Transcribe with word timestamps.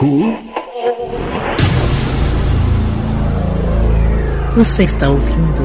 Who? 0.00 0.32
Você 4.54 4.84
está 4.84 5.08
ouvindo 5.08 5.62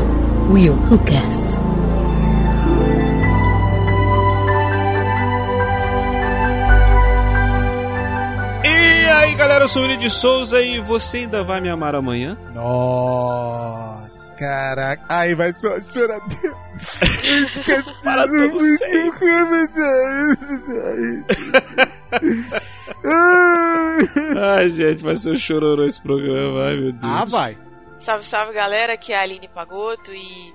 Will 0.51 0.73
Who 0.73 0.97
Cast. 1.05 1.45
E 8.65 9.09
aí 9.11 9.35
galera, 9.35 9.65
eu 9.65 9.67
sou 9.67 9.83
o 9.83 9.85
Willi 9.85 9.97
de 9.97 10.09
Souza 10.09 10.59
e 10.59 10.81
você 10.81 11.19
ainda 11.19 11.43
vai 11.43 11.61
me 11.61 11.69
amar 11.69 11.93
amanhã? 11.93 12.35
Nossa, 12.55 14.33
caraca. 14.33 15.03
Aí 15.09 15.35
vai 15.35 15.53
só 15.53 15.79
choradeira. 15.79 16.57
Para 18.03 18.27
tudo 18.27 18.57
Ai, 24.43 24.69
gente, 24.69 25.01
vai 25.03 25.15
ser 25.15 25.31
um 25.31 25.35
chororô 25.37 25.85
esse 25.85 26.01
programa, 26.01 26.65
ai 26.65 26.75
meu 26.75 26.91
Deus. 26.91 27.03
Ah, 27.13 27.25
vai. 27.25 27.57
Salve, 27.97 28.25
salve 28.25 28.51
galera, 28.53 28.93
aqui 28.93 29.13
é 29.13 29.17
a 29.17 29.21
Aline 29.21 29.47
Pagoto 29.47 30.11
e. 30.13 30.53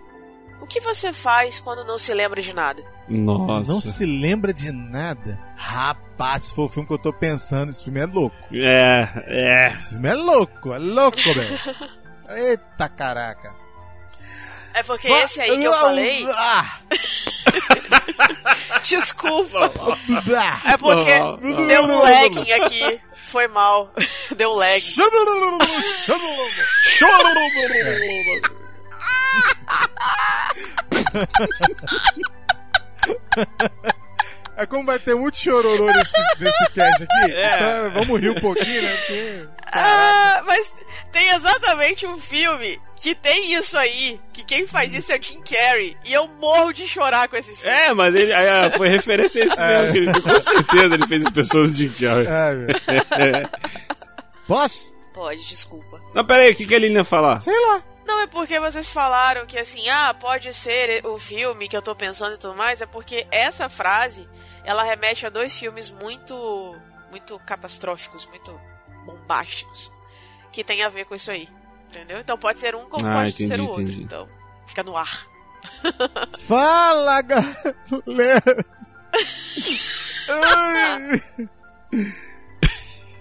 O 0.60 0.66
que 0.66 0.80
você 0.80 1.12
faz 1.12 1.58
quando 1.60 1.84
não 1.84 1.96
se 1.96 2.12
lembra 2.12 2.42
de 2.42 2.52
nada? 2.52 2.82
Nossa. 3.08 3.72
Não 3.72 3.80
se 3.80 4.04
lembra 4.04 4.52
de 4.52 4.70
nada? 4.72 5.38
Rapaz, 5.56 6.42
se 6.44 6.54
for 6.54 6.64
o 6.64 6.68
filme 6.68 6.86
que 6.86 6.92
eu 6.92 6.98
tô 6.98 7.12
pensando, 7.12 7.70
esse 7.70 7.84
filme 7.84 8.00
é 8.00 8.06
louco. 8.06 8.36
É, 8.52 9.08
é. 9.26 9.70
Esse 9.72 9.90
filme 9.90 10.08
é 10.08 10.14
louco, 10.14 10.74
é 10.74 10.78
louco, 10.78 11.16
velho. 11.22 11.58
Eita 12.28 12.88
caraca. 12.88 13.54
É 14.74 14.82
porque 14.82 15.08
Fa- 15.08 15.22
esse 15.22 15.40
aí 15.40 15.56
que 15.58 15.64
eu 15.64 15.72
falei. 15.72 16.26
Ah, 16.32 16.78
Desculpa. 18.84 19.72
ah. 20.36 20.72
É 20.72 20.76
porque 20.76 21.18
deu 21.66 21.84
um 21.84 22.02
lagging 22.02 22.52
aqui. 22.52 23.00
Foi 23.28 23.46
mal. 23.46 23.92
Deu 24.36 24.54
lag. 24.54 24.80
É 34.58 34.66
como 34.66 34.84
vai 34.84 34.98
ter 34.98 35.14
muito 35.14 35.36
chororô 35.36 35.86
nesse, 35.92 36.20
nesse 36.40 36.70
cast 36.70 37.04
aqui. 37.04 37.32
É. 37.32 37.54
Então, 37.54 37.90
vamos 37.92 38.20
rir 38.20 38.30
um 38.30 38.40
pouquinho, 38.40 38.82
né? 38.82 38.96
Porque... 38.96 39.48
Ah, 39.72 40.42
mas 40.44 40.74
tem 41.12 41.28
exatamente 41.30 42.04
um 42.08 42.18
filme 42.18 42.80
que 42.96 43.14
tem 43.14 43.54
isso 43.54 43.78
aí. 43.78 44.20
Que 44.32 44.42
quem 44.42 44.66
faz 44.66 44.92
isso 44.92 45.12
é 45.12 45.16
o 45.16 45.22
Jim 45.22 45.40
Carrey. 45.42 45.96
E 46.04 46.12
eu 46.12 46.26
morro 46.26 46.72
de 46.72 46.88
chorar 46.88 47.28
com 47.28 47.36
esse 47.36 47.54
filme. 47.54 47.70
É, 47.70 47.94
mas 47.94 48.12
ele 48.12 48.32
ah, 48.32 48.72
foi 48.76 48.88
referência 48.88 49.44
a 49.44 49.46
esse 49.46 49.60
mesmo, 49.60 49.92
que 49.92 49.98
ele, 49.98 50.20
com 50.20 50.42
certeza 50.42 50.94
ele 50.94 51.06
fez 51.06 51.24
as 51.24 51.30
pessoas 51.30 51.72
de 51.72 51.88
Jim 51.88 52.06
Ai, 52.06 52.54
meu. 52.56 52.68
Posso? 54.44 54.92
Pode, 55.14 55.48
desculpa. 55.48 56.00
Não, 56.12 56.24
pera 56.24 56.42
aí, 56.42 56.50
o 56.50 56.56
que, 56.56 56.66
que 56.66 56.74
a 56.74 56.78
ia 56.78 57.04
falar? 57.04 57.38
Sei 57.38 57.54
lá. 57.54 57.82
Não, 58.08 58.20
é 58.20 58.26
porque 58.26 58.58
vocês 58.58 58.88
falaram 58.88 59.44
que 59.44 59.58
assim, 59.58 59.86
ah, 59.90 60.14
pode 60.14 60.50
ser 60.54 61.04
o 61.04 61.18
filme 61.18 61.68
que 61.68 61.76
eu 61.76 61.82
tô 61.82 61.94
pensando 61.94 62.34
e 62.34 62.38
tudo 62.38 62.54
mais. 62.56 62.80
É 62.80 62.86
porque 62.86 63.26
essa 63.30 63.68
frase, 63.68 64.26
ela 64.68 64.82
remete 64.82 65.24
a 65.26 65.30
dois 65.30 65.56
filmes 65.58 65.88
muito, 65.90 66.76
muito 67.10 67.38
catastróficos, 67.40 68.26
muito 68.26 68.52
bombásticos. 69.06 69.90
Que 70.52 70.62
tem 70.62 70.82
a 70.82 70.88
ver 70.90 71.06
com 71.06 71.14
isso 71.14 71.30
aí. 71.30 71.48
Entendeu? 71.88 72.18
Então 72.20 72.36
pode 72.36 72.60
ser 72.60 72.74
um 72.74 72.84
como 72.88 73.06
Ah, 73.08 73.12
pode 73.12 73.30
entendi, 73.30 73.48
ser 73.48 73.60
o 73.60 73.66
outro. 73.66 73.82
entendi. 73.82 74.02
Então, 74.02 74.28
fica 74.66 74.82
no 74.82 74.94
ar. 74.96 75.26
Fala, 76.38 77.22
galera! 77.22 78.66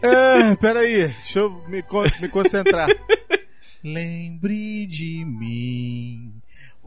É, 0.02 0.56
peraí, 0.58 1.08
deixa 1.08 1.40
eu 1.40 1.50
me, 1.68 1.84
me 2.22 2.30
concentrar. 2.30 2.88
Lembre 3.84 4.86
de 4.86 5.24
mim, 5.26 6.27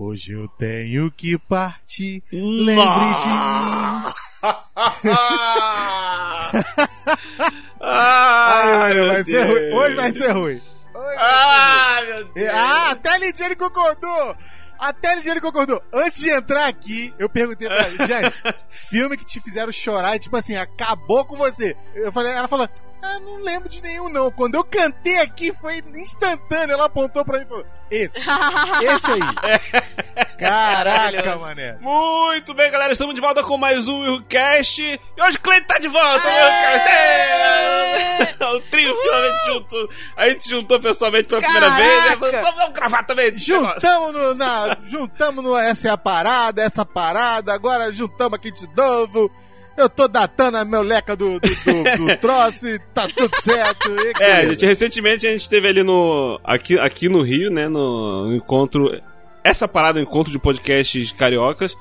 hoje 0.00 0.32
eu 0.32 0.48
tenho 0.48 1.10
que 1.10 1.38
partir. 1.38 2.22
Lembre 2.32 2.74
de 2.74 3.28
mim. 3.28 4.12
Ai, 7.80 8.78
Maria, 8.78 9.06
vai 9.06 9.24
ser 9.24 9.44
ruim. 9.44 9.72
Hoje 9.74 9.96
vai 9.96 10.12
ser 10.12 10.32
ruim. 10.32 10.62
Ah, 11.18 12.00
meu 12.06 12.24
Deus. 12.32 12.48
Ah, 12.52 12.90
até 12.92 13.10
a 13.10 13.18
Lidiane 13.18 13.56
concordou! 13.56 14.36
Até 14.78 15.12
a 15.12 15.14
Lidiane 15.16 15.40
concordou. 15.40 15.82
Antes 15.92 16.20
de 16.20 16.30
entrar 16.30 16.66
aqui, 16.66 17.12
eu 17.18 17.28
perguntei 17.28 17.68
pra 17.68 17.88
Lidiane, 17.88 18.32
filme 18.72 19.16
que 19.18 19.26
te 19.26 19.38
fizeram 19.38 19.70
chorar 19.70 20.16
e, 20.16 20.18
tipo 20.18 20.36
assim, 20.36 20.56
acabou 20.56 21.26
com 21.26 21.36
você. 21.36 21.76
Eu 21.94 22.10
falei, 22.10 22.32
ela 22.32 22.48
falou, 22.48 22.66
ah, 23.02 23.18
não 23.20 23.42
lembro 23.42 23.68
de 23.68 23.82
nenhum, 23.82 24.08
não. 24.08 24.30
Quando 24.30 24.54
eu 24.54 24.64
cantei 24.64 25.18
aqui, 25.20 25.52
foi 25.52 25.80
instantâneo. 25.94 26.74
Ela 26.74 26.86
apontou 26.86 27.24
pra 27.24 27.38
mim 27.38 27.44
e 27.44 27.48
falou, 27.48 27.66
esse, 27.90 28.18
esse 28.18 29.10
aí. 29.12 29.20
Caraca, 30.38 31.12
Maravilhoso. 31.12 31.38
mané. 31.40 31.78
Muito 31.80 32.54
bem, 32.54 32.70
galera, 32.70 32.92
estamos 32.92 33.14
de 33.14 33.20
volta 33.20 33.42
com 33.42 33.58
mais 33.58 33.88
um 33.88 34.00
WillCast. 34.00 34.82
E 34.82 35.22
hoje 35.22 35.36
o 35.36 35.40
Cleiton 35.40 35.66
tá 35.66 35.78
de 35.78 35.88
volta, 35.88 36.26
o 36.26 36.30
WillCast. 36.30 36.88
É! 36.88 38.36
O 38.50 38.60
trio 38.62 38.96
finalmente 39.02 39.46
junto. 39.46 39.88
A 40.16 40.28
gente 40.28 40.48
juntou 40.48 40.80
pessoalmente 40.80 41.28
pela 41.28 41.40
primeira 41.40 41.66
Caraca! 41.68 41.82
vez. 41.84 42.04
Né? 42.04 42.40
Vamos, 42.40 42.54
vamos 42.56 42.74
gravar 42.74 43.02
também. 43.04 43.36
Juntamos 43.36 44.12
no, 44.12 44.34
na, 44.34 44.76
juntamos 44.80 45.44
no, 45.44 45.56
essa 45.56 45.88
é 45.88 45.90
a 45.90 45.98
parada, 45.98 46.62
essa 46.62 46.84
parada, 46.84 47.52
agora 47.52 47.92
juntamos 47.92 48.34
aqui 48.34 48.50
de 48.50 48.66
novo. 48.74 49.30
Eu 49.76 49.88
tô 49.88 50.06
datando 50.08 50.58
a 50.58 50.64
meu 50.64 50.82
leca 50.82 51.16
do, 51.16 51.40
do, 51.40 51.48
do, 51.48 52.06
do 52.06 52.16
troço 52.20 52.68
e 52.68 52.78
tá 52.92 53.08
tudo 53.08 53.34
certo. 53.40 53.90
E 53.90 54.22
É, 54.22 54.46
gente, 54.48 54.66
recentemente 54.66 55.26
a 55.26 55.30
gente 55.30 55.42
esteve 55.42 55.68
ali 55.68 55.82
no. 55.82 56.40
Aqui, 56.44 56.78
aqui 56.78 57.08
no 57.08 57.22
Rio, 57.22 57.50
né? 57.50 57.68
No 57.68 58.34
encontro. 58.34 58.90
Essa 59.42 59.66
parada, 59.66 59.98
o 59.98 60.02
encontro 60.02 60.30
de 60.30 60.38
podcasts 60.38 61.12
cariocas. 61.12 61.74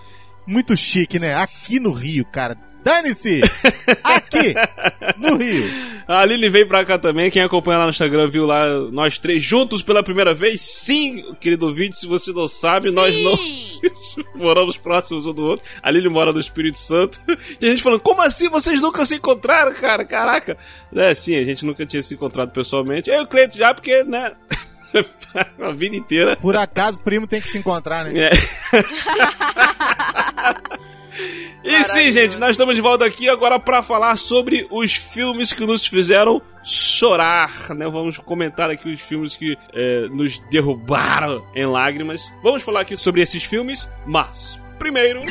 Muito 0.47 0.75
chique, 0.77 1.19
né? 1.19 1.35
Aqui 1.35 1.79
no 1.79 1.91
Rio, 1.91 2.25
cara. 2.25 2.55
Dane-se! 2.83 3.41
Aqui! 4.03 4.53
No 5.17 5.37
Rio! 5.37 5.89
A 6.07 6.25
Lili 6.25 6.49
veio 6.49 6.67
pra 6.67 6.83
cá 6.83 6.97
também. 6.97 7.29
Quem 7.29 7.43
acompanha 7.43 7.77
lá 7.77 7.83
no 7.83 7.91
Instagram 7.91 8.27
viu 8.27 8.45
lá 8.45 8.65
nós 8.91 9.19
três 9.19 9.41
juntos 9.41 9.83
pela 9.83 10.01
primeira 10.01 10.33
vez. 10.33 10.61
Sim, 10.61 11.35
querido 11.39 11.67
ouvinte, 11.67 11.99
se 11.99 12.07
você 12.07 12.31
não 12.31 12.47
sabe, 12.47 12.89
nós 12.89 13.15
não 13.17 13.35
Sim! 13.35 13.79
moramos 14.35 14.77
próximos 14.77 15.27
um 15.27 15.33
do 15.33 15.43
outro. 15.43 15.65
A 15.83 15.91
Lili 15.91 16.09
mora 16.09 16.31
no 16.31 16.39
Espírito 16.39 16.77
Santo. 16.77 17.19
E 17.61 17.67
a 17.67 17.69
gente 17.69 17.83
falando, 17.83 18.01
como 18.01 18.21
assim 18.21 18.49
vocês 18.49 18.81
nunca 18.81 19.05
se 19.05 19.15
encontraram, 19.15 19.73
cara? 19.73 20.03
Caraca. 20.05 20.57
É, 20.95 21.13
sim, 21.13 21.35
a 21.35 21.43
gente 21.43 21.65
nunca 21.65 21.85
tinha 21.85 22.01
se 22.01 22.13
encontrado 22.13 22.51
pessoalmente. 22.51 23.09
Eu 23.09 23.21
e 23.21 23.23
o 23.23 23.27
Cleito 23.27 23.55
já, 23.57 23.73
porque, 23.73 24.03
né? 24.03 24.31
a 25.59 25.71
vida 25.71 25.95
inteira. 25.95 26.35
Por 26.37 26.55
acaso, 26.55 26.99
primo 26.99 27.27
tem 27.27 27.41
que 27.41 27.49
se 27.49 27.57
encontrar, 27.57 28.05
né? 28.05 28.29
É. 28.29 28.31
E 31.63 31.83
sim, 31.83 32.11
gente, 32.11 32.37
nós 32.37 32.51
estamos 32.51 32.75
de 32.75 32.81
volta 32.81 33.05
aqui 33.05 33.27
agora 33.27 33.59
para 33.59 33.83
falar 33.83 34.15
sobre 34.15 34.65
os 34.71 34.93
filmes 34.93 35.51
que 35.51 35.65
nos 35.65 35.85
fizeram 35.85 36.41
chorar, 36.63 37.69
né? 37.75 37.87
Vamos 37.89 38.17
comentar 38.17 38.69
aqui 38.69 38.89
os 38.91 39.01
filmes 39.01 39.35
que 39.35 39.57
é, 39.73 40.07
nos 40.09 40.39
derrubaram 40.51 41.45
em 41.55 41.65
lágrimas. 41.65 42.33
Vamos 42.41 42.63
falar 42.63 42.81
aqui 42.81 42.95
sobre 42.95 43.21
esses 43.21 43.43
filmes, 43.43 43.89
mas 44.05 44.59
primeiro. 44.77 45.21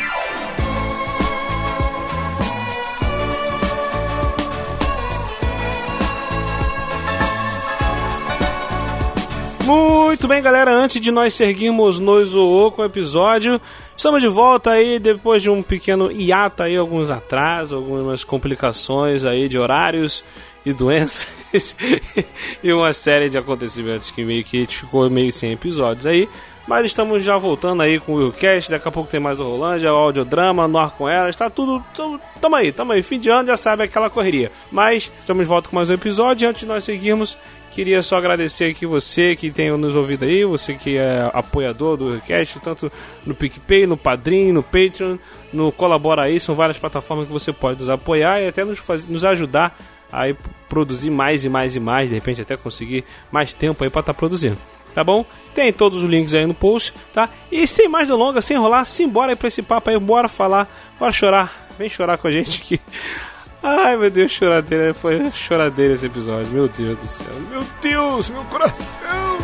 Muito 9.69 10.27
bem, 10.27 10.43
galera. 10.43 10.72
Antes 10.72 10.98
de 10.98 11.10
nós 11.10 11.34
seguirmos 11.34 11.98
nos 11.98 12.31
zoou 12.31 12.72
com 12.72 12.81
o 12.81 12.84
episódio, 12.87 13.60
estamos 13.98 14.22
de 14.22 14.28
volta 14.28 14.71
aí 14.71 15.00
depois 15.00 15.42
de 15.42 15.50
um 15.50 15.60
pequeno 15.60 16.10
hiato 16.12 16.62
aí, 16.62 16.77
alguns 16.77 17.10
atrasos, 17.10 17.72
algumas 17.72 18.22
complicações 18.22 19.24
aí 19.24 19.48
de 19.48 19.59
horários 19.59 20.24
e 20.65 20.72
doenças 20.72 21.27
e 22.62 22.72
uma 22.72 22.92
série 22.92 23.28
de 23.28 23.36
acontecimentos 23.36 24.12
que 24.12 24.24
meio 24.24 24.45
que 24.45 24.66
ficou 24.66 25.10
meio 25.10 25.33
sem 25.33 25.53
episódios 25.53 26.06
aí. 26.06 26.28
Mas 26.68 26.84
estamos 26.84 27.24
já 27.24 27.36
voltando 27.39 27.83
aí 27.83 27.98
com 27.98 28.12
o 28.12 28.16
Willcast, 28.16 28.71
daqui 28.71 28.86
a 28.86 28.92
pouco 28.92 29.10
tem 29.10 29.18
mais 29.18 29.41
o 29.41 29.45
Rolândia, 29.45 29.92
o 29.92 29.97
audiodrama, 29.97 30.68
no 30.68 30.78
ar 30.78 30.91
com 30.91 31.09
elas, 31.09 31.34
tá 31.34 31.48
tudo, 31.48 31.83
tamo, 31.97 32.21
tamo 32.41 32.56
aí, 32.56 32.71
tamo 32.71 32.92
aí, 32.92 33.03
fim 33.03 33.18
de 33.18 33.30
ano 33.30 33.48
já 33.48 33.56
sabe 33.56 33.83
aquela 33.83 34.10
correria. 34.10 34.53
Mas 34.71 35.10
estamos 35.21 35.42
de 35.42 35.48
volta 35.48 35.71
com 35.71 35.77
mais 35.77 35.91
um 35.91 35.94
episódio 35.94 36.47
antes 36.48 36.60
de 36.60 36.66
nós 36.66 36.84
seguirmos, 36.84 37.39
Queria 37.72 38.03
só 38.03 38.16
agradecer 38.16 38.70
aqui 38.70 38.86
você 38.86 39.36
que 39.36 39.50
tem 39.50 39.70
nos 39.70 39.94
ouvido 39.94 40.24
aí, 40.24 40.44
você 40.44 40.74
que 40.74 40.97
é 40.97 41.30
apoiador 41.32 41.97
do 41.97 42.15
Recast, 42.15 42.59
tanto 42.60 42.91
no 43.24 43.34
PicPay, 43.34 43.86
no 43.86 43.97
Padrim, 43.97 44.50
no 44.50 44.62
Patreon, 44.62 45.16
no 45.53 45.70
Colabora 45.70 46.22
aí, 46.22 46.41
são 46.41 46.54
várias 46.54 46.78
plataformas 46.78 47.26
que 47.26 47.32
você 47.32 47.53
pode 47.53 47.78
nos 47.78 47.88
apoiar 47.88 48.41
e 48.41 48.48
até 48.48 48.65
nos, 48.65 48.78
faz, 48.78 49.06
nos 49.06 49.24
ajudar 49.24 49.78
a 50.12 50.22
produzir 50.68 51.10
mais 51.10 51.44
e 51.44 51.48
mais 51.48 51.76
e 51.76 51.80
mais, 51.80 52.09
de 52.09 52.15
repente 52.15 52.42
até 52.42 52.56
conseguir 52.56 53.04
mais 53.30 53.53
tempo 53.53 53.84
aí 53.84 53.91
para 53.91 54.00
estar 54.00 54.15
produzindo. 54.15 54.59
Tá 54.94 55.04
bom? 55.04 55.24
Tem 55.54 55.72
todos 55.72 56.03
os 56.03 56.10
links 56.10 56.34
aí 56.34 56.47
no 56.47 56.54
post, 56.54 56.92
tá? 57.12 57.28
E 57.53 57.66
sem 57.66 57.88
mais 57.88 58.09
delongas, 58.09 58.44
sem 58.44 58.56
enrolar, 58.56 58.84
simbora 58.84 59.32
aí 59.32 59.36
pra 59.36 59.48
esse 59.48 59.62
papo 59.62 59.91
aí, 59.91 59.98
bora 59.98 60.28
falar, 60.28 60.68
bora 60.98 61.12
chorar, 61.12 61.68
vem 61.78 61.88
chorar 61.88 62.18
com 62.18 62.26
a 62.26 62.32
gente 62.32 62.60
que 62.60 62.80
Ai, 63.63 63.97
meu 63.97 64.10
Deus, 64.10 64.33
choradeira. 64.33 64.95
Foi 64.95 65.31
choradeira 65.31 65.95
esse 65.95 66.07
episódio. 66.07 66.51
Meu 66.53 66.69
Deus 66.69 66.99
do 66.99 67.07
céu. 67.07 67.34
Meu 67.51 67.65
Deus, 67.83 68.31
meu 68.31 68.45
coração. 68.45 69.39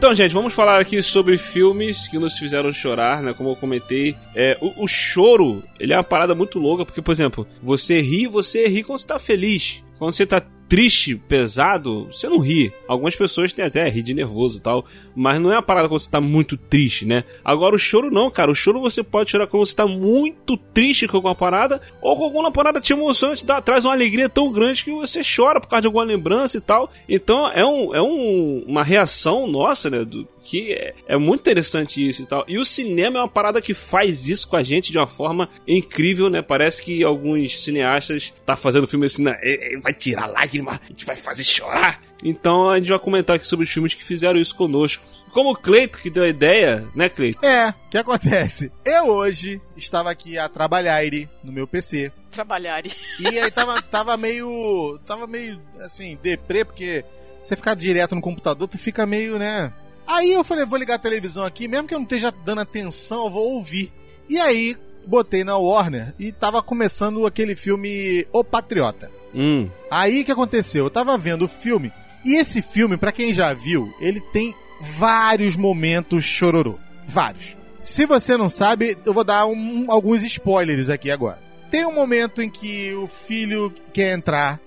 Então, 0.00 0.14
gente, 0.14 0.32
vamos 0.32 0.54
falar 0.54 0.80
aqui 0.80 1.02
sobre 1.02 1.36
filmes 1.36 2.08
que 2.08 2.18
nos 2.18 2.32
fizeram 2.38 2.72
chorar, 2.72 3.22
né? 3.22 3.34
Como 3.34 3.50
eu 3.50 3.54
comentei, 3.54 4.16
é, 4.34 4.56
o, 4.58 4.84
o, 4.84 4.88
choro, 4.88 5.62
ele 5.78 5.92
é 5.92 5.96
uma 5.98 6.02
parada 6.02 6.34
muito 6.34 6.58
louca, 6.58 6.86
porque, 6.86 7.02
por 7.02 7.12
exemplo, 7.12 7.46
você 7.62 8.00
ri, 8.00 8.26
você 8.26 8.66
ri 8.66 8.82
quando 8.82 8.98
você 8.98 9.06
tá 9.06 9.18
feliz. 9.18 9.84
Quando 9.98 10.14
você 10.14 10.24
tá 10.24 10.40
triste, 10.66 11.16
pesado, 11.16 12.06
você 12.06 12.30
não 12.30 12.38
ri. 12.38 12.72
Algumas 12.88 13.14
pessoas 13.14 13.52
têm 13.52 13.62
até 13.62 13.86
rir 13.90 14.02
de 14.02 14.14
nervoso 14.14 14.56
e 14.56 14.62
tal, 14.62 14.86
mas 15.20 15.38
não 15.38 15.52
é 15.52 15.56
uma 15.56 15.62
parada 15.62 15.86
quando 15.86 15.98
você 15.98 16.08
tá 16.08 16.18
muito 16.18 16.56
triste, 16.56 17.04
né? 17.04 17.24
Agora 17.44 17.74
o 17.74 17.78
choro 17.78 18.10
não, 18.10 18.30
cara. 18.30 18.50
O 18.50 18.54
choro 18.54 18.80
você 18.80 19.02
pode 19.02 19.30
chorar 19.30 19.46
quando 19.46 19.66
você 19.66 19.76
tá 19.76 19.86
muito 19.86 20.56
triste 20.56 21.06
com 21.06 21.18
alguma 21.18 21.34
parada, 21.34 21.78
ou 22.00 22.16
com 22.16 22.24
alguma 22.24 22.50
parada 22.50 22.80
te 22.80 22.94
emociona, 22.94 23.36
te 23.36 23.44
dá, 23.44 23.60
traz 23.60 23.84
uma 23.84 23.92
alegria 23.92 24.30
tão 24.30 24.50
grande 24.50 24.82
que 24.82 24.90
você 24.90 25.20
chora 25.20 25.60
por 25.60 25.68
causa 25.68 25.82
de 25.82 25.88
alguma 25.88 26.04
lembrança 26.04 26.56
e 26.56 26.60
tal. 26.62 26.90
Então 27.06 27.50
é, 27.50 27.62
um, 27.62 27.94
é 27.94 28.00
um, 28.00 28.64
uma 28.66 28.82
reação 28.82 29.46
nossa, 29.46 29.90
né? 29.90 30.06
Do, 30.06 30.26
que 30.42 30.72
é, 30.72 30.94
é, 31.06 31.16
muito 31.18 31.42
interessante 31.42 32.08
isso 32.08 32.22
e 32.22 32.26
tal. 32.26 32.42
E 32.48 32.58
o 32.58 32.64
cinema 32.64 33.18
é 33.18 33.20
uma 33.20 33.28
parada 33.28 33.60
que 33.60 33.74
faz 33.74 34.26
isso 34.26 34.48
com 34.48 34.56
a 34.56 34.62
gente 34.62 34.90
de 34.90 34.96
uma 34.96 35.06
forma 35.06 35.50
incrível, 35.68 36.30
né? 36.30 36.40
Parece 36.40 36.82
que 36.82 37.04
alguns 37.04 37.62
cineastas 37.62 38.32
tá 38.46 38.56
fazendo 38.56 38.88
filme 38.88 39.04
assim, 39.04 39.22
né? 39.22 39.38
vai 39.82 39.92
tirar 39.92 40.26
lágrima, 40.28 40.80
a 40.82 40.86
gente 40.88 41.04
vai 41.04 41.14
fazer 41.14 41.44
chorar. 41.44 42.00
Então 42.22 42.68
a 42.68 42.78
gente 42.78 42.88
vai 42.88 42.98
comentar 42.98 43.36
aqui 43.36 43.46
sobre 43.46 43.64
os 43.64 43.70
filmes 43.70 43.94
que 43.94 44.04
fizeram 44.04 44.40
isso 44.40 44.54
conosco. 44.54 45.04
Como 45.32 45.52
o 45.52 45.56
Cleito 45.56 45.98
que 45.98 46.10
deu 46.10 46.24
a 46.24 46.28
ideia, 46.28 46.88
né, 46.94 47.08
Cleito? 47.08 47.44
É, 47.44 47.70
o 47.70 47.90
que 47.90 47.98
acontece? 47.98 48.72
Eu 48.84 49.06
hoje 49.06 49.60
estava 49.76 50.10
aqui 50.10 50.36
a 50.36 50.48
trabalhar 50.48 51.00
no 51.42 51.52
meu 51.52 51.66
PC. 51.66 52.12
Trabalhar. 52.30 52.82
E 52.86 53.38
aí 53.38 53.50
tava, 53.50 53.80
tava 53.82 54.16
meio. 54.16 54.98
Tava 55.06 55.26
meio 55.26 55.60
assim, 55.80 56.18
deprê, 56.22 56.64
porque 56.64 57.04
você 57.42 57.56
ficar 57.56 57.74
direto 57.74 58.14
no 58.14 58.20
computador, 58.20 58.68
tu 58.68 58.78
fica 58.78 59.06
meio, 59.06 59.38
né? 59.38 59.72
Aí 60.06 60.32
eu 60.32 60.42
falei, 60.42 60.66
vou 60.66 60.78
ligar 60.78 60.96
a 60.96 60.98
televisão 60.98 61.44
aqui, 61.44 61.68
mesmo 61.68 61.86
que 61.86 61.94
eu 61.94 61.98
não 61.98 62.04
esteja 62.04 62.32
dando 62.44 62.60
atenção, 62.60 63.24
eu 63.24 63.30
vou 63.30 63.54
ouvir. 63.54 63.92
E 64.28 64.38
aí, 64.38 64.76
botei 65.06 65.44
na 65.44 65.56
Warner 65.56 66.14
e 66.18 66.32
tava 66.32 66.62
começando 66.62 67.24
aquele 67.26 67.54
filme 67.54 68.26
O 68.32 68.42
Patriota. 68.42 69.10
Hum. 69.34 69.68
Aí 69.90 70.24
que 70.24 70.32
aconteceu? 70.32 70.86
Eu 70.86 70.90
tava 70.90 71.16
vendo 71.16 71.44
o 71.44 71.48
filme, 71.48 71.92
e 72.24 72.36
esse 72.36 72.62
filme, 72.62 72.96
para 72.96 73.12
quem 73.12 73.32
já 73.32 73.52
viu, 73.52 73.92
ele 74.00 74.20
tem 74.20 74.54
vários 74.80 75.56
momentos 75.56 76.24
chororô. 76.24 76.78
Vários. 77.06 77.56
Se 77.82 78.06
você 78.06 78.36
não 78.36 78.48
sabe, 78.48 78.96
eu 79.04 79.14
vou 79.14 79.24
dar 79.24 79.46
um, 79.46 79.90
alguns 79.90 80.22
spoilers 80.22 80.88
aqui 80.88 81.10
agora. 81.10 81.40
Tem 81.70 81.86
um 81.86 81.94
momento 81.94 82.42
em 82.42 82.50
que 82.50 82.92
o 82.94 83.06
filho 83.06 83.72
quer 83.92 84.12
entrar 84.12 84.60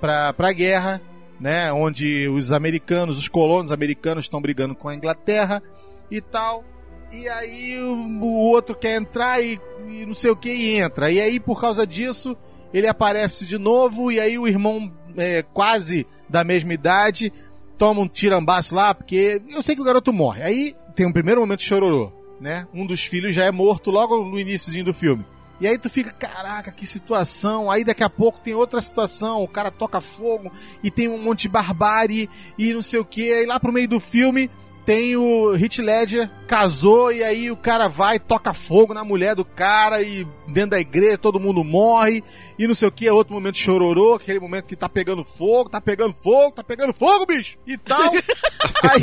pra, 0.00 0.32
pra 0.32 0.52
guerra 0.52 1.00
né? 1.40 1.72
Onde 1.72 2.28
os 2.28 2.52
americanos, 2.52 3.16
os 3.16 3.26
colonos 3.26 3.72
americanos 3.72 4.26
estão 4.26 4.42
brigando 4.42 4.74
com 4.74 4.88
a 4.88 4.94
Inglaterra 4.94 5.62
e 6.10 6.20
tal. 6.20 6.62
E 7.10 7.28
aí 7.28 7.80
o, 7.80 8.20
o 8.20 8.50
outro 8.50 8.76
quer 8.76 9.00
entrar 9.00 9.42
e, 9.42 9.58
e, 9.88 10.04
não 10.04 10.14
sei 10.14 10.30
o 10.30 10.36
que 10.36 10.50
e 10.50 10.76
entra. 10.76 11.10
E 11.10 11.20
aí 11.20 11.40
por 11.40 11.58
causa 11.60 11.86
disso 11.86 12.36
ele 12.72 12.86
aparece 12.86 13.46
de 13.46 13.58
novo 13.58 14.12
e 14.12 14.20
aí 14.20 14.38
o 14.38 14.46
irmão 14.46 14.92
é, 15.16 15.42
quase 15.42 16.06
da 16.30 16.44
mesma 16.44 16.72
idade 16.72 17.32
toma 17.76 18.02
um 18.02 18.08
tirambaço 18.08 18.74
lá 18.74 18.94
porque 18.94 19.40
eu 19.48 19.62
sei 19.62 19.74
que 19.74 19.80
o 19.80 19.84
garoto 19.84 20.12
morre. 20.12 20.42
Aí 20.42 20.76
tem 20.94 21.06
um 21.06 21.12
primeiro 21.12 21.40
momento 21.40 21.60
de 21.60 21.66
chororô, 21.66 22.12
né? 22.40 22.66
Um 22.74 22.86
dos 22.86 23.04
filhos 23.04 23.34
já 23.34 23.44
é 23.44 23.50
morto 23.50 23.90
logo 23.90 24.24
no 24.24 24.38
iníciozinho 24.38 24.84
do 24.84 24.94
filme. 24.94 25.24
E 25.60 25.66
aí 25.66 25.76
tu 25.76 25.90
fica, 25.90 26.10
caraca, 26.10 26.70
que 26.70 26.86
situação. 26.86 27.70
Aí 27.70 27.84
daqui 27.84 28.02
a 28.02 28.08
pouco 28.08 28.40
tem 28.40 28.54
outra 28.54 28.80
situação, 28.80 29.42
o 29.42 29.48
cara 29.48 29.70
toca 29.70 30.00
fogo 30.00 30.50
e 30.82 30.90
tem 30.90 31.08
um 31.08 31.22
monte 31.22 31.42
de 31.42 31.48
barbárie 31.48 32.28
e 32.58 32.72
não 32.72 32.82
sei 32.82 33.00
o 33.00 33.04
que. 33.04 33.32
Aí 33.32 33.46
lá 33.46 33.58
pro 33.58 33.72
meio 33.72 33.88
do 33.88 34.00
filme 34.00 34.50
tem 34.90 35.16
o 35.16 35.52
Hit 35.52 35.80
Ledger, 35.80 36.28
casou 36.48 37.12
e 37.12 37.22
aí 37.22 37.48
o 37.48 37.56
cara 37.56 37.86
vai, 37.86 38.18
toca 38.18 38.52
fogo 38.52 38.92
na 38.92 39.04
mulher 39.04 39.36
do 39.36 39.44
cara 39.44 40.02
e 40.02 40.26
dentro 40.48 40.70
da 40.70 40.80
igreja 40.80 41.16
todo 41.16 41.38
mundo 41.38 41.62
morre 41.62 42.24
e 42.58 42.66
não 42.66 42.74
sei 42.74 42.88
o 42.88 42.90
que. 42.90 43.06
É 43.06 43.12
outro 43.12 43.32
momento 43.32 43.56
chororô, 43.56 44.14
aquele 44.14 44.40
momento 44.40 44.66
que 44.66 44.74
tá 44.74 44.88
pegando 44.88 45.22
fogo, 45.24 45.70
tá 45.70 45.80
pegando 45.80 46.12
fogo, 46.12 46.56
tá 46.56 46.64
pegando 46.64 46.92
fogo, 46.92 47.24
bicho! 47.24 47.56
E 47.64 47.78
tal. 47.78 48.12
aí... 48.82 49.00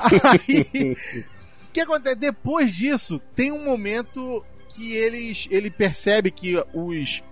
aí... 0.48 0.96
O 1.68 1.72
que 1.74 1.80
acontece? 1.80 2.16
Depois 2.16 2.74
disso, 2.74 3.20
tem 3.34 3.52
um 3.52 3.66
momento 3.66 4.42
que 4.70 4.94
eles, 4.94 5.46
ele 5.50 5.70
percebe 5.70 6.30
que 6.30 6.56
os, 6.72 7.22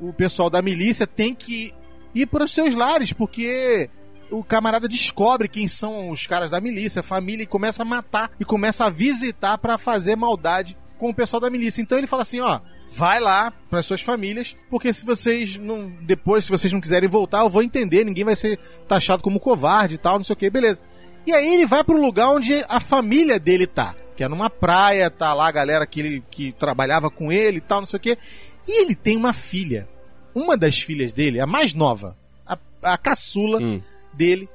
o 0.00 0.14
pessoal 0.14 0.48
da 0.48 0.62
milícia 0.62 1.06
tem 1.06 1.34
que 1.34 1.74
ir 2.14 2.24
para 2.24 2.44
os 2.44 2.54
seus 2.54 2.74
lares, 2.74 3.12
porque 3.12 3.90
o 4.32 4.42
camarada 4.42 4.88
descobre 4.88 5.48
quem 5.48 5.68
são 5.68 6.10
os 6.10 6.26
caras 6.26 6.50
da 6.50 6.60
milícia, 6.60 7.00
a 7.00 7.04
família, 7.04 7.44
e 7.44 7.46
começa 7.46 7.82
a 7.82 7.84
matar 7.84 8.30
e 8.40 8.44
começa 8.44 8.86
a 8.86 8.90
visitar 8.90 9.58
para 9.58 9.78
fazer 9.78 10.16
maldade 10.16 10.76
com 10.98 11.10
o 11.10 11.14
pessoal 11.14 11.40
da 11.40 11.50
milícia. 11.50 11.82
Então 11.82 11.98
ele 11.98 12.06
fala 12.06 12.22
assim: 12.22 12.40
ó, 12.40 12.60
vai 12.90 13.20
lá 13.20 13.52
para 13.70 13.82
suas 13.82 14.00
famílias, 14.00 14.56
porque 14.70 14.92
se 14.92 15.04
vocês 15.04 15.56
não 15.56 15.92
depois 16.00 16.46
se 16.46 16.50
vocês 16.50 16.72
não 16.72 16.80
quiserem 16.80 17.08
voltar, 17.08 17.40
eu 17.40 17.50
vou 17.50 17.62
entender, 17.62 18.04
ninguém 18.04 18.24
vai 18.24 18.36
ser 18.36 18.58
taxado 18.88 19.22
como 19.22 19.38
covarde 19.38 19.94
e 19.94 19.98
tal, 19.98 20.16
não 20.16 20.24
sei 20.24 20.34
o 20.34 20.36
que, 20.36 20.50
beleza. 20.50 20.80
E 21.26 21.32
aí 21.32 21.54
ele 21.54 21.66
vai 21.66 21.84
pro 21.84 22.00
lugar 22.00 22.30
onde 22.30 22.64
a 22.68 22.80
família 22.80 23.38
dele 23.38 23.66
tá 23.66 23.94
que 24.16 24.22
é 24.22 24.28
numa 24.28 24.50
praia, 24.50 25.10
tá 25.10 25.32
lá 25.34 25.48
a 25.48 25.52
galera 25.52 25.86
que, 25.86 26.00
ele, 26.00 26.24
que 26.30 26.52
trabalhava 26.52 27.10
com 27.10 27.32
ele 27.32 27.58
e 27.58 27.60
tal, 27.60 27.80
não 27.80 27.86
sei 27.86 27.96
o 27.96 28.00
quê. 28.00 28.18
E 28.66 28.82
ele 28.82 28.94
tem 28.94 29.16
uma 29.16 29.32
filha. 29.32 29.88
Uma 30.34 30.56
das 30.56 30.80
filhas 30.80 31.12
dele, 31.12 31.40
a 31.40 31.46
mais 31.46 31.74
nova, 31.74 32.16
a, 32.46 32.56
a 32.82 32.96
caçula 32.96 33.60
hum. 33.60 33.82
Dele, 34.12 34.48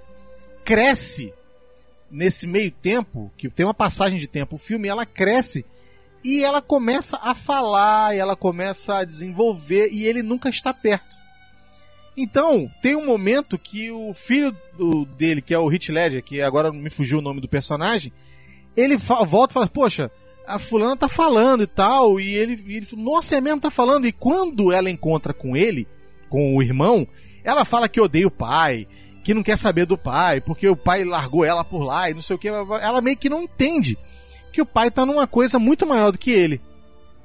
cresce 0.64 1.34
nesse 2.10 2.48
meio 2.48 2.72
tempo, 2.72 3.32
que 3.38 3.50
tem 3.50 3.66
uma 3.66 3.74
passagem 3.74 4.20
de 4.20 4.28
tempo, 4.28 4.56
o 4.56 4.60
filme, 4.60 4.88
ela 4.88 5.06
cresce 5.06 5.66
e 6.24 6.44
ela 6.44 6.62
começa 6.62 7.18
a 7.22 7.34
falar, 7.34 8.16
ela 8.16 8.36
começa 8.36 8.98
a 8.98 9.04
desenvolver, 9.04 9.90
e 9.92 10.06
ele 10.06 10.22
nunca 10.22 10.50
está 10.50 10.74
perto. 10.74 11.16
Então, 12.18 12.70
tem 12.82 12.96
um 12.96 13.06
momento 13.06 13.60
que 13.60 13.92
o 13.92 14.14
filho 14.14 14.56
do, 14.76 15.06
dele, 15.06 15.42
que 15.42 15.54
é 15.54 15.60
o 15.60 15.68
Hit 15.68 15.92
Ledger, 15.92 16.24
que 16.24 16.42
agora 16.42 16.72
me 16.72 16.90
fugiu 16.90 17.20
o 17.20 17.22
nome 17.22 17.40
do 17.40 17.48
personagem, 17.48 18.12
ele 18.76 18.98
volta 18.98 19.52
e 19.52 19.56
fala, 19.56 19.68
poxa, 19.68 20.12
a 20.48 20.58
fulana 20.58 20.98
tá 20.98 21.08
falando 21.08 21.64
e 21.64 21.68
tal, 21.68 22.20
e 22.20 22.34
ele, 22.34 22.62
e 22.68 22.78
ele 22.78 22.88
nossa, 22.98 23.38
é 23.38 23.42
mesmo, 23.42 23.62
tá 23.62 23.70
falando. 23.70 24.08
E 24.08 24.12
quando 24.12 24.72
ela 24.72 24.90
encontra 24.90 25.34
com 25.34 25.56
ele, 25.56 25.88
com 26.28 26.56
o 26.56 26.64
irmão, 26.64 27.08
ela 27.44 27.64
fala 27.64 27.88
que 27.88 28.02
odeia 28.02 28.28
o 28.28 28.32
pai, 28.32 28.88
que 29.27 29.34
não 29.34 29.43
quer 29.43 29.57
saber 29.57 29.86
do 29.86 29.98
pai, 29.98 30.39
porque 30.39 30.69
o 30.69 30.75
pai 30.77 31.03
largou 31.03 31.43
ela 31.43 31.62
por 31.62 31.84
lá 31.84 32.10
e 32.10 32.13
não 32.13 32.22
sei 32.22 32.38
o 32.38 32.39
que. 32.39 32.48
Ela 32.48 33.01
meio 33.01 33.17
que 33.17 33.27
não 33.27 33.41
entende 33.41 33.98
que 34.53 34.62
o 34.62 34.65
pai 34.65 34.89
tá 34.89 35.05
numa 35.05 35.27
coisa 35.27 35.60
muito 35.60 35.86
maior 35.86 36.12
do 36.12 36.17
que 36.17 36.31
ele. 36.31 36.62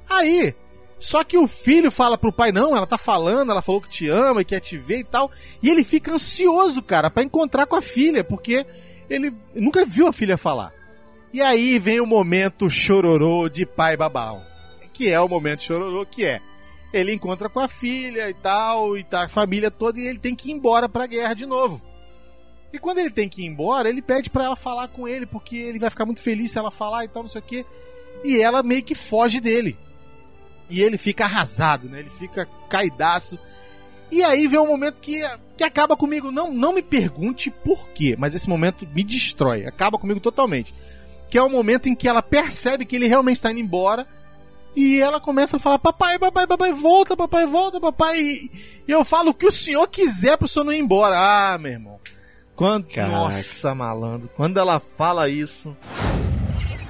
Aí, 0.09 0.53
só 0.99 1.23
que 1.23 1.37
o 1.37 1.47
filho 1.47 1.89
fala 1.89 2.17
pro 2.17 2.33
pai, 2.33 2.51
não, 2.51 2.75
ela 2.75 2.85
tá 2.85 2.97
falando, 2.97 3.51
ela 3.51 3.61
falou 3.61 3.79
que 3.79 3.87
te 3.87 4.09
ama 4.09 4.41
e 4.41 4.45
quer 4.45 4.59
te 4.59 4.77
ver 4.77 4.97
e 4.97 5.03
tal. 5.05 5.31
E 5.61 5.69
ele 5.69 5.81
fica 5.81 6.11
ansioso, 6.11 6.83
cara, 6.83 7.09
para 7.09 7.23
encontrar 7.23 7.65
com 7.67 7.77
a 7.77 7.81
filha, 7.81 8.21
porque 8.21 8.65
ele 9.09 9.33
nunca 9.55 9.85
viu 9.85 10.05
a 10.05 10.11
filha 10.11 10.37
falar. 10.37 10.73
E 11.31 11.41
aí 11.41 11.79
vem 11.79 12.01
o 12.01 12.05
momento 12.05 12.69
chororô 12.69 13.47
de 13.47 13.65
pai 13.65 13.95
babau. 13.95 14.43
Que 14.91 15.09
é 15.09 15.21
o 15.21 15.29
momento 15.29 15.63
chororô, 15.63 16.05
que 16.05 16.25
é 16.25 16.41
ele 16.91 17.13
encontra 17.13 17.47
com 17.47 17.61
a 17.61 17.67
filha 17.69 18.29
e 18.29 18.33
tal, 18.33 18.97
e 18.97 19.05
tá 19.05 19.23
a 19.23 19.29
família 19.29 19.71
toda, 19.71 19.99
e 19.99 20.05
ele 20.05 20.19
tem 20.19 20.35
que 20.35 20.49
ir 20.49 20.51
embora 20.51 20.89
pra 20.89 21.07
guerra 21.07 21.33
de 21.33 21.45
novo. 21.45 21.81
E 22.73 22.79
quando 22.79 22.97
ele 22.97 23.11
tem 23.11 23.29
que 23.29 23.43
ir 23.43 23.45
embora, 23.45 23.87
ele 23.87 24.01
pede 24.01 24.29
para 24.29 24.45
ela 24.45 24.55
falar 24.55 24.87
com 24.87 25.07
ele, 25.07 25.25
porque 25.25 25.55
ele 25.55 25.79
vai 25.79 25.89
ficar 25.89 26.05
muito 26.05 26.21
feliz 26.21 26.51
se 26.51 26.57
ela 26.57 26.71
falar 26.71 27.05
e 27.05 27.07
tal, 27.07 27.23
não 27.23 27.29
sei 27.29 27.39
o 27.39 27.43
quê. 27.43 27.65
E 28.23 28.41
ela 28.41 28.63
meio 28.63 28.83
que 28.83 28.95
foge 28.95 29.39
dele. 29.39 29.77
E 30.69 30.81
ele 30.81 30.97
fica 30.97 31.25
arrasado, 31.25 31.87
né? 31.87 31.99
Ele 31.99 32.09
fica 32.09 32.49
caidaço. 32.67 33.37
E 34.11 34.23
aí 34.23 34.47
vem 34.47 34.59
um 34.59 34.67
momento 34.67 34.99
que, 34.99 35.21
que 35.55 35.63
acaba 35.63 35.95
comigo. 35.95 36.31
Não, 36.31 36.51
não 36.51 36.73
me 36.73 36.81
pergunte 36.81 37.51
por 37.51 37.89
quê, 37.89 38.15
mas 38.17 38.33
esse 38.33 38.49
momento 38.49 38.87
me 38.87 39.03
destrói. 39.03 39.65
Acaba 39.65 39.99
comigo 39.99 40.19
totalmente 40.19 40.73
que 41.33 41.37
é 41.39 41.41
o 41.41 41.49
momento 41.49 41.89
em 41.89 41.95
que 41.95 42.07
ela 42.07 42.21
percebe 42.21 42.85
que 42.85 42.95
ele 42.95 43.07
realmente 43.07 43.37
está 43.37 43.49
indo 43.49 43.59
embora 43.59 44.05
E 44.75 44.99
ela 45.01 45.19
começa 45.19 45.57
a 45.57 45.59
falar: 45.59 45.79
Papai, 45.79 46.19
papai, 46.19 46.45
papai, 46.45 46.71
volta, 46.71 47.17
papai, 47.17 47.47
volta, 47.47 47.79
papai. 47.79 48.19
E, 48.21 48.51
eu 48.87 49.03
falo 49.03 49.31
o 49.31 49.33
que 49.33 49.47
o 49.47 49.51
senhor 49.51 49.87
quiser 49.87 50.37
pro 50.37 50.47
senhor 50.47 50.63
não 50.63 50.71
ir 50.71 50.77
embora. 50.77 51.15
Ah, 51.17 51.57
meu 51.57 51.71
irmão. 51.71 51.99
Quando, 52.63 52.87
Caraca. 52.87 53.11
nossa, 53.13 53.75
malandro. 53.75 54.29
Quando 54.37 54.57
ela 54.57 54.79
fala 54.79 55.27
isso. 55.27 55.75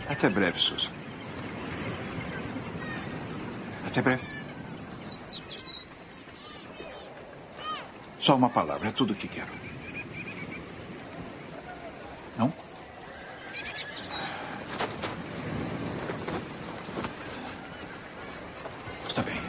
Até 0.08 0.30
breve, 0.30 0.60
Susan. 0.60 0.92
Até 3.88 4.00
breve. 4.00 4.22
Só 8.20 8.36
uma 8.36 8.52
palavra, 8.52 8.90
é 8.90 8.92
tudo 8.92 9.14
o 9.14 9.16
que 9.16 9.28
quero. 9.28 9.50
Não? 12.38 12.54
Está 19.08 19.24
bem. 19.24 19.43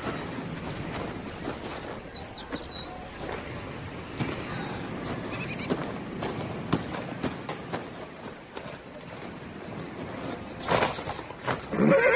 Yeah. 11.76 12.11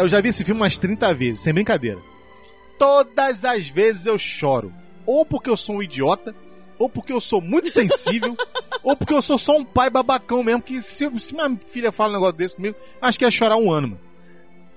Cara, 0.00 0.06
eu 0.06 0.08
já 0.08 0.20
vi 0.22 0.30
esse 0.30 0.44
filme 0.44 0.62
umas 0.62 0.78
30 0.78 1.12
vezes, 1.12 1.40
sem 1.40 1.52
brincadeira. 1.52 2.00
Todas 2.78 3.44
as 3.44 3.68
vezes 3.68 4.06
eu 4.06 4.16
choro. 4.16 4.72
Ou 5.04 5.26
porque 5.26 5.50
eu 5.50 5.58
sou 5.58 5.76
um 5.76 5.82
idiota, 5.82 6.34
ou 6.78 6.88
porque 6.88 7.12
eu 7.12 7.20
sou 7.20 7.42
muito 7.42 7.70
sensível, 7.70 8.34
ou 8.82 8.96
porque 8.96 9.12
eu 9.12 9.20
sou 9.20 9.36
só 9.36 9.58
um 9.58 9.64
pai 9.64 9.90
babacão 9.90 10.42
mesmo, 10.42 10.62
que 10.62 10.80
se, 10.80 11.10
se 11.18 11.34
minha 11.34 11.54
filha 11.66 11.92
fala 11.92 12.10
um 12.10 12.14
negócio 12.14 12.34
desse 12.34 12.56
comigo, 12.56 12.76
acho 13.02 13.18
que 13.18 13.26
ia 13.26 13.30
chorar 13.30 13.56
um 13.56 13.70
ano, 13.70 13.88
mano. 13.88 14.00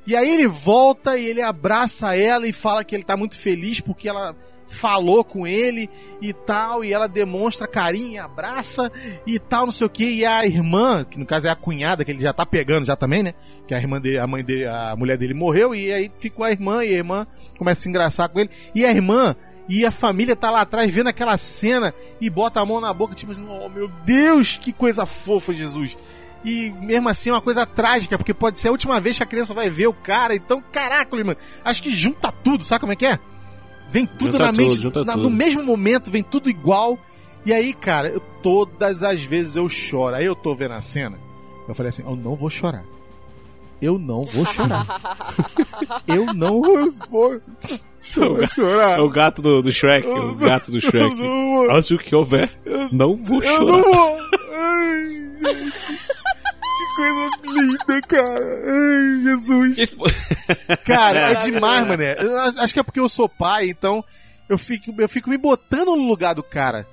E 0.06 0.14
aí 0.14 0.30
ele 0.30 0.48
volta 0.50 1.18
e 1.18 1.26
ele 1.26 1.42
abraça 1.42 2.14
ela 2.18 2.46
e 2.46 2.52
fala 2.52 2.84
que 2.84 2.94
ele 2.94 3.06
tá 3.06 3.16
muito 3.16 3.38
feliz 3.38 3.80
porque 3.80 4.10
ela 4.10 4.36
falou 4.74 5.24
com 5.24 5.46
ele 5.46 5.90
e 6.22 6.34
tal, 6.34 6.84
e 6.84 6.92
ela 6.92 7.08
demonstra 7.08 7.68
carinho, 7.68 8.22
abraça 8.22 8.92
e 9.26 9.40
tal, 9.40 9.66
não 9.66 9.72
sei 9.72 9.88
o 9.88 9.90
que. 9.90 10.04
E 10.04 10.26
a 10.26 10.46
irmã, 10.46 11.06
que 11.10 11.20
no 11.20 11.26
caso 11.26 11.48
é 11.48 11.50
a 11.50 11.56
cunhada, 11.56 12.04
que 12.04 12.12
ele 12.12 12.22
já 12.22 12.34
tá 12.34 12.46
pegando 12.46 12.86
já 12.86 12.96
também, 12.96 13.24
né? 13.24 13.34
Que 13.68 13.74
a 13.74 13.78
irmã 13.78 14.02
dele, 14.02 14.18
a 14.18 14.28
mãe 14.28 14.44
dele, 14.44 14.66
a 14.66 14.96
mulher 14.98 15.18
dele 15.18 15.34
morreu, 15.34 15.74
e 15.74 15.92
aí 15.92 16.12
ficou 16.16 16.46
a 16.46 16.52
irmã, 16.52 16.84
e 16.84 16.90
a 16.90 16.98
irmã 16.98 17.28
começa 17.58 17.82
a 17.82 17.84
se 17.84 17.90
engraçar 17.90 18.30
com 18.30 18.40
ele. 18.40 18.50
E 18.74 18.86
a 18.86 18.92
irmã 18.92 19.36
e 19.68 19.86
a 19.86 19.92
família 19.92 20.36
tá 20.36 20.52
lá 20.52 20.62
atrás 20.62 20.92
vendo 20.92 21.08
aquela 21.08 21.38
cena 21.38 21.94
e 22.20 22.30
bota 22.30 22.60
a 22.60 22.66
mão 22.66 22.82
na 22.82 22.94
boca, 22.94 23.16
tipo 23.16 23.32
assim, 23.32 23.48
oh 23.48 23.70
meu 23.70 23.88
Deus, 24.06 24.58
que 24.58 24.74
coisa 24.74 25.06
fofa, 25.06 25.54
Jesus. 25.54 25.98
E 26.44 26.74
mesmo 26.82 27.08
assim 27.08 27.30
é 27.30 27.34
uma 27.34 27.42
coisa 27.42 27.66
trágica, 27.66 28.18
porque 28.18 28.34
pode 28.34 28.60
ser 28.60 28.68
a 28.68 28.72
última 28.72 29.00
vez 29.00 29.18
que 29.18 29.24
a 29.24 29.28
criança 29.28 29.54
vai 29.54 29.70
ver 29.70 29.88
o 29.88 29.94
cara. 29.94 30.36
Então, 30.36 30.62
caraca, 30.72 31.16
irmão, 31.16 31.36
acho 31.64 31.82
que 31.82 31.96
junta 31.96 32.32
tudo, 32.32 32.64
sabe 32.64 32.82
como 32.82 32.92
é 32.92 32.96
que 32.96 33.06
é? 33.06 33.18
Vem 33.90 34.06
tudo 34.06 34.32
Junta 34.34 34.40
na 34.40 34.46
tudo, 34.52 34.58
mente, 34.58 34.76
junta 34.82 35.04
na- 35.06 35.14
tudo. 35.14 35.24
no 35.24 35.30
mesmo 35.30 35.64
momento, 35.64 36.10
vem 36.12 36.24
tudo 36.24 36.50
igual. 36.50 36.98
E 37.46 37.54
aí, 37.54 37.74
cara, 37.74 38.08
eu- 38.08 38.20
todas 38.42 39.04
as 39.04 39.22
vezes 39.24 39.56
eu 39.56 39.68
choro. 39.70 40.16
Aí 40.16 40.26
eu 40.26 40.36
tô 40.36 40.56
vendo 40.56 40.72
a 40.74 40.82
cena, 40.82 41.20
eu 41.68 41.76
falei 41.76 41.90
assim: 41.90 42.04
eu 42.04 42.16
não 42.16 42.36
vou 42.36 42.50
chorar. 42.50 42.86
Eu 43.82 44.00
não 44.00 44.22
vou 44.22 44.46
chorar. 44.46 44.86
eu 46.08 46.34
não 46.34 46.62
vou 47.10 47.42
chorar. 48.02 48.48
chorar. 48.48 48.98
É 48.98 49.02
o 49.02 49.10
gato 49.10 49.42
do, 49.42 49.62
do 49.62 49.72
Shrek, 49.72 50.08
o 50.08 50.36
gato 50.36 50.72
do 50.72 50.80
Shrek. 50.80 50.98
Eu 50.98 51.10
não 51.10 51.16
vou. 51.68 51.72
Acho 51.72 51.98
que 51.98 52.16
houver, 52.16 52.50
não 52.92 53.16
vou 53.18 53.42
Eu 53.44 53.50
chorar. 53.50 53.66
não 53.66 53.84
vou. 53.84 54.18
Ai, 54.52 55.04
gente. 55.42 56.00
Coisa 56.96 57.32
linda, 57.44 58.02
cara. 58.08 58.64
Ai, 58.66 59.22
Jesus. 59.24 59.96
Cara, 60.86 61.20
é 61.32 61.36
demais, 61.44 61.88
mané. 61.88 62.16
Eu 62.20 62.38
acho 62.40 62.74
que 62.74 62.80
é 62.80 62.84
porque 62.84 63.00
eu 63.00 63.10
sou 63.10 63.28
pai, 63.28 63.70
então 63.70 64.04
eu 64.50 64.58
fico, 64.58 64.94
eu 64.98 65.10
fico 65.10 65.30
me 65.30 65.38
botando 65.38 65.96
no 65.96 66.08
lugar 66.08 66.34
do 66.36 66.44
cara. 66.44 66.88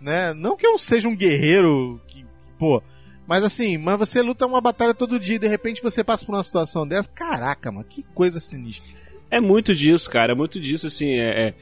Né? 0.00 0.34
Não 0.34 0.56
que 0.56 0.66
eu 0.66 0.76
seja 0.78 1.08
um 1.08 1.16
guerreiro, 1.16 2.00
que, 2.06 2.22
que, 2.22 2.52
pô. 2.58 2.82
Mas 3.26 3.42
assim, 3.42 3.76
mas 3.78 3.98
você 3.98 4.22
luta 4.22 4.46
uma 4.46 4.60
batalha 4.60 4.94
todo 4.94 5.18
dia 5.18 5.36
e 5.36 5.38
de 5.40 5.48
repente 5.48 5.82
você 5.82 6.04
passa 6.04 6.24
por 6.24 6.34
uma 6.34 6.44
situação 6.44 6.86
dessa. 6.86 7.08
Caraca, 7.08 7.72
mano, 7.72 7.84
que 7.88 8.02
coisa 8.14 8.38
sinistra. 8.38 8.88
É 9.30 9.40
muito 9.40 9.74
disso, 9.74 10.08
cara. 10.08 10.32
É 10.32 10.34
muito 10.36 10.60
disso, 10.60 10.86
assim. 10.86 11.14
É, 11.18 11.48
é, 11.48 11.54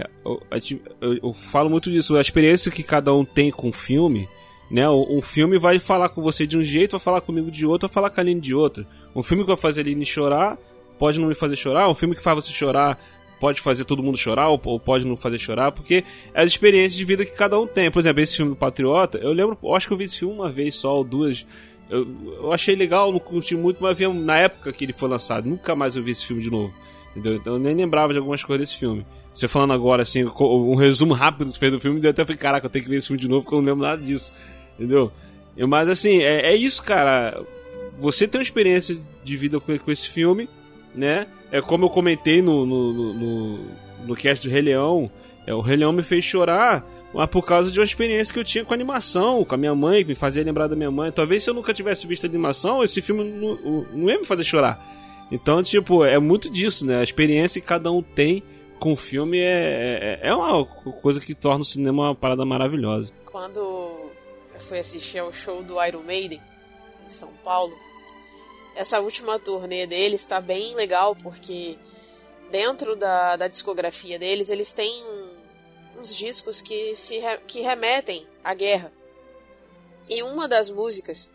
é, 0.00 0.06
eu, 0.24 0.40
eu- 1.00 1.18
eu 1.24 1.32
falo 1.32 1.68
muito 1.68 1.90
disso. 1.90 2.14
A 2.14 2.20
experiência 2.20 2.70
que 2.70 2.84
cada 2.84 3.12
um 3.12 3.24
tem 3.24 3.50
com 3.50 3.70
o 3.70 3.72
filme, 3.72 4.28
né? 4.72 4.88
Um 4.88 5.20
filme 5.20 5.58
vai 5.58 5.78
falar 5.78 6.08
com 6.08 6.22
você 6.22 6.46
de 6.46 6.56
um 6.56 6.62
jeito, 6.64 6.92
vai 6.92 7.00
falar 7.00 7.20
comigo 7.20 7.50
de 7.50 7.66
outro, 7.66 7.86
vai 7.86 7.92
falar 7.92 8.08
com 8.08 8.18
a 8.18 8.22
Aline 8.22 8.40
de 8.40 8.54
outro. 8.54 8.86
Um 9.14 9.22
filme 9.22 9.42
que 9.44 9.48
vai 9.48 9.56
fazer 9.56 9.82
a 9.82 9.84
Aline 9.84 10.06
chorar, 10.06 10.56
pode 10.98 11.20
não 11.20 11.28
me 11.28 11.34
fazer 11.34 11.56
chorar. 11.56 11.90
Um 11.90 11.94
filme 11.94 12.16
que 12.16 12.22
faz 12.22 12.36
você 12.36 12.52
chorar, 12.52 12.98
pode 13.38 13.60
fazer 13.60 13.84
todo 13.84 14.02
mundo 14.02 14.16
chorar, 14.16 14.48
ou, 14.48 14.58
pode 14.58 15.06
não 15.06 15.14
fazer 15.14 15.36
chorar, 15.36 15.72
porque 15.72 16.02
é 16.32 16.42
as 16.42 16.48
experiências 16.48 16.94
de 16.94 17.04
vida 17.04 17.22
que 17.26 17.32
cada 17.32 17.60
um 17.60 17.66
tem. 17.66 17.90
Por 17.90 17.98
exemplo, 17.98 18.22
esse 18.22 18.34
filme 18.34 18.52
do 18.52 18.56
Patriota, 18.56 19.18
eu 19.18 19.30
lembro, 19.32 19.58
eu 19.62 19.74
acho 19.74 19.86
que 19.86 19.92
eu 19.92 19.98
vi 19.98 20.04
esse 20.04 20.18
filme 20.20 20.34
uma 20.34 20.50
vez 20.50 20.74
só, 20.74 20.96
ou 20.96 21.04
duas. 21.04 21.46
Eu, 21.90 22.08
eu 22.44 22.52
achei 22.52 22.74
legal, 22.74 23.12
não 23.12 23.18
curti 23.18 23.54
muito, 23.54 23.82
mas 23.82 23.98
vi 23.98 24.08
na 24.08 24.38
época 24.38 24.72
que 24.72 24.86
ele 24.86 24.94
foi 24.94 25.06
lançado. 25.06 25.46
Nunca 25.46 25.76
mais 25.76 25.96
eu 25.96 26.02
vi 26.02 26.12
esse 26.12 26.24
filme 26.24 26.42
de 26.42 26.50
novo. 26.50 26.72
Entendeu? 27.10 27.34
Então 27.34 27.52
eu 27.54 27.58
nem 27.58 27.74
lembrava 27.74 28.14
de 28.14 28.18
algumas 28.18 28.42
coisas 28.42 28.68
desse 28.68 28.80
filme. 28.80 29.04
Você 29.34 29.46
falando 29.48 29.72
agora, 29.72 30.00
assim, 30.00 30.24
um 30.24 30.74
resumo 30.76 31.12
rápido 31.12 31.52
que 31.52 31.58
fez 31.58 31.72
do 31.72 31.80
filme, 31.80 32.00
eu 32.02 32.10
até 32.10 32.24
falei, 32.24 32.38
caraca, 32.38 32.66
eu 32.66 32.70
tenho 32.70 32.84
que 32.84 32.90
ver 32.90 32.96
esse 32.96 33.08
filme 33.08 33.20
de 33.20 33.28
novo 33.28 33.42
porque 33.42 33.54
eu 33.54 33.60
não 33.60 33.66
lembro 33.66 33.82
nada 33.86 34.02
disso. 34.02 34.32
Entendeu? 34.82 35.12
Mas 35.68 35.88
assim, 35.88 36.22
é, 36.22 36.52
é 36.52 36.56
isso, 36.56 36.82
cara. 36.82 37.42
Você 37.98 38.26
tem 38.26 38.38
uma 38.38 38.42
experiência 38.42 38.98
de 39.22 39.36
vida 39.36 39.60
com, 39.60 39.78
com 39.78 39.90
esse 39.90 40.08
filme, 40.08 40.48
né? 40.94 41.26
É 41.50 41.60
como 41.60 41.84
eu 41.84 41.90
comentei 41.90 42.42
no, 42.42 42.66
no, 42.66 42.92
no, 42.92 43.14
no, 43.14 43.58
no 44.06 44.16
cast 44.16 44.46
do 44.46 44.52
Rei 44.52 44.62
Leão. 44.62 45.10
É, 45.46 45.54
o 45.54 45.60
Rei 45.60 45.76
Leão 45.76 45.92
me 45.92 46.02
fez 46.02 46.24
chorar 46.24 46.84
mas 47.12 47.28
por 47.28 47.42
causa 47.42 47.70
de 47.70 47.78
uma 47.78 47.84
experiência 47.84 48.32
que 48.32 48.40
eu 48.40 48.44
tinha 48.44 48.64
com 48.64 48.72
animação, 48.72 49.44
com 49.44 49.54
a 49.54 49.58
minha 49.58 49.74
mãe, 49.74 50.02
que 50.02 50.08
me 50.08 50.14
fazia 50.14 50.42
lembrar 50.42 50.66
da 50.66 50.74
minha 50.74 50.90
mãe. 50.90 51.12
Talvez 51.12 51.42
se 51.42 51.50
eu 51.50 51.54
nunca 51.54 51.74
tivesse 51.74 52.06
visto 52.06 52.24
animação, 52.24 52.82
esse 52.82 53.02
filme 53.02 53.24
não, 53.24 53.86
não 53.92 54.10
ia 54.10 54.18
me 54.18 54.24
fazer 54.24 54.44
chorar. 54.44 54.82
Então, 55.30 55.62
tipo, 55.62 56.04
é 56.04 56.18
muito 56.18 56.50
disso, 56.50 56.86
né? 56.86 57.00
A 57.00 57.02
experiência 57.02 57.60
que 57.60 57.66
cada 57.66 57.90
um 57.90 58.02
tem 58.02 58.42
com 58.78 58.92
o 58.92 58.96
filme 58.96 59.38
é, 59.38 60.20
é, 60.22 60.28
é 60.28 60.34
uma 60.34 60.64
coisa 60.64 61.20
que 61.20 61.34
torna 61.34 61.60
o 61.60 61.64
cinema 61.64 62.08
uma 62.08 62.14
parada 62.14 62.44
maravilhosa. 62.44 63.12
Quando 63.24 63.91
fui 64.62 64.78
assistir 64.78 65.18
ao 65.18 65.32
show 65.32 65.62
do 65.62 65.82
Iron 65.84 66.02
Maiden 66.02 66.40
em 67.04 67.10
São 67.10 67.32
Paulo, 67.44 67.76
essa 68.74 69.00
última 69.00 69.38
turnê 69.38 69.86
deles 69.86 70.22
está 70.22 70.40
bem 70.40 70.74
legal 70.74 71.14
porque 71.14 71.78
dentro 72.50 72.96
da, 72.96 73.36
da 73.36 73.48
discografia 73.48 74.18
deles 74.18 74.48
eles 74.48 74.72
têm 74.72 75.04
uns 75.98 76.16
discos 76.16 76.62
que 76.62 76.96
se 76.96 77.20
que 77.46 77.60
remetem 77.60 78.26
à 78.42 78.54
guerra. 78.54 78.92
E 80.08 80.22
uma 80.22 80.48
das 80.48 80.68
músicas, 80.70 81.30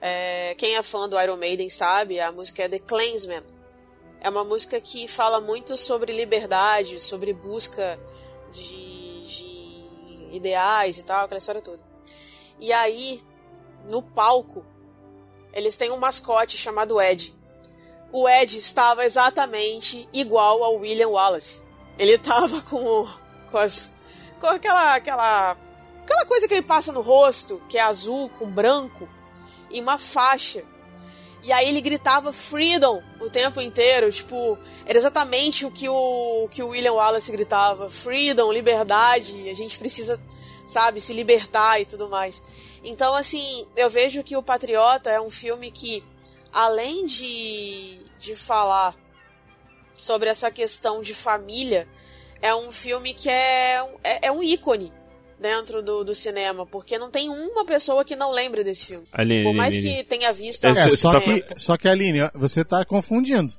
é, 0.00 0.54
quem 0.56 0.76
é 0.76 0.82
fã 0.82 1.08
do 1.08 1.20
Iron 1.20 1.36
Maiden 1.36 1.68
sabe, 1.68 2.20
a 2.20 2.32
música 2.32 2.62
é 2.62 2.68
The 2.68 2.78
Clansman. 2.78 3.42
É 4.20 4.30
uma 4.30 4.44
música 4.44 4.80
que 4.80 5.08
fala 5.08 5.40
muito 5.40 5.76
sobre 5.76 6.12
liberdade, 6.12 7.02
sobre 7.02 7.32
busca 7.32 7.98
de, 8.52 9.26
de 9.26 10.36
ideais 10.36 10.98
e 10.98 11.02
tal, 11.02 11.24
aquela 11.24 11.38
história 11.38 11.60
toda. 11.60 11.91
E 12.62 12.72
aí, 12.72 13.20
no 13.90 14.00
palco, 14.00 14.64
eles 15.52 15.76
têm 15.76 15.90
um 15.90 15.96
mascote 15.96 16.56
chamado 16.56 17.00
Ed. 17.00 17.36
O 18.12 18.28
Ed 18.28 18.56
estava 18.56 19.04
exatamente 19.04 20.08
igual 20.12 20.62
ao 20.62 20.76
William 20.76 21.08
Wallace. 21.08 21.60
Ele 21.98 22.12
estava 22.12 22.62
com, 22.62 23.08
com 23.50 23.58
as. 23.58 23.92
com 24.38 24.46
aquela. 24.46 24.94
aquela. 24.94 25.56
aquela 26.02 26.24
coisa 26.24 26.46
que 26.46 26.54
ele 26.54 26.62
passa 26.62 26.92
no 26.92 27.00
rosto, 27.00 27.60
que 27.68 27.76
é 27.76 27.80
azul 27.82 28.28
com 28.28 28.48
branco, 28.48 29.08
e 29.68 29.80
uma 29.80 29.98
faixa. 29.98 30.62
E 31.42 31.52
aí 31.52 31.68
ele 31.68 31.80
gritava 31.80 32.32
freedom 32.32 33.02
o 33.20 33.28
tempo 33.28 33.60
inteiro, 33.60 34.12
tipo, 34.12 34.56
era 34.86 34.96
exatamente 34.96 35.66
o 35.66 35.70
que 35.72 35.88
o, 35.88 36.46
que 36.48 36.62
o 36.62 36.68
William 36.68 36.92
Wallace 36.92 37.32
gritava, 37.32 37.90
freedom, 37.90 38.52
liberdade, 38.52 39.50
a 39.50 39.54
gente 39.54 39.76
precisa, 39.76 40.20
sabe, 40.72 41.00
se 41.00 41.12
libertar 41.12 41.80
e 41.80 41.84
tudo 41.84 42.08
mais. 42.08 42.42
Então, 42.84 43.14
assim, 43.14 43.66
eu 43.76 43.88
vejo 43.88 44.22
que 44.22 44.36
o 44.36 44.42
Patriota 44.42 45.10
é 45.10 45.20
um 45.20 45.30
filme 45.30 45.70
que, 45.70 46.02
além 46.52 47.06
de, 47.06 47.98
de 48.18 48.34
falar 48.34 48.96
sobre 49.94 50.28
essa 50.28 50.50
questão 50.50 51.00
de 51.00 51.14
família, 51.14 51.86
é 52.40 52.54
um 52.54 52.72
filme 52.72 53.14
que 53.14 53.28
é, 53.28 53.78
é, 54.02 54.26
é 54.26 54.32
um 54.32 54.42
ícone 54.42 54.92
dentro 55.38 55.82
do, 55.82 56.04
do 56.04 56.14
cinema, 56.14 56.64
porque 56.64 56.98
não 56.98 57.10
tem 57.10 57.28
uma 57.28 57.64
pessoa 57.64 58.04
que 58.04 58.16
não 58.16 58.30
lembre 58.30 58.64
desse 58.64 58.86
filme. 58.86 59.06
Aline, 59.12 59.44
Por 59.44 59.54
mais 59.54 59.74
Aline, 59.74 59.96
que 59.96 60.04
tenha 60.04 60.32
visto 60.32 60.64
É, 60.64 60.70
É, 60.70 60.90
só 60.90 61.20
que, 61.20 61.44
só 61.56 61.76
que, 61.76 61.88
Aline, 61.88 62.20
você 62.34 62.64
tá 62.64 62.84
confundindo. 62.84 63.52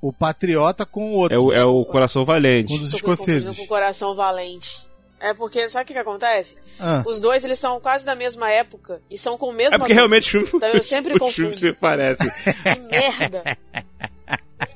O 0.00 0.12
Patriota 0.12 0.84
com 0.84 1.12
o 1.12 1.14
outro. 1.14 1.36
É 1.36 1.40
o, 1.40 1.52
é 1.52 1.64
o 1.64 1.84
Coração 1.84 2.24
Valente. 2.24 2.74
Um 2.74 2.78
dos 2.78 2.92
escoceses. 2.92 3.56
com 3.56 3.62
o 3.62 3.68
Coração 3.68 4.14
Valente. 4.16 4.84
É 5.22 5.32
porque, 5.34 5.68
sabe 5.68 5.84
o 5.84 5.86
que, 5.86 5.92
que 5.92 5.98
acontece? 5.98 6.56
Ah. 6.80 7.02
Os 7.06 7.20
dois, 7.20 7.44
eles 7.44 7.58
são 7.58 7.78
quase 7.80 8.04
da 8.04 8.14
mesma 8.16 8.50
época 8.50 9.00
e 9.08 9.16
são 9.16 9.38
com 9.38 9.46
o 9.50 9.52
mesmo 9.52 9.76
É 9.76 9.78
porque 9.78 9.92
ator. 9.92 9.96
realmente 9.96 10.26
o 10.26 10.30
filme, 10.30 10.50
Então 10.54 10.68
eu 10.70 10.82
sempre 10.82 11.16
confundo. 11.18 11.52
se 11.56 11.72
parecem. 11.74 12.28
Que 12.30 12.80
merda! 12.80 13.42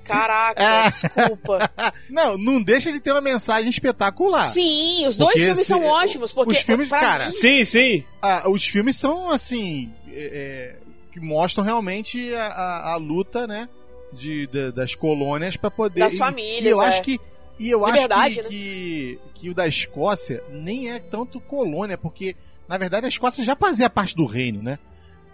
Caraca, 0.04 0.62
Ah. 0.62 0.88
desculpa. 0.88 1.70
Não, 2.08 2.38
não 2.38 2.62
deixa 2.62 2.92
de 2.92 3.00
ter 3.00 3.10
uma 3.10 3.20
mensagem 3.20 3.68
espetacular. 3.68 4.44
Sim, 4.44 5.04
os 5.06 5.16
dois 5.16 5.32
Porque 5.32 5.40
filmes 5.46 5.58
se- 5.58 5.64
são 5.66 5.84
ótimos, 5.84 6.32
porque 6.32 6.52
os 6.52 6.60
filmes, 6.60 6.88
cara, 6.88 7.26
mim, 7.26 7.32
sim, 7.32 7.64
sim. 7.64 8.04
Ah, 8.22 8.48
os 8.48 8.64
filmes 8.68 8.96
são 8.96 9.30
assim. 9.30 9.92
é, 10.08 10.76
é, 10.78 10.86
que 11.12 11.18
mostram 11.20 11.64
realmente 11.64 12.32
a, 12.34 12.46
a- 12.46 12.92
a 12.92 12.96
luta, 12.96 13.46
né? 13.48 13.68
De, 14.12 14.46
da- 14.46 14.70
das 14.70 14.94
colônias 14.94 15.56
para 15.56 15.70
poder. 15.72 16.00
Das 16.00 16.14
e- 16.14 16.18
famílias, 16.18 16.64
E 16.64 16.68
eu 16.68 16.80
é. 16.80 16.86
acho 16.86 17.02
que. 17.02 17.18
E 17.58 17.70
eu 17.70 17.84
Liberdade, 17.86 18.22
acho 18.22 18.34
que, 18.34 18.42
né? 18.42 18.48
que, 18.48 19.20
que 19.34 19.50
o 19.50 19.54
da 19.54 19.66
Escócia 19.66 20.42
nem 20.50 20.90
é 20.90 20.98
tanto 20.98 21.40
colônia, 21.40 21.96
porque, 21.96 22.36
na 22.68 22.76
verdade, 22.76 23.06
a 23.06 23.08
Escócia 23.08 23.44
já 23.44 23.56
fazia 23.56 23.88
parte 23.88 24.14
do 24.14 24.26
reino, 24.26 24.62
né? 24.62 24.78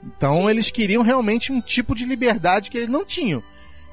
Então 0.04 0.48
eles 0.50 0.70
queriam 0.70 1.02
realmente 1.02 1.52
um 1.52 1.60
tipo 1.60 1.94
de 1.94 2.04
liberdade 2.04 2.70
que 2.70 2.78
eles 2.78 2.88
não 2.88 3.04
tinham. 3.04 3.42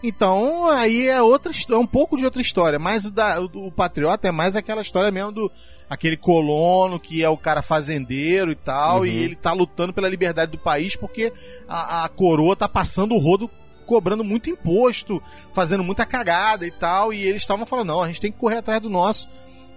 Então, 0.01 0.67
aí 0.69 1.07
é 1.07 1.21
outra 1.21 1.51
histó- 1.51 1.73
é 1.73 1.77
um 1.77 1.85
pouco 1.85 2.17
de 2.17 2.23
outra 2.23 2.41
história, 2.41 2.79
mas 2.79 3.05
o, 3.05 3.11
da, 3.11 3.41
o, 3.41 3.67
o 3.67 3.71
Patriota 3.71 4.27
é 4.29 4.31
mais 4.31 4.55
aquela 4.55 4.81
história 4.81 5.11
mesmo 5.11 5.31
do 5.33 5.51
aquele 5.89 6.15
colono 6.15 6.99
que 6.99 7.21
é 7.23 7.27
o 7.27 7.37
cara 7.37 7.61
fazendeiro 7.61 8.51
e 8.51 8.55
tal, 8.55 9.05
e 9.05 9.09
ele 9.09 9.35
tá 9.35 9.51
lutando 9.51 9.91
pela 9.91 10.07
liberdade 10.07 10.51
do 10.51 10.57
país 10.57 10.95
porque 10.95 11.33
a, 11.67 12.05
a 12.05 12.09
coroa 12.09 12.55
tá 12.55 12.69
passando 12.69 13.13
o 13.13 13.19
rodo 13.19 13.49
cobrando 13.89 14.23
muito 14.23 14.51
imposto, 14.51 15.21
fazendo 15.51 15.83
muita 15.83 16.05
cagada 16.05 16.63
e 16.63 16.69
tal, 16.69 17.11
e 17.11 17.23
eles 17.23 17.41
estavam 17.41 17.65
falando, 17.65 17.87
não, 17.87 18.03
a 18.03 18.07
gente 18.07 18.21
tem 18.21 18.31
que 18.31 18.37
correr 18.37 18.57
atrás 18.57 18.79
do 18.79 18.89
nosso, 18.89 19.27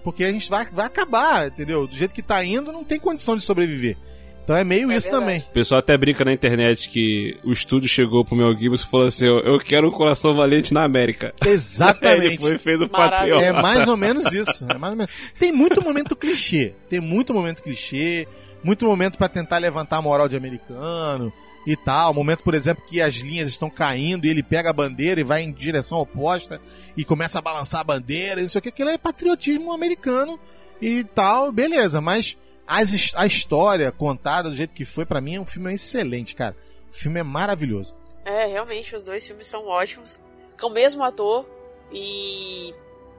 porque 0.04 0.23
a 0.23 0.31
gente 0.31 0.50
vai, 0.50 0.66
vai 0.66 0.85
acabar, 0.85 1.47
entendeu? 1.47 1.87
Do 1.87 1.97
jeito 1.97 2.14
que 2.14 2.21
tá 2.23 2.45
indo, 2.45 2.71
não 2.71 2.85
tem 2.85 3.00
condição 3.00 3.35
de 3.35 3.42
sobreviver. 3.42 3.97
Então 4.45 4.54
é 4.54 4.64
meio 4.64 4.90
É 4.90 4.97
isso 4.97 5.09
verdade. 5.09 5.25
também. 5.25 5.38
O 5.49 5.52
pessoal 5.52 5.78
até 5.78 5.97
brinca 5.97 6.25
na 6.25 6.33
internet 6.33 6.90
que 6.90 7.38
o 7.42 7.52
estúdio 7.52 7.88
chegou 7.88 8.23
pro 8.25 8.37
Mel 8.37 8.52
Gibson 8.59 8.85
e 8.85 8.90
falou 8.90 9.07
assim: 9.07 9.25
Eu 9.25 9.57
quero 9.61 9.87
um 9.87 9.90
coração 9.92 10.35
valente 10.35 10.75
na 10.75 10.83
América. 10.83 11.33
Ele 11.40 11.54
Exatamente. 11.54 12.38
foi 12.38 12.57
e 12.57 12.59
fez 12.59 12.81
o. 12.81 12.88
Patriota. 12.88 13.45
É 13.45 13.52
mais 13.52 13.87
ou 13.87 13.97
menos 13.97 14.33
isso. 14.33 14.66
É 14.69 14.76
mais 14.76 14.95
ou 14.95 14.99
menos. 14.99 15.12
Tem 15.38 15.52
muito 15.52 15.81
momento 15.81 16.16
clichê. 16.16 16.75
Tem 16.88 16.99
muito 17.00 17.33
momento 17.33 17.62
clichê. 17.62 18.26
Muito 18.64 18.85
momento 18.85 19.16
pra 19.16 19.28
tentar 19.28 19.59
levantar 19.59 19.99
a 19.99 20.02
moral 20.02 20.28
de 20.28 20.37
americano 20.37 21.33
e 21.66 21.76
tal. 21.76 22.12
Momento, 22.14 22.42
por 22.42 22.54
exemplo, 22.54 22.85
que 22.87 23.00
as 23.00 23.14
linhas 23.14 23.49
estão 23.49 23.71
caindo 23.71 24.25
e 24.25 24.28
ele 24.28 24.43
pega 24.43 24.71
a 24.71 24.73
bandeira 24.73 25.21
e 25.21 25.25
vai 25.25 25.43
em 25.43 25.52
direção 25.52 25.99
oposta 25.99 26.60
e 26.97 27.04
começa 27.04 27.39
a 27.39 27.43
balançar 27.43 27.80
a 27.80 27.84
bandeira 27.84 28.41
e 28.41 28.43
não 28.43 28.50
sei 28.50 28.58
o 28.58 28.63
que. 28.63 28.69
Aquilo 28.69 28.91
é 28.91 28.99
patriotismo 28.99 29.73
americano 29.73 30.39
e 30.80 31.04
tal. 31.04 31.52
Beleza, 31.52 32.00
mas 32.00 32.37
as 32.67 33.13
a 33.15 33.26
história 33.26 33.93
contada 33.93 34.50
do 34.50 34.56
jeito 34.56 34.75
que 34.75 34.84
foi, 34.84 35.04
pra 35.04 35.21
mim, 35.21 35.37
é 35.37 35.41
um 35.41 35.47
filme 35.47 35.73
excelente, 35.73 36.34
cara. 36.34 36.56
O 36.91 36.95
filme 36.95 37.21
é 37.21 37.23
maravilhoso. 37.23 37.95
É, 38.25 38.47
realmente, 38.47 38.95
os 38.95 39.02
dois 39.02 39.26
filmes 39.26 39.47
são 39.47 39.67
ótimos. 39.67 40.21
Com 40.60 40.69
o 40.69 40.71
mesmo 40.71 41.02
ator. 41.02 41.47
E 41.93 42.75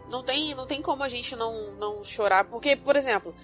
não 0.09 0.23
tem, 0.23 0.55
não 0.55 0.65
tem 0.65 0.81
como 0.81 1.03
a 1.03 1.09
gente 1.09 1.35
não, 1.35 1.71
não 1.73 2.03
chorar. 2.03 2.45
Porque, 2.45 2.75
por 2.75 2.95
exemplo, 2.95 3.35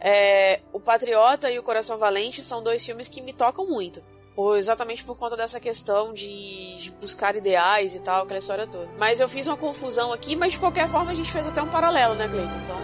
é, 0.00 0.60
O 0.72 0.80
Patriota 0.80 1.50
e 1.50 1.58
O 1.58 1.62
Coração 1.62 1.98
Valente 1.98 2.42
são 2.42 2.62
dois 2.62 2.84
filmes 2.84 3.08
que 3.08 3.20
me 3.20 3.32
tocam 3.32 3.66
muito. 3.66 4.02
Por, 4.38 4.56
exatamente 4.56 5.02
por 5.02 5.16
conta 5.16 5.36
dessa 5.36 5.58
questão 5.58 6.14
de, 6.14 6.76
de 6.76 6.92
buscar 6.92 7.34
ideais 7.34 7.96
e 7.96 7.98
tal, 7.98 8.22
aquela 8.22 8.38
história 8.38 8.68
toda. 8.68 8.88
Mas 8.96 9.18
eu 9.18 9.28
fiz 9.28 9.48
uma 9.48 9.56
confusão 9.56 10.12
aqui, 10.12 10.36
mas 10.36 10.52
de 10.52 10.60
qualquer 10.60 10.88
forma 10.88 11.10
a 11.10 11.14
gente 11.14 11.32
fez 11.32 11.44
até 11.44 11.60
um 11.60 11.66
paralelo, 11.66 12.14
né, 12.14 12.28
Cleiton? 12.28 12.56
Então. 12.62 12.76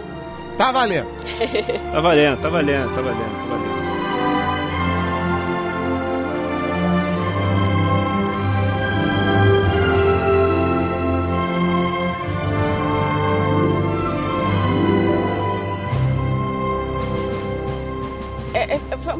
Tá 0.57 0.73
valendo. 0.73 1.07
Tá 1.93 2.01
valendo, 2.01 2.41
tá 2.41 2.49
valendo, 2.49 2.93
tá 2.93 3.01
valendo, 3.01 3.37
tá 3.37 3.55
valendo. 3.55 3.84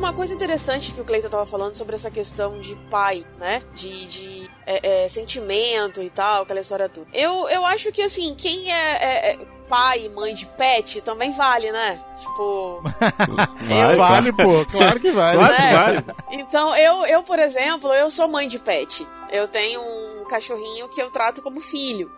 Uma 0.05 0.13
coisa 0.13 0.33
interessante 0.33 0.93
que 0.93 1.01
o 1.01 1.03
Cleiton 1.03 1.29
tava 1.29 1.45
falando 1.45 1.73
sobre 1.73 1.95
essa 1.95 2.11
questão 2.11 2.59
de 2.59 2.75
pai, 2.89 3.25
né? 3.39 3.63
De, 3.73 4.05
de 4.05 4.51
é, 4.65 5.05
é, 5.05 5.09
sentimento 5.09 6.01
e 6.01 6.09
tal, 6.09 6.43
aquela 6.43 6.59
história 6.59 6.87
toda. 6.87 7.07
Eu, 7.13 7.49
eu 7.49 7.65
acho 7.65 7.91
que, 7.91 8.01
assim, 8.01 8.35
quem 8.35 8.71
é, 8.71 8.75
é- 9.03 9.31
é 9.33 9.39
pai 9.67 10.05
e 10.05 10.09
mãe 10.09 10.35
de 10.35 10.45
pet 10.45 11.01
também 11.01 11.31
vale, 11.31 11.71
né? 11.71 11.99
Tipo. 12.19 12.83
Vai, 13.67 13.95
Vale, 13.95 14.31
pô. 14.31 14.63
Claro 14.71 14.99
que 14.99 15.11
vale. 15.11 15.37
Claro 15.39 15.55
que 15.55 15.61
né? 15.61 15.73
vale. 15.73 16.05
Então, 16.31 16.75
eu, 16.75 17.05
eu, 17.07 17.23
por 17.23 17.39
exemplo, 17.39 17.91
eu 17.93 18.09
sou 18.09 18.27
mãe 18.27 18.47
de 18.47 18.59
pet. 18.59 19.07
Eu 19.31 19.47
tenho 19.47 19.81
um 19.81 20.23
cachorrinho 20.25 20.87
que 20.89 21.01
eu 21.01 21.09
trato 21.09 21.41
como 21.41 21.59
filho. 21.59 22.11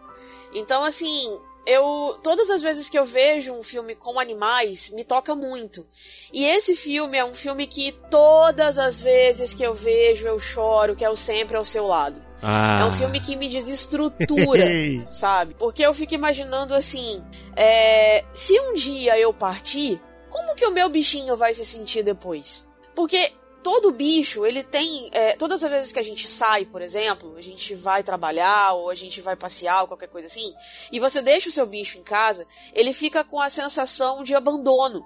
Então, 0.54 0.84
assim, 0.84 1.40
eu 1.68 2.18
todas 2.24 2.50
as 2.50 2.62
vezes 2.62 2.90
que 2.90 2.98
eu 2.98 3.06
vejo 3.06 3.54
um 3.54 3.62
filme 3.62 3.94
com 3.94 4.20
animais, 4.20 4.90
me 4.92 5.04
toca 5.04 5.36
muito. 5.36 5.86
E 6.34 6.46
esse 6.46 6.76
filme 6.76 7.18
é 7.18 7.26
um 7.26 7.36
filme 7.36 7.68
que 7.68 7.92
todas 8.10 8.80
as 8.80 9.00
vezes 9.02 9.54
que 9.54 9.64
eu 9.64 9.74
vejo, 9.74 10.26
eu 10.28 10.40
choro, 10.40 10.96
que 10.96 11.06
é 11.06 11.10
o 11.10 11.16
sempre 11.16 11.58
ao 11.58 11.66
seu 11.66 11.86
lado. 11.86 12.22
Ah, 12.42 12.80
É 12.82 12.86
um 12.86 12.92
filme 12.92 13.20
que 13.20 13.36
me 13.36 13.50
desestrutura, 13.50 14.64
sabe? 15.10 15.56
Porque 15.56 15.84
eu 15.84 15.94
fico 15.94 16.14
imaginando 16.14 16.74
assim: 16.74 17.24
é, 17.56 18.24
se 18.34 18.60
um 18.60 18.74
dia 18.74 19.18
eu 19.20 19.34
partir, 19.34 20.02
como 20.30 20.56
que 20.56 20.66
o 20.66 20.72
meu 20.72 20.88
bichinho 20.90 21.36
vai 21.36 21.54
se 21.54 21.66
sentir 21.66 22.04
depois? 22.04 22.68
Porque 22.96 23.32
todo 23.68 23.92
bicho, 23.92 24.46
ele 24.46 24.64
tem. 24.64 25.10
é, 25.12 25.36
todas 25.36 25.62
as 25.62 25.70
vezes 25.70 25.92
que 25.92 26.00
a 26.00 26.04
gente 26.04 26.26
sai, 26.26 26.64
por 26.64 26.82
exemplo, 26.82 27.36
a 27.36 27.42
gente 27.42 27.76
vai 27.76 28.02
trabalhar 28.02 28.72
ou 28.72 28.90
a 28.90 28.96
gente 28.96 29.20
vai 29.20 29.36
passear 29.36 29.82
ou 29.82 29.88
qualquer 29.90 30.08
coisa 30.08 30.26
assim, 30.26 30.54
e 30.90 31.02
você 31.02 31.22
deixa 31.22 31.50
o 31.50 31.52
seu 31.52 31.66
bicho 31.66 31.98
em 31.98 32.02
casa, 32.02 32.48
ele 32.74 32.94
fica 32.94 33.26
com 33.26 33.42
a 33.42 33.50
sensação 33.50 34.24
de 34.24 34.34
abandono. 34.34 35.06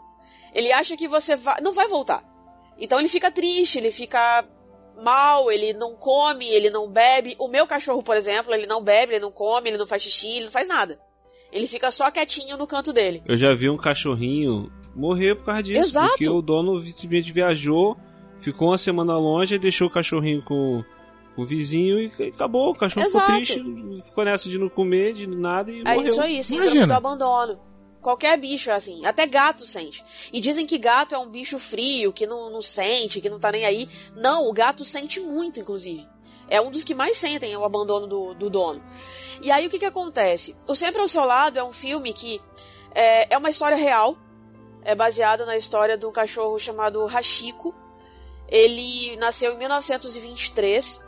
Ele 0.54 0.71
acha 0.71 0.95
que 0.95 1.08
você 1.08 1.36
vai, 1.36 1.60
não 1.60 1.74
vai 1.74 1.88
voltar. 1.88 2.24
Então 2.78 3.00
ele 3.00 3.10
fica 3.10 3.32
triste, 3.32 3.80
ele 3.80 3.89
fica 3.89 4.45
mal, 5.04 5.52
ele 5.52 5.74
não 5.74 5.95
come, 5.95 6.47
ele 6.47 6.69
não 6.69 6.88
bebe. 6.88 7.36
O 7.39 7.47
meu 7.47 7.65
cachorro, 7.65 8.04
por 8.04 8.15
exemplo, 8.15 8.54
ele 8.54 8.67
não 8.67 8.84
bebe, 8.84 9.13
ele 9.13 9.21
não 9.21 9.32
come, 9.32 9.71
ele 9.71 9.78
não 9.80 9.88
faz 9.88 10.04
xixi, 10.04 10.36
ele 10.36 10.45
não 10.45 10.52
faz 10.52 10.67
nada. 10.67 11.00
Ele 11.52 11.65
fica 11.65 11.89
só 11.89 12.12
quietinho 12.12 12.58
no 12.58 12.67
canto 12.67 12.93
dele. 12.93 13.24
Eu 13.26 13.36
já 13.36 13.56
vi 13.56 13.71
um 13.71 13.78
cachorrinho 13.78 14.71
morrer 14.95 15.34
por 15.34 15.45
causa 15.45 15.63
disso. 15.63 15.80
Exato. 15.80 16.10
Porque 16.10 16.30
o 16.30 16.43
dono 16.43 16.80
simplesmente 16.91 17.32
viajou, 17.32 17.97
ficou 18.41 18.69
uma 18.69 18.77
semana 18.77 19.17
longe 19.17 19.56
e 19.56 19.60
deixou 19.60 19.88
o 19.88 19.91
cachorrinho 19.91 20.41
com, 20.41 20.84
com 21.36 21.41
o 21.41 21.45
vizinho 21.45 21.99
e 21.99 22.30
acabou. 22.30 22.71
O 22.71 22.75
cachorro 22.75 23.06
Exato. 23.06 23.25
ficou 23.25 23.38
triste, 23.38 24.04
ficou 24.06 24.25
nessa 24.25 24.49
de 24.49 24.58
não 24.58 24.69
comer, 24.69 25.13
de 25.13 25.27
nada 25.27 25.71
e 25.71 25.82
É 25.82 25.84
morreu. 25.84 26.04
isso 26.04 26.21
aí, 26.21 26.43
síndrome 26.43 26.71
Imagina. 26.71 26.88
do 26.88 26.93
abandono. 26.97 27.60
Qualquer 28.01 28.36
bicho 28.39 28.71
é 28.71 28.73
assim, 28.73 29.06
até 29.06 29.27
gato 29.27 29.63
sente. 29.65 30.04
E 30.34 30.39
dizem 30.41 30.65
que 30.65 30.80
gato 30.80 31.13
é 31.13 31.17
um 31.19 31.30
bicho 31.30 31.60
frio, 31.60 32.12
que 32.12 32.25
não, 32.25 32.49
não 32.49 32.62
sente, 32.62 33.21
que 33.21 33.30
não 33.30 33.39
tá 33.39 33.51
nem 33.51 33.63
aí. 33.63 33.88
Não, 34.15 34.49
o 34.49 34.54
gato 34.54 34.84
sente 34.84 35.19
muito, 35.19 35.60
inclusive. 35.60 36.08
É 36.49 36.60
um 36.60 36.71
dos 36.71 36.84
que 36.84 36.95
mais 36.95 37.15
sentem 37.17 37.56
o 37.56 37.63
abandono 37.63 38.08
do, 38.08 38.34
do 38.34 38.49
dono. 38.49 38.82
E 39.43 39.51
aí 39.51 39.67
o 39.67 39.69
que 39.69 39.77
que 39.80 39.86
acontece? 39.86 40.56
O 40.67 40.75
Sempre 40.75 40.99
ao 40.99 41.08
Seu 41.08 41.23
Lado 41.25 41.60
é 41.60 41.63
um 41.63 41.71
filme 41.71 42.12
que 42.12 42.41
é, 42.95 43.36
é 43.36 43.38
uma 43.38 43.49
história 43.51 43.77
real. 43.77 44.17
É 44.84 44.95
baseada 44.95 45.45
na 45.45 45.56
história 45.56 45.95
de 45.95 46.06
um 46.06 46.12
cachorro 46.12 46.58
chamado 46.58 47.06
Hachiko. 47.06 47.73
Ele 48.51 49.15
nasceu 49.15 49.53
em 49.53 49.57
1923 49.57 51.01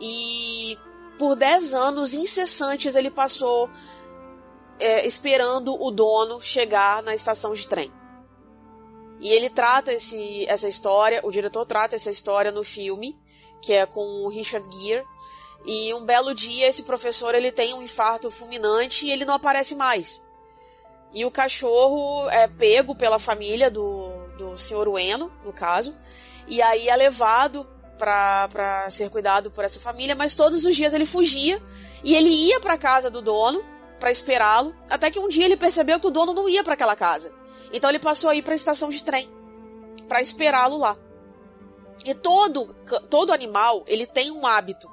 e 0.00 0.78
por 1.18 1.36
10 1.36 1.74
anos 1.74 2.14
incessantes 2.14 2.96
ele 2.96 3.10
passou 3.10 3.68
é, 4.80 5.06
esperando 5.06 5.74
o 5.80 5.90
dono 5.90 6.40
chegar 6.40 7.02
na 7.02 7.14
estação 7.14 7.52
de 7.52 7.66
trem. 7.66 7.92
E 9.20 9.32
ele 9.32 9.50
trata 9.50 9.92
esse, 9.92 10.46
essa 10.46 10.68
história, 10.68 11.20
o 11.24 11.30
diretor 11.30 11.66
trata 11.66 11.96
essa 11.96 12.10
história 12.10 12.52
no 12.52 12.62
filme, 12.62 13.18
que 13.60 13.72
é 13.72 13.84
com 13.84 14.24
o 14.24 14.28
Richard 14.28 14.66
Gere. 14.80 15.04
E 15.66 15.92
um 15.92 16.04
belo 16.04 16.32
dia 16.34 16.68
esse 16.68 16.84
professor 16.84 17.34
ele 17.34 17.50
tem 17.50 17.74
um 17.74 17.82
infarto 17.82 18.30
fulminante 18.30 19.06
e 19.06 19.10
ele 19.10 19.24
não 19.24 19.34
aparece 19.34 19.74
mais. 19.74 20.22
E 21.12 21.24
o 21.24 21.30
cachorro 21.30 22.28
é 22.30 22.46
pego 22.46 22.94
pela 22.94 23.18
família 23.18 23.70
do, 23.70 24.28
do 24.38 24.56
senhor 24.56 24.86
Ueno, 24.86 25.32
no 25.44 25.52
caso, 25.52 25.96
e 26.48 26.62
aí 26.62 26.88
é 26.88 26.96
levado 26.96 27.66
para 27.98 28.88
ser 28.90 29.10
cuidado 29.10 29.50
por 29.50 29.64
essa 29.64 29.80
família, 29.80 30.14
mas 30.14 30.34
todos 30.34 30.64
os 30.64 30.76
dias 30.76 30.94
ele 30.94 31.04
fugia 31.04 31.60
e 32.04 32.14
ele 32.14 32.28
ia 32.28 32.60
para 32.60 32.78
casa 32.78 33.10
do 33.10 33.20
dono 33.20 33.64
para 33.98 34.10
esperá-lo, 34.10 34.74
até 34.88 35.10
que 35.10 35.18
um 35.18 35.28
dia 35.28 35.44
ele 35.44 35.56
percebeu 35.56 35.98
que 35.98 36.06
o 36.06 36.10
dono 36.10 36.32
não 36.32 36.48
ia 36.48 36.62
para 36.62 36.74
aquela 36.74 36.94
casa. 36.94 37.32
Então 37.72 37.90
ele 37.90 37.98
passou 37.98 38.30
a 38.30 38.34
ir 38.34 38.42
para 38.42 38.52
a 38.52 38.56
estação 38.56 38.90
de 38.90 39.02
trem 39.02 39.28
para 40.08 40.22
esperá-lo 40.22 40.78
lá. 40.78 40.96
E 42.04 42.14
todo 42.14 42.74
todo 43.10 43.32
animal, 43.32 43.84
ele 43.86 44.06
tem 44.06 44.30
um 44.30 44.46
hábito. 44.46 44.88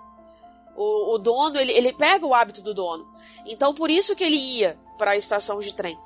O, 0.76 1.16
o 1.16 1.18
dono, 1.18 1.58
ele, 1.58 1.72
ele 1.72 1.94
pega 1.94 2.26
o 2.26 2.34
hábito 2.34 2.62
do 2.62 2.74
dono. 2.74 3.08
Então 3.46 3.74
por 3.74 3.90
isso 3.90 4.16
que 4.16 4.24
ele 4.24 4.36
ia 4.36 4.78
para 4.98 5.12
a 5.12 5.16
estação 5.16 5.60
de 5.60 5.74
trem. 5.74 5.98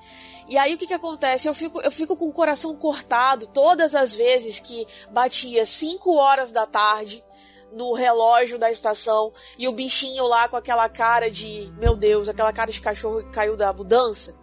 E 0.49 0.57
aí 0.57 0.73
o 0.73 0.77
que, 0.77 0.87
que 0.87 0.93
acontece? 0.93 1.47
Eu 1.47 1.53
fico, 1.53 1.79
eu 1.81 1.91
fico 1.91 2.17
com 2.17 2.27
o 2.27 2.33
coração 2.33 2.75
cortado 2.75 3.45
todas 3.47 3.93
as 3.93 4.15
vezes 4.15 4.59
que 4.59 4.85
batia 5.11 5.63
5 5.63 6.11
horas 6.15 6.51
da 6.51 6.65
tarde 6.65 7.23
no 7.71 7.93
relógio 7.93 8.57
da 8.57 8.71
estação 8.71 9.31
e 9.59 9.67
o 9.67 9.71
bichinho 9.71 10.25
lá 10.25 10.49
com 10.49 10.57
aquela 10.57 10.89
cara 10.89 11.29
de, 11.29 11.71
meu 11.79 11.95
Deus, 11.95 12.27
aquela 12.27 12.51
cara 12.51 12.71
de 12.71 12.81
cachorro 12.81 13.23
que 13.23 13.29
caiu 13.29 13.55
da 13.55 13.71
mudança. 13.71 14.39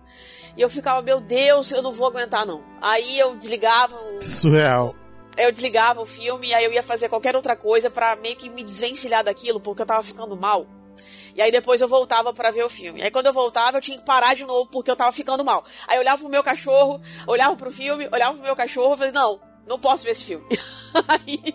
E 0.56 0.62
eu 0.62 0.70
ficava, 0.70 1.02
meu 1.02 1.20
Deus, 1.20 1.72
eu 1.72 1.82
não 1.82 1.92
vou 1.92 2.06
aguentar 2.06 2.46
não. 2.46 2.62
Aí 2.80 3.18
eu 3.18 3.34
desligava. 3.34 3.96
O, 3.96 4.22
Surreal. 4.22 4.94
Eu 5.36 5.50
desligava 5.50 6.00
o 6.00 6.06
filme 6.06 6.48
e 6.48 6.54
aí 6.54 6.64
eu 6.64 6.72
ia 6.72 6.82
fazer 6.82 7.08
qualquer 7.08 7.36
outra 7.36 7.54
coisa 7.54 7.90
para 7.90 8.16
meio 8.16 8.36
que 8.36 8.48
me 8.48 8.62
desvencilhar 8.62 9.22
daquilo, 9.22 9.60
porque 9.60 9.82
eu 9.82 9.86
tava 9.86 10.02
ficando 10.02 10.34
mal. 10.34 10.66
E 11.36 11.42
aí 11.42 11.52
depois 11.52 11.82
eu 11.82 11.86
voltava 11.86 12.32
para 12.32 12.50
ver 12.50 12.64
o 12.64 12.68
filme. 12.68 13.02
Aí 13.02 13.10
quando 13.10 13.26
eu 13.26 13.32
voltava, 13.32 13.76
eu 13.76 13.80
tinha 13.82 13.98
que 13.98 14.04
parar 14.04 14.34
de 14.34 14.44
novo 14.46 14.70
porque 14.70 14.90
eu 14.90 14.96
tava 14.96 15.12
ficando 15.12 15.44
mal. 15.44 15.62
Aí 15.86 15.98
eu 15.98 16.00
olhava 16.00 16.18
pro 16.18 16.30
meu 16.30 16.42
cachorro, 16.42 16.98
olhava 17.26 17.54
pro 17.54 17.70
filme, 17.70 18.08
olhava 18.10 18.32
pro 18.32 18.42
meu 18.42 18.56
cachorro 18.56 18.94
e 18.94 18.96
falei, 18.96 19.12
não, 19.12 19.38
não 19.66 19.78
posso 19.78 20.04
ver 20.04 20.12
esse 20.12 20.24
filme. 20.24 20.46
aí 21.06 21.54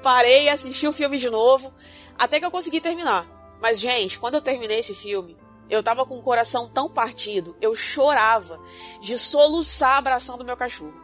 parei, 0.00 0.48
assisti 0.48 0.86
o 0.86 0.92
filme 0.92 1.18
de 1.18 1.28
novo, 1.28 1.74
até 2.16 2.38
que 2.38 2.46
eu 2.46 2.52
consegui 2.52 2.80
terminar. 2.80 3.26
Mas, 3.60 3.80
gente, 3.80 4.16
quando 4.16 4.34
eu 4.34 4.40
terminei 4.40 4.78
esse 4.78 4.94
filme, 4.94 5.36
eu 5.68 5.82
tava 5.82 6.06
com 6.06 6.16
o 6.16 6.22
coração 6.22 6.68
tão 6.68 6.88
partido, 6.88 7.56
eu 7.60 7.74
chorava 7.74 8.60
de 9.00 9.18
soluçar 9.18 9.96
abraçando 9.96 10.44
meu 10.44 10.56
cachorro. 10.56 10.94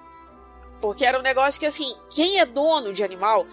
Porque 0.80 1.04
era 1.04 1.18
um 1.18 1.22
negócio 1.22 1.58
que, 1.58 1.66
assim, 1.66 1.92
quem 2.08 2.38
é 2.38 2.46
dono 2.46 2.92
de 2.92 3.02
animal, 3.02 3.44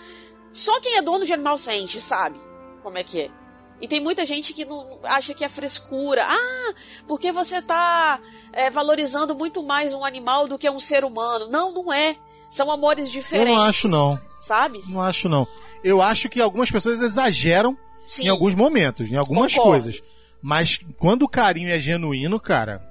só 0.54 0.80
quem 0.80 0.98
é 0.98 1.02
dono 1.02 1.26
de 1.26 1.34
animal 1.34 1.58
sente, 1.58 2.00
sabe 2.00 2.40
como 2.84 2.98
é 2.98 3.04
que 3.04 3.22
é. 3.22 3.39
E 3.82 3.88
tem 3.88 4.00
muita 4.00 4.26
gente 4.26 4.54
que 4.54 4.66
não 4.66 5.00
acha 5.04 5.34
que 5.34 5.44
é 5.44 5.50
frescura. 5.50 6.26
Ah, 6.28 6.74
porque 7.08 7.32
você 7.32 7.62
tá 7.62 8.20
é, 8.52 8.70
valorizando 8.70 9.34
muito 9.34 9.64
mais 9.64 9.94
um 9.94 10.04
animal 10.04 10.48
do 10.48 10.58
que 10.58 10.70
um 10.70 10.80
ser 10.80 11.06
humano. 11.06 11.48
Não, 11.48 11.72
não 11.72 11.94
é. 11.94 12.18
São 12.52 12.70
amores 12.72 13.10
diferentes. 13.10 13.54
Eu 13.54 13.58
não 13.58 13.66
acho, 13.66 13.88
não. 13.88 14.20
Sabe? 14.40 14.82
Não 14.90 15.02
acho, 15.02 15.30
não. 15.30 15.48
Eu 15.84 16.02
acho 16.02 16.28
que 16.28 16.42
algumas 16.42 16.70
pessoas 16.70 17.00
exageram 17.02 17.78
Sim. 18.08 18.26
em 18.26 18.28
alguns 18.28 18.56
momentos, 18.56 19.10
em 19.10 19.16
algumas 19.16 19.54
Concordo. 19.54 19.84
coisas. 19.84 20.04
Mas 20.42 20.80
quando 20.98 21.24
o 21.24 21.30
carinho 21.30 21.70
é 21.70 21.80
genuíno, 21.80 22.40
cara, 22.40 22.84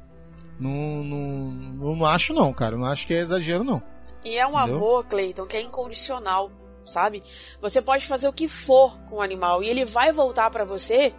não, 0.59 1.05
não, 1.05 1.89
eu 1.91 1.97
não 1.97 2.07
acho, 2.07 2.33
não, 2.33 2.53
cara. 2.53 2.75
Eu 2.75 2.79
não 2.79 2.87
acho 2.87 3.07
que 3.07 3.15
é 3.15 3.19
exagero, 3.19 3.65
não. 3.65 3.83
E 4.25 4.37
é 4.37 4.47
um 4.47 4.59
Entendeu? 4.59 4.77
amor, 4.77 5.05
Cleiton, 5.07 5.47
que 5.47 5.57
é 5.57 5.61
incondicional, 5.61 6.51
sabe? 6.89 7.23
Você 7.61 7.81
pode 7.81 8.07
fazer 8.07 8.27
o 8.29 8.33
que 8.33 8.49
for 8.49 8.99
com 9.03 9.17
o 9.17 9.23
animal 9.23 9.63
e 9.63 9.69
ele 9.69 9.85
vai 9.85 10.13
voltar 10.13 10.51
pra 10.51 10.65
você 10.65 11.15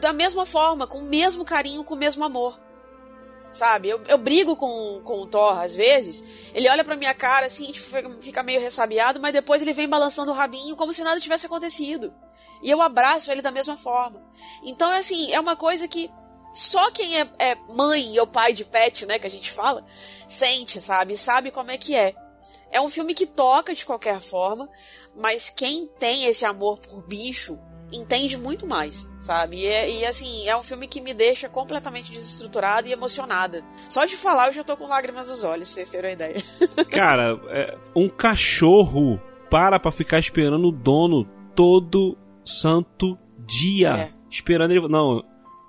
da 0.00 0.12
mesma 0.12 0.46
forma, 0.46 0.86
com 0.86 0.98
o 0.98 1.04
mesmo 1.04 1.44
carinho, 1.44 1.84
com 1.84 1.94
o 1.94 1.98
mesmo 1.98 2.24
amor. 2.24 2.58
Sabe? 3.52 3.88
Eu, 3.88 4.00
eu 4.08 4.18
brigo 4.18 4.56
com, 4.56 5.00
com 5.02 5.20
o 5.22 5.26
Thor 5.26 5.58
às 5.58 5.74
vezes. 5.74 6.22
Ele 6.54 6.68
olha 6.68 6.84
pra 6.84 6.96
minha 6.96 7.14
cara 7.14 7.46
assim, 7.46 7.72
fica 8.20 8.42
meio 8.42 8.60
ressabiado, 8.60 9.20
mas 9.20 9.32
depois 9.32 9.62
ele 9.62 9.72
vem 9.72 9.88
balançando 9.88 10.30
o 10.30 10.34
rabinho 10.34 10.76
como 10.76 10.92
se 10.92 11.02
nada 11.02 11.20
tivesse 11.20 11.46
acontecido. 11.46 12.12
E 12.62 12.70
eu 12.70 12.82
abraço 12.82 13.30
ele 13.30 13.42
da 13.42 13.50
mesma 13.50 13.76
forma. 13.76 14.22
Então, 14.62 14.92
é 14.92 14.98
assim, 14.98 15.32
é 15.32 15.40
uma 15.40 15.56
coisa 15.56 15.86
que 15.86 16.10
só 16.52 16.90
quem 16.90 17.20
é, 17.20 17.28
é 17.38 17.54
mãe 17.68 18.18
ou 18.18 18.26
pai 18.26 18.52
de 18.52 18.64
pet, 18.64 19.06
né, 19.06 19.18
que 19.18 19.26
a 19.26 19.30
gente 19.30 19.50
fala, 19.50 19.84
sente, 20.26 20.80
sabe? 20.80 21.16
Sabe 21.16 21.50
como 21.50 21.70
é 21.70 21.78
que 21.78 21.94
é. 21.94 22.14
É 22.70 22.80
um 22.80 22.88
filme 22.88 23.14
que 23.14 23.26
toca 23.26 23.74
de 23.74 23.84
qualquer 23.86 24.20
forma, 24.20 24.68
mas 25.16 25.48
quem 25.50 25.86
tem 25.98 26.24
esse 26.26 26.44
amor 26.44 26.78
por 26.78 27.02
bicho 27.06 27.58
entende 27.90 28.36
muito 28.36 28.66
mais, 28.66 29.08
sabe? 29.18 29.56
E, 29.60 29.66
é- 29.66 29.90
e, 29.90 30.04
assim, 30.04 30.46
é 30.46 30.54
um 30.54 30.62
filme 30.62 30.86
que 30.86 31.00
me 31.00 31.14
deixa 31.14 31.48
completamente 31.48 32.12
desestruturada 32.12 32.86
e 32.86 32.92
emocionada. 32.92 33.64
Só 33.88 34.04
de 34.04 34.14
falar 34.16 34.48
eu 34.48 34.52
já 34.52 34.62
tô 34.62 34.76
com 34.76 34.86
lágrimas 34.86 35.28
nos 35.30 35.42
olhos, 35.42 35.68
pra 35.68 35.74
vocês 35.76 35.90
terem 35.90 36.10
uma 36.10 36.12
ideia. 36.12 36.42
Cara, 36.92 37.40
é, 37.48 37.78
um 37.96 38.08
cachorro 38.08 39.18
para 39.50 39.80
pra 39.80 39.90
ficar 39.90 40.18
esperando 40.18 40.68
o 40.68 40.72
dono 40.72 41.24
todo 41.54 42.16
santo 42.44 43.18
dia. 43.46 44.10
É. 44.12 44.18
Esperando 44.30 44.72
ele. 44.72 44.86
Não, 44.88 45.24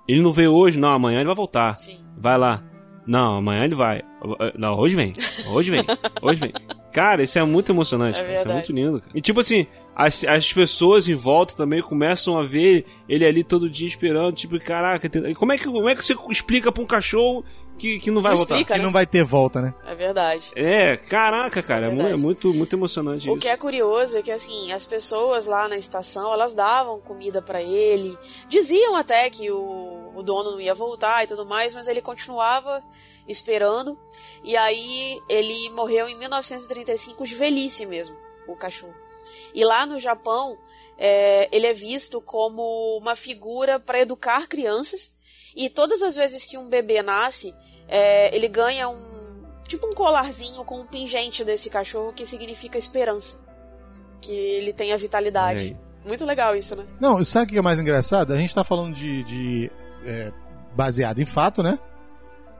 ele 0.06 0.20
não 0.20 0.32
veio 0.34 0.52
hoje, 0.52 0.78
não, 0.78 0.90
amanhã 0.90 1.20
ele 1.20 1.26
vai 1.26 1.34
voltar. 1.34 1.78
Sim. 1.78 1.98
Vai 2.18 2.36
lá. 2.36 2.62
Não, 3.10 3.38
amanhã 3.38 3.64
ele 3.64 3.74
vai. 3.74 4.02
Não, 4.56 4.78
hoje 4.78 4.94
vem. 4.94 5.12
Hoje 5.48 5.68
vem. 5.70 5.84
Hoje 6.22 6.40
vem. 6.40 6.52
Cara, 6.92 7.24
isso 7.24 7.36
é 7.40 7.44
muito 7.44 7.72
emocionante. 7.72 8.20
É 8.20 8.22
cara. 8.22 8.36
Isso 8.36 8.48
é 8.48 8.52
muito 8.52 8.72
lindo. 8.72 9.00
Cara. 9.00 9.10
E 9.12 9.20
tipo 9.20 9.40
assim, 9.40 9.66
as, 9.96 10.22
as 10.24 10.52
pessoas 10.52 11.08
em 11.08 11.14
volta 11.16 11.56
também 11.56 11.82
começam 11.82 12.38
a 12.38 12.44
ver 12.44 12.84
ele 13.08 13.24
ali 13.26 13.42
todo 13.42 13.68
dia 13.68 13.88
esperando. 13.88 14.36
Tipo, 14.36 14.60
caraca, 14.60 15.08
tem- 15.08 15.34
como 15.34 15.52
é 15.52 15.58
que, 15.58 15.64
como 15.64 15.88
é 15.88 15.94
que 15.96 16.04
você 16.06 16.14
explica 16.30 16.70
pra 16.70 16.82
um 16.82 16.86
cachorro 16.86 17.44
que, 17.80 17.98
que 17.98 18.10
não 18.10 18.20
vai 18.22 18.32
Não 18.32 18.36
voltar? 18.36 18.54
explica, 18.54 18.74
Que 18.74 18.78
né? 18.80 18.84
não 18.84 18.92
vai 18.92 19.06
ter 19.06 19.24
volta, 19.24 19.60
né? 19.62 19.74
É 19.86 19.94
verdade. 19.94 20.50
É, 20.54 20.96
caraca, 20.96 21.62
cara, 21.62 21.86
É 21.86 22.10
é, 22.12 22.16
muito, 22.16 22.52
muito 22.52 22.76
emocionante 22.76 23.28
O 23.28 23.32
isso. 23.32 23.40
que 23.40 23.48
é 23.48 23.56
curioso 23.56 24.18
é 24.18 24.22
que 24.22 24.30
assim, 24.30 24.70
as 24.72 24.84
pessoas 24.84 25.46
lá 25.46 25.66
na 25.68 25.76
estação, 25.76 26.32
elas 26.32 26.54
davam 26.54 27.00
comida 27.00 27.40
pra 27.40 27.62
ele, 27.62 28.16
diziam 28.48 28.94
até 28.96 29.28
que 29.30 29.50
o, 29.50 30.12
o 30.14 30.22
dono 30.22 30.52
não 30.52 30.60
ia 30.60 30.74
voltar 30.74 31.24
e 31.24 31.26
tudo 31.26 31.46
mais, 31.46 31.74
mas 31.74 31.88
ele 31.88 32.02
continuava 32.02 32.82
esperando. 33.26 33.98
E 34.44 34.56
aí 34.56 35.20
ele 35.28 35.70
morreu 35.70 36.08
em 36.08 36.16
1935 36.18 37.24
de 37.24 37.34
velhice 37.34 37.86
mesmo, 37.86 38.16
o 38.46 38.54
cachorro. 38.56 38.94
E 39.54 39.64
lá 39.64 39.86
no 39.86 39.98
Japão, 39.98 40.56
é, 40.98 41.48
ele 41.50 41.66
é 41.66 41.72
visto 41.72 42.20
como 42.20 42.62
uma 43.00 43.16
figura 43.16 43.80
para 43.80 44.00
educar 44.00 44.46
crianças. 44.48 45.12
E 45.56 45.68
todas 45.68 46.02
as 46.02 46.14
vezes 46.14 46.44
que 46.44 46.56
um 46.56 46.68
bebê 46.68 47.02
nasce, 47.02 47.54
é, 47.88 48.34
ele 48.34 48.48
ganha 48.48 48.88
um 48.88 49.20
tipo 49.66 49.86
um 49.86 49.92
colarzinho 49.92 50.64
com 50.64 50.80
um 50.80 50.86
pingente 50.86 51.44
desse 51.44 51.70
cachorro 51.70 52.12
que 52.12 52.26
significa 52.26 52.76
esperança. 52.76 53.38
Que 54.20 54.32
ele 54.32 54.72
tem 54.72 54.92
a 54.92 54.96
vitalidade. 54.96 55.76
Muito 56.04 56.24
legal 56.24 56.56
isso, 56.56 56.74
né? 56.76 56.84
Não, 56.98 57.22
sabe 57.24 57.46
o 57.46 57.48
que 57.48 57.58
é 57.58 57.62
mais 57.62 57.78
engraçado? 57.78 58.32
A 58.32 58.36
gente 58.36 58.54
tá 58.54 58.64
falando 58.64 58.94
de, 58.94 59.22
de, 59.22 59.70
é, 60.04 60.32
baseado 60.74 61.20
em 61.20 61.24
fato, 61.24 61.62
né? 61.62 61.78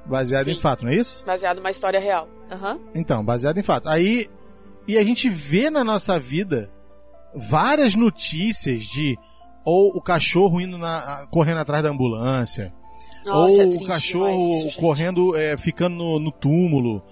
Baseado 0.05 0.49
em 0.49 0.55
Sim. 0.55 0.61
fato, 0.61 0.85
não 0.85 0.93
é 0.93 0.97
isso? 0.97 1.25
Baseado 1.25 1.57
numa 1.57 1.71
história 1.71 2.01
real. 2.01 2.29
Aham. 2.51 2.81
Então, 2.95 3.25
baseado 3.25 3.59
em 3.59 3.63
fato. 3.63 3.89
Aí, 3.89 4.31
e 4.87 4.99
a 4.99 5.05
gente 5.05 5.29
vê 5.29 5.71
na 5.71 5.85
nossa 5.85 6.19
vida 6.19 6.71
várias 7.35 7.95
notícias 7.95 8.83
de 8.83 9.19
ou 9.65 9.97
o 9.97 10.01
cachorro 10.01 10.61
indo 10.61 10.79
na, 10.79 11.27
correndo 11.31 11.59
atrás 11.59 11.83
da 11.83 11.91
ambulância, 11.91 12.73
Nossa, 13.25 13.65
ou 13.65 13.73
é 13.73 13.77
o 13.77 13.85
cachorro 13.85 14.53
isso, 14.53 14.79
correndo, 14.79 15.37
é, 15.37 15.57
ficando 15.57 15.97
no, 15.97 16.19
no 16.19 16.33
túmulo, 16.33 17.03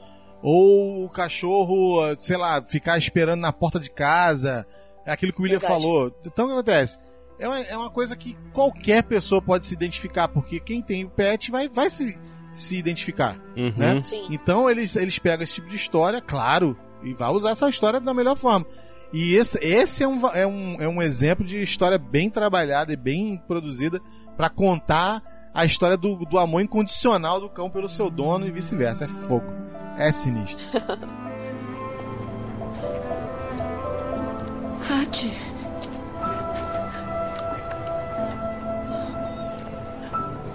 ou 0.42 1.04
o 1.04 1.08
cachorro, 1.08 2.04
eh, 2.06 2.16
sei 2.16 2.36
lá, 2.36 2.62
ficar 2.62 2.96
esperando 2.96 3.40
na 3.40 3.52
porta 3.52 3.78
de 3.80 3.90
casa. 3.90 4.66
É 5.04 5.12
aquilo 5.12 5.32
que 5.32 5.40
o 5.40 5.42
William 5.42 5.58
Verdade. 5.58 5.82
falou. 5.82 6.12
Então 6.24 6.44
o 6.44 6.48
que 6.48 6.54
acontece? 6.54 6.98
É 7.38 7.48
uma, 7.48 7.60
é 7.60 7.76
uma 7.76 7.90
coisa 7.90 8.16
que 8.16 8.36
qualquer 8.52 9.02
pessoa 9.02 9.40
pode 9.40 9.66
se 9.66 9.74
identificar, 9.74 10.28
porque 10.28 10.60
quem 10.60 10.82
tem 10.82 11.04
o 11.04 11.10
pet 11.10 11.50
vai, 11.50 11.68
vai 11.68 11.88
se, 11.88 12.18
se 12.50 12.76
identificar. 12.76 13.36
Uhum. 13.56 13.72
Né? 13.76 14.02
Sim. 14.02 14.26
Então 14.30 14.68
eles, 14.70 14.96
eles 14.96 15.18
pegam 15.18 15.44
esse 15.44 15.54
tipo 15.54 15.68
de 15.68 15.76
história, 15.76 16.20
claro, 16.20 16.76
e 17.02 17.12
vai 17.14 17.30
usar 17.30 17.50
essa 17.50 17.68
história 17.68 18.00
da 18.00 18.14
melhor 18.14 18.36
forma. 18.36 18.66
E 19.12 19.34
esse, 19.34 19.58
esse 19.62 20.02
é, 20.02 20.08
um, 20.08 20.26
é, 20.28 20.46
um, 20.46 20.76
é 20.80 20.88
um 20.88 21.00
exemplo 21.00 21.44
de 21.44 21.62
história 21.62 21.96
bem 21.96 22.28
trabalhada 22.28 22.92
e 22.92 22.96
bem 22.96 23.42
produzida 23.46 24.00
para 24.36 24.50
contar 24.50 25.22
a 25.54 25.64
história 25.64 25.96
do, 25.96 26.16
do 26.26 26.38
amor 26.38 26.61
incondicional 26.62 27.40
do 27.40 27.48
cão 27.48 27.70
pelo 27.70 27.88
seu 27.88 28.11
dono 28.11 28.46
e 28.46 28.50
vice-versa. 28.50 29.04
É 29.04 29.08
fogo. 29.08 29.46
É 29.96 30.12
sinistro. 30.12 30.64
Tati. 34.87 35.32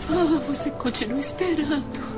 Ah, 0.10 0.40
você 0.48 0.70
continua 0.72 1.20
esperando. 1.20 2.13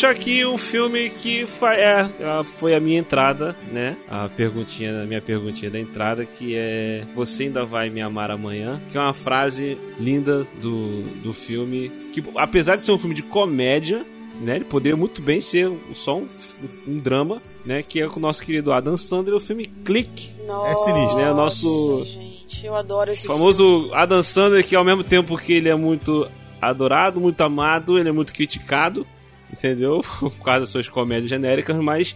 Puxar 0.00 0.12
aqui 0.12 0.46
um 0.46 0.56
filme 0.56 1.10
que 1.10 1.46
é, 1.76 2.42
foi 2.56 2.74
a 2.74 2.80
minha 2.80 2.98
entrada, 2.98 3.54
né? 3.70 3.98
A 4.08 4.30
perguntinha, 4.30 5.02
a 5.02 5.04
minha 5.04 5.20
perguntinha 5.20 5.70
da 5.70 5.78
entrada, 5.78 6.24
que 6.24 6.56
é 6.56 7.04
Você 7.14 7.44
ainda 7.44 7.66
vai 7.66 7.90
me 7.90 8.00
amar 8.00 8.30
amanhã? 8.30 8.80
Que 8.90 8.96
é 8.96 9.00
uma 9.00 9.12
frase 9.12 9.76
linda 9.98 10.46
do, 10.58 11.02
do 11.22 11.34
filme. 11.34 11.90
Que 12.14 12.24
apesar 12.36 12.76
de 12.76 12.82
ser 12.82 12.92
um 12.92 12.98
filme 12.98 13.14
de 13.14 13.22
comédia, 13.22 14.02
né? 14.40 14.56
Ele 14.56 14.64
poderia 14.64 14.96
muito 14.96 15.20
bem 15.20 15.38
ser 15.38 15.70
só 15.94 16.16
um, 16.16 16.26
um 16.88 16.98
drama, 16.98 17.42
né? 17.62 17.82
Que 17.82 18.00
é 18.00 18.06
com 18.08 18.18
o 18.18 18.22
nosso 18.22 18.42
querido 18.42 18.72
Adam 18.72 18.96
Sandler, 18.96 19.36
o 19.36 19.40
filme 19.40 19.66
Click. 19.84 20.30
Nossa, 20.46 20.70
É 20.70 20.74
sinistro. 20.76 21.20
É 21.20 21.30
o 21.30 21.34
nosso- 21.34 22.04
gente, 22.04 22.64
eu 22.64 22.74
adoro 22.74 23.10
esse 23.10 23.26
famoso 23.26 23.90
Adam 23.92 24.22
Sandler, 24.22 24.66
que 24.66 24.74
ao 24.74 24.84
mesmo 24.84 25.04
tempo 25.04 25.36
que 25.36 25.52
ele 25.52 25.68
é 25.68 25.74
muito 25.74 26.26
adorado, 26.58 27.20
muito 27.20 27.40
amado, 27.42 27.98
ele 27.98 28.08
é 28.08 28.12
muito 28.12 28.32
criticado, 28.32 29.06
entendeu? 29.52 30.00
Por 30.20 30.42
causa 30.42 30.60
das 30.60 30.70
suas 30.70 30.88
comédias 30.88 31.30
genéricas, 31.30 31.76
mas 31.76 32.14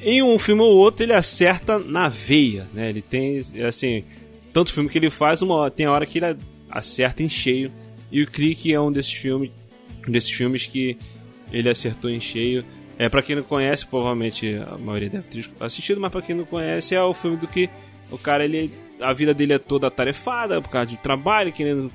em 0.00 0.22
um 0.22 0.38
filme 0.38 0.62
ou 0.62 0.76
outro 0.76 1.04
ele 1.04 1.12
acerta 1.12 1.78
na 1.78 2.08
veia, 2.08 2.66
né? 2.72 2.88
Ele 2.88 3.02
tem, 3.02 3.40
assim, 3.66 4.04
tanto 4.52 4.72
filme 4.72 4.88
que 4.88 4.98
ele 4.98 5.10
faz, 5.10 5.42
uma 5.42 5.70
tem 5.70 5.86
a 5.86 5.92
hora 5.92 6.06
que 6.06 6.18
ele 6.18 6.36
acerta 6.70 7.22
em 7.22 7.28
cheio. 7.28 7.70
E 8.10 8.22
o 8.22 8.26
Clique 8.26 8.72
é 8.72 8.80
um 8.80 8.90
desses 8.90 9.12
filmes, 9.12 9.50
desses 10.06 10.30
filmes 10.30 10.66
que 10.66 10.96
ele 11.52 11.68
acertou 11.68 12.10
em 12.10 12.20
cheio. 12.20 12.64
É, 12.98 13.08
para 13.08 13.22
quem 13.22 13.36
não 13.36 13.42
conhece, 13.42 13.86
provavelmente 13.86 14.54
a 14.56 14.76
maioria 14.76 15.08
deve 15.08 15.28
ter 15.28 15.50
assistido, 15.60 16.00
mas 16.00 16.12
para 16.12 16.22
quem 16.22 16.36
não 16.36 16.44
conhece, 16.44 16.94
é 16.94 17.02
o 17.02 17.14
filme 17.14 17.36
do 17.36 17.46
que 17.46 17.68
o 18.10 18.18
cara, 18.18 18.44
ele, 18.44 18.72
a 19.00 19.12
vida 19.12 19.32
dele 19.32 19.54
é 19.54 19.58
toda 19.58 19.86
atarefada 19.86 20.60
por 20.60 20.68
causa 20.68 20.90
de 20.90 20.96
trabalho, 20.96 21.52
querendo 21.52 21.90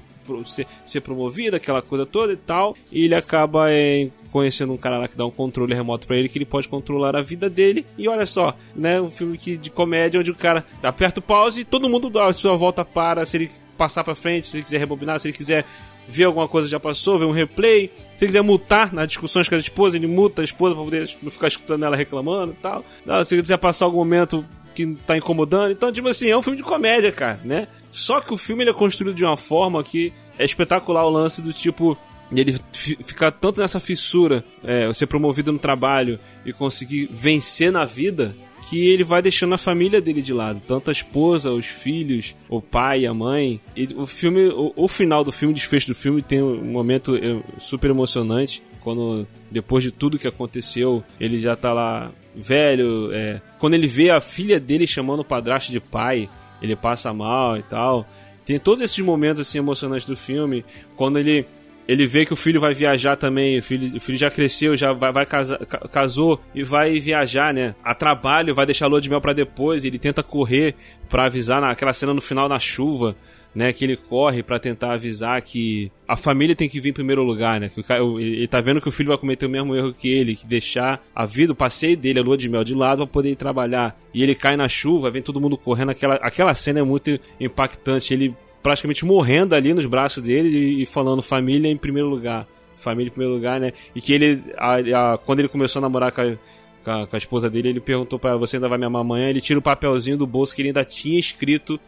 ser, 0.45 0.67
ser 0.85 1.01
promovido, 1.01 1.55
aquela 1.55 1.81
coisa 1.81 2.05
toda 2.05 2.33
e 2.33 2.38
tal. 2.38 2.75
E 2.91 3.05
ele 3.05 3.15
acaba 3.15 3.71
é, 3.71 4.09
conhecendo 4.31 4.73
um 4.73 4.77
cara 4.77 4.97
lá 4.97 5.07
que 5.07 5.17
dá 5.17 5.25
um 5.25 5.31
controle 5.31 5.73
remoto 5.73 6.07
pra 6.07 6.17
ele, 6.17 6.29
que 6.29 6.38
ele 6.38 6.45
pode 6.45 6.67
controlar 6.67 7.15
a 7.15 7.21
vida 7.21 7.49
dele. 7.49 7.85
E 7.97 8.07
olha 8.07 8.25
só, 8.25 8.55
né, 8.75 8.99
um 8.99 9.09
filme 9.09 9.38
que, 9.38 9.57
de 9.57 9.69
comédia 9.69 10.19
onde 10.19 10.31
o 10.31 10.35
cara 10.35 10.65
aperta 10.83 11.19
o 11.19 11.23
pause 11.23 11.61
e 11.61 11.65
todo 11.65 11.89
mundo 11.89 12.09
dá 12.09 12.25
a 12.25 12.33
sua 12.33 12.55
volta 12.55 12.83
para, 12.83 13.25
se 13.25 13.38
ele 13.38 13.51
passar 13.77 14.03
pra 14.03 14.15
frente, 14.15 14.47
se 14.47 14.57
ele 14.57 14.63
quiser 14.63 14.77
rebobinar, 14.77 15.19
se 15.19 15.27
ele 15.27 15.38
quiser 15.38 15.65
ver 16.07 16.25
alguma 16.25 16.47
coisa 16.47 16.67
já 16.67 16.79
passou, 16.79 17.19
ver 17.19 17.25
um 17.25 17.31
replay. 17.31 17.91
Se 18.17 18.25
ele 18.25 18.27
quiser 18.27 18.41
multar 18.41 18.93
nas 18.93 19.07
discussões 19.07 19.49
com 19.49 19.55
a 19.55 19.57
esposa, 19.57 19.97
ele 19.97 20.07
multa 20.07 20.41
a 20.41 20.45
esposa 20.45 20.75
pra 20.75 20.83
poder 20.83 21.09
não 21.21 21.31
ficar 21.31 21.47
escutando 21.47 21.83
ela 21.83 21.95
reclamando 21.95 22.53
e 22.53 22.55
tal. 22.55 22.85
Se 23.25 23.35
ele 23.35 23.41
quiser 23.41 23.57
passar 23.57 23.85
algum 23.85 23.97
momento 23.97 24.45
que 24.75 24.95
tá 25.07 25.17
incomodando. 25.17 25.71
Então, 25.71 25.91
tipo 25.91 26.07
assim, 26.07 26.29
é 26.29 26.38
um 26.38 26.41
filme 26.41 26.57
de 26.57 26.63
comédia, 26.63 27.11
cara, 27.11 27.39
né? 27.43 27.67
Só 27.95 28.19
que 28.19 28.34
o 28.34 28.38
filme 28.38 28.62
ele 28.63 28.71
é 28.71 28.73
construído 28.73 29.15
de 29.15 29.23
uma 29.23 29.38
forma 29.38 29.81
que 29.81 30.12
é 30.38 30.43
espetacular 30.43 31.05
o 31.05 31.10
lance 31.10 31.41
do 31.41 31.53
tipo. 31.53 31.97
Ele 32.36 32.58
fi- 32.73 32.97
ficar 33.05 33.31
tanto 33.31 33.62
nessa 33.62 33.79
fissura, 33.79 34.43
é, 34.63 34.91
ser 34.91 35.05
promovido 35.05 35.51
no 35.51 35.60
trabalho 35.60 36.19
e 36.45 36.51
conseguir 36.51 37.08
vencer 37.10 37.71
na 37.71 37.86
vida, 37.86 38.36
que 38.67 38.89
ele 38.89 39.03
vai 39.03 39.21
deixando 39.21 39.53
a 39.53 39.60
família 39.60 40.01
dele 40.01 40.21
de 40.23 40.34
lado, 40.34 40.60
tanto 40.67 40.89
a 40.89 40.91
esposa, 40.91 41.51
os 41.51 41.67
filhos, 41.67 42.36
o 42.49 42.60
pai, 42.60 43.05
a 43.05 43.13
mãe. 43.13 43.62
E 43.77 43.88
o 43.95 44.05
filme, 44.05 44.47
o, 44.49 44.73
o 44.75 44.88
final 44.88 45.23
do 45.23 45.31
filme, 45.31 45.53
o 45.53 45.55
desfecho 45.55 45.88
do 45.88 45.95
filme 45.95 46.21
tem 46.21 46.41
um 46.41 46.65
momento 46.65 47.15
é, 47.15 47.41
super 47.62 47.91
emocionante 47.91 48.62
quando 48.81 49.25
depois 49.49 49.84
de 49.84 49.91
tudo 49.91 50.19
que 50.19 50.27
aconteceu, 50.27 51.03
ele 51.19 51.39
já 51.39 51.55
tá 51.55 51.71
lá 51.71 52.12
velho, 52.36 53.12
é, 53.13 53.39
quando 53.58 53.75
ele 53.75 53.88
vê 53.88 54.10
a 54.10 54.19
filha 54.19 54.60
dele 54.60 54.86
chamando 54.86 55.21
o 55.21 55.25
padrasto 55.25 55.71
de 55.71 55.79
pai, 55.79 56.27
ele 56.61 56.75
passa 56.75 57.13
mal 57.13 57.57
e 57.57 57.63
tal. 57.63 58.05
Tem 58.45 58.59
todos 58.59 58.81
esses 58.81 58.99
momentos 58.99 59.41
assim 59.41 59.57
emocionantes 59.57 60.05
do 60.05 60.15
filme, 60.15 60.63
quando 60.95 61.17
ele 61.19 61.45
ele 61.87 62.07
vê 62.07 62.25
que 62.25 62.33
o 62.33 62.35
filho 62.35 62.59
vai 62.59 62.73
viajar 62.73 63.15
também, 63.15 63.59
o 63.59 63.61
filho, 63.61 63.95
o 63.97 63.99
filho 63.99 64.17
já 64.17 64.31
cresceu, 64.31 64.75
já 64.75 64.91
vai, 64.91 65.11
vai 65.11 65.23
casa- 65.23 65.59
ca- 65.67 65.87
casou 65.87 66.41
e 66.53 66.63
vai 66.63 66.99
viajar, 66.99 67.53
né? 67.53 67.75
A 67.83 67.93
trabalho, 67.93 68.55
vai 68.55 68.65
deixar 68.65 68.85
a 68.85 68.89
lua 68.89 68.99
de 68.99 69.07
mel 69.07 69.21
pra 69.21 69.33
depois, 69.33 69.85
ele 69.85 69.99
tenta 69.99 70.23
correr 70.23 70.73
pra 71.07 71.25
avisar 71.25 71.61
naquela 71.61 71.93
cena 71.93 72.11
no 72.11 72.21
final 72.21 72.49
na 72.49 72.57
chuva, 72.57 73.15
né, 73.55 73.71
que 73.71 73.85
ele 73.85 73.95
corre 73.95 74.43
pra 74.43 74.59
tentar 74.59 74.91
avisar 74.93 75.41
que 75.41 75.89
a 76.07 76.17
família 76.17 76.53
tem 76.55 76.67
que 76.67 76.79
vir 76.81 76.89
em 76.89 76.93
primeiro 76.93 77.23
lugar, 77.23 77.59
né? 77.59 77.69
Que 77.73 77.79
o 77.79 77.83
cara, 77.83 78.03
ele 78.03 78.47
tá 78.49 78.59
vendo 78.59 78.81
que 78.81 78.89
o 78.89 78.91
filho 78.91 79.07
vai 79.07 79.17
cometer 79.17 79.45
o 79.45 79.49
mesmo 79.49 79.73
erro 79.75 79.93
que 79.93 80.09
ele, 80.11 80.35
que 80.35 80.45
deixar 80.45 81.01
a 81.15 81.25
vida, 81.25 81.53
o 81.53 81.55
passeio 81.55 81.95
dele, 81.95 82.19
a 82.19 82.21
lua 82.21 82.35
de 82.35 82.49
mel 82.49 82.63
de 82.65 82.75
lado 82.75 82.97
pra 82.97 83.07
poder 83.13 83.31
ir 83.31 83.35
trabalhar. 83.37 83.97
E 84.13 84.21
ele 84.21 84.35
cai 84.35 84.57
na 84.57 84.67
chuva, 84.67 85.09
vem 85.09 85.21
todo 85.21 85.39
mundo 85.39 85.57
correndo, 85.57 85.91
aquela, 85.91 86.15
aquela 86.15 86.53
cena 86.53 86.81
é 86.81 86.83
muito 86.83 87.17
impactante, 87.39 88.13
ele 88.13 88.35
praticamente 88.61 89.05
morrendo 89.05 89.55
ali 89.55 89.73
nos 89.73 89.85
braços 89.85 90.21
dele 90.21 90.81
e, 90.81 90.85
falando 90.85 91.21
família 91.21 91.69
em 91.69 91.77
primeiro 91.77 92.09
lugar. 92.09 92.45
Família 92.79 93.07
em 93.09 93.11
primeiro 93.11 93.35
lugar, 93.35 93.59
né? 93.59 93.71
E 93.95 94.01
que 94.01 94.11
ele, 94.13 94.41
a- 94.57 95.13
a- 95.13 95.17
quando 95.17 95.39
ele 95.39 95.47
começou 95.47 95.79
a 95.79 95.83
namorar 95.83 96.11
com 96.11 96.21
a, 96.21 97.07
com 97.07 97.15
a, 97.15 97.17
esposa 97.17 97.49
dele, 97.49 97.69
ele 97.69 97.79
perguntou 97.79 98.19
pra 98.19 98.31
ela, 98.31 98.39
você 98.39 98.57
ainda 98.57 98.67
vai 98.67 98.77
me 98.77 98.85
amar 98.85 99.01
amanhã? 99.01 99.29
Ele 99.29 99.39
tira 99.41 99.57
o 99.57 99.61
papelzinho 99.61 100.17
do 100.17 100.27
bolso 100.27 100.53
que 100.55 100.61
ele 100.61 100.69
ainda 100.69 100.83
tinha 100.83 101.17
escrito 101.17 101.79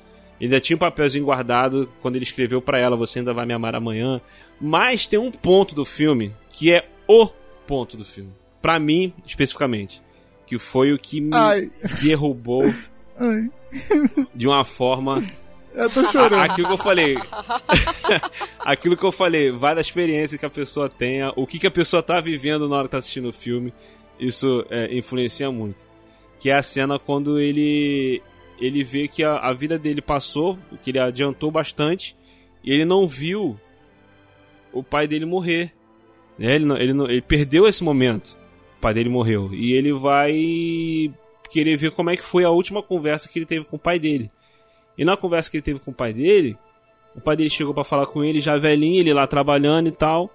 ainda 0.45 0.59
tinha 0.59 0.75
um 0.75 0.79
papelzinho 0.79 1.25
guardado 1.25 1.89
quando 2.01 2.15
ele 2.15 2.23
escreveu 2.23 2.61
pra 2.61 2.79
ela: 2.79 2.95
Você 2.95 3.19
ainda 3.19 3.33
vai 3.33 3.45
me 3.45 3.53
amar 3.53 3.75
amanhã. 3.75 4.21
Mas 4.59 5.07
tem 5.07 5.19
um 5.19 5.31
ponto 5.31 5.75
do 5.75 5.85
filme 5.85 6.33
que 6.49 6.71
é 6.71 6.87
o 7.07 7.27
ponto 7.65 7.95
do 7.97 8.05
filme. 8.05 8.31
Pra 8.61 8.79
mim, 8.79 9.13
especificamente. 9.25 10.01
Que 10.45 10.57
foi 10.57 10.93
o 10.93 10.97
que 10.99 11.19
me 11.21 11.31
Ai. 11.33 11.69
derrubou 12.01 12.63
Ai, 13.19 13.49
de 14.33 14.47
uma 14.47 14.63
forma. 14.63 15.21
eu 15.73 15.89
tô 15.89 16.05
chorando. 16.05 16.41
Aquilo 16.41 16.67
que 16.67 16.73
eu 16.73 16.77
falei. 16.77 17.17
Aquilo 18.59 18.97
que 18.97 19.03
eu 19.03 19.11
falei, 19.11 19.51
vai 19.51 19.75
da 19.75 19.81
experiência 19.81 20.37
que 20.37 20.45
a 20.45 20.49
pessoa 20.49 20.89
tenha, 20.89 21.31
o 21.35 21.45
que, 21.45 21.59
que 21.59 21.67
a 21.67 21.71
pessoa 21.71 22.01
tá 22.01 22.19
vivendo 22.19 22.67
na 22.67 22.75
hora 22.77 22.85
que 22.87 22.91
tá 22.91 22.97
assistindo 22.97 23.29
o 23.29 23.33
filme. 23.33 23.73
Isso 24.19 24.65
é, 24.69 24.95
influencia 24.97 25.51
muito. 25.51 25.85
Que 26.39 26.49
é 26.49 26.55
a 26.55 26.61
cena 26.61 26.97
quando 26.97 27.39
ele 27.39 28.21
ele 28.59 28.83
vê 28.83 29.07
que 29.07 29.23
a, 29.23 29.37
a 29.37 29.53
vida 29.53 29.77
dele 29.77 30.01
passou, 30.01 30.57
que 30.83 30.89
ele 30.91 30.99
adiantou 30.99 31.51
bastante, 31.51 32.15
e 32.63 32.71
ele 32.71 32.85
não 32.85 33.07
viu 33.07 33.59
o 34.73 34.83
pai 34.83 35.07
dele 35.07 35.25
morrer. 35.25 35.73
né? 36.37 36.55
Ele, 36.55 36.65
não- 36.65 36.77
ele, 36.77 36.93
não- 36.93 37.09
ele 37.09 37.21
perdeu 37.21 37.67
esse 37.67 37.83
momento. 37.83 38.37
O 38.77 38.81
pai 38.81 38.93
dele 38.93 39.09
morreu. 39.09 39.49
E 39.53 39.73
ele 39.73 39.91
vai 39.93 41.11
querer 41.49 41.77
ver 41.77 41.91
como 41.91 42.09
é 42.09 42.17
que 42.17 42.23
foi 42.23 42.43
a 42.43 42.49
última 42.49 42.83
conversa 42.83 43.27
que 43.29 43.39
ele 43.39 43.45
teve 43.45 43.65
com 43.65 43.75
o 43.75 43.79
pai 43.79 43.97
dele. 43.99 44.29
E 44.97 45.05
na 45.05 45.15
conversa 45.17 45.49
que 45.49 45.57
ele 45.57 45.63
teve 45.63 45.79
com 45.79 45.91
o 45.91 45.93
pai 45.93 46.13
dele, 46.13 46.57
o 47.15 47.21
pai 47.21 47.35
dele 47.35 47.49
chegou 47.49 47.73
pra 47.73 47.83
falar 47.83 48.05
com 48.07 48.23
ele, 48.23 48.39
já 48.39 48.57
velhinho, 48.57 48.99
ele 48.99 49.13
lá 49.13 49.25
trabalhando 49.25 49.87
e 49.87 49.91
tal. 49.91 50.29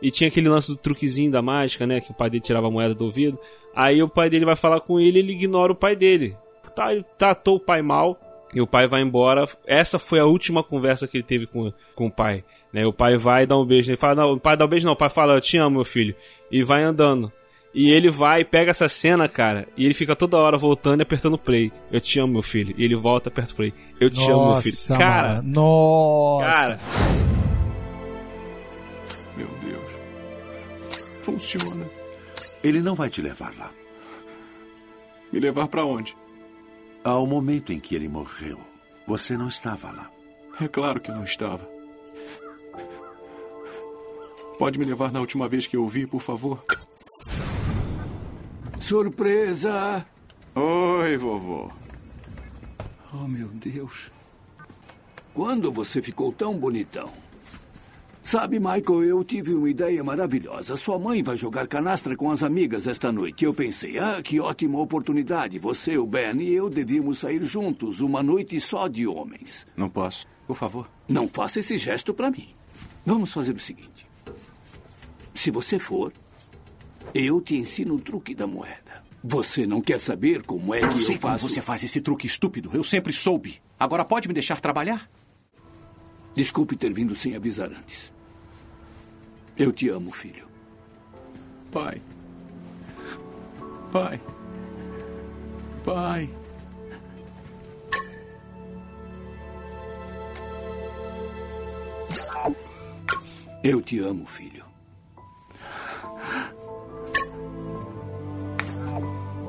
E 0.00 0.10
tinha 0.10 0.28
aquele 0.28 0.48
lance 0.48 0.68
do 0.68 0.76
truquezinho 0.76 1.30
da 1.30 1.42
mágica, 1.42 1.86
né? 1.86 2.00
Que 2.00 2.10
o 2.10 2.14
pai 2.14 2.28
dele 2.30 2.42
tirava 2.42 2.66
a 2.68 2.70
moeda 2.70 2.94
do 2.94 3.04
ouvido. 3.04 3.38
Aí 3.74 4.02
o 4.02 4.08
pai 4.08 4.28
dele 4.30 4.44
vai 4.44 4.56
falar 4.56 4.80
com 4.80 4.98
ele 5.00 5.18
ele 5.18 5.32
ignora 5.32 5.72
o 5.72 5.76
pai 5.76 5.94
dele. 5.94 6.34
Tá, 6.74 6.92
ele 6.92 7.04
tratou 7.18 7.56
o 7.56 7.60
pai 7.60 7.82
mal 7.82 8.18
e 8.54 8.60
o 8.60 8.66
pai 8.66 8.86
vai 8.88 9.02
embora. 9.02 9.44
Essa 9.66 9.98
foi 9.98 10.18
a 10.20 10.24
última 10.26 10.62
conversa 10.62 11.06
que 11.06 11.18
ele 11.18 11.24
teve 11.24 11.46
com, 11.46 11.72
com 11.94 12.06
o 12.06 12.10
pai. 12.10 12.44
Né? 12.72 12.86
O 12.86 12.92
pai 12.92 13.16
vai 13.16 13.46
dar 13.46 13.58
um 13.58 13.64
beijo 13.64 13.88
nele. 13.88 14.00
Fala, 14.00 14.14
não, 14.14 14.32
o 14.32 14.40
pai 14.40 14.56
dá 14.56 14.64
um 14.64 14.68
beijo 14.68 14.86
não. 14.86 14.94
O 14.94 14.96
pai 14.96 15.08
fala, 15.08 15.34
eu 15.34 15.40
te 15.40 15.58
amo, 15.58 15.76
meu 15.76 15.84
filho. 15.84 16.14
E 16.50 16.62
vai 16.62 16.82
andando. 16.82 17.32
E 17.74 17.90
ele 17.90 18.10
vai, 18.10 18.44
pega 18.44 18.70
essa 18.70 18.86
cena, 18.86 19.26
cara, 19.26 19.66
e 19.78 19.86
ele 19.86 19.94
fica 19.94 20.14
toda 20.14 20.36
hora 20.36 20.58
voltando 20.58 21.00
e 21.00 21.04
apertando 21.04 21.38
play. 21.38 21.72
Eu 21.90 22.00
te 22.02 22.20
amo, 22.20 22.34
meu 22.34 22.42
filho. 22.42 22.74
E 22.76 22.84
ele 22.84 22.94
volta, 22.94 23.30
aperta 23.30 23.52
o 23.52 23.56
play. 23.56 23.72
Eu 23.98 24.10
te 24.10 24.20
amo, 24.30 24.52
meu 24.52 24.62
filho. 24.62 24.74
Nossa, 24.74 24.98
Cara, 24.98 25.28
mano. 25.36 25.52
Nossa. 25.54 26.46
cara, 26.50 26.78
Meu 29.36 29.48
Deus. 29.62 31.14
Funciona. 31.22 31.88
Ele 32.62 32.82
não 32.82 32.94
vai 32.94 33.08
te 33.08 33.22
levar 33.22 33.52
lá. 33.58 33.70
Me 35.32 35.40
levar 35.40 35.66
pra 35.66 35.82
onde? 35.84 36.14
Ao 37.04 37.26
momento 37.26 37.72
em 37.72 37.80
que 37.80 37.96
ele 37.96 38.08
morreu, 38.08 38.60
você 39.06 39.36
não 39.36 39.48
estava 39.48 39.90
lá. 39.90 40.10
É 40.60 40.68
claro 40.68 41.00
que 41.00 41.10
não 41.10 41.24
estava. 41.24 41.68
Pode 44.56 44.78
me 44.78 44.84
levar 44.84 45.10
na 45.10 45.18
última 45.18 45.48
vez 45.48 45.66
que 45.66 45.76
eu 45.76 45.82
o 45.84 45.88
vi, 45.88 46.06
por 46.06 46.22
favor? 46.22 46.64
Surpresa! 48.80 50.06
Oi, 50.54 51.16
vovô. 51.16 51.70
Oh, 53.12 53.26
meu 53.26 53.48
Deus. 53.48 54.10
Quando 55.34 55.72
você 55.72 56.00
ficou 56.00 56.32
tão 56.32 56.56
bonitão? 56.56 57.10
Sabe, 58.24 58.58
Michael, 58.60 59.04
eu 59.04 59.24
tive 59.24 59.52
uma 59.52 59.68
ideia 59.68 60.02
maravilhosa. 60.02 60.76
Sua 60.76 60.98
mãe 60.98 61.22
vai 61.22 61.36
jogar 61.36 61.66
canastra 61.66 62.16
com 62.16 62.30
as 62.30 62.42
amigas 62.42 62.86
esta 62.86 63.10
noite. 63.10 63.44
Eu 63.44 63.52
pensei, 63.52 63.98
ah, 63.98 64.22
que 64.22 64.38
ótima 64.40 64.78
oportunidade. 64.78 65.58
Você, 65.58 65.98
o 65.98 66.06
Ben 66.06 66.40
e 66.40 66.52
eu 66.54 66.70
devíamos 66.70 67.18
sair 67.18 67.42
juntos 67.42 68.00
uma 68.00 68.22
noite 68.22 68.58
só 68.60 68.86
de 68.88 69.06
homens. 69.06 69.66
Não 69.76 69.88
posso. 69.90 70.26
Por 70.46 70.56
favor. 70.56 70.88
Não 71.08 71.26
faça 71.28 71.60
esse 71.60 71.76
gesto 71.76 72.14
para 72.14 72.30
mim. 72.30 72.48
Vamos 73.04 73.32
fazer 73.32 73.54
o 73.54 73.60
seguinte. 73.60 74.06
Se 75.34 75.50
você 75.50 75.78
for, 75.78 76.12
eu 77.12 77.40
te 77.40 77.56
ensino 77.56 77.96
o 77.96 78.00
truque 78.00 78.34
da 78.34 78.46
moeda. 78.46 79.02
Você 79.24 79.66
não 79.66 79.80
quer 79.80 80.00
saber 80.00 80.42
como 80.42 80.74
é 80.74 80.82
Eu 80.82 80.88
que 80.90 80.98
sei 80.98 81.16
eu 81.16 81.20
como 81.20 81.32
faço? 81.34 81.48
você 81.48 81.60
faz 81.60 81.82
esse 81.84 82.00
truque 82.00 82.26
estúpido. 82.26 82.70
Eu 82.72 82.84
sempre 82.84 83.12
soube. 83.12 83.60
Agora 83.78 84.04
pode 84.04 84.28
me 84.28 84.34
deixar 84.34 84.60
trabalhar? 84.60 85.08
Desculpe 86.34 86.76
ter 86.76 86.92
vindo 86.92 87.14
sem 87.14 87.36
avisar 87.36 87.70
antes. 87.70 88.12
Eu 89.56 89.72
te 89.72 89.88
amo, 89.88 90.10
filho. 90.10 90.46
Pai. 91.70 92.00
Pai. 93.90 94.20
Pai. 95.84 96.30
Eu 103.62 103.80
te 103.80 104.00
amo, 104.00 104.26
filho. 104.26 104.64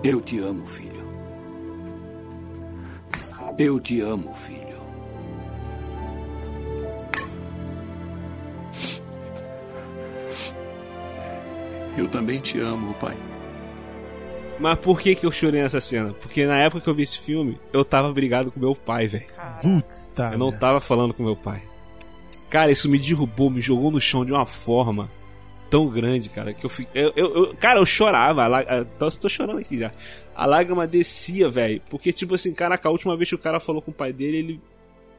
Eu 0.03 0.21
te 0.21 0.37
amo, 0.39 0.67
filho. 0.67 1.03
Eu 3.57 3.79
te 3.79 4.01
amo, 4.01 4.33
filho. 4.35 4.62
Eu 12.03 12.09
também 12.09 12.39
te 12.39 12.59
amo, 12.59 12.93
pai. 12.95 13.15
Mas 14.59 14.77
por 14.79 14.99
que 15.01 15.15
que 15.15 15.25
eu 15.25 15.31
chorei 15.31 15.61
nessa 15.61 15.79
cena? 15.81 16.13
Porque 16.13 16.45
na 16.45 16.57
época 16.59 16.81
que 16.81 16.89
eu 16.89 16.93
vi 16.95 17.03
esse 17.03 17.17
filme, 17.19 17.57
eu 17.71 17.83
tava 17.83 18.11
brigado 18.11 18.51
com 18.51 18.59
meu 18.59 18.75
pai, 18.75 19.07
velho. 19.07 19.25
Puta. 19.61 20.31
Eu 20.33 20.37
não 20.37 20.51
tava 20.59 20.79
falando 20.79 21.13
com 21.13 21.23
meu 21.23 21.35
pai. 21.35 21.63
Cara, 22.49 22.69
isso 22.71 22.87
me 22.89 22.99
derrubou, 22.99 23.49
me 23.49 23.59
jogou 23.61 23.89
no 23.89 23.99
chão 23.99 24.23
de 24.23 24.31
uma 24.31 24.45
forma 24.45 25.09
tão 25.69 25.87
grande, 25.89 26.29
cara, 26.29 26.53
que 26.53 26.63
eu 26.63 26.69
fiquei. 26.69 27.03
Eu, 27.03 27.11
eu, 27.15 27.35
eu- 27.35 27.55
cara, 27.55 27.79
eu 27.79 27.85
chorava. 27.85 28.43
a 28.43 28.47
lá- 28.47 28.85
tô, 28.99 29.09
tô 29.11 29.27
chorando 29.27 29.57
aqui 29.59 29.79
já. 29.79 29.91
A 30.35 30.45
lágrima 30.45 30.85
descia, 30.85 31.49
velho. 31.49 31.81
Porque, 31.89 32.13
tipo 32.13 32.35
assim, 32.35 32.53
caraca, 32.53 32.87
a 32.87 32.91
última 32.91 33.17
vez 33.17 33.29
que 33.29 33.35
o 33.35 33.39
cara 33.39 33.59
falou 33.59 33.81
com 33.81 33.89
o 33.91 33.93
pai 33.93 34.13
dele, 34.13 34.37
ele 34.37 34.61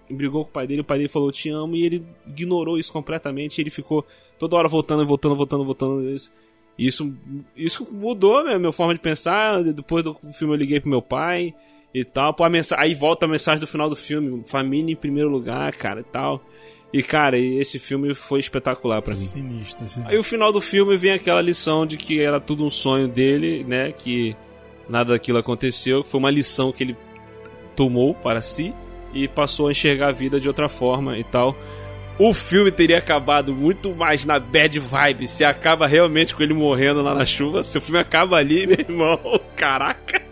brigou 0.09 0.45
com 0.45 0.51
o 0.51 0.53
pai 0.53 0.67
dele, 0.67 0.83
o 0.83 0.85
pai 0.85 0.99
dele 0.99 1.09
falou 1.09 1.33
te 1.33 1.51
amo, 1.51 1.75
e 1.75 1.85
ele 1.85 2.07
ignorou 2.27 2.79
isso 2.79 2.93
completamente. 2.93 3.61
Ele 3.61 3.71
ficou 3.71 4.07
toda 4.39 4.55
hora 4.57 4.69
voltando, 4.69 5.05
voltando, 5.05 5.35
voltando, 5.35 5.65
voltando. 5.65 6.09
Isso, 6.15 6.31
isso, 6.79 7.15
isso 7.57 7.87
mudou 7.91 8.39
a 8.39 8.59
minha 8.59 8.73
forma 8.73 8.95
de 8.95 9.01
pensar. 9.01 9.63
Depois 9.63 10.05
do 10.05 10.17
filme 10.33 10.55
eu 10.55 10.59
liguei 10.59 10.81
pro 10.81 10.91
meu 10.91 11.03
pai 11.03 11.55
e 11.93 12.05
tal. 12.05 12.35
Pô, 12.35 12.45
Aí 12.77 12.95
volta 12.95 13.27
a 13.27 13.29
mensagem 13.29 13.61
do 13.61 13.67
final 13.67 13.89
do 13.89 13.97
filme: 13.97 14.43
família 14.45 14.93
em 14.93 14.97
primeiro 14.97 15.29
lugar, 15.29 15.73
cara, 15.75 16.01
e 16.01 16.05
tal. 16.05 16.45
E, 16.93 17.03
cara, 17.03 17.37
esse 17.37 17.81
filme 17.81 18.15
foi 18.15 18.39
espetacular 18.39 19.03
pra 19.03 19.13
mim. 19.13 19.19
Sinistro, 19.19 19.89
sinistro. 19.89 20.07
Aí 20.07 20.17
o 20.17 20.23
final 20.23 20.53
do 20.53 20.61
filme 20.61 20.97
vem 20.97 21.11
aquela 21.11 21.43
lição 21.43 21.85
de 21.85 21.97
que 21.97 22.21
era 22.21 22.39
tudo 22.39 22.65
um 22.65 22.71
sonho 22.71 23.09
dele, 23.09 23.65
né? 23.65 23.91
Que 23.91 24.37
nada 24.89 25.13
daquilo 25.13 25.39
aconteceu, 25.39 26.05
que 26.05 26.11
foi 26.11 26.21
uma 26.21 26.31
lição 26.31 26.71
que 26.71 26.85
ele 26.85 26.97
tomou 27.75 28.15
para 28.15 28.41
si 28.41 28.73
e 29.13 29.27
passou 29.27 29.67
a 29.67 29.71
enxergar 29.73 30.09
a 30.09 30.13
vida 30.13 30.39
de 30.39 30.47
outra 30.47 30.69
forma 30.69 31.19
e 31.19 31.25
tal. 31.25 31.57
O 32.19 32.33
filme 32.33 32.71
teria 32.71 32.99
acabado 32.99 33.53
muito 33.53 33.95
mais 33.95 34.25
na 34.25 34.39
bad 34.39 34.79
vibe 34.79 35.27
se 35.27 35.45
acaba 35.45 35.87
realmente 35.87 36.35
com 36.35 36.43
ele 36.43 36.55
morrendo 36.55 37.03
lá 37.03 37.13
na 37.15 37.25
chuva. 37.25 37.63
Se 37.63 37.77
o 37.77 37.81
filme 37.81 37.99
acaba 38.01 38.37
ali, 38.37 38.67
meu 38.69 38.79
irmão, 38.79 39.41
caraca. 39.57 40.23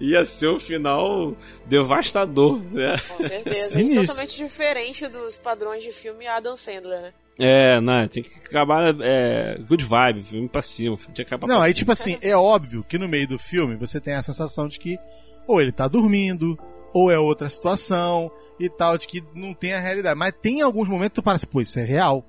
Ia 0.00 0.24
ser 0.24 0.48
um 0.48 0.60
final 0.60 1.34
devastador, 1.66 2.60
né? 2.70 2.94
Com 3.08 3.22
certeza. 3.22 3.56
E 3.56 3.82
Sinistro. 3.82 4.06
totalmente 4.06 4.36
diferente 4.36 5.08
dos 5.08 5.36
padrões 5.36 5.82
de 5.82 5.90
filme 5.90 6.26
Adam 6.26 6.56
Sandler, 6.56 7.00
né? 7.02 7.12
É, 7.40 7.80
não, 7.80 8.06
tinha 8.06 8.22
que 8.22 8.34
acabar 8.46 8.94
é, 9.00 9.56
good 9.68 9.84
vibe, 9.84 10.22
filme 10.24 10.48
pra 10.48 10.60
cima, 10.60 10.96
tinha 10.96 11.12
que 11.14 11.22
acabar 11.22 11.46
Não, 11.46 11.56
pra 11.56 11.64
aí 11.66 11.70
cima. 11.72 11.78
tipo 11.78 11.92
assim, 11.92 12.18
é 12.20 12.36
óbvio 12.36 12.84
que 12.88 12.98
no 12.98 13.08
meio 13.08 13.28
do 13.28 13.38
filme 13.38 13.76
você 13.76 14.00
tem 14.00 14.14
a 14.14 14.22
sensação 14.22 14.66
de 14.68 14.78
que 14.78 14.98
ou 15.46 15.60
ele 15.60 15.70
tá 15.72 15.86
dormindo, 15.88 16.58
ou 16.92 17.10
é 17.10 17.18
outra 17.18 17.48
situação 17.48 18.30
e 18.58 18.68
tal, 18.68 18.96
de 18.98 19.06
que 19.06 19.22
não 19.34 19.54
tem 19.54 19.72
a 19.74 19.80
realidade. 19.80 20.18
Mas 20.18 20.32
tem 20.32 20.62
alguns 20.62 20.88
momentos 20.88 21.10
que 21.16 21.22
tu 21.22 21.24
parece, 21.24 21.46
pô, 21.46 21.60
isso 21.60 21.78
é 21.78 21.84
real. 21.84 22.24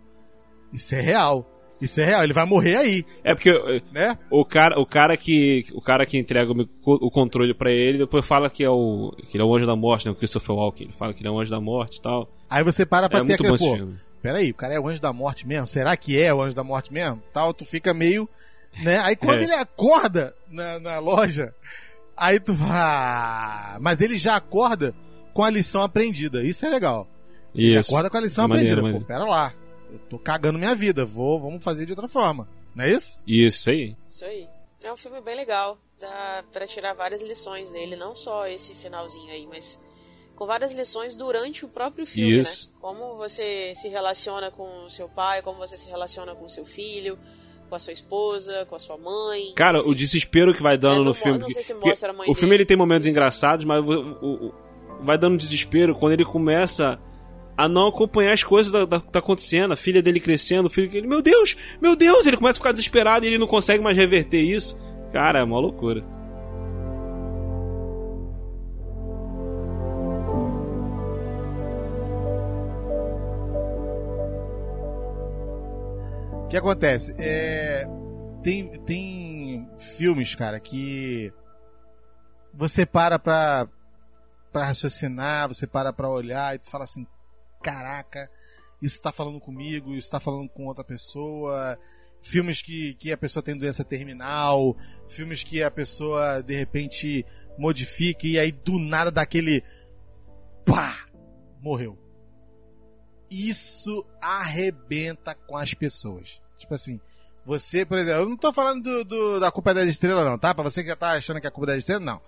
Isso 0.72 0.94
é 0.96 1.02
real. 1.02 1.46
Isso 1.82 2.02
é 2.02 2.06
real, 2.06 2.24
ele 2.26 2.34
vai 2.34 2.46
morrer 2.46 2.76
aí. 2.76 3.06
É 3.24 3.34
porque 3.34 3.50
eh, 3.50 3.82
Né? 3.94 4.18
o 4.30 4.44
cara, 4.44 4.78
o 4.78 4.86
cara 4.86 5.16
que 5.16 5.66
o 5.74 5.82
cara 5.82 6.06
que 6.06 6.18
entrega 6.18 6.52
o, 6.86 7.10
controle 7.10 7.54
pra 7.54 7.72
ele, 7.72 8.00
depois 8.00 8.26
fala 8.26 8.50
que 8.50 8.66
é 8.66 8.70
o 8.70 9.14
que 9.32 9.38
ele 9.38 9.44
é 9.44 9.46
o 9.46 9.56
anjo 9.56 9.66
da 9.66 9.78
morte, 9.78 10.06
né, 10.06 10.12
o 10.12 10.16
Christopher 10.16 10.56
Walken, 10.58 10.88
ele 10.88 10.94
fala 10.98 11.14
que 11.14 11.22
ele 11.22 11.30
é 11.30 11.32
o 11.32 11.40
anjo 11.40 11.50
da 11.50 11.62
morte 11.62 11.98
e 12.00 12.02
tal. 12.02 12.30
Aí 12.50 12.64
você 12.66 12.86
para 12.86 13.08
pra 13.08 13.20
É 13.20 13.22
ter 13.24 13.28
muito 13.42 13.56
aquele, 13.56 13.86
pô, 13.88 13.94
peraí, 14.22 14.52
o 14.52 14.54
cara 14.56 14.74
é 14.74 14.80
o 14.80 14.90
anjo 14.90 15.02
da 15.02 15.14
morte 15.14 15.48
mesmo? 15.48 15.68
Será 15.68 15.96
que 15.96 16.22
é 16.22 16.34
o 16.34 16.42
anjo 16.42 16.54
da 16.54 16.66
morte 16.66 16.92
mesmo? 16.92 17.24
Tal, 17.32 17.54
tu 17.54 17.66
fica 17.66 17.94
meio, 17.94 18.28
né? 18.84 18.98
Aí 19.06 19.16
quando 19.16 19.40
É. 19.40 19.44
ele 19.46 19.54
acorda 19.54 20.36
na, 20.50 20.80
na 20.82 21.00
loja, 21.00 21.56
aí 22.20 22.40
tu 22.40 22.54
vai, 22.54 22.70
ah, 22.72 23.78
mas 23.82 24.02
ele 24.02 24.18
já 24.18 24.36
acorda 24.36 24.94
com 25.34 25.44
a 25.44 25.50
lição 25.50 25.82
aprendida, 25.82 26.44
isso 26.44 26.66
é 26.66 26.70
legal. 26.70 27.08
Ele 27.56 27.78
Isso. 27.78 27.90
acorda 27.90 28.10
com 28.10 28.18
a 28.18 28.22
lição 28.22 28.46
É 28.46 28.48
maneiro, 28.48 28.80
aprendida, 28.80 28.82
maneiro. 28.84 29.06
pô, 29.06 29.08
pera 29.08 29.26
lá, 29.26 29.54
eu 29.92 29.98
tô 30.10 30.20
cagando 30.20 30.60
minha 30.60 30.76
vida, 30.76 31.04
vou, 31.04 31.40
vamos 31.40 31.64
fazer 31.64 31.86
de 31.86 31.92
outra 31.94 32.08
forma, 32.08 32.48
não 32.76 32.84
é 32.86 32.92
isso? 32.92 33.22
Isso 33.26 33.70
aí. 33.72 33.96
Isso 34.08 34.24
aí. 34.26 34.48
É 34.84 34.94
um 34.94 34.98
filme 34.98 35.20
bem 35.22 35.36
legal. 35.36 35.78
Dá 36.00 36.44
pra 36.52 36.66
tirar 36.68 36.94
várias 36.94 37.22
lições 37.22 37.72
dele, 37.72 37.96
não 37.96 38.16
só 38.16 38.48
esse 38.48 38.74
finalzinho 38.76 39.32
aí, 39.32 39.46
mas 39.48 39.80
com 40.36 40.46
várias 40.46 40.74
lições 40.74 41.16
durante 41.18 41.66
o 41.66 41.68
próprio 41.68 42.06
filme, 42.06 42.40
Isso. 42.40 42.70
né? 42.70 42.76
Como 42.80 43.18
você 43.18 43.74
se 43.76 43.90
relaciona 43.90 44.50
com 44.52 44.88
seu 44.88 45.10
pai, 45.10 45.42
como 45.42 45.58
você 45.58 45.76
se 45.76 45.90
relaciona 45.90 46.34
com 46.36 46.48
seu 46.48 46.64
filho, 46.66 47.20
com 47.70 47.76
a 47.76 47.80
sua 47.80 47.94
esposa, 47.94 48.66
com 48.70 48.76
a 48.76 48.80
sua 48.80 48.98
mãe. 48.98 49.54
Cara, 49.56 49.82
o 49.88 49.94
desespero 49.96 50.54
que 50.54 50.62
vai 50.64 50.78
dando 50.78 51.02
É, 51.02 51.06
no 51.06 51.14
filme. 51.14 51.38
não 51.40 51.50
sei 51.50 51.64
se 51.64 51.74
mostra 51.76 52.10
a 52.10 52.14
mãe 52.14 52.30
o 52.30 52.34
filme 52.34 52.50
dele. 52.50 52.62
ele 52.64 52.66
tem 52.66 52.76
momentos 52.78 53.08
engraçados, 53.08 53.64
mas 53.66 53.84
o, 53.86 53.92
o- 53.92 54.46
o- 54.48 54.54
vai 55.02 55.18
dando 55.18 55.38
desespero 55.38 55.96
quando 55.96 56.14
ele 56.14 56.26
começa 56.26 57.00
a 57.56 57.68
não 57.68 57.88
acompanhar 57.88 58.32
as 58.34 58.44
coisas 58.44 58.72
da, 58.72 58.86
da, 58.86 59.00
que 59.02 59.12
tá 59.12 59.20
acontecendo, 59.20 59.74
a 59.74 59.76
filha 59.76 60.02
dele 60.02 60.20
crescendo, 60.20 60.68
o 60.68 60.70
filho 60.70 60.90
dele, 60.90 61.08
meu 61.08 61.22
Deus, 61.22 61.56
meu 61.82 61.96
Deus, 61.96 62.26
ele 62.26 62.38
começa 62.38 62.58
a 62.58 62.62
ficar 62.62 62.72
desesperado 62.72 63.26
e 63.26 63.28
ele 63.28 63.38
não 63.38 63.48
consegue 63.48 63.84
mais 63.84 63.98
reverter 63.98 64.40
isso. 64.42 64.80
Cara, 65.12 65.40
é 65.40 65.44
uma 65.44 65.60
loucura. 65.60 66.04
Que 76.50 76.58
acontece? 76.58 77.16
É, 77.20 77.86
tem, 78.42 78.68
tem 78.84 79.70
filmes, 79.78 80.34
cara, 80.34 80.60
que 80.60 81.32
você 82.54 82.86
para 82.88 83.20
pra, 83.20 83.68
pra 84.52 84.66
raciocinar, 84.66 85.48
você 85.48 85.68
para 85.68 85.94
pra 85.94 86.10
olhar 86.10 86.56
e 86.56 86.60
tu 86.60 86.70
fala 86.72 86.86
assim: 86.86 87.06
caraca, 87.62 88.30
isso 88.82 89.02
tá 89.02 89.12
falando 89.12 89.40
comigo, 89.40 89.94
isso 89.94 90.10
tá 90.10 90.20
falando 90.20 90.50
com 90.50 90.66
outra 90.66 90.84
pessoa. 90.84 91.78
Filmes 92.22 92.62
que, 92.62 92.96
que 92.96 93.14
a 93.14 93.18
pessoa 93.18 93.42
tem 93.42 93.56
doença 93.56 93.86
terminal, 93.86 94.76
filmes 95.08 95.44
que 95.44 95.64
a 95.64 95.72
pessoa 95.72 96.42
de 96.42 96.54
repente 96.54 97.26
modifica 97.58 98.28
e 98.28 98.38
aí 98.40 98.52
do 98.52 98.78
nada 98.80 99.12
daquele. 99.12 99.64
pá! 100.66 101.06
Morreu 101.62 102.09
isso 103.32 104.06
arrebenta 104.22 105.36
com 105.48 105.56
as 105.58 105.74
pessoas. 105.74 106.40
Tipo 106.58 106.74
assim, 106.76 107.00
você, 107.46 107.86
por 107.86 107.98
exemplo, 107.98 108.22
eu 108.22 108.30
não 108.30 108.38
tô 108.38 108.52
falando 108.54 108.84
do, 108.84 109.04
do- 109.06 109.40
da 109.40 109.52
culpa 109.52 109.74
das 109.74 109.88
estrelas, 109.88 110.26
não, 110.26 110.38
tá? 110.38 110.54
Pra 110.54 110.64
você 110.64 110.84
que 110.84 110.90
já 110.90 110.96
tá 110.96 111.12
achando 111.12 111.40
que 111.42 111.48
é 111.48 111.52
culpa 111.52 111.68
das 111.68 111.78
estrelas, 111.78 112.04
não. 112.04 112.22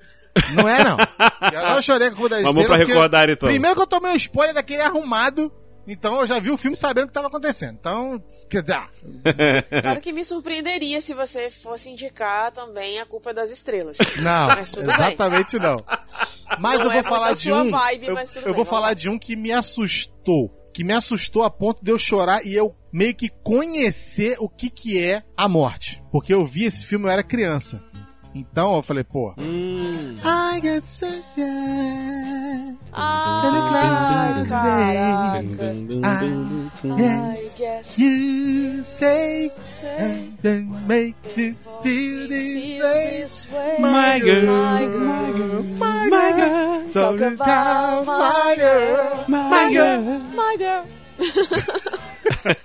Não 0.55 0.67
é, 0.69 0.83
não. 0.83 0.97
Eu 1.51 1.69
não 1.75 1.81
chorei 1.81 2.07
com 2.09 2.13
a 2.15 2.17
culpa 2.19 2.29
das 2.35 2.43
Vamos 2.43 2.61
estrelas. 2.61 2.85
pra 2.85 2.93
recordar, 2.93 3.29
então. 3.29 3.49
Primeiro 3.49 3.75
que 3.75 3.81
eu 3.81 3.87
tomei 3.87 4.11
um 4.13 4.15
spoiler 4.15 4.55
daquele 4.55 4.81
arrumado, 4.81 5.51
então 5.85 6.21
eu 6.21 6.25
já 6.27 6.39
vi 6.39 6.49
o 6.51 6.57
filme 6.57 6.77
sabendo 6.77 7.03
o 7.03 7.07
que 7.07 7.13
tava 7.13 7.27
acontecendo. 7.27 7.73
Então, 7.79 8.23
quer 8.49 8.61
dizer, 8.61 8.75
ah, 8.75 8.89
Claro 9.81 9.99
que 9.99 10.13
me 10.13 10.23
surpreenderia 10.23 11.01
se 11.01 11.13
você 11.13 11.49
fosse 11.49 11.89
indicar 11.89 12.51
também 12.51 12.99
a 13.01 13.05
culpa 13.05 13.33
das 13.33 13.51
estrelas. 13.51 13.97
Não, 14.21 14.63
tudo 14.63 14.85
bem. 14.85 14.95
exatamente 14.95 15.59
não. 15.59 15.83
Mas 16.59 16.77
Não 16.79 16.85
eu 16.85 16.91
vou 16.91 16.99
é 16.99 17.03
falar 17.03 17.27
a 17.29 17.33
de 17.33 17.39
sua 17.39 17.63
um. 17.63 17.69
vibe, 17.71 18.05
eu 18.07 18.09
eu 18.11 18.15
bem, 18.15 18.25
vou 18.45 18.53
vamos 18.53 18.69
falar 18.69 18.87
lá. 18.87 18.93
de 18.93 19.09
um 19.09 19.19
que 19.19 19.35
me 19.35 19.51
assustou. 19.51 20.49
Que 20.73 20.83
me 20.83 20.93
assustou 20.93 21.43
a 21.43 21.49
ponto 21.49 21.83
de 21.83 21.91
eu 21.91 21.97
chorar 21.97 22.45
e 22.45 22.53
eu 22.53 22.75
meio 22.91 23.15
que 23.15 23.29
conhecer 23.29 24.35
o 24.39 24.49
que, 24.49 24.69
que 24.69 25.01
é 25.01 25.23
a 25.35 25.47
morte. 25.47 26.03
Porque 26.11 26.33
eu 26.33 26.45
vi 26.45 26.65
esse 26.65 26.85
filme, 26.85 27.05
eu 27.05 27.09
era 27.09 27.23
criança. 27.23 27.83
Então 28.33 28.75
eu 28.77 28.81
falei, 28.81 29.03
pô. 29.03 29.33
I 29.37 30.59
get 30.61 30.83
sunshine. 30.85 32.77
Ah, 32.93 33.41
caraca. 34.47 35.41
I 36.83 37.35
guess 37.57 37.97
you 37.99 38.83
say 38.83 39.51
and 39.99 40.37
then 40.41 40.67
make 40.87 41.15
you 41.35 41.53
feel 41.83 42.27
this 42.29 42.73
feel 42.73 42.83
way. 42.85 43.09
this 43.11 43.47
way. 43.51 43.77
My 43.79 44.19
girl, 44.19 44.45
my 44.45 44.85
girl, 44.85 45.63
my 45.63 46.31
girl, 46.31 46.91
Talk 46.91 47.21
about 47.21 48.05
my 48.05 48.55
girl, 48.57 49.25
my 49.27 49.73
girl. 49.73 50.01
my 50.35 50.55
girl. 50.57 50.85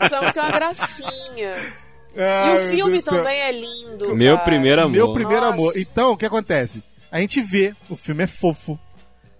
Essa 0.00 0.20
música 0.20 0.40
é 0.40 0.42
uma 0.42 0.50
gracinha. 0.52 1.52
e 2.16 2.56
o 2.56 2.70
filme 2.70 2.92
Deus 2.92 3.04
do 3.04 3.10
céu. 3.10 3.18
também 3.18 3.38
é 3.40 3.52
lindo. 3.52 4.14
Meu 4.16 4.34
cara. 4.36 4.44
primeiro 4.44 4.80
amor. 4.82 4.92
Meu 4.92 5.12
primeiro 5.12 5.42
Nossa. 5.42 5.54
amor. 5.54 5.72
Então, 5.76 6.12
o 6.12 6.16
que 6.16 6.26
acontece? 6.26 6.82
A 7.10 7.20
gente 7.20 7.40
vê, 7.40 7.74
o 7.88 7.96
filme 7.96 8.24
é 8.24 8.26
fofo. 8.26 8.78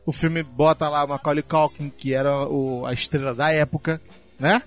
O 0.05 0.13
filme 0.13 0.43
bota 0.43 0.89
lá 0.89 1.07
Macaulay 1.07 1.43
Culkin, 1.43 1.91
que 1.91 2.15
era 2.15 2.47
o- 2.49 2.85
a 2.87 2.93
estrela 2.93 3.35
da 3.35 3.51
época, 3.53 4.01
né? 4.39 4.63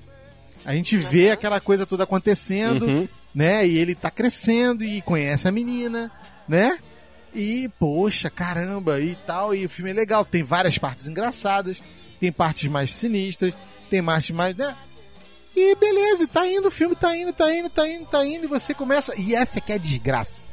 A 0.65 0.73
gente 0.73 0.97
vê 0.97 1.31
aquela 1.31 1.59
coisa 1.61 1.85
toda 1.85 2.03
acontecendo, 2.03 2.85
Uhum. 2.85 3.07
né? 3.33 3.65
E 3.65 3.77
ele 3.77 3.95
tá 3.95 4.11
crescendo 4.11 4.83
e 4.83 5.01
conhece 5.01 5.47
a 5.47 5.51
menina, 5.51 6.11
né? 6.47 6.77
E, 7.33 7.69
poxa, 7.79 8.29
caramba, 8.29 8.99
e 8.99 9.15
tal. 9.25 9.55
E 9.55 9.65
o 9.65 9.69
filme 9.69 9.91
é 9.91 9.93
legal. 9.93 10.25
Tem 10.25 10.43
várias 10.43 10.77
partes 10.77 11.07
engraçadas, 11.07 11.81
tem 12.19 12.31
partes 12.31 12.69
mais 12.69 12.91
sinistras, 12.93 13.53
tem 13.89 14.03
partes 14.03 14.31
mais. 14.31 14.55
Né? 14.55 14.75
E 15.61 15.75
beleza, 15.75 16.27
tá 16.27 16.47
indo, 16.47 16.67
o 16.67 16.71
filme 16.71 16.95
tá 16.95 17.15
indo, 17.17 17.33
tá 17.33 17.53
indo, 17.53 17.69
tá 17.69 17.87
indo, 17.87 18.05
tá 18.05 18.25
indo, 18.25 18.45
e 18.45 18.47
você 18.47 18.73
começa. 18.73 19.13
E 19.19 19.35
essa 19.35 19.59
que 19.59 19.71
é 19.71 19.75
a 19.75 19.79
desgraça. 19.79 20.43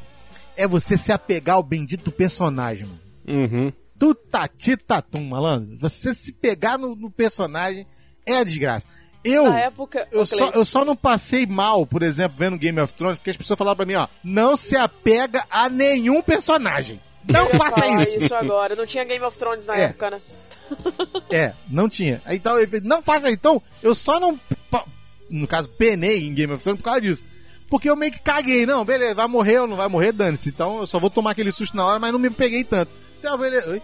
É 0.57 0.67
você 0.67 0.97
se 0.99 1.13
apegar 1.13 1.57
ao 1.57 1.63
bendito 1.63 2.11
personagem, 2.11 2.87
mano. 2.89 3.01
Uhum. 3.29 3.73
Tu 3.99 4.15
tati 4.15 4.77
tatum, 4.77 5.25
malandro. 5.29 5.77
Você 5.79 6.15
se 6.15 6.33
pegar 6.33 6.77
no, 6.79 6.95
no 6.97 7.11
personagem 7.11 7.87
é 8.27 8.39
a 8.39 8.45
desgraça. 8.45 8.89
Eu. 9.23 9.51
Na 9.51 9.61
época. 9.61 10.07
Eu 10.13 10.25
só, 10.25 10.51
eu 10.51 10.65
só 10.65 10.85
não 10.85 10.95
passei 10.97 11.47
mal, 11.47 11.87
por 11.87 12.03
exemplo, 12.03 12.37
vendo 12.39 12.57
Game 12.59 12.79
of 12.81 12.95
Thrones, 12.95 13.19
porque 13.19 13.31
as 13.31 13.37
pessoas 13.37 13.59
falaram 13.59 13.77
pra 13.77 13.87
mim, 13.87 13.95
ó, 13.95 14.07
não 14.23 14.57
se 14.57 14.77
apega 14.77 15.45
a 15.51 15.69
nenhum 15.69 16.23
personagem. 16.23 17.01
Não 17.29 17.49
faça 17.51 17.83
falar 17.83 18.03
isso. 18.03 18.35
agora. 18.35 18.77
Não 18.77 18.87
tinha 18.87 19.05
Game 19.05 19.25
of 19.25 19.37
Thrones 19.37 19.67
na 19.67 19.77
É. 19.77 19.83
época, 19.85 20.11
né? 20.11 20.21
É, 21.31 21.55
não 21.69 21.89
tinha. 21.89 22.23
Aí 22.25 22.37
então 22.37 22.57
ele 22.59 22.67
fez, 22.67 22.83
não 22.83 23.03
faça 23.03 23.31
então, 23.31 23.61
eu 23.83 23.95
só 23.95 24.19
não, 24.21 24.39
no 25.31 25.47
caso, 25.47 25.69
penei 25.69 26.27
em 26.27 26.33
Game 26.35 26.53
of 26.53 26.63
Thrones 26.63 26.79
por 26.81 26.85
causa 26.85 27.01
disso. 27.01 27.25
Porque 27.69 27.91
eu 27.91 27.97
meio 27.97 28.13
que 28.13 28.21
caguei, 28.21 28.65
não, 28.65 28.85
beleza, 28.85 29.17
vai 29.17 29.27
morrer 29.27 29.59
ou 29.61 29.67
não 29.67 29.77
vai 29.77 29.89
morrer, 29.89 30.13
dane-se. 30.13 30.49
Então 30.51 30.79
eu 30.79 30.87
só 30.87 30.99
vou 31.01 31.11
tomar 31.11 31.33
aquele 31.33 31.51
susto 31.51 31.77
na 31.77 31.85
hora, 31.85 31.99
mas 31.99 32.13
não 32.13 32.19
me 32.19 32.31
peguei 32.31 32.63
tanto. 32.63 32.91
Então, 33.19 33.37
beleza. 33.37 33.71
Oi? 33.71 33.83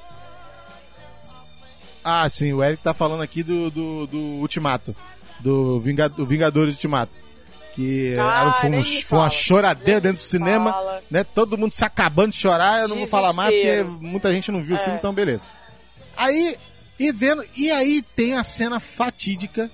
Ah, 2.05 2.29
sim, 2.29 2.53
o 2.53 2.63
Eric 2.63 2.83
tá 2.83 2.93
falando 2.93 3.23
aqui 3.23 3.43
do, 3.43 3.71
do, 3.71 4.07
do 4.07 4.19
Ultimato. 4.19 4.95
Do, 5.41 5.81
Vinga, 5.81 6.09
do 6.09 6.27
Vingadores 6.27 6.75
Ultimato. 6.75 7.21
Que 7.75 8.15
Ah, 8.19 8.43
era, 8.43 8.53
foi, 8.55 8.71
um- 8.71 8.85
foi 8.85 9.19
uma 9.19 9.31
choradeira 9.31 10.01
dentro 10.01 10.19
do 10.19 10.23
cinema, 10.23 10.73
fala. 10.73 11.03
né? 11.11 11.25
Todo 11.25 11.57
mundo 11.57 11.71
se 11.73 11.85
acabando 11.85 12.31
de 12.33 12.37
chorar. 12.37 12.83
Eu 12.83 12.89
não 12.89 12.99
vou 12.99 13.07
falar 13.07 13.33
mais 13.33 13.51
porque 13.55 13.83
muita 14.01 14.33
gente 14.33 14.51
não 14.53 14.63
viu 14.63 14.77
o 14.77 14.79
É. 14.79 14.83
filme, 14.83 14.99
então 14.99 15.13
beleza. 15.15 15.47
Aí, 16.17 16.57
e 16.99 17.11
vendo, 17.13 17.43
e 17.57 17.71
aí 17.71 18.03
tem 18.15 18.35
a 18.37 18.45
cena 18.45 18.79
fatídica 18.79 19.71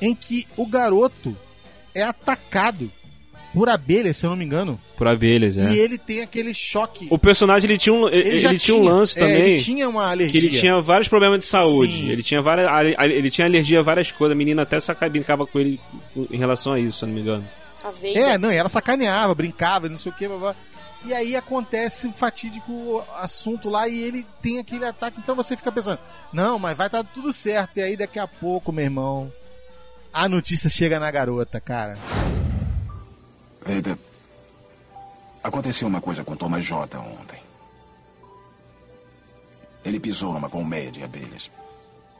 em 0.00 0.14
que 0.14 0.46
o 0.56 0.66
garoto 0.66 1.36
é 1.94 2.02
atacado 2.02 2.90
por 3.52 3.68
abelhas, 3.68 4.16
se 4.16 4.26
eu 4.26 4.30
não 4.30 4.36
me 4.36 4.44
engano. 4.44 4.80
Por 4.96 5.08
abelhas, 5.08 5.58
é. 5.58 5.72
E 5.72 5.78
ele 5.78 5.98
tem 5.98 6.20
aquele 6.20 6.54
choque. 6.54 7.08
O 7.10 7.18
personagem 7.18 7.68
ele 7.68 7.78
tinha 7.78 7.92
um, 7.92 8.08
ele, 8.08 8.38
já 8.38 8.56
tinha 8.56 8.76
um 8.76 8.82
lance 8.82 9.18
é, 9.18 9.22
também. 9.22 9.42
ele 9.42 9.60
tinha 9.60 9.88
uma 9.88 10.02
que 10.02 10.08
alergia. 10.10 10.40
ele 10.40 10.58
tinha 10.60 10.80
vários 10.80 11.08
problemas 11.08 11.40
de 11.40 11.46
saúde. 11.46 11.92
Sim. 11.92 12.10
Ele 12.10 12.22
tinha 12.22 12.40
várias, 12.40 12.68
ele 13.00 13.30
tinha 13.30 13.46
alergia 13.46 13.80
a 13.80 13.82
várias 13.82 14.12
coisas. 14.12 14.34
A 14.34 14.38
menina 14.38 14.62
até 14.62 14.78
saca, 14.78 15.08
brincava 15.08 15.46
com 15.46 15.58
ele 15.58 15.80
em 16.30 16.38
relação 16.38 16.72
a 16.72 16.78
isso, 16.78 16.98
se 16.98 17.04
eu 17.04 17.08
não 17.08 17.14
me 17.14 17.22
engano. 17.22 17.44
A 17.82 17.90
Veiga. 17.90 18.20
É, 18.20 18.38
não, 18.38 18.52
e 18.52 18.56
ela 18.56 18.68
sacaneava, 18.68 19.34
brincava, 19.34 19.88
não 19.88 19.98
sei 19.98 20.12
o 20.12 20.14
que, 20.14 20.28
blá, 20.28 20.38
blá. 20.38 20.56
E 21.04 21.14
aí 21.14 21.34
acontece 21.34 22.06
o 22.08 22.12
fatídico 22.12 23.02
assunto 23.16 23.70
lá 23.70 23.88
e 23.88 24.02
ele 24.02 24.26
tem 24.42 24.58
aquele 24.58 24.84
ataque. 24.84 25.18
Então 25.18 25.34
você 25.34 25.56
fica 25.56 25.72
pensando, 25.72 25.98
não, 26.30 26.58
mas 26.58 26.76
vai 26.76 26.86
estar 26.88 27.02
tudo 27.02 27.32
certo. 27.32 27.78
E 27.78 27.82
aí 27.82 27.96
daqui 27.96 28.18
a 28.18 28.28
pouco, 28.28 28.70
meu 28.70 28.84
irmão, 28.84 29.32
a 30.12 30.28
notícia 30.28 30.68
chega 30.68 30.98
na 30.98 31.10
garota, 31.10 31.60
cara. 31.60 31.96
Veda, 33.64 33.98
aconteceu 35.42 35.86
uma 35.88 36.00
coisa 36.00 36.24
com 36.24 36.36
Thomas 36.36 36.64
J 36.64 36.98
ontem. 36.98 37.40
Ele 39.84 40.00
pisou 40.00 40.32
numa 40.32 40.50
colmeia 40.50 40.90
de 40.90 41.02
abelhas. 41.02 41.50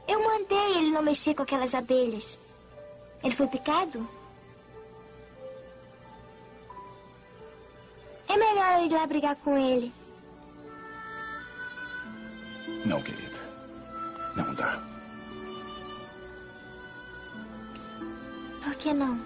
Eu 0.09 0.23
mandei 0.23 0.79
ele 0.79 0.91
não 0.91 1.03
mexer 1.03 1.35
com 1.35 1.43
aquelas 1.43 1.75
abelhas. 1.75 2.39
Ele 3.23 3.35
foi 3.35 3.47
picado? 3.47 4.09
É 8.29 8.37
melhor 8.37 8.79
eu 8.81 8.87
ir 8.87 8.93
lá 8.93 9.07
brigar 9.07 9.37
com 9.37 9.59
ele. 9.59 9.93
Não, 12.85 13.03
querida. 13.03 13.39
Não 14.37 14.55
dá. 14.55 14.90
Por 18.63 18.75
que 18.75 18.93
não? 18.93 19.19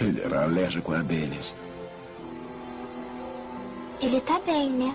Ele 0.00 0.20
era 0.20 0.42
alérgico 0.42 0.92
a 0.92 1.00
abelhas. 1.00 1.54
Ele 4.00 4.20
tá 4.20 4.38
bem, 4.40 4.70
né? 4.70 4.94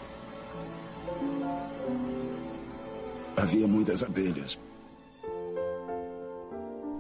Havia 3.36 3.68
muitas 3.68 4.04
abelhas. 4.04 4.60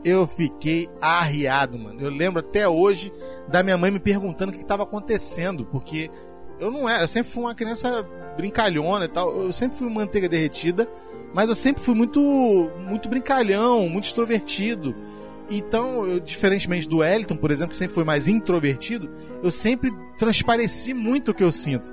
Eu 0.03 0.25
fiquei 0.25 0.89
arriado, 0.99 1.77
mano. 1.77 2.01
Eu 2.01 2.09
lembro 2.09 2.39
até 2.39 2.67
hoje 2.67 3.13
da 3.47 3.61
minha 3.61 3.77
mãe 3.77 3.91
me 3.91 3.99
perguntando 3.99 4.51
o 4.51 4.55
que 4.55 4.61
estava 4.61 4.81
acontecendo, 4.81 5.63
porque 5.65 6.09
eu 6.59 6.71
não 6.71 6.89
era, 6.89 7.03
eu 7.03 7.07
sempre 7.07 7.31
fui 7.31 7.43
uma 7.43 7.53
criança 7.53 8.03
brincalhona 8.35 9.05
e 9.05 9.07
tal. 9.07 9.29
Eu 9.43 9.53
sempre 9.53 9.77
fui 9.77 9.87
manteiga 9.89 10.27
derretida, 10.27 10.89
mas 11.33 11.49
eu 11.49 11.55
sempre 11.55 11.81
fui 11.81 11.95
muito 11.95 12.21
muito 12.87 13.09
brincalhão, 13.09 13.87
muito 13.89 14.05
extrovertido. 14.05 14.95
Então, 15.49 16.07
eu, 16.07 16.19
diferentemente 16.19 16.87
do 16.87 16.97
Wellington, 16.97 17.35
por 17.35 17.51
exemplo, 17.51 17.71
que 17.71 17.77
sempre 17.77 17.93
foi 17.93 18.05
mais 18.05 18.27
introvertido, 18.27 19.09
eu 19.43 19.51
sempre 19.51 19.91
transpareci 20.17 20.93
muito 20.93 21.31
o 21.31 21.33
que 21.33 21.43
eu 21.43 21.51
sinto. 21.51 21.91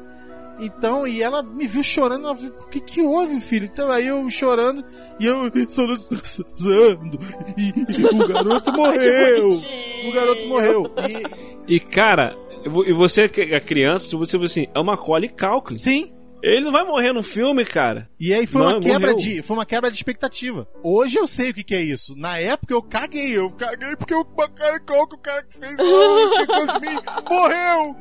Então, 0.60 1.06
e 1.06 1.22
ela 1.22 1.42
me 1.42 1.66
viu 1.66 1.82
chorando, 1.82 2.26
ela 2.26 2.36
falou, 2.36 2.52
o 2.62 2.68
que 2.68 2.80
que 2.80 3.00
houve, 3.00 3.40
filho? 3.40 3.68
Então, 3.72 3.90
aí 3.90 4.06
eu 4.08 4.28
chorando, 4.28 4.84
e 5.18 5.26
eu 5.26 5.50
soluçando, 5.68 7.18
e, 7.56 7.72
e 7.96 8.04
o 8.04 8.26
garoto 8.26 8.72
morreu, 8.74 9.50
o 9.50 10.12
garoto 10.12 10.46
morreu. 10.48 10.92
E, 11.08 11.76
E 11.76 11.78
cara, 11.78 12.36
e 12.64 12.92
você 12.92 13.28
que 13.28 13.42
é 13.42 13.60
criança, 13.60 14.08
tipo 14.08 14.26
tipo 14.26 14.44
assim, 14.44 14.66
é 14.74 14.80
uma 14.80 14.96
Macaulay 14.96 15.28
Culkin. 15.28 15.78
sim, 15.78 16.12
Ele 16.42 16.60
não 16.60 16.70
vai 16.72 16.84
morrer 16.84 17.12
no 17.12 17.22
filme, 17.22 17.64
cara. 17.64 18.08
e 18.18 18.32
aí 18.32 18.46
foi 18.46 18.62
Não, 18.62 18.68
uma 18.74 18.80
quebra 18.80 19.12
morreu. 19.12 19.16
de, 19.16 19.42
foi 19.42 19.56
uma 19.56 19.66
quebra 19.66 19.90
de 19.90 19.96
expectativa. 19.96 20.68
Hoje 20.84 21.18
eu 21.18 21.26
sei 21.26 21.50
o 21.50 21.54
que 21.54 21.64
que 21.64 21.74
é 21.74 21.80
isso. 21.82 22.14
Na 22.16 22.38
época 22.38 22.72
eu 22.72 22.82
caguei, 22.82 23.36
eu 23.36 23.50
caguei 23.50 23.96
porque 23.96 24.14
o 24.14 24.24
Macaulay 24.36 24.80
Culkin, 24.80 25.16
o 25.16 25.18
cara 25.18 25.42
que 25.42 25.58
fez 25.58 25.76
de 25.76 25.82
mim, 26.80 26.96
morreu! 27.28 27.96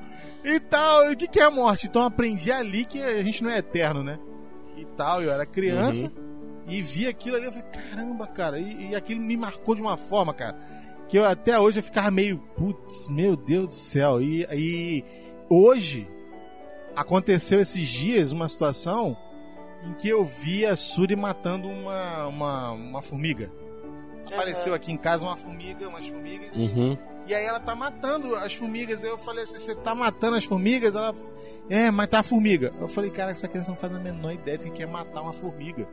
E 0.45 0.59
tal, 0.61 1.09
e 1.09 1.13
o 1.13 1.17
que 1.17 1.27
que 1.27 1.39
é 1.39 1.43
a 1.43 1.51
morte? 1.51 1.88
Então 1.88 2.03
eu 2.03 2.07
aprendi 2.07 2.51
ali 2.51 2.85
que 2.85 3.01
a 3.01 3.23
gente 3.23 3.43
não 3.43 3.49
é 3.49 3.57
eterno, 3.57 4.03
né? 4.03 4.19
E 4.77 4.85
tal, 4.85 5.21
eu 5.21 5.31
era 5.31 5.45
criança 5.45 6.11
e 6.67 6.81
vi 6.81 7.07
aquilo 7.07 7.38
ali, 7.38 7.45
eu 7.47 7.51
falei, 7.51 7.67
caramba, 7.71 8.27
cara, 8.27 8.59
e, 8.59 8.91
e 8.91 8.95
aquilo 8.95 9.19
me 9.19 9.35
marcou 9.35 9.73
de 9.73 9.81
uma 9.81 9.97
forma, 9.97 10.33
cara, 10.33 10.55
que 11.09 11.17
eu 11.17 11.25
até 11.25 11.59
hoje 11.59 11.79
eu 11.79 11.83
ficava 11.83 12.11
meio, 12.11 12.38
putz, 12.55 13.07
meu 13.09 13.35
Deus 13.35 13.67
do 13.67 13.73
céu. 13.73 14.21
E, 14.21 14.45
e 14.53 15.03
hoje 15.49 16.07
aconteceu 16.97 17.59
esses 17.61 17.87
dias 17.87 18.31
uma 18.31 18.47
situação 18.47 19.15
em 19.83 19.93
que 19.93 20.09
eu 20.09 20.25
vi 20.25 20.65
a 20.65 20.75
Suri 20.75 21.15
matando 21.15 21.67
uma, 21.69 22.27
uma, 22.27 22.71
uma 22.71 23.01
formiga. 23.01 23.51
Apareceu 24.33 24.73
aqui 24.73 24.91
em 24.91 24.97
casa 24.97 25.25
uma 25.25 25.37
formiga, 25.37 25.87
umas 25.87 26.07
formigas. 26.07 26.49
Uhum. 26.53 26.97
E 27.25 27.33
aí 27.35 27.45
ela 27.45 27.59
tá 27.59 27.75
matando 27.75 28.35
as 28.35 28.53
formigas. 28.53 29.03
Eu 29.03 29.17
falei 29.17 29.43
assim, 29.43 29.59
você 29.59 29.75
tá 29.75 29.93
matando 29.95 30.35
as 30.35 30.43
formigas? 30.45 30.95
Ela, 30.95 31.13
é, 31.69 31.89
mas 31.91 32.07
tá 32.07 32.19
a 32.19 32.23
formiga. 32.23 32.73
Eu 32.79 32.87
falei, 32.87 33.09
cara, 33.09 33.31
essa 33.31 33.47
criança 33.47 33.69
não 33.71 33.77
faz 33.77 33.93
a 33.93 33.99
menor 33.99 34.33
ideia 34.33 34.57
de 34.57 34.69
que 34.69 34.83
é 34.83 34.85
matar 34.85 35.21
uma 35.21 35.33
formiga. 35.33 35.87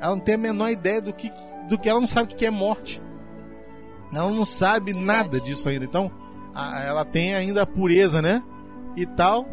Ela 0.00 0.16
não 0.16 0.20
tem 0.22 0.34
a 0.34 0.38
menor 0.38 0.70
ideia 0.70 1.00
do 1.00 1.12
que, 1.12 1.30
do 1.68 1.78
que 1.78 1.88
ela 1.88 2.00
não 2.00 2.06
sabe 2.06 2.32
o 2.32 2.36
que 2.36 2.46
é 2.46 2.50
morte. 2.50 3.00
Ela 4.12 4.30
não 4.30 4.44
sabe 4.44 4.92
nada 4.92 5.40
disso 5.40 5.68
ainda. 5.68 5.84
Então, 5.84 6.10
a- 6.54 6.82
ela 6.82 7.04
tem 7.04 7.34
ainda 7.34 7.62
a 7.62 7.66
pureza, 7.66 8.20
né? 8.22 8.42
E 8.96 9.06
tal. 9.06 9.46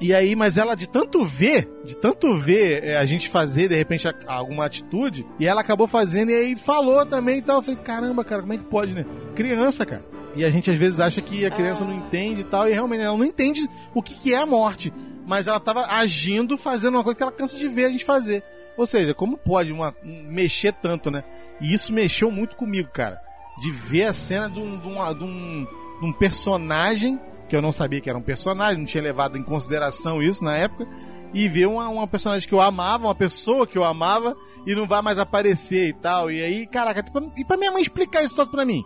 E 0.00 0.12
aí, 0.14 0.36
mas 0.36 0.56
ela 0.58 0.74
de 0.74 0.86
tanto 0.86 1.24
ver, 1.24 1.66
de 1.84 1.96
tanto 1.96 2.34
ver 2.36 2.84
é, 2.84 2.96
a 2.98 3.04
gente 3.06 3.28
fazer 3.30 3.68
de 3.68 3.74
repente 3.74 4.06
a- 4.06 4.14
alguma 4.26 4.66
atitude, 4.66 5.26
e 5.40 5.46
ela 5.46 5.62
acabou 5.62 5.88
fazendo 5.88 6.30
e 6.30 6.34
aí 6.34 6.56
falou 6.56 7.04
também 7.06 7.38
e 7.38 7.42
tal. 7.42 7.56
Eu 7.56 7.62
falei, 7.62 7.80
caramba, 7.80 8.22
cara, 8.24 8.42
como 8.42 8.52
é 8.52 8.58
que 8.58 8.64
pode, 8.64 8.92
né? 8.94 9.06
Criança, 9.34 9.86
cara. 9.86 10.04
E 10.34 10.44
a 10.44 10.50
gente 10.50 10.70
às 10.70 10.76
vezes 10.76 11.00
acha 11.00 11.22
que 11.22 11.46
a 11.46 11.50
criança 11.50 11.82
não 11.84 11.94
entende 11.94 12.42
e 12.42 12.44
tal, 12.44 12.68
e 12.68 12.72
realmente 12.72 13.00
ela 13.00 13.16
não 13.16 13.24
entende 13.24 13.66
o 13.94 14.02
que, 14.02 14.14
que 14.14 14.34
é 14.34 14.38
a 14.38 14.44
morte. 14.44 14.92
Mas 15.26 15.46
ela 15.46 15.58
tava 15.58 15.86
agindo, 15.86 16.58
fazendo 16.58 16.94
uma 16.94 17.02
coisa 17.02 17.16
que 17.16 17.22
ela 17.22 17.32
cansa 17.32 17.56
de 17.58 17.66
ver 17.66 17.86
a 17.86 17.90
gente 17.90 18.04
fazer. 18.04 18.44
Ou 18.76 18.86
seja, 18.86 19.14
como 19.14 19.38
pode 19.38 19.72
uma, 19.72 19.94
um- 20.04 20.24
mexer 20.28 20.72
tanto, 20.74 21.10
né? 21.10 21.24
E 21.58 21.72
isso 21.74 21.90
mexeu 21.92 22.30
muito 22.30 22.54
comigo, 22.54 22.90
cara. 22.92 23.18
De 23.58 23.72
ver 23.72 24.04
a 24.04 24.12
cena 24.12 24.50
de 24.50 24.60
um, 24.60 24.76
de 24.78 24.82
de 25.18 25.24
um- 25.24 25.66
de 26.00 26.06
um 26.06 26.12
personagem, 26.12 27.18
que 27.48 27.56
eu 27.56 27.62
não 27.62 27.72
sabia 27.72 28.00
que 28.00 28.08
era 28.08 28.18
um 28.18 28.22
personagem, 28.22 28.78
não 28.78 28.86
tinha 28.86 29.02
levado 29.02 29.36
em 29.38 29.42
consideração 29.42 30.22
isso 30.22 30.44
na 30.44 30.56
época. 30.56 30.86
e 31.34 31.48
ver 31.48 31.66
uma, 31.66 31.88
uma 31.88 32.06
personagem 32.06 32.48
que 32.48 32.54
eu 32.54 32.60
amava, 32.60 33.06
uma 33.06 33.14
pessoa 33.14 33.66
que 33.66 33.76
eu 33.76 33.84
amava, 33.84 34.34
e 34.66 34.74
não 34.74 34.86
vai 34.86 35.02
mais 35.02 35.18
aparecer 35.18 35.88
e 35.88 35.92
tal. 35.92 36.30
E 36.30 36.42
aí, 36.42 36.66
caraca, 36.66 37.02
tipo, 37.02 37.32
e 37.36 37.44
pra 37.44 37.56
minha 37.58 37.70
mãe 37.72 37.82
explicar 37.82 38.22
isso 38.22 38.36
todo 38.36 38.50
pra 38.50 38.64
mim? 38.64 38.84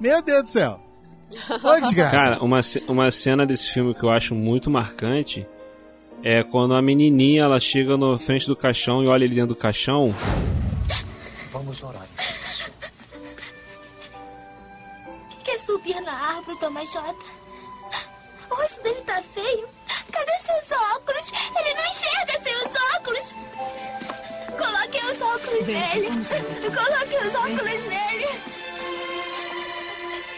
Meu 0.00 0.22
Deus 0.22 0.42
do 0.42 0.48
céu. 0.48 0.80
Ô, 1.62 1.80
desgraça. 1.80 2.16
Cara, 2.16 2.42
uma, 2.42 2.60
uma 2.88 3.10
cena 3.10 3.44
desse 3.44 3.68
filme 3.72 3.94
que 3.94 4.04
eu 4.04 4.10
acho 4.10 4.34
muito 4.34 4.70
marcante 4.70 5.46
é 6.22 6.42
quando 6.42 6.74
a 6.74 6.80
menininha 6.80 7.42
ela 7.42 7.58
chega 7.60 7.96
na 7.96 8.16
frente 8.18 8.46
do 8.46 8.56
caixão 8.56 9.02
e 9.02 9.08
olha 9.08 9.24
ele 9.24 9.34
dentro 9.34 9.48
do 9.48 9.56
caixão. 9.56 10.14
Vamos 11.52 11.82
orar. 11.82 12.06
Quer 15.44 15.58
subir 15.58 16.00
na 16.00 16.12
árvore, 16.12 16.58
Tomás 16.58 16.92
Jota? 16.92 17.41
O 18.52 18.54
rosto 18.54 18.82
dele 18.82 19.00
tá 19.00 19.22
feio. 19.34 19.66
Cadê 20.12 20.38
seus 20.38 20.78
óculos? 20.94 21.32
Ele 21.58 21.74
não 21.74 21.86
enxerga 21.86 22.38
seus 22.42 22.74
óculos. 22.96 23.34
Coloquem 24.58 25.10
os 25.10 25.20
óculos 25.22 25.66
nele. 25.66 26.08
Coloquem 26.74 27.28
os 27.28 27.34
óculos 27.34 27.82
nele. 27.84 28.28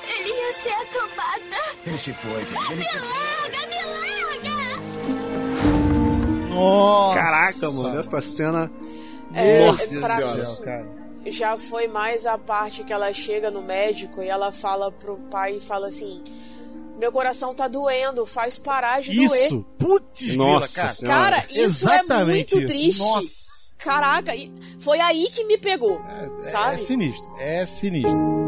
Ele 0.08 0.28
ia 0.28 0.52
ser 0.62 0.74
acrobata. 0.74 1.76
Ele 1.84 1.98
se 1.98 2.12
foi. 2.14 2.30
Ele 2.42 2.76
Me 2.76 2.84
se 2.84 2.98
larga, 2.98 3.66
me 3.66 3.82
larga. 3.82 4.54
Nossa. 6.54 7.18
Caraca, 7.18 7.70
mano, 7.72 7.98
essa 7.98 8.20
cena. 8.20 8.70
É, 9.34 9.66
Nossa 9.66 10.00
pra 10.00 10.16
Senhora. 10.18 10.56
cara. 10.62 10.86
já 11.26 11.58
foi 11.58 11.88
mais 11.88 12.24
a 12.26 12.38
parte 12.38 12.84
que 12.84 12.92
ela 12.92 13.12
chega 13.12 13.50
no 13.50 13.60
médico 13.60 14.22
e 14.22 14.28
ela 14.28 14.52
fala 14.52 14.92
pro 14.92 15.16
pai 15.28 15.56
e 15.56 15.60
fala 15.60 15.88
assim: 15.88 16.22
Meu 16.98 17.10
coração 17.10 17.54
tá 17.54 17.66
doendo, 17.68 18.24
faz 18.24 18.56
parar 18.56 19.00
de 19.02 19.10
Isso! 19.24 19.50
doer. 19.50 19.64
Putz, 19.78 20.36
Nossa 20.36 20.74
cara. 20.74 20.92
Senhora. 20.94 21.18
Cara, 21.36 21.46
isso 21.50 21.60
Exatamente 21.60 22.54
é 22.54 22.56
muito 22.56 22.58
isso. 22.58 22.66
triste. 22.82 22.98
Nossa. 23.00 23.74
Caraca, 23.78 24.34
e 24.34 24.50
foi 24.80 24.98
aí 25.00 25.28
que 25.30 25.44
me 25.44 25.58
pegou. 25.58 26.00
sabe? 26.40 26.74
É 26.76 26.78
sinistro. 26.78 27.32
É 27.38 27.66
sinistro. 27.66 28.44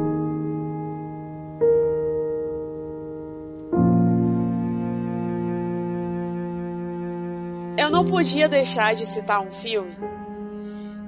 Eu 7.79 7.91
não 7.91 8.05
podia 8.05 8.49
deixar 8.49 8.95
de 8.95 9.05
citar 9.07 9.41
um 9.41 9.51
filme. 9.51 9.95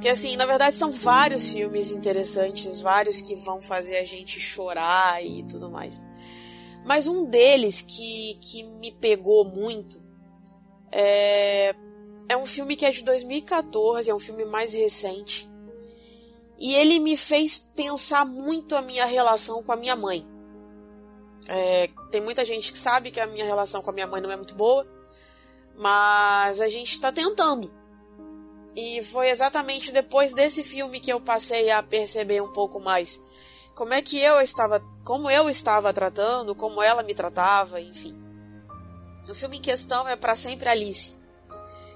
Que 0.01 0.09
assim, 0.09 0.37
na 0.37 0.47
verdade 0.47 0.77
são 0.77 0.93
vários 0.93 1.49
filmes 1.49 1.91
interessantes, 1.91 2.81
vários 2.81 3.21
que 3.21 3.35
vão 3.35 3.61
fazer 3.61 3.97
a 3.97 4.05
gente 4.05 4.39
chorar 4.39 5.25
e 5.25 5.43
tudo 5.45 5.71
mais. 5.71 6.03
Mas 6.89 7.07
um 7.07 7.27
deles 7.27 7.83
que, 7.83 8.39
que 8.41 8.63
me 8.63 8.91
pegou 8.91 9.45
muito 9.45 10.03
é, 10.91 11.75
é 12.27 12.35
um 12.35 12.47
filme 12.47 12.77
que 12.77 12.87
é 12.87 12.91
de 12.91 13.05
2014, 13.05 14.11
é 14.11 14.15
um 14.15 14.19
filme 14.19 14.47
mais 14.47 14.73
recente. 14.73 15.47
E 16.59 16.75
ele 16.75 16.99
me 16.99 17.15
fez 17.15 17.59
pensar 17.59 18.25
muito 18.25 18.75
a 18.75 18.81
minha 18.81 19.05
relação 19.05 19.63
com 19.63 19.71
a 19.71 19.77
minha 19.77 19.95
mãe. 19.95 20.27
É, 21.47 21.91
tem 22.11 22.23
muita 22.23 22.43
gente 22.43 22.73
que 22.73 22.79
sabe 22.79 23.11
que 23.11 23.21
a 23.21 23.27
minha 23.27 23.45
relação 23.45 23.83
com 23.83 23.91
a 23.91 23.93
minha 23.93 24.07
mãe 24.07 24.23
não 24.23 24.33
é 24.33 24.37
muito 24.37 24.55
boa, 24.55 24.89
mas 25.77 26.59
a 26.59 26.69
gente 26.69 26.93
está 26.93 27.13
tentando. 27.13 27.71
E 28.75 29.03
foi 29.03 29.29
exatamente 29.29 29.93
depois 29.93 30.33
desse 30.33 30.65
filme 30.65 31.01
que 31.01 31.13
eu 31.13 31.21
passei 31.21 31.71
a 31.71 31.83
perceber 31.83 32.41
um 32.41 32.51
pouco 32.51 32.81
mais 32.81 33.23
como 33.79 33.95
é 33.95 34.03
que 34.03 34.19
eu 34.19 34.41
estava, 34.41 34.85
como 35.09 35.31
eu 35.31 35.49
estava 35.49 35.91
tratando, 35.91 36.55
como 36.55 36.83
ela 36.83 37.03
me 37.03 37.15
tratava, 37.15 37.81
enfim. 37.81 38.15
O 39.27 39.35
filme 39.35 39.57
em 39.57 39.63
questão 39.63 40.07
é 40.07 40.15
Para 40.15 40.37
Sempre 40.37 40.69
Alice, 40.69 41.17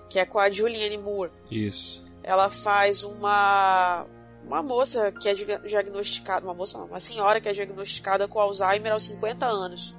que 0.08 0.18
é 0.18 0.24
com 0.24 0.38
a 0.38 0.50
Julianne 0.50 0.96
Moore. 0.96 1.30
Isso. 1.50 2.02
Ela 2.22 2.48
faz 2.48 3.04
uma 3.04 4.06
uma 4.42 4.62
moça 4.62 5.12
que 5.12 5.28
é 5.28 5.34
diagnosticada, 5.34 6.46
uma 6.46 6.54
moça, 6.54 6.78
não, 6.78 6.86
uma 6.86 7.00
senhora 7.00 7.38
que 7.38 7.50
é 7.50 7.52
diagnosticada 7.52 8.26
com 8.26 8.40
Alzheimer 8.40 8.92
aos 8.92 9.02
50 9.02 9.44
anos. 9.44 9.94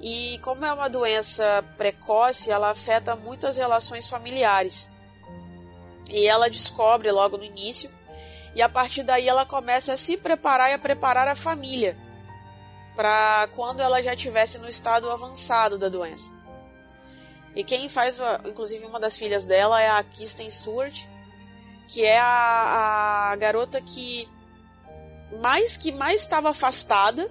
E 0.00 0.38
como 0.38 0.64
é 0.64 0.72
uma 0.72 0.88
doença 0.88 1.64
precoce, 1.76 2.48
ela 2.48 2.70
afeta 2.70 3.16
muitas 3.16 3.56
relações 3.56 4.06
familiares. 4.06 4.88
E 6.08 6.28
ela 6.28 6.48
descobre 6.48 7.10
logo 7.10 7.36
no 7.36 7.44
início, 7.44 7.90
e 8.54 8.62
a 8.62 8.68
partir 8.68 9.02
daí 9.02 9.26
ela 9.26 9.44
começa 9.44 9.94
a 9.94 9.96
se 9.96 10.16
preparar 10.16 10.70
e 10.70 10.74
a 10.74 10.78
preparar 10.78 11.26
a 11.26 11.34
família 11.34 12.03
para 12.94 13.48
quando 13.54 13.80
ela 13.80 14.02
já 14.02 14.14
estivesse 14.14 14.58
no 14.58 14.68
estado 14.68 15.10
avançado 15.10 15.78
da 15.78 15.88
doença. 15.88 16.30
E 17.54 17.62
quem 17.62 17.88
faz, 17.88 18.20
inclusive 18.44 18.84
uma 18.84 18.98
das 18.98 19.16
filhas 19.16 19.44
dela 19.44 19.80
é 19.80 19.88
a 19.88 20.02
Kristen 20.02 20.50
Stewart, 20.50 21.06
que 21.86 22.04
é 22.04 22.18
a, 22.18 23.30
a 23.30 23.36
garota 23.36 23.80
que 23.80 24.28
mais 25.42 25.76
que 25.76 25.92
mais 25.92 26.22
estava 26.22 26.50
afastada 26.50 27.30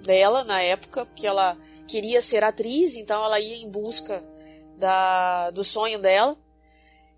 dela 0.00 0.44
na 0.44 0.60
época, 0.62 1.06
porque 1.06 1.26
ela 1.26 1.56
queria 1.86 2.20
ser 2.20 2.44
atriz, 2.44 2.94
então 2.96 3.24
ela 3.24 3.40
ia 3.40 3.56
em 3.56 3.70
busca 3.70 4.24
da, 4.76 5.50
do 5.50 5.64
sonho 5.64 5.98
dela. 5.98 6.36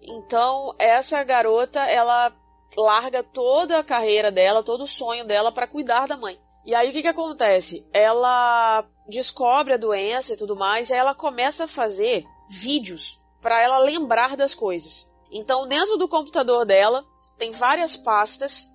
Então, 0.00 0.74
essa 0.78 1.22
garota, 1.24 1.80
ela 1.80 2.32
larga 2.76 3.22
toda 3.22 3.78
a 3.78 3.84
carreira 3.84 4.30
dela, 4.30 4.62
todo 4.62 4.84
o 4.84 4.88
sonho 4.88 5.24
dela 5.24 5.50
para 5.50 5.66
cuidar 5.66 6.06
da 6.06 6.16
mãe. 6.16 6.38
E 6.66 6.74
aí 6.74 6.90
o 6.90 6.92
que 6.92 7.02
que 7.02 7.08
acontece? 7.08 7.86
Ela 7.92 8.84
descobre 9.08 9.72
a 9.72 9.76
doença 9.76 10.32
e 10.32 10.36
tudo 10.36 10.56
mais, 10.56 10.90
e 10.90 10.92
aí 10.92 10.98
ela 10.98 11.14
começa 11.14 11.64
a 11.64 11.68
fazer 11.68 12.26
vídeos 12.50 13.22
para 13.40 13.62
ela 13.62 13.78
lembrar 13.78 14.36
das 14.36 14.52
coisas. 14.52 15.08
Então, 15.30 15.68
dentro 15.68 15.96
do 15.96 16.08
computador 16.08 16.64
dela, 16.64 17.06
tem 17.38 17.52
várias 17.52 17.96
pastas 17.96 18.66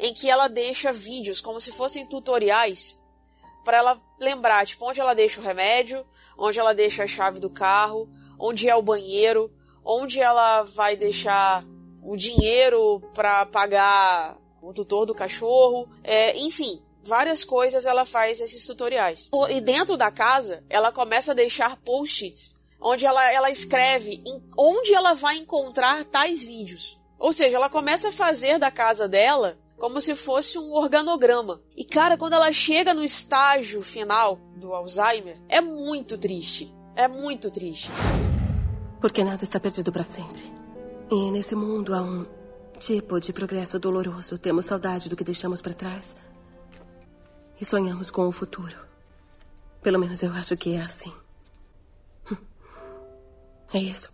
em 0.00 0.12
que 0.12 0.28
ela 0.28 0.48
deixa 0.48 0.92
vídeos 0.92 1.40
como 1.40 1.60
se 1.60 1.70
fossem 1.70 2.06
tutoriais 2.06 3.00
para 3.64 3.78
ela 3.78 4.00
lembrar, 4.18 4.66
tipo, 4.66 4.88
onde 4.88 5.00
ela 5.00 5.14
deixa 5.14 5.40
o 5.40 5.44
remédio, 5.44 6.04
onde 6.36 6.58
ela 6.58 6.72
deixa 6.72 7.04
a 7.04 7.06
chave 7.06 7.38
do 7.38 7.50
carro, 7.50 8.08
onde 8.38 8.68
é 8.68 8.74
o 8.74 8.82
banheiro, 8.82 9.52
onde 9.84 10.20
ela 10.20 10.62
vai 10.62 10.96
deixar 10.96 11.64
o 12.02 12.16
dinheiro 12.16 13.00
para 13.14 13.46
pagar 13.46 14.38
o 14.60 14.72
tutor 14.72 15.06
do 15.06 15.14
cachorro, 15.14 15.88
é, 16.02 16.36
enfim, 16.38 16.82
várias 17.08 17.42
coisas 17.42 17.86
ela 17.86 18.04
faz 18.04 18.40
esses 18.40 18.64
tutoriais. 18.66 19.28
E 19.50 19.60
dentro 19.60 19.96
da 19.96 20.10
casa, 20.10 20.62
ela 20.70 20.92
começa 20.92 21.32
a 21.32 21.34
deixar 21.34 21.76
post-its, 21.78 22.54
onde 22.80 23.04
ela, 23.04 23.32
ela 23.32 23.50
escreve 23.50 24.22
em, 24.24 24.42
onde 24.56 24.94
ela 24.94 25.14
vai 25.14 25.38
encontrar 25.38 26.04
tais 26.04 26.44
vídeos. 26.44 27.00
Ou 27.18 27.32
seja, 27.32 27.56
ela 27.56 27.68
começa 27.68 28.10
a 28.10 28.12
fazer 28.12 28.58
da 28.58 28.70
casa 28.70 29.08
dela 29.08 29.58
como 29.76 30.00
se 30.00 30.14
fosse 30.14 30.58
um 30.58 30.72
organograma. 30.72 31.60
E 31.76 31.84
cara, 31.84 32.16
quando 32.16 32.34
ela 32.34 32.52
chega 32.52 32.92
no 32.92 33.04
estágio 33.04 33.80
final 33.82 34.38
do 34.56 34.72
Alzheimer, 34.72 35.40
é 35.48 35.60
muito 35.60 36.18
triste. 36.18 36.72
É 36.94 37.06
muito 37.08 37.50
triste. 37.50 37.90
Porque 39.00 39.22
nada 39.22 39.44
está 39.44 39.60
perdido 39.60 39.92
para 39.92 40.02
sempre. 40.02 40.42
E 41.10 41.30
nesse 41.30 41.54
mundo 41.54 41.94
há 41.94 42.02
um 42.02 42.26
tipo 42.78 43.20
de 43.20 43.32
progresso 43.32 43.78
doloroso. 43.78 44.38
Temos 44.38 44.66
saudade 44.66 45.08
do 45.08 45.16
que 45.16 45.24
deixamos 45.24 45.60
para 45.60 45.74
trás. 45.74 46.16
E 47.60 47.64
sonhamos 47.64 48.10
com 48.10 48.26
o 48.28 48.32
futuro. 48.32 48.76
Pelo 49.82 49.98
menos 49.98 50.22
eu 50.22 50.32
acho 50.32 50.56
que 50.56 50.74
é 50.74 50.82
assim. 50.82 51.12
Hum. 52.30 52.36
É 53.74 53.78
isso. 53.78 54.08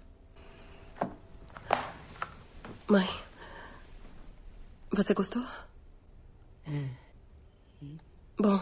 Mãe. 2.89 3.09
Você 4.91 5.15
gostou? 5.15 5.45
Bom, 8.39 8.61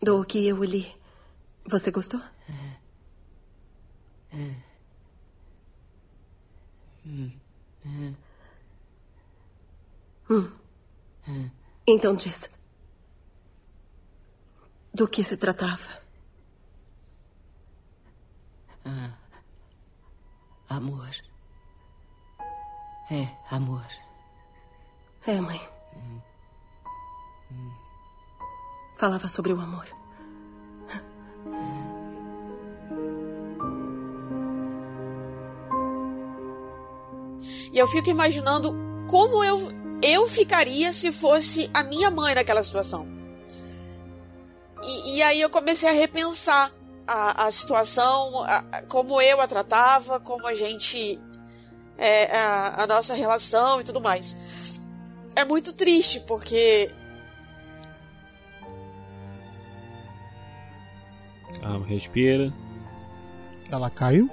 do 0.00 0.24
que 0.24 0.48
eu 0.48 0.62
li. 0.64 0.94
Você 1.66 1.90
gostou? 1.90 2.20
Hum. 4.34 4.54
Então 11.86 12.14
diz. 12.14 12.51
Do 14.94 15.08
que 15.08 15.24
se 15.24 15.36
tratava? 15.36 16.02
Ah. 18.84 19.14
Amor. 20.68 21.10
É, 23.10 23.28
amor. 23.50 23.86
É, 25.26 25.40
mãe. 25.40 25.60
Falava 28.98 29.28
sobre 29.28 29.52
o 29.52 29.60
amor. 29.60 29.86
E 37.72 37.78
eu 37.78 37.86
fico 37.88 38.10
imaginando 38.10 38.74
como 39.08 39.42
eu, 39.42 39.58
eu 40.02 40.28
ficaria 40.28 40.92
se 40.92 41.10
fosse 41.10 41.70
a 41.72 41.82
minha 41.82 42.10
mãe 42.10 42.34
naquela 42.34 42.62
situação. 42.62 43.21
E, 44.82 45.16
e 45.18 45.22
aí 45.22 45.40
eu 45.40 45.48
comecei 45.50 45.88
a 45.88 45.92
repensar 45.92 46.70
a, 47.06 47.46
a 47.46 47.50
situação, 47.50 48.42
a- 48.44 48.64
a- 48.72 48.82
como 48.82 49.20
eu 49.20 49.40
a 49.40 49.46
tratava, 49.46 50.18
como 50.20 50.46
a 50.46 50.54
gente 50.54 51.20
é, 51.98 52.36
a, 52.36 52.82
a 52.82 52.86
nossa 52.86 53.14
relação 53.14 53.80
e 53.80 53.84
tudo 53.84 54.00
mais. 54.00 54.36
É 55.36 55.44
muito 55.44 55.72
triste, 55.72 56.20
porque 56.20 56.90
Calma, 61.60 61.86
respira. 61.86 62.52
Ela 63.70 63.88
caiu? 63.90 64.28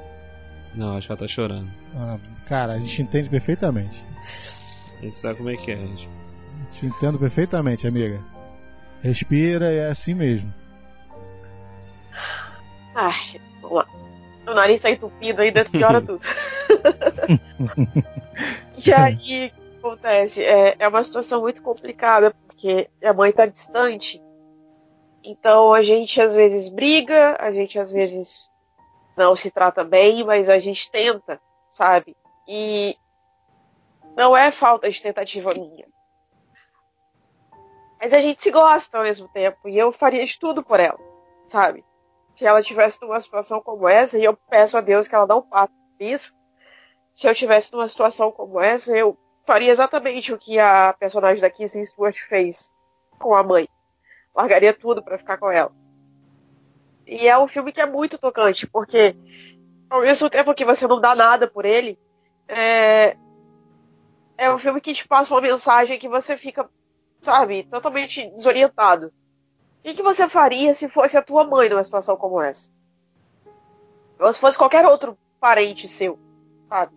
Não, 0.75 0.97
acho 0.97 1.07
que 1.07 1.11
ela 1.13 1.19
tá 1.19 1.27
chorando. 1.27 1.71
Ah, 1.95 2.17
cara, 2.47 2.73
a 2.73 2.79
gente 2.79 3.01
entende 3.01 3.29
perfeitamente. 3.29 4.03
A 4.99 5.01
gente 5.03 5.17
sabe 5.17 5.37
como 5.37 5.49
é 5.49 5.55
que 5.55 5.71
é, 5.71 5.77
gente. 5.77 6.09
Te 6.71 6.85
entendo 6.85 7.17
perfeitamente, 7.17 7.87
amiga. 7.87 8.23
Respira, 9.01 9.71
é 9.71 9.89
assim 9.89 10.13
mesmo. 10.13 10.53
Ai, 12.95 13.39
vamos 13.61 13.77
lá. 13.77 13.87
O 14.47 14.53
nariz 14.53 14.81
tá 14.81 14.89
entupido 14.89 15.41
ainda, 15.41 15.63
piora 15.65 16.01
tudo. 16.01 16.19
e 18.83 18.91
aí, 18.91 19.13
o 19.13 19.19
que 19.19 19.53
acontece? 19.77 20.43
É, 20.43 20.75
é 20.79 20.87
uma 20.87 21.03
situação 21.03 21.41
muito 21.41 21.61
complicada, 21.61 22.33
porque 22.47 22.89
a 23.03 23.13
mãe 23.13 23.31
tá 23.31 23.45
distante. 23.45 24.19
Então 25.23 25.73
a 25.73 25.81
gente 25.81 26.21
às 26.21 26.33
vezes 26.33 26.69
briga, 26.69 27.35
a 27.39 27.51
gente 27.51 27.77
às 27.77 27.91
vezes 27.91 28.49
não 29.17 29.35
se 29.35 29.51
trata 29.51 29.83
bem, 29.83 30.23
mas 30.23 30.49
a 30.49 30.59
gente 30.59 30.89
tenta, 30.89 31.39
sabe? 31.69 32.15
E 32.47 32.95
não 34.15 34.35
é 34.35 34.51
falta 34.51 34.89
de 34.89 35.01
tentativa 35.01 35.53
minha. 35.53 35.85
Mas 37.99 38.13
a 38.13 38.21
gente 38.21 38.41
se 38.41 38.51
gosta 38.51 38.97
ao 38.97 39.03
mesmo 39.03 39.27
tempo. 39.27 39.67
E 39.67 39.77
eu 39.77 39.91
faria 39.91 40.25
de 40.25 40.39
tudo 40.39 40.63
por 40.63 40.79
ela, 40.79 40.99
sabe? 41.47 41.83
Se 42.35 42.45
ela 42.45 42.61
tivesse 42.61 43.01
numa 43.01 43.19
situação 43.19 43.61
como 43.61 43.87
essa, 43.87 44.17
e 44.17 44.23
eu 44.23 44.37
peço 44.49 44.77
a 44.77 44.81
Deus 44.81 45.07
que 45.07 45.15
ela 45.15 45.27
não 45.27 45.41
passe 45.41 45.73
isso. 45.99 46.33
Se 47.13 47.27
eu 47.27 47.35
tivesse 47.35 47.73
numa 47.73 47.89
situação 47.89 48.31
como 48.31 48.61
essa, 48.61 48.95
eu 48.95 49.17
faria 49.45 49.71
exatamente 49.71 50.31
o 50.31 50.37
que 50.37 50.57
a 50.57 50.93
personagem 50.93 51.41
da 51.41 51.49
Kristen 51.49 51.85
Stewart 51.85 52.17
fez 52.29 52.71
com 53.17 53.35
a 53.35 53.43
mãe. 53.43 53.67
Largaria 54.33 54.73
tudo 54.73 55.03
para 55.03 55.17
ficar 55.17 55.37
com 55.37 55.51
ela. 55.51 55.71
E 57.05 57.27
é 57.27 57.37
um 57.37 57.47
filme 57.47 57.71
que 57.71 57.81
é 57.81 57.85
muito 57.85 58.17
tocante, 58.17 58.67
porque 58.67 59.15
ao 59.89 60.01
mesmo 60.01 60.29
tempo 60.29 60.53
que 60.53 60.63
você 60.63 60.87
não 60.87 61.01
dá 61.01 61.15
nada 61.15 61.47
por 61.47 61.65
ele, 61.65 61.97
é, 62.47 63.17
é 64.37 64.51
um 64.51 64.57
filme 64.57 64.79
que 64.79 64.93
te 64.93 65.07
passa 65.07 65.33
uma 65.33 65.41
mensagem 65.41 65.99
que 65.99 66.07
você 66.07 66.37
fica, 66.37 66.69
sabe, 67.21 67.63
totalmente 67.63 68.29
desorientado. 68.31 69.11
O 69.79 69.93
que, 69.93 70.03
você 70.03 70.27
faria 70.27 70.73
se 70.73 70.89
fosse 70.89 71.17
a 71.17 71.21
tua 71.21 71.45
mãe 71.45 71.69
numa 71.69 71.83
situação 71.83 72.17
como 72.17 72.41
essa? 72.41 72.69
Ou 74.19 74.31
se 74.31 74.39
fosse 74.39 74.57
qualquer 74.57 74.85
outro 74.85 75.17
parente 75.39 75.87
seu, 75.87 76.19
sabe? 76.67 76.93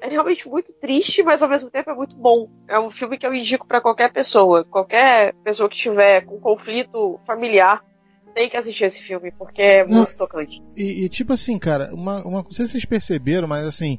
É 0.00 0.08
realmente 0.08 0.48
muito 0.48 0.72
triste, 0.72 1.24
mas 1.24 1.42
ao 1.42 1.48
mesmo 1.48 1.70
tempo 1.70 1.90
é 1.90 1.94
muito 1.94 2.14
bom. 2.14 2.48
É 2.68 2.78
um 2.78 2.90
filme 2.90 3.18
que 3.18 3.26
eu 3.26 3.34
indico 3.34 3.66
para 3.66 3.80
qualquer 3.80 4.12
pessoa. 4.12 4.64
Qualquer 4.64 5.34
pessoa 5.42 5.68
que 5.68 5.76
tiver 5.76 6.24
com 6.24 6.38
conflito 6.38 7.18
familiar 7.26 7.84
tem 8.32 8.48
que 8.48 8.56
assistir 8.56 8.84
esse 8.84 9.02
filme, 9.02 9.32
porque 9.32 9.60
é 9.60 9.84
muito 9.84 10.10
Não, 10.10 10.16
tocante. 10.16 10.62
E, 10.76 11.04
e, 11.04 11.08
tipo 11.08 11.32
assim, 11.32 11.58
cara, 11.58 11.92
uma, 11.92 12.22
uma, 12.24 12.42
não 12.42 12.50
sei 12.50 12.66
se 12.66 12.72
vocês 12.72 12.84
perceberam, 12.84 13.48
mas 13.48 13.66
assim, 13.66 13.98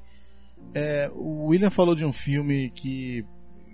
é, 0.73 1.09
o 1.13 1.47
William 1.47 1.69
falou 1.69 1.93
de 1.93 2.05
um 2.05 2.13
filme 2.13 2.69
que 2.69 3.25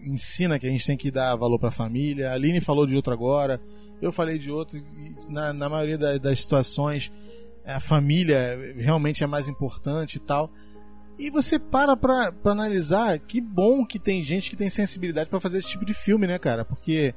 ensina 0.06 0.60
que 0.60 0.68
a 0.68 0.70
gente 0.70 0.86
tem 0.86 0.98
que 0.98 1.12
dar 1.12 1.36
valor 1.36 1.60
pra 1.60 1.72
família, 1.72 2.30
a 2.30 2.34
Aline 2.34 2.62
falou 2.62 2.86
de 2.86 2.96
outro 2.96 3.12
agora, 3.12 3.60
eu 4.02 4.12
falei 4.12 4.38
de 4.38 4.52
outro, 4.52 4.82
na, 5.30 5.52
na 5.54 5.70
maioria 5.70 5.98
das, 5.98 6.20
das 6.20 6.40
situações 6.40 7.12
a 7.66 7.80
família 7.80 8.76
realmente 8.78 9.24
é 9.24 9.28
mais 9.28 9.48
importante 9.48 10.16
e 10.16 10.20
tal. 10.20 10.50
E 11.18 11.30
você 11.30 11.58
para 11.58 11.96
pra, 11.96 12.32
pra 12.32 12.52
analisar 12.52 13.18
que 13.20 13.40
bom 13.40 13.86
que 13.86 13.98
tem 13.98 14.22
gente 14.22 14.50
que 14.50 14.56
tem 14.56 14.70
sensibilidade 14.70 15.30
para 15.30 15.40
fazer 15.40 15.58
esse 15.58 15.70
tipo 15.70 15.86
de 15.86 15.94
filme, 15.94 16.28
né, 16.28 16.38
cara? 16.38 16.64
Porque 16.64 17.16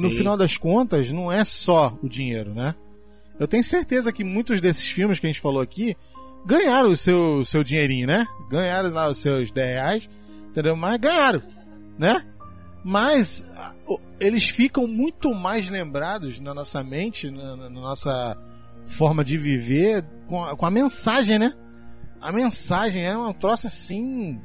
no 0.00 0.10
Sim. 0.10 0.18
final 0.18 0.36
das 0.36 0.56
contas 0.56 1.10
não 1.10 1.30
é 1.30 1.44
só 1.44 1.96
o 2.02 2.08
dinheiro, 2.08 2.54
né? 2.54 2.74
Eu 3.38 3.46
tenho 3.46 3.62
certeza 3.62 4.12
que 4.12 4.24
muitos 4.24 4.60
desses 4.60 4.88
filmes 4.88 5.20
que 5.20 5.26
a 5.26 5.28
gente 5.28 5.40
falou 5.40 5.60
aqui 5.60 5.96
ganharam 6.46 6.88
o 6.88 6.96
seu, 6.96 7.44
seu 7.44 7.62
dinheirinho, 7.62 8.06
né? 8.06 8.26
Ganharam 8.48 8.90
lá 8.90 9.10
os 9.10 9.18
seus 9.18 9.50
10 9.50 9.68
reais, 9.68 10.10
entendeu? 10.48 10.76
Mas 10.76 10.98
ganharam, 10.98 11.42
né? 11.98 12.24
Mas 12.84 13.44
eles 14.20 14.48
ficam 14.48 14.86
muito 14.86 15.34
mais 15.34 15.68
lembrados 15.68 16.38
na 16.40 16.54
nossa 16.54 16.82
mente, 16.84 17.30
na, 17.30 17.56
na 17.56 17.68
nossa 17.70 18.36
forma 18.84 19.24
de 19.24 19.36
viver, 19.36 20.04
com 20.26 20.42
a, 20.44 20.56
com 20.56 20.64
a 20.66 20.70
mensagem, 20.70 21.38
né? 21.38 21.52
A 22.20 22.30
mensagem 22.32 23.04
é 23.04 23.16
um 23.16 23.32
troço 23.32 23.66
assim. 23.66 24.40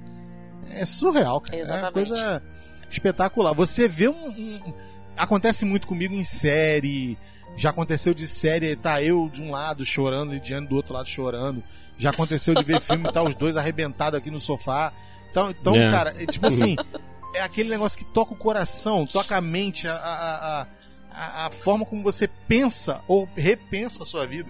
É 0.72 0.86
surreal, 0.86 1.40
cara. 1.42 1.56
É 1.56 1.60
uma 1.60 1.64
Exatamente. 1.64 1.94
coisa 1.94 2.44
espetacular. 2.90 3.54
Você 3.54 3.88
vê 3.88 4.08
um, 4.08 4.28
um- 4.30 4.74
Acontece 5.18 5.66
muito 5.66 5.86
comigo 5.88 6.14
em 6.16 6.24
série. 6.24 7.18
Já 7.56 7.70
aconteceu 7.70 8.14
de 8.14 8.28
série, 8.28 8.76
tá 8.78 9.04
eu 9.04 9.30
de 9.30 9.42
um 9.42 9.52
lado 9.52 9.86
chorando 9.86 10.34
e 10.34 10.40
Diane 10.40 10.66
do 10.66 10.76
outro 10.78 10.94
lado 10.94 11.08
chorando. 11.08 11.62
Já 11.98 12.10
aconteceu 12.10 12.56
de 12.56 12.64
ver 12.64 12.80
filme, 12.82 13.12
tá 13.12 13.22
os 13.22 13.36
dois 13.36 13.56
arrebentados 13.58 14.18
aqui 14.18 14.32
no 14.32 14.40
sofá. 14.40 14.92
Então, 15.30 15.52
então 15.52 15.76
É. 15.76 15.92
cara, 15.92 16.14
é 16.22 16.26
tipo 16.26 16.48
assim, 16.48 16.76
é 17.36 17.42
aquele 17.42 17.70
negócio 17.70 17.98
que 17.98 18.06
toca 18.06 18.34
o 18.34 18.38
coração, 18.38 19.06
toca 19.06 19.38
a 19.38 19.42
mente, 19.42 19.88
a, 19.88 19.94
a, 19.96 20.68
a, 21.12 21.46
a, 21.48 21.52
forma 21.52 21.86
como 21.86 22.04
você 22.04 22.28
pensa 22.48 23.04
ou 23.08 23.28
repensa 23.36 24.04
a 24.04 24.06
sua 24.06 24.26
vida. 24.26 24.50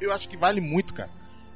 Eu 0.00 0.12
acho 0.12 0.28
que 0.28 0.36
vale 0.36 0.60
muito, 0.60 0.92
cara. 0.94 1.10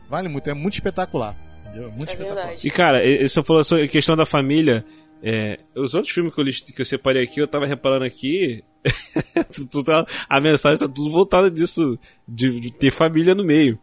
Vale 0.09 0.29
muito, 0.29 0.49
é 0.51 0.55
muito 0.55 0.75
espetacular. 0.75 1.37
Entendeu? 1.63 1.89
É 1.89 1.91
muito 1.91 2.09
É 2.09 2.13
espetacular. 2.13 2.45
verdade. 2.47 2.67
E 2.67 2.71
cara, 2.71 3.01
você 3.29 3.43
falou 3.43 3.65
sobre 3.65 3.85
a 3.85 3.89
questão 3.89 4.17
da 4.17 4.27
família. 4.27 4.85
é, 5.23 5.59
os 5.77 5.95
outros 5.95 6.13
filmes 6.13 6.35
que 6.35 6.41
eu, 6.41 6.45
list- 6.45 6.73
que 6.73 6.81
eu 6.81 6.85
separei 6.85 7.23
aqui, 7.25 7.41
eu 7.41 7.47
tava 7.49 7.67
reparando 7.67 8.05
aqui. 8.05 8.65
tá- 9.85 10.07
a 10.29 10.41
mensagem 10.41 10.79
tá 10.79 10.89
tudo 10.89 11.11
voltada 11.11 11.51
disso, 11.51 11.99
de, 12.27 12.59
de 12.61 12.71
ter 12.73 12.91
família 12.91 13.35
no 13.35 13.45
meio. 13.45 13.79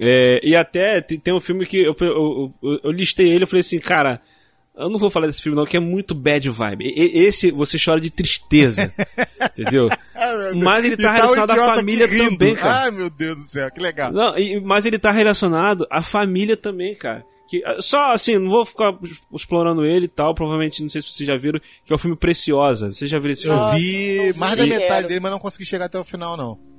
É, 0.00 0.40
e 0.42 0.56
até 0.56 1.00
tem, 1.02 1.20
tem 1.20 1.34
um 1.34 1.40
filme 1.40 1.66
que 1.66 1.76
eu, 1.78 1.94
eu, 2.00 2.52
eu- 2.62 2.80
eu 2.84 2.90
listei 2.90 3.28
ele 3.30 3.44
e 3.44 3.46
falei 3.46 3.60
assim, 3.60 3.78
cara, 3.78 4.20
eu 4.80 4.88
não 4.90 4.98
vou 4.98 5.10
falar 5.10 5.26
desse 5.26 5.42
filme 5.42 5.56
não, 5.56 5.66
que 5.66 5.76
é 5.76 5.80
muito 5.80 6.14
bad 6.14 6.48
vibe. 6.50 6.84
E- 6.86 7.24
esse 7.26 7.50
você 7.50 7.76
chora 7.82 8.00
de 8.00 8.10
tristeza, 8.10 8.92
entendeu? 9.58 9.88
Mas 10.62 10.84
ele 10.84 10.96
tá 10.96 11.12
E 11.12 11.16
relacionado 11.16 11.50
à 11.50 11.74
família 11.76 12.08
também, 12.08 12.54
cara. 12.54 12.84
Ai, 12.84 12.90
meu 12.90 13.10
Deus 13.10 13.36
do 13.36 13.42
céu, 13.44 13.70
que 13.70 13.80
legal. 13.80 14.12
Não, 14.12 14.38
e- 14.38 14.60
mas 14.60 14.84
ele 14.86 14.98
tá 14.98 15.10
relacionado 15.10 15.86
à 15.90 16.02
família 16.02 16.56
também, 16.56 16.94
cara. 16.94 17.24
Que, 17.48 17.62
ah, 17.64 17.78
só 17.80 18.12
assim, 18.12 18.38
não 18.38 18.48
vou 18.48 18.64
ficar 18.64 18.96
explorando 19.34 19.84
ele 19.84 20.04
e 20.04 20.08
tal, 20.08 20.34
provavelmente, 20.34 20.82
não 20.82 20.88
sei 20.88 21.02
se 21.02 21.08
vocês 21.12 21.26
já 21.26 21.36
viram, 21.36 21.58
que 21.84 21.92
é 21.92 21.94
o 21.94 21.98
filme 21.98 22.16
Preciosa. 22.16 22.90
Vocês 22.90 23.10
já 23.10 23.18
viram 23.18 23.32
esse 23.32 23.46
Eu 23.46 23.58
filme? 23.58 23.78
vi 23.80 24.38
mais 24.38 24.54
da 24.56 24.66
metade 24.66 24.86
Quero. 24.88 25.08
dele, 25.08 25.20
mas 25.20 25.32
não 25.32 25.38
consegui 25.40 25.64
chegar 25.66 25.86
até 25.86 25.98
o 25.98 26.04
final, 26.04 26.36
não. 26.36 26.69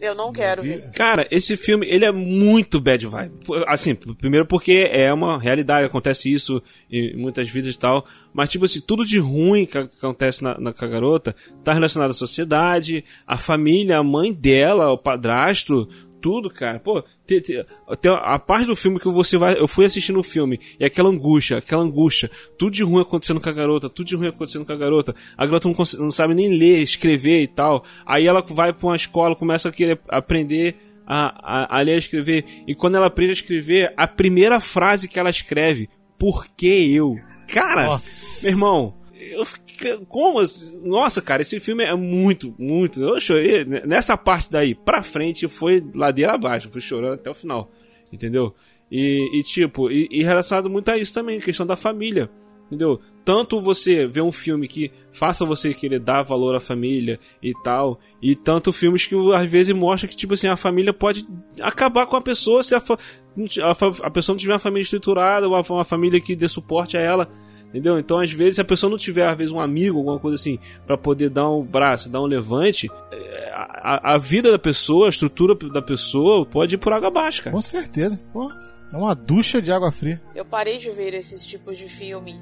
Eu 0.00 0.14
não 0.14 0.32
quero 0.32 0.62
ver. 0.62 0.90
Cara, 0.92 1.26
esse 1.30 1.56
filme, 1.56 1.86
ele 1.88 2.04
é 2.04 2.12
muito 2.12 2.80
bad 2.80 3.06
vibe. 3.06 3.34
Assim, 3.66 3.94
primeiro 3.94 4.46
porque 4.46 4.88
é 4.90 5.12
uma 5.12 5.38
realidade, 5.38 5.86
acontece 5.86 6.32
isso 6.32 6.62
em 6.90 7.16
muitas 7.16 7.48
vidas 7.48 7.74
e 7.74 7.78
tal. 7.78 8.06
Mas, 8.32 8.50
tipo 8.50 8.64
assim, 8.64 8.80
tudo 8.80 9.04
de 9.04 9.18
ruim 9.18 9.66
que 9.66 9.78
acontece 9.78 10.42
na, 10.42 10.58
na 10.58 10.72
com 10.72 10.84
a 10.84 10.88
garota 10.88 11.34
tá 11.64 11.72
relacionado 11.72 12.10
à 12.10 12.14
sociedade, 12.14 13.04
à 13.26 13.36
família, 13.36 13.98
a 13.98 14.02
mãe 14.02 14.32
dela, 14.32 14.92
o 14.92 14.98
padrasto, 14.98 15.88
tudo, 16.20 16.50
cara. 16.50 16.78
Pô, 16.78 17.02
tem, 17.26 17.40
tem- 17.40 17.64
tem 18.00 18.12
a 18.12 18.38
parte 18.38 18.66
do 18.66 18.76
filme 18.76 18.98
que 19.00 19.08
você 19.10 19.36
vai. 19.38 19.58
Eu 19.58 19.66
fui 19.68 19.84
assistindo 19.84 20.18
o 20.18 20.22
filme, 20.22 20.60
e 20.78 20.84
aquela 20.84 21.08
angústia, 21.08 21.58
aquela 21.58 21.82
angústia, 21.82 22.30
tudo 22.58 22.72
de 22.72 22.82
ruim 22.82 23.02
acontecendo 23.02 23.40
com 23.40 23.48
a 23.48 23.52
garota, 23.52 23.88
tudo 23.88 24.06
de 24.06 24.16
ruim 24.16 24.28
acontecendo 24.28 24.64
com 24.64 24.72
a 24.72 24.76
garota. 24.76 25.14
A 25.36 25.46
garota 25.46 25.68
não, 25.68 25.74
não 26.04 26.10
sabe 26.10 26.34
nem 26.34 26.48
ler, 26.56 26.80
escrever 26.82 27.42
e 27.42 27.48
tal. 27.48 27.84
Aí 28.06 28.26
ela 28.26 28.42
vai 28.48 28.72
pra 28.72 28.86
uma 28.88 28.96
escola, 28.96 29.34
começa 29.36 29.68
a 29.68 29.72
querer 29.72 30.00
aprender 30.08 30.76
a, 31.06 31.74
a, 31.74 31.78
a 31.78 31.80
ler 31.80 31.94
e 31.94 31.98
escrever. 31.98 32.44
E 32.66 32.74
quando 32.74 32.96
ela 32.96 33.06
aprende 33.06 33.30
a 33.30 33.34
escrever, 33.34 33.92
a 33.96 34.06
primeira 34.06 34.60
frase 34.60 35.08
que 35.08 35.18
ela 35.18 35.30
escreve, 35.30 35.88
por 36.18 36.46
que 36.56 36.94
eu? 36.94 37.16
Cara, 37.48 37.86
Nossa. 37.86 38.46
meu 38.46 38.56
irmão, 38.56 38.94
eu 39.18 39.44
fiquei. 39.44 39.69
Como? 40.08 40.42
Nossa, 40.82 41.20
cara, 41.20 41.42
esse 41.42 41.58
filme 41.60 41.84
é 41.84 41.94
muito, 41.94 42.54
muito. 42.58 43.00
Eu 43.02 43.20
chorei. 43.20 43.64
né? 43.64 43.82
Nessa 43.84 44.16
parte 44.16 44.50
daí, 44.50 44.74
pra 44.74 45.02
frente, 45.02 45.48
foi 45.48 45.84
ladeira 45.94 46.34
abaixo. 46.34 46.70
Fui 46.70 46.80
chorando 46.80 47.14
até 47.14 47.30
o 47.30 47.34
final. 47.34 47.70
Entendeu? 48.12 48.54
E, 48.90 49.38
e, 49.38 49.42
tipo, 49.42 49.90
e, 49.90 50.08
e 50.10 50.24
relacionado 50.24 50.68
muito 50.68 50.90
a 50.90 50.98
isso 50.98 51.14
também, 51.14 51.38
questão 51.38 51.66
da 51.66 51.76
família. 51.76 52.28
Entendeu? 52.66 53.00
Tanto 53.24 53.60
você 53.60 54.06
vê 54.06 54.20
um 54.20 54.30
filme 54.30 54.68
que 54.68 54.92
faça 55.12 55.44
você 55.44 55.74
querer 55.74 55.98
dar 55.98 56.22
valor 56.22 56.54
à 56.54 56.60
família 56.60 57.18
e 57.42 57.52
tal, 57.64 57.98
e 58.22 58.36
tanto 58.36 58.72
filmes 58.72 59.06
que 59.06 59.14
às 59.34 59.48
vezes 59.48 59.74
mostra 59.74 60.08
que, 60.08 60.16
tipo 60.16 60.34
assim, 60.34 60.46
a 60.46 60.56
família 60.56 60.92
pode 60.92 61.26
acabar 61.60 62.06
com 62.06 62.16
a 62.16 62.22
pessoa 62.22 62.62
se 62.62 62.76
a, 62.76 62.78
a, 62.78 64.06
a 64.06 64.10
pessoa 64.10 64.34
não 64.34 64.38
tiver 64.40 64.52
uma 64.52 64.58
família 64.60 64.82
estruturada, 64.82 65.48
uma, 65.48 65.62
uma 65.68 65.84
família 65.84 66.20
que 66.20 66.36
dê 66.36 66.46
suporte 66.46 66.96
a 66.96 67.00
ela. 67.00 67.28
Entendeu? 67.70 67.98
Então, 68.00 68.18
às 68.18 68.32
vezes, 68.32 68.56
se 68.56 68.60
a 68.60 68.64
pessoa 68.64 68.90
não 68.90 68.98
tiver, 68.98 69.28
às 69.28 69.38
vezes, 69.38 69.52
um 69.52 69.60
amigo, 69.60 69.96
alguma 69.98 70.18
coisa 70.18 70.34
assim, 70.34 70.58
pra 70.86 70.98
poder 70.98 71.30
dar 71.30 71.48
um 71.48 71.62
braço, 71.62 72.08
dar 72.08 72.20
um 72.20 72.26
levante, 72.26 72.90
é, 73.12 73.50
a, 73.54 73.94
a- 73.94 74.14
a 74.14 74.18
vida 74.18 74.50
da 74.50 74.58
pessoa, 74.58 75.06
a 75.06 75.08
estrutura 75.08 75.54
da 75.70 75.80
pessoa 75.80 76.44
pode 76.44 76.74
ir 76.74 76.78
por 76.78 76.92
água 76.92 77.06
abaixo, 77.08 77.44
cara. 77.44 77.54
Com 77.54 77.62
certeza. 77.62 78.20
Pô. 78.32 78.50
É 78.92 78.96
uma 78.96 79.14
ducha 79.14 79.62
de 79.62 79.70
água 79.70 79.92
fria. 79.92 80.20
Eu 80.34 80.44
parei 80.44 80.78
de 80.78 80.90
ver 80.90 81.14
esses 81.14 81.46
tipos 81.46 81.78
de 81.78 81.88
filme, 81.88 82.34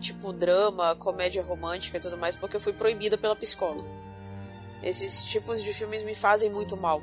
tipo 0.00 0.34
drama, 0.34 0.94
comédia 0.96 1.42
romântica 1.42 1.96
e 1.96 2.00
tudo 2.00 2.18
mais, 2.18 2.36
porque 2.36 2.56
eu 2.56 2.60
fui 2.60 2.74
proibida 2.74 3.16
pela 3.16 3.34
psicóloga. 3.34 3.88
Esses 4.82 5.24
tipos 5.24 5.64
de 5.64 5.72
filmes 5.72 6.04
me 6.04 6.14
fazem 6.14 6.50
muito 6.50 6.76
mal, 6.76 7.02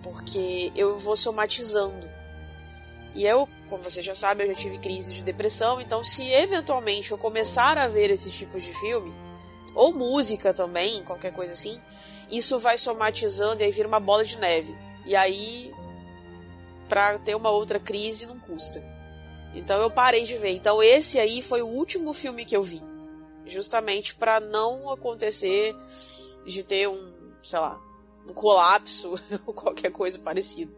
porque 0.00 0.70
eu 0.76 0.96
vou 0.96 1.16
somatizando. 1.16 2.08
E 3.14 3.26
eu, 3.26 3.48
como 3.68 3.82
você 3.82 4.02
já 4.02 4.14
sabe, 4.14 4.44
eu 4.44 4.48
já 4.48 4.54
tive 4.54 4.78
crise 4.78 5.12
de 5.12 5.22
depressão, 5.22 5.80
então 5.80 6.04
se 6.04 6.30
eventualmente 6.32 7.10
eu 7.10 7.18
começar 7.18 7.76
a 7.76 7.88
ver 7.88 8.10
esses 8.10 8.32
tipos 8.32 8.62
de 8.62 8.72
filme, 8.74 9.12
ou 9.74 9.92
música 9.92 10.54
também, 10.54 11.02
qualquer 11.04 11.32
coisa 11.32 11.52
assim, 11.52 11.80
isso 12.30 12.58
vai 12.58 12.78
somatizando 12.78 13.62
e 13.62 13.64
aí 13.64 13.72
vira 13.72 13.88
uma 13.88 14.00
bola 14.00 14.24
de 14.24 14.38
neve. 14.38 14.76
E 15.04 15.16
aí, 15.16 15.72
pra 16.88 17.18
ter 17.18 17.34
uma 17.34 17.50
outra 17.50 17.78
crise, 17.80 18.26
não 18.26 18.38
custa. 18.38 18.84
Então 19.54 19.80
eu 19.80 19.90
parei 19.90 20.24
de 20.24 20.36
ver. 20.36 20.50
Então 20.50 20.82
esse 20.82 21.18
aí 21.18 21.42
foi 21.42 21.62
o 21.62 21.66
último 21.66 22.12
filme 22.12 22.44
que 22.44 22.56
eu 22.56 22.62
vi. 22.62 22.82
Justamente 23.46 24.14
para 24.14 24.38
não 24.38 24.90
acontecer 24.90 25.74
de 26.46 26.62
ter 26.62 26.88
um, 26.88 27.12
sei 27.42 27.58
lá, 27.58 27.80
um 28.28 28.32
colapso 28.32 29.14
ou 29.46 29.52
qualquer 29.52 29.90
coisa 29.90 30.18
parecida. 30.18 30.72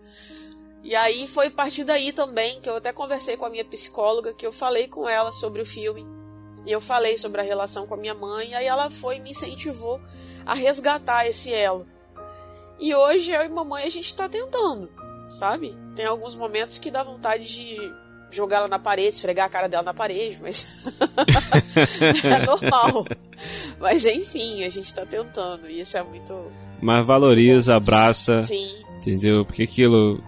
E 0.83 0.95
aí 0.97 1.26
foi 1.26 1.47
a 1.47 1.51
partir 1.51 1.85
daí 1.85 2.12
também 2.12 2.61
que 2.61 2.68
eu 2.68 2.76
até 2.76 2.93
conversei 2.93 3.37
com 3.37 3.47
a 3.47 3.51
minha 3.51 3.64
psicóloga, 3.64 4.33
que 4.33 4.47
eu 4.47 4.53
falei 4.53 4.89
com 4.89 5.09
ela 5.09 5.33
sobre 5.33 5.62
o 5.62 5.66
filme. 5.66 6.05
E 6.66 6.72
eu 6.72 6.80
falei 6.80 7.16
sobre 7.18 7.41
a 7.41 7.45
relação 7.45 7.87
com 7.87 7.95
a 7.95 7.97
minha 7.97 8.14
mãe, 8.14 8.51
e 8.51 8.55
aí 8.55 8.66
ela 8.66 8.91
foi 8.91 9.16
e 9.16 9.20
me 9.20 9.30
incentivou 9.30 10.01
a 10.45 10.55
resgatar 10.55 11.26
esse 11.26 11.53
elo. 11.53 11.87
E 12.78 12.95
hoje 12.95 13.30
eu 13.30 13.43
e 13.43 13.49
mamãe 13.49 13.85
a 13.85 13.91
gente 13.91 14.14
tá 14.14 14.28
tentando, 14.28 14.91
sabe? 15.28 15.76
Tem 15.95 16.05
alguns 16.05 16.35
momentos 16.35 16.78
que 16.78 16.91
dá 16.91 17.03
vontade 17.03 17.47
de 17.47 17.93
jogar 18.30 18.59
ela 18.59 18.68
na 18.68 18.78
parede, 18.78 19.11
esfregar 19.11 19.47
a 19.47 19.49
cara 19.49 19.68
dela 19.68 19.83
na 19.83 19.95
parede, 19.95 20.39
mas 20.41 20.66
é 22.24 22.45
normal. 22.45 23.05
Mas 23.78 24.05
enfim, 24.05 24.64
a 24.64 24.68
gente 24.68 24.93
tá 24.93 25.05
tentando 25.05 25.68
e 25.68 25.80
isso 25.80 25.97
é 25.97 26.03
muito. 26.03 26.51
Mas 26.80 27.07
valoriza, 27.07 27.76
abraça. 27.76 28.43
Sim. 28.43 28.68
Entendeu? 28.99 29.45
Porque 29.45 29.64
aquilo. 29.64 30.22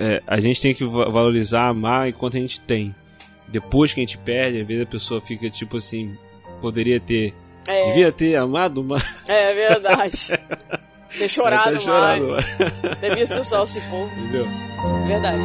É, 0.00 0.22
a 0.26 0.40
gente 0.40 0.62
tem 0.62 0.74
que 0.74 0.82
valorizar, 0.82 1.68
amar 1.68 2.08
enquanto 2.08 2.38
a 2.38 2.40
gente 2.40 2.58
tem. 2.60 2.94
Depois 3.46 3.92
que 3.92 4.00
a 4.00 4.02
gente 4.02 4.16
perde, 4.16 4.62
às 4.62 4.66
vezes 4.66 4.82
a 4.82 4.86
pessoa 4.86 5.20
fica 5.20 5.50
tipo 5.50 5.76
assim. 5.76 6.16
Poderia 6.60 6.98
ter. 6.98 7.34
É. 7.68 7.86
Devia 7.88 8.10
ter 8.10 8.36
amado 8.36 8.82
mais. 8.82 9.28
É 9.28 9.54
verdade. 9.54 10.38
ter 11.18 11.28
chorado, 11.28 11.72
ter 11.72 11.80
chorado 11.80 12.28
mais. 12.28 12.98
ter 13.00 13.14
visto 13.14 13.40
o 13.40 13.44
sol 13.44 13.66
se 13.66 13.80
pôr. 13.82 14.08
Entendeu? 14.16 14.46
Verdade. 15.06 15.44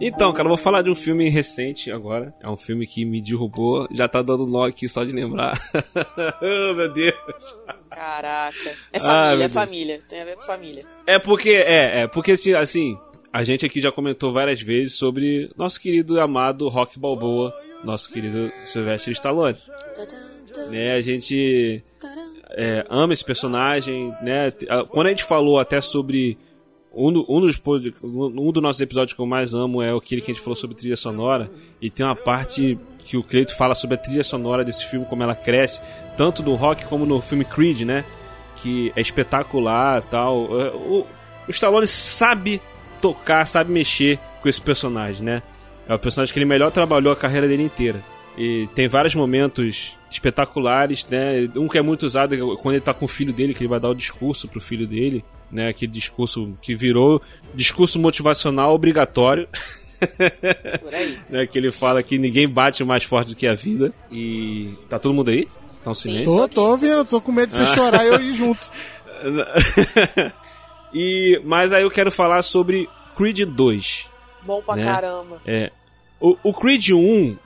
Então, 0.00 0.32
cara, 0.32 0.46
eu 0.46 0.50
vou 0.50 0.56
falar 0.56 0.82
de 0.82 0.90
um 0.90 0.94
filme 0.94 1.28
recente 1.28 1.90
agora. 1.90 2.34
É 2.40 2.48
um 2.48 2.56
filme 2.56 2.86
que 2.86 3.04
me 3.04 3.20
derrubou. 3.20 3.88
Já 3.90 4.06
tá 4.08 4.22
dando 4.22 4.46
nó 4.46 4.64
aqui 4.64 4.88
só 4.88 5.02
de 5.04 5.12
lembrar. 5.12 5.58
oh, 6.40 6.74
meu 6.74 6.92
Deus. 6.92 7.14
Caraca. 7.90 8.76
É 8.92 9.00
família, 9.00 9.44
ah, 9.44 9.44
é 9.44 9.48
família. 9.48 9.98
Tem 10.08 10.20
a 10.20 10.24
ver 10.24 10.36
com 10.36 10.42
família. 10.42 10.84
É 11.06 11.18
porque, 11.18 11.50
é, 11.50 12.02
é 12.02 12.06
porque 12.06 12.32
assim, 12.32 12.52
assim, 12.54 12.98
a 13.32 13.42
gente 13.42 13.66
aqui 13.66 13.80
já 13.80 13.90
comentou 13.90 14.32
várias 14.32 14.60
vezes 14.60 14.94
sobre 14.94 15.50
nosso 15.56 15.80
querido 15.80 16.16
e 16.16 16.20
amado 16.20 16.68
Rock 16.68 16.98
Balboa, 16.98 17.52
nosso 17.82 18.12
querido 18.12 18.52
Sylvester 18.64 19.12
Stallone. 19.12 19.56
Né, 20.70 20.94
a 20.94 21.00
gente 21.00 21.82
é, 22.50 22.84
ama 22.88 23.12
esse 23.12 23.24
personagem, 23.24 24.12
né? 24.22 24.50
Quando 24.90 25.06
a 25.06 25.10
gente 25.10 25.24
falou 25.24 25.58
até 25.58 25.80
sobre 25.80 26.38
um, 26.94 27.12
do, 27.12 27.26
um, 27.28 27.40
dos, 27.40 27.60
um 28.02 28.52
dos 28.52 28.62
nossos 28.62 28.80
episódios 28.80 29.14
que 29.14 29.20
eu 29.20 29.26
mais 29.26 29.54
amo 29.54 29.82
é 29.82 29.94
aquele 29.94 30.20
que 30.20 30.30
a 30.30 30.34
gente 30.34 30.42
falou 30.42 30.56
sobre 30.56 30.76
trilha 30.76 30.96
sonora. 30.96 31.50
E 31.80 31.90
tem 31.90 32.04
uma 32.04 32.16
parte 32.16 32.78
que 33.04 33.16
o 33.16 33.22
Cleito 33.22 33.56
fala 33.56 33.74
sobre 33.74 33.94
a 33.94 33.98
trilha 33.98 34.24
sonora 34.24 34.64
desse 34.64 34.86
filme, 34.86 35.06
como 35.06 35.22
ela 35.22 35.34
cresce, 35.34 35.80
tanto 36.16 36.42
no 36.42 36.54
rock 36.54 36.84
como 36.86 37.06
no 37.06 37.20
filme 37.20 37.44
Creed, 37.44 37.82
né? 37.82 38.04
Que 38.56 38.92
é 38.96 39.00
espetacular 39.00 40.02
tal. 40.02 40.60
É, 40.60 40.70
o, 40.70 41.06
o 41.46 41.50
Stallone 41.50 41.86
sabe 41.86 42.60
tocar, 43.00 43.46
sabe 43.46 43.72
mexer 43.72 44.18
com 44.42 44.48
esse 44.48 44.60
personagem, 44.60 45.24
né? 45.24 45.42
É 45.88 45.94
o 45.94 45.98
personagem 45.98 46.32
que 46.32 46.38
ele 46.38 46.46
melhor 46.46 46.70
trabalhou 46.70 47.12
a 47.12 47.16
carreira 47.16 47.48
dele 47.48 47.62
inteira. 47.62 48.02
E 48.36 48.68
tem 48.74 48.88
vários 48.88 49.14
momentos 49.14 49.96
espetaculares, 50.10 51.06
né? 51.08 51.48
Um 51.56 51.68
que 51.68 51.78
é 51.78 51.82
muito 51.82 52.04
usado 52.04 52.36
quando 52.56 52.74
ele 52.74 52.84
tá 52.84 52.92
com 52.92 53.04
o 53.04 53.08
filho 53.08 53.32
dele, 53.32 53.54
que 53.54 53.62
ele 53.62 53.68
vai 53.68 53.80
dar 53.80 53.88
o 53.88 53.94
discurso 53.94 54.48
pro 54.48 54.60
filho 54.60 54.86
dele 54.86 55.24
né? 55.50 55.68
Aquele 55.68 55.92
discurso 55.92 56.56
que 56.60 56.74
virou 56.74 57.22
discurso 57.54 57.98
motivacional 57.98 58.74
obrigatório. 58.74 59.48
Por 60.80 60.94
aí. 60.94 61.18
né, 61.28 61.46
que 61.46 61.58
ele 61.58 61.70
fala 61.70 62.02
que 62.02 62.18
ninguém 62.18 62.48
bate 62.48 62.84
mais 62.84 63.04
forte 63.04 63.30
do 63.30 63.36
que 63.36 63.46
a 63.46 63.54
vida. 63.54 63.92
E. 64.10 64.72
Tá 64.88 64.98
todo 64.98 65.14
mundo 65.14 65.30
aí? 65.30 65.48
Tá 65.82 65.90
um 65.90 65.94
silêncio? 65.94 66.26
Tô, 66.26 66.48
tô 66.48 66.70
ouvindo, 66.70 67.04
tô 67.04 67.20
com 67.20 67.32
medo 67.32 67.48
de 67.48 67.54
você 67.54 67.62
ah. 67.62 67.66
chorar 67.66 68.04
e 68.04 68.08
eu 68.08 68.20
ir 68.20 68.32
junto. 68.32 68.70
e, 70.94 71.40
mas 71.44 71.72
aí 71.72 71.82
eu 71.82 71.90
quero 71.90 72.10
falar 72.10 72.42
sobre 72.42 72.88
Creed 73.16 73.40
2. 73.40 74.08
Bom 74.42 74.62
pra 74.62 74.76
né? 74.76 74.84
caramba. 74.84 75.40
É. 75.46 75.72
O, 76.20 76.36
o 76.42 76.52
Creed 76.52 76.90
1 76.90 77.36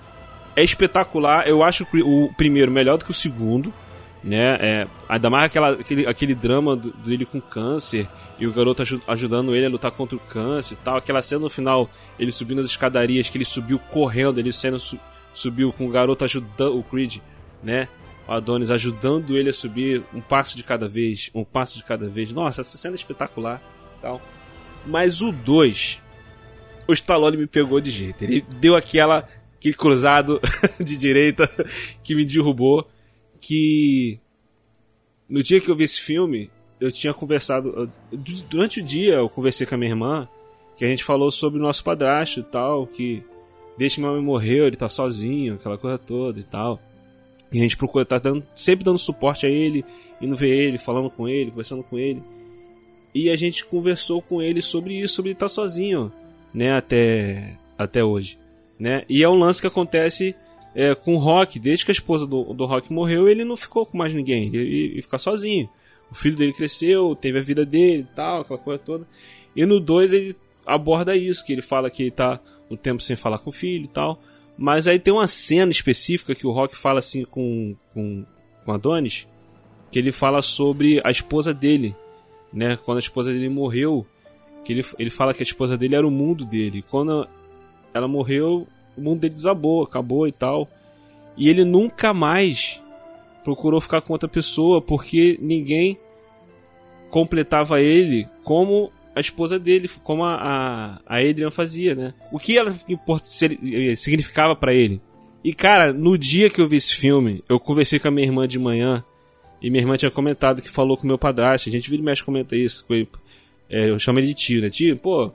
é 0.57 0.63
espetacular. 0.63 1.47
Eu 1.47 1.63
acho 1.63 1.87
o 2.05 2.33
primeiro 2.35 2.71
melhor 2.71 2.99
do 2.99 3.05
que 3.05 3.11
o 3.11 3.15
segundo 3.15 3.73
né? 4.23 4.57
É, 4.61 4.87
ainda 5.09 5.29
mais 5.29 5.45
aquela, 5.47 5.71
aquele, 5.73 6.07
aquele 6.07 6.35
drama 6.35 6.77
dele 6.77 7.27
com 7.27 7.41
câncer 7.41 8.09
e 8.39 8.47
o 8.47 8.53
garoto 8.53 8.83
ajudando 9.07 9.55
ele 9.55 9.67
a 9.67 9.69
lutar 9.69 9.91
contra 9.91 10.17
o 10.17 10.21
câncer 10.21 10.75
e 10.75 10.77
tal. 10.79 10.97
Aquela 10.97 11.23
cena 11.23 11.41
no 11.41 11.51
final, 11.51 11.91
ele 12.19 12.31
subindo 12.31 12.61
as 12.61 12.67
escadarias, 12.67 13.29
que 13.29 13.37
ele 13.37 13.45
subiu 13.45 13.79
correndo, 13.79 14.39
ele 14.39 14.53
sendo, 14.53 14.79
subiu 15.35 15.73
com 15.73 15.87
o 15.87 15.91
garoto 15.91 16.25
ajudando 16.25 16.79
o 16.79 16.83
Creed, 16.83 17.19
né? 17.63 17.89
O 18.29 18.33
Adonis 18.33 18.71
ajudando 18.71 19.37
ele 19.37 19.51
a 19.51 19.53
subir 19.53 20.05
um 20.15 20.21
passo 20.21 20.57
de 20.57 20.63
cada 20.63 20.89
vez, 20.89 21.31
um 21.35 21.45
passo 21.45 21.77
de 21.77 21.85
cada 21.85 22.09
vez. 22.09 22.33
Nossa, 22.33 22.61
essa 22.61 22.79
cena 22.79 22.95
é 22.95 22.97
espetacular, 22.97 23.61
tal. 24.01 24.23
Mas 24.87 25.21
o 25.21 25.33
2, 25.33 26.01
o 26.87 26.93
Stallone 26.93 27.37
me 27.37 27.47
pegou 27.47 27.81
de 27.81 27.91
jeito. 27.91 28.23
Ele 28.23 28.45
deu 28.61 28.77
aquela 28.77 29.29
aquele 29.57 29.75
cruzado 29.75 30.41
de 30.83 30.97
direita 30.97 31.49
que 32.03 32.17
me 32.17 32.25
derrubou 32.25 32.89
que 33.43 34.21
no 35.29 35.43
dia 35.43 35.61
que 35.61 35.69
eu 35.69 35.77
vi 35.77 35.85
esse 35.85 36.01
filme, 36.01 36.49
eu 36.81 36.91
tinha 36.91 37.13
conversado. 37.13 37.91
Durante 38.49 38.81
o 38.81 38.83
dia 38.83 39.15
eu 39.15 39.29
conversei 39.29 39.67
com 39.67 39.75
a 39.75 39.79
minha 39.79 39.91
irmã, 39.91 40.29
que 40.77 40.85
a 40.85 40.89
gente 40.89 41.05
falou 41.05 41.31
sobre 41.31 41.59
o 41.59 41.63
nosso 41.63 41.83
padrasto 41.83 42.41
e 42.41 42.43
tal, 42.45 42.87
que 42.87 43.23
desde 43.77 43.97
que 43.97 44.01
meu 44.01 44.13
mãe 44.13 44.23
morreu, 44.23 44.67
ele 44.67 44.77
tá 44.77 44.89
sozinho, 44.89 45.55
aquela 45.55 45.77
coisa 45.77 45.99
toda 45.99 46.39
e 46.39 46.45
tal. 46.45 46.81
E 47.53 47.59
a 47.59 47.63
gente 47.63 47.77
procura 47.77 48.07
tá 48.07 48.19
dando, 48.19 48.47
sempre 48.55 48.85
dando 48.85 48.99
suporte 48.99 49.45
a 49.45 49.51
ele, 49.51 49.85
indo 50.21 50.37
ver 50.37 50.51
ele, 50.51 50.79
falando 50.79 51.11
com 51.11 51.29
ele, 51.29 51.51
conversando 51.51 51.83
com 51.83 51.99
ele. 51.99 52.23
E 53.15 53.29
a 53.29 53.37
gente 53.37 53.65
conversou 53.67 54.23
com 54.23 54.41
ele 54.41 54.63
sobre 54.63 54.95
isso, 54.95 55.15
sobre 55.15 55.31
ele 55.31 55.37
estar 55.37 55.47
tá 55.47 55.51
sozinho, 55.51 56.13
né, 56.55 56.73
até, 56.75 57.59
até 57.77 58.03
hoje. 58.03 58.39
Né? 58.79 59.05
E 59.09 59.23
é 59.23 59.29
um 59.29 59.39
lance 59.39 59.61
que 59.61 59.67
acontece 59.67 60.35
é, 60.75 60.95
com 60.95 61.15
o 61.15 61.19
Rock, 61.19 61.59
desde 61.59 61.85
que 61.85 61.91
a 61.91 61.93
esposa 61.93 62.27
do, 62.27 62.55
do 62.55 62.67
Rock 62.67 62.93
morreu, 62.93 63.29
ele 63.29 63.45
não 63.45 63.57
ficou 63.57 63.85
com 63.85 63.97
mais 63.97 64.15
ninguém, 64.15 64.55
ele 64.55 65.03
ficar 65.03 65.19
sozinho. 65.19 65.69
O 66.11 66.15
filho 66.15 66.37
dele 66.37 66.53
cresceu, 66.53 67.17
teve 67.17 67.39
a 67.39 67.43
vida 67.43 67.65
dele 67.65 68.07
tal, 68.15 68.43
aquela 68.43 68.59
coisa 68.59 68.79
toda. 68.79 69.07
E 69.57 69.65
no 69.65 69.81
2 69.81 70.13
ele 70.13 70.37
aborda 70.67 71.17
isso, 71.17 71.45
que 71.45 71.53
ele 71.53 71.63
fala 71.63 71.91
que 71.91 72.05
ele 72.05 72.11
tá 72.11 72.41
um 72.71 72.77
tempo 72.77 73.03
sem 73.03 73.17
falar 73.17 73.39
com 73.39 73.51
o 73.51 73.53
filho 73.53 73.85
e 73.85 73.89
tal. 73.89 74.21
Mas 74.57 74.87
aí 74.87 74.99
tem 74.99 75.13
uma 75.13 75.27
cena 75.27 75.71
específica 75.71 76.35
que 76.35 76.47
o 76.47 76.53
Rock 76.53 76.77
fala 76.77 76.99
assim 76.99 77.25
com, 77.25 77.75
com, 77.93 78.25
com 78.65 78.73
Adonis, 78.73 79.27
que 79.91 79.99
ele 79.99 80.13
fala 80.13 80.43
sobre 80.43 81.01
a 81.05 81.11
esposa 81.11 81.53
dele, 81.53 81.95
né? 82.53 82.79
Quando 82.85 82.99
a 82.99 83.01
esposa 83.01 83.33
dele 83.33 83.49
morreu, 83.49 84.07
que 84.65 84.73
ele, 84.73 84.85
ele 84.99 85.11
fala 85.11 85.35
que 85.35 85.43
a 85.43 85.45
esposa 85.45 85.77
dele 85.77 85.97
era 85.97 86.07
o 86.07 86.11
mundo 86.11 86.45
dele. 86.45 86.85
Quando 86.89 87.27
ela 87.93 88.07
morreu, 88.07 88.67
o 88.97 89.01
mundo 89.01 89.21
dele 89.21 89.35
desabou, 89.35 89.83
acabou 89.83 90.27
e 90.27 90.33
tal. 90.33 90.69
E 91.37 91.49
ele 91.49 91.65
nunca 91.65 92.13
mais 92.13 92.83
procurou 93.43 93.81
ficar 93.81 94.01
com 94.01 94.13
outra 94.13 94.29
pessoa 94.29 94.81
porque 94.81 95.39
ninguém 95.41 95.99
completava 97.11 97.81
ele 97.81 98.27
como 98.45 98.91
a 99.15 99.21
esposa 99.21 99.59
dele, 99.59 99.91
como 100.03 100.25
a, 100.25 101.01
a, 101.07 101.19
Adrian 101.19 101.51
fazia, 101.51 101.95
né? 101.95 102.15
O 102.31 102.39
que 102.39 102.57
ela 102.57 102.79
eh, 102.89 103.95
significava 103.95 104.57
para 104.57 104.73
ele. 104.73 105.01
E 105.45 105.53
cara, 105.53 105.93
no 105.93 106.17
dia 106.17 106.49
que 106.49 106.61
eu 106.61 106.69
vi 106.69 106.77
esse 106.77 106.95
filme, 106.95 107.45
eu 107.49 107.61
conversei 107.61 107.99
com 107.99 108.09
a 108.09 108.11
minha 108.11 108.27
irmã 108.27 108.49
de 108.49 108.59
manhã 108.59 109.05
e 109.61 109.71
minha 109.71 109.83
irmã 109.83 109.97
tinha 109.97 110.11
comentado 110.11 110.63
que 110.63 110.71
falou 110.71 110.97
com 110.97 111.07
meu 111.07 111.19
padrasto. 111.19 111.69
A 111.69 111.73
gente 111.73 111.91
vira 111.91 112.01
e 112.01 112.05
mexe 112.05 112.25
comenta 112.25 112.57
isso. 112.57 112.87
É, 113.69 113.91
eu 113.91 113.99
chamo 113.99 114.19
ele 114.19 114.29
de 114.29 114.35
tio, 114.35 114.63
né? 114.63 114.71
Tio, 114.71 114.97
pô, 114.97 115.33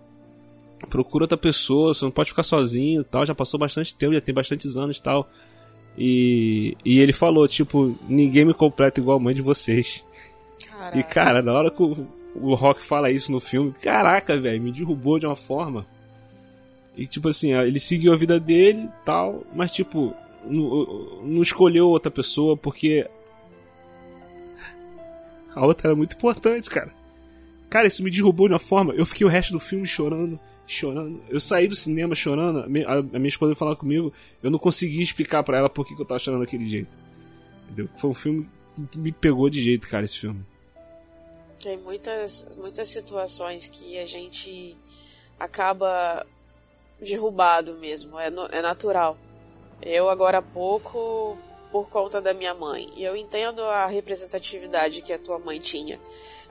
procura 0.89 1.23
outra 1.23 1.37
pessoa, 1.37 1.93
você 1.93 2.05
não 2.05 2.11
pode 2.11 2.29
ficar 2.29 2.43
sozinho 2.43 3.03
tal. 3.03 3.25
Já 3.25 3.33
passou 3.33 3.59
bastante 3.59 3.95
tempo, 3.95 4.13
já 4.13 4.21
tem 4.21 4.33
bastantes 4.33 4.77
anos 4.77 4.99
tal. 4.99 5.29
E, 5.97 6.77
e 6.85 6.99
ele 6.99 7.11
falou, 7.11 7.47
tipo, 7.47 7.97
ninguém 8.07 8.45
me 8.45 8.53
completa 8.53 8.99
igual 8.99 9.17
a 9.17 9.19
mãe 9.19 9.33
de 9.33 9.41
vocês. 9.41 10.05
Caraca. 10.69 10.99
E, 10.99 11.03
cara, 11.03 11.41
na 11.41 11.53
hora 11.53 11.71
que 11.71 11.81
o, 11.81 12.07
o 12.35 12.53
Rock 12.53 12.83
fala 12.83 13.09
isso 13.09 13.31
no 13.31 13.39
filme, 13.39 13.73
caraca, 13.81 14.39
velho, 14.39 14.61
me 14.61 14.71
derrubou 14.71 15.17
de 15.17 15.25
uma 15.25 15.35
forma. 15.35 15.87
E, 16.95 17.07
tipo 17.07 17.29
assim, 17.29 17.53
ele 17.53 17.79
seguiu 17.79 18.13
a 18.13 18.17
vida 18.17 18.39
dele 18.39 18.87
tal, 19.03 19.43
mas, 19.55 19.71
tipo, 19.71 20.13
não, 20.45 21.21
não 21.23 21.41
escolheu 21.41 21.87
outra 21.87 22.11
pessoa 22.11 22.55
porque 22.55 23.07
a 25.55 25.65
outra 25.65 25.89
era 25.89 25.95
muito 25.95 26.15
importante, 26.15 26.69
cara. 26.69 26.91
Cara, 27.69 27.87
isso 27.87 28.03
me 28.03 28.11
derrubou 28.11 28.47
de 28.47 28.53
uma 28.53 28.59
forma. 28.59 28.93
Eu 28.93 29.05
fiquei 29.05 29.25
o 29.25 29.29
resto 29.29 29.51
do 29.51 29.59
filme 29.59 29.85
chorando, 29.85 30.39
chorando. 30.67 31.21
Eu 31.29 31.39
saí 31.39 31.67
do 31.67 31.75
cinema 31.75 32.13
chorando. 32.13 32.59
A 32.59 32.67
minha, 32.67 33.27
esposa 33.27 33.55
falar 33.55 33.75
comigo. 33.75 34.13
Eu 34.43 34.51
não 34.51 34.59
consegui 34.59 35.01
explicar 35.01 35.41
para 35.43 35.57
ela 35.57 35.69
por 35.69 35.85
que, 35.85 35.95
que 35.95 36.01
eu 36.01 36.05
tava 36.05 36.19
chorando 36.19 36.41
daquele 36.41 36.69
jeito. 36.69 36.89
Entendeu? 37.65 37.89
Foi 37.97 38.09
um 38.09 38.13
filme 38.13 38.49
que 38.91 38.97
me 38.97 39.11
pegou 39.11 39.49
de 39.49 39.63
jeito, 39.63 39.87
cara, 39.87 40.05
esse 40.05 40.19
filme. 40.19 40.45
Tem 41.59 41.77
muitas, 41.77 42.51
muitas 42.57 42.89
situações 42.89 43.67
que 43.67 43.97
a 43.97 44.05
gente 44.05 44.77
acaba 45.39 46.25
derrubado 47.01 47.75
mesmo. 47.75 48.19
É, 48.19 48.29
no, 48.29 48.45
é 48.47 48.61
natural. 48.61 49.17
Eu, 49.81 50.09
agora 50.09 50.39
há 50.39 50.41
pouco, 50.41 51.37
por 51.71 51.89
conta 51.89 52.21
da 52.21 52.33
minha 52.33 52.53
mãe. 52.53 52.89
E 52.95 53.03
eu 53.03 53.15
entendo 53.15 53.61
a 53.61 53.85
representatividade 53.85 55.01
que 55.01 55.13
a 55.13 55.19
tua 55.19 55.39
mãe 55.39 55.59
tinha 55.59 55.99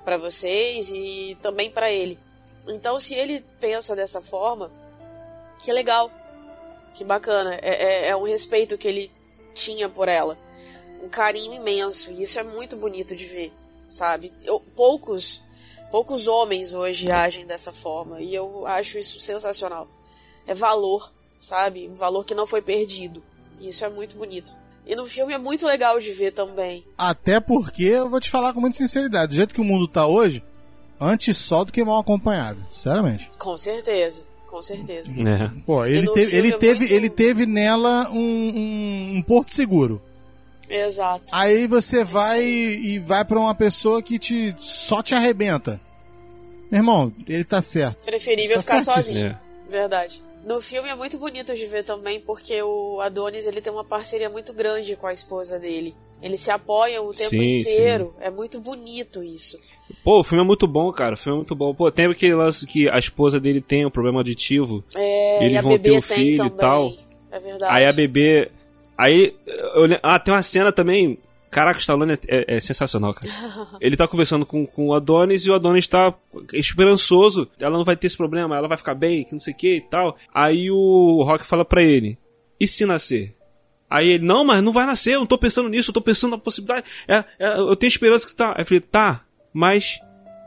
para 0.05 0.17
vocês 0.17 0.91
e 0.91 1.37
também 1.43 1.71
para 1.71 1.91
ele. 1.91 2.19
Então, 2.69 2.99
se 2.99 3.15
ele 3.15 3.45
pensa 3.61 3.95
dessa 3.95 4.21
forma, 4.21 4.71
que 5.63 5.73
legal, 5.73 6.11
que 6.95 7.05
bacana. 7.05 7.55
É, 7.63 7.71
é, 7.71 8.09
é, 8.09 8.17
um 8.17 8.25
respeito 8.25 8.79
que 8.79 8.89
ele 8.89 9.11
tinha 9.55 9.89
por 9.89 10.09
ela, 10.09 10.39
um 11.03 11.09
carinho 11.09 11.55
imenso. 11.55 12.11
E 12.11 12.23
isso 12.23 12.39
é 12.39 12.43
muito 12.43 12.77
bonito 12.77 13.15
de 13.15 13.27
ver, 13.27 13.53
sabe? 13.89 14.33
Eu, 14.43 14.61
poucos, 14.75 15.43
poucos 15.91 16.27
homens 16.27 16.73
hoje 16.73 17.11
agem 17.11 17.47
dessa 17.47 17.73
forma 17.73 18.21
e 18.21 18.35
eu 18.35 18.67
acho 18.67 18.99
isso 18.99 19.21
sensacional. 19.21 19.89
É 20.47 20.55
valor, 20.55 21.13
sabe? 21.39 21.89
Um 21.89 21.95
valor 21.95 22.25
que 22.25 22.35
não 22.35 22.47
foi 22.47 22.63
perdido. 22.63 23.23
E 23.61 23.69
isso 23.69 23.85
é 23.85 23.89
muito 23.89 24.17
bonito. 24.17 24.55
E 24.87 24.95
no 24.95 25.05
filme 25.05 25.35
é 25.35 25.39
muito 25.39 25.67
legal 25.67 25.99
de 25.99 26.13
ver 26.13 26.33
também. 26.33 26.85
Até 26.97 27.41
porque, 27.41 27.83
eu 27.83 28.09
vou 28.09 28.21
te 28.21 28.31
falar 28.31 28.53
com 28.53 28.61
muita 28.61 28.77
sinceridade, 28.77 29.31
do 29.31 29.35
jeito 29.35 29.55
que 29.55 29.61
o 29.61 29.65
mundo 29.65 29.89
tá 29.89 30.07
hoje, 30.07 30.45
antes 31.01 31.37
só 31.37 31.65
do 31.65 31.73
que 31.73 31.85
mal 31.85 32.01
acompanhado, 32.01 32.65
sinceramente. 32.71 33.29
Com 33.39 33.57
certeza, 33.57 34.23
com 34.47 34.63
certeza. 34.63 35.11
É. 35.13 35.51
Pô, 35.65 35.85
ele 35.85 36.11
teve, 36.13 36.37
ele, 36.37 36.49
é 36.49 36.59
teve, 36.59 36.79
muito... 36.81 36.93
ele 36.93 37.11
teve 37.11 37.47
nela 37.47 38.11
um, 38.11 38.19
um, 38.19 39.17
um, 39.17 39.23
porto 39.23 39.53
seguro. 39.53 40.03
Exato. 40.69 41.25
Aí 41.31 41.67
você 41.67 42.05
vai 42.05 42.43
e 42.43 42.99
vai 42.99 43.25
para 43.25 43.39
uma 43.39 43.55
pessoa 43.55 44.03
que 44.03 44.19
te 44.19 44.55
só 44.59 45.03
te 45.03 45.15
arrebenta. 45.15 45.81
Meu 46.71 46.81
irmão, 46.81 47.13
ele 47.29 47.45
tá 47.45 47.63
certo. 47.63 48.05
Preferível 48.05 48.57
tá 48.57 48.63
ficar 48.63 48.83
certíssimo. 48.83 49.21
sozinho. 49.21 49.39
Verdade. 49.69 50.23
No 50.45 50.61
filme 50.61 50.89
é 50.89 50.95
muito 50.95 51.19
bonito 51.19 51.55
de 51.55 51.67
ver 51.67 51.83
também, 51.83 52.21
porque 52.21 52.63
o 52.63 53.01
Adonis 53.01 53.47
ele 53.47 53.61
tem 53.61 53.73
uma 53.73 53.85
parceria 53.85 54.31
muito 54.31 54.53
grande 54.53 54.95
com 54.97 55.07
a 55.07 55.13
esposa 55.13 55.59
dele. 55.59 55.95
Eles 56.23 56.41
se 56.41 56.51
apoiam 56.51 57.07
o 57.07 57.13
tempo 57.13 57.31
Sim, 57.31 57.59
inteiro. 57.59 58.15
É 58.21 58.31
muito 58.31 58.61
bonito 58.61 59.23
isso. 59.23 59.61
Pô, 60.03 60.21
o 60.21 60.25
filme 60.25 60.43
é 60.43 60.47
muito 60.47 60.67
bom, 60.67 60.91
cara. 60.93 61.15
O 61.15 61.17
filme 61.17 61.37
é 61.37 61.41
muito 61.41 61.55
bom. 61.55 61.75
Pô, 61.75 61.91
tem 61.91 62.07
aquele 62.07 62.35
lance 62.35 62.67
que 62.67 62.89
a 62.89 62.99
esposa 62.99 63.39
dele 63.41 63.61
tem 63.61 63.87
um 63.87 63.91
problema 63.91 64.19
auditivo. 64.21 64.85
É, 64.95 65.45
eles 65.45 65.63
vão 65.63 65.79
ter 65.79 65.93
o 65.93 66.03
filho 66.03 66.37
também. 66.37 66.53
e 66.53 66.57
tal. 66.57 66.93
É 67.31 67.41
verdade. 67.41 67.73
Aí 67.75 67.87
a 67.87 67.93
bebê. 67.93 68.51
Aí. 68.97 69.35
eu 69.47 69.87
ah, 70.03 70.19
tem 70.19 70.33
uma 70.35 70.43
cena 70.43 70.73
também. 70.73 71.19
Caraca, 71.51 71.79
o 71.79 71.81
Stallone 71.81 72.15
é, 72.15 72.19
é- 72.27 72.57
é 72.57 72.61
sensacional, 72.61 73.15
cara. 73.15 73.33
Ele 73.81 73.97
tá 73.97 74.07
conversando 74.09 74.45
com, 74.45 74.67
com 74.67 74.89
o 74.89 74.95
Adonis 74.95 75.47
e 75.47 75.51
o 75.51 75.55
Adonis 75.55 75.87
tá 75.87 76.13
esperançoso. 76.53 77.49
Ela 77.61 77.77
não 77.77 77.85
vai 77.85 77.97
ter 77.97 78.09
esse 78.09 78.17
problema, 78.17 78.57
ela 78.57 78.69
vai 78.69 78.77
ficar 78.77 78.95
bem, 78.95 79.25
que 79.25 79.33
não 79.33 79.41
sei 79.41 79.53
o 79.53 79.57
que 79.57 79.75
e 79.77 79.81
tal. 79.81 80.17
Aí 80.35 80.71
o 80.71 81.23
Rock 81.25 81.45
fala 81.47 81.65
pra 81.65 81.83
ele: 81.83 82.19
E 82.59 82.67
se 82.67 82.85
nascer? 82.85 83.35
Aí 83.89 84.09
ele: 84.09 84.25
Não, 84.25 84.45
mas 84.45 84.63
não 84.63 84.73
vai 84.73 84.85
nascer, 84.87 85.15
eu 85.15 85.21
não 85.21 85.27
tô 85.27 85.39
pensando 85.39 85.69
nisso, 85.69 85.91
eu 85.91 85.95
tô 85.95 86.01
pensando 86.01 86.33
na 86.33 86.39
possibilidade. 86.39 86.87
É, 87.07 87.25
é, 87.39 87.59
eu 87.59 87.77
tenho 87.77 87.89
esperança 87.89 88.27
que 88.27 88.35
tá. 88.35 88.51
Aí 88.51 88.63
eu 88.63 88.67
falei: 88.67 88.81
Tá, 88.81 89.25
mas 89.57 89.99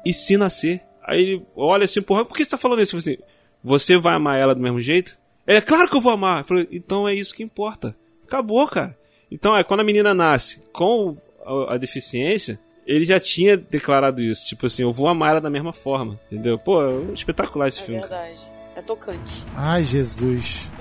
e 0.06 0.14
se 0.14 0.38
nascer? 0.38 0.82
Aí 1.04 1.20
ele 1.20 1.46
olha 1.56 1.86
assim, 1.86 2.00
porra, 2.02 2.24
por 2.24 2.38
que 2.38 2.44
você 2.44 2.50
tá 2.52 2.58
falando 2.60 2.82
isso? 2.84 2.96
Assim, 2.96 3.18
você 3.64 3.98
vai 3.98 4.14
amar 4.14 4.38
ela 4.40 4.54
do 4.54 4.62
mesmo 4.62 4.80
jeito? 4.80 5.18
Ele, 5.48 5.58
é 5.58 5.62
claro 5.62 5.90
que 5.90 5.96
eu 5.98 6.02
vou 6.02 6.12
amar. 6.12 6.42
Eu 6.42 6.46
falei, 6.46 6.68
então 6.72 7.08
é 7.08 7.16
isso 7.16 7.34
que 7.34 7.42
importa. 7.42 7.96
Acabou, 8.28 8.68
cara. 8.68 8.96
Então 9.32 9.56
é, 9.58 9.64
quando 9.64 9.80
a 9.80 9.84
menina 9.84 10.14
nasce 10.14 10.62
com 10.72 11.18
a, 11.44 11.74
a 11.74 11.78
deficiência, 11.78 12.60
ele 12.86 13.04
já 13.04 13.20
tinha 13.20 13.58
declarado 13.58 14.22
isso. 14.22 14.46
Tipo 14.48 14.68
assim, 14.68 14.84
eu 14.84 14.94
vou 14.94 15.08
amar 15.08 15.32
ela 15.32 15.42
da 15.42 15.50
mesma 15.50 15.74
forma. 15.74 16.20
Entendeu? 16.32 16.60
Pô, 16.60 16.84
é 16.88 17.14
espetacular 17.16 17.68
esse 17.68 17.82
É 17.82 17.86
filme. 17.86 18.02
verdade. 18.02 18.40
É 18.76 18.82
tocante. 18.84 19.44
Ai, 19.56 19.84
Jesus. 19.84 20.72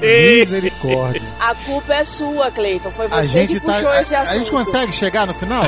Misericórdia. 0.00 1.28
A 1.40 1.54
culpa 1.54 1.94
é 1.94 2.04
sua, 2.04 2.50
Cleiton. 2.50 2.90
Foi 2.90 3.06
A 3.06 3.08
você 3.08 3.26
gente 3.26 3.54
que 3.54 3.60
tá. 3.60 3.74
puxou 3.74 3.92
esse 3.94 4.14
A, 4.14 4.18
a 4.18 4.22
assunto. 4.22 4.38
gente 4.38 4.50
consegue 4.50 4.92
chegar 4.92 5.26
no 5.26 5.34
final? 5.34 5.64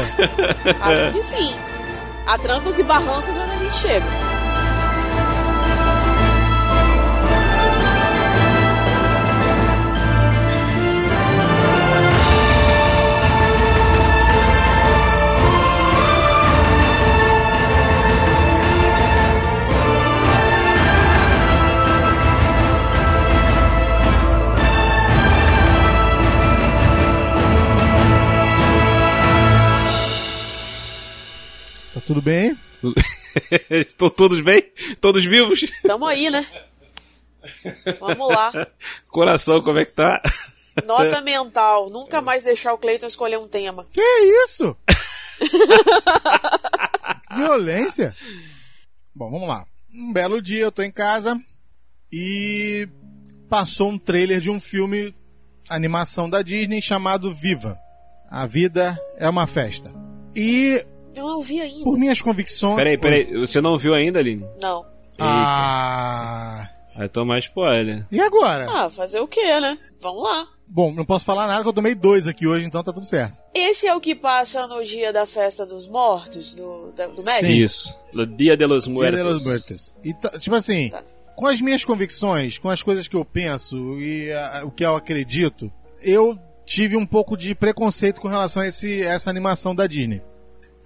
Acho 0.81 1.13
que 1.13 1.23
sim. 1.23 1.55
A 2.27 2.39
trancos 2.39 2.79
e 2.79 2.83
barrancos, 2.83 3.37
mas 3.37 3.51
a 3.51 3.57
gente 3.57 3.77
chega. 3.77 4.07
Tudo 32.11 32.21
bem? 32.23 32.59
Estão 33.71 34.11
todos 34.11 34.41
bem? 34.41 34.65
Todos 35.01 35.25
vivos? 35.25 35.61
Tamo 35.87 36.05
aí, 36.05 36.29
né? 36.29 36.45
Vamos 38.01 38.29
lá. 38.29 38.51
Coração, 39.07 39.63
como 39.63 39.79
é 39.79 39.85
que 39.85 39.93
tá? 39.93 40.21
Nota 40.85 41.21
mental. 41.21 41.89
Nunca 41.89 42.21
mais 42.21 42.43
deixar 42.43 42.73
o 42.73 42.79
Cleiton 42.79 43.07
escolher 43.07 43.39
um 43.39 43.47
tema. 43.47 43.87
Que 43.93 44.03
isso? 44.45 44.77
Violência? 47.37 48.17
Bom, 49.15 49.31
vamos 49.31 49.47
lá. 49.47 49.65
Um 49.95 50.13
belo 50.13 50.43
dia 50.43 50.65
eu 50.65 50.73
tô 50.73 50.83
em 50.83 50.91
casa 50.91 51.41
e 52.11 52.89
passou 53.49 53.89
um 53.89 53.99
trailer 53.99 54.41
de 54.41 54.51
um 54.51 54.59
filme 54.59 55.15
animação 55.69 56.29
da 56.29 56.43
Disney 56.43 56.83
chamado 56.83 57.33
Viva. 57.33 57.79
A 58.29 58.47
vida 58.47 59.01
é 59.17 59.29
uma 59.29 59.47
festa. 59.47 59.95
E 60.35 60.85
Eu 61.21 61.29
não 61.29 61.41
vi 61.41 61.61
ainda. 61.61 61.85
por 61.85 61.99
minhas 61.99 62.21
convicções. 62.23 62.77
Peraí, 62.77 62.99
peraí. 62.99 63.33
Você 63.39 63.61
não 63.61 63.79
viu 63.79 63.95
ainda, 63.95 64.19
Aline? 64.19 64.45
Não. 64.61 64.85
Ah. 65.19 66.69
Vai 66.97 67.09
tomar 67.09 67.39
spoiler. 67.39 68.07
E 68.11 68.21
agora? 68.21 68.67
Ah, 68.69 68.91
fazer 68.91 69.21
o 69.21 69.29
quê, 69.29 69.61
né? 69.61 69.79
Vamos 70.01 70.23
lá. 70.23 70.47
Bom, 70.67 70.93
não 70.93 71.05
posso 71.05 71.25
falar 71.25 71.47
nada 71.47 71.63
que 71.63 71.69
eu 71.69 71.73
tomei 71.73 71.95
dois 71.95 72.27
aqui 72.29 72.47
hoje, 72.47 72.65
então 72.67 72.83
tá 72.83 72.93
tudo 72.93 73.05
certo. 73.07 73.35
Esse 73.55 73.87
é 73.87 73.95
o 73.95 74.01
que 74.01 74.15
passa 74.15 74.67
no 74.67 74.85
dia 74.85 75.13
da 75.13 75.27
festa 75.27 75.67
dos 75.67 75.89
mortos, 75.89 76.55
do, 76.55 76.93
da- 76.93 77.09
do 77.09 77.23
médico? 77.25 77.53
Isso. 77.53 77.99
O 78.15 78.25
Dia 78.25 78.57
de 78.57 78.67
los 78.67 78.85
Dia 78.85 78.93
Muertos. 78.93 79.19
de 79.19 79.25
los 79.25 79.45
Muertos. 79.45 79.95
E 80.05 80.15
tá- 80.15 80.39
tipo 80.39 80.55
assim, 80.55 80.93
com 81.35 81.47
as 81.47 81.61
minhas 81.61 81.85
convicções, 81.85 82.57
com 82.59 82.69
as 82.69 82.83
coisas 82.83 83.09
que 83.09 83.17
eu 83.17 83.25
penso 83.25 83.77
e 83.99 84.31
o 84.65 84.71
que 84.71 84.85
eu 84.85 84.95
acredito, 84.95 85.73
eu 86.03 86.39
tive 86.65 86.97
um 86.97 87.05
pouco 87.07 87.37
de 87.37 87.53
preconceito 87.55 88.21
com 88.21 88.29
relação 88.29 88.63
a 88.63 88.67
esse, 88.69 89.03
essa 89.03 89.29
animação 89.31 89.75
da 89.75 89.87
Disney. 89.89 90.23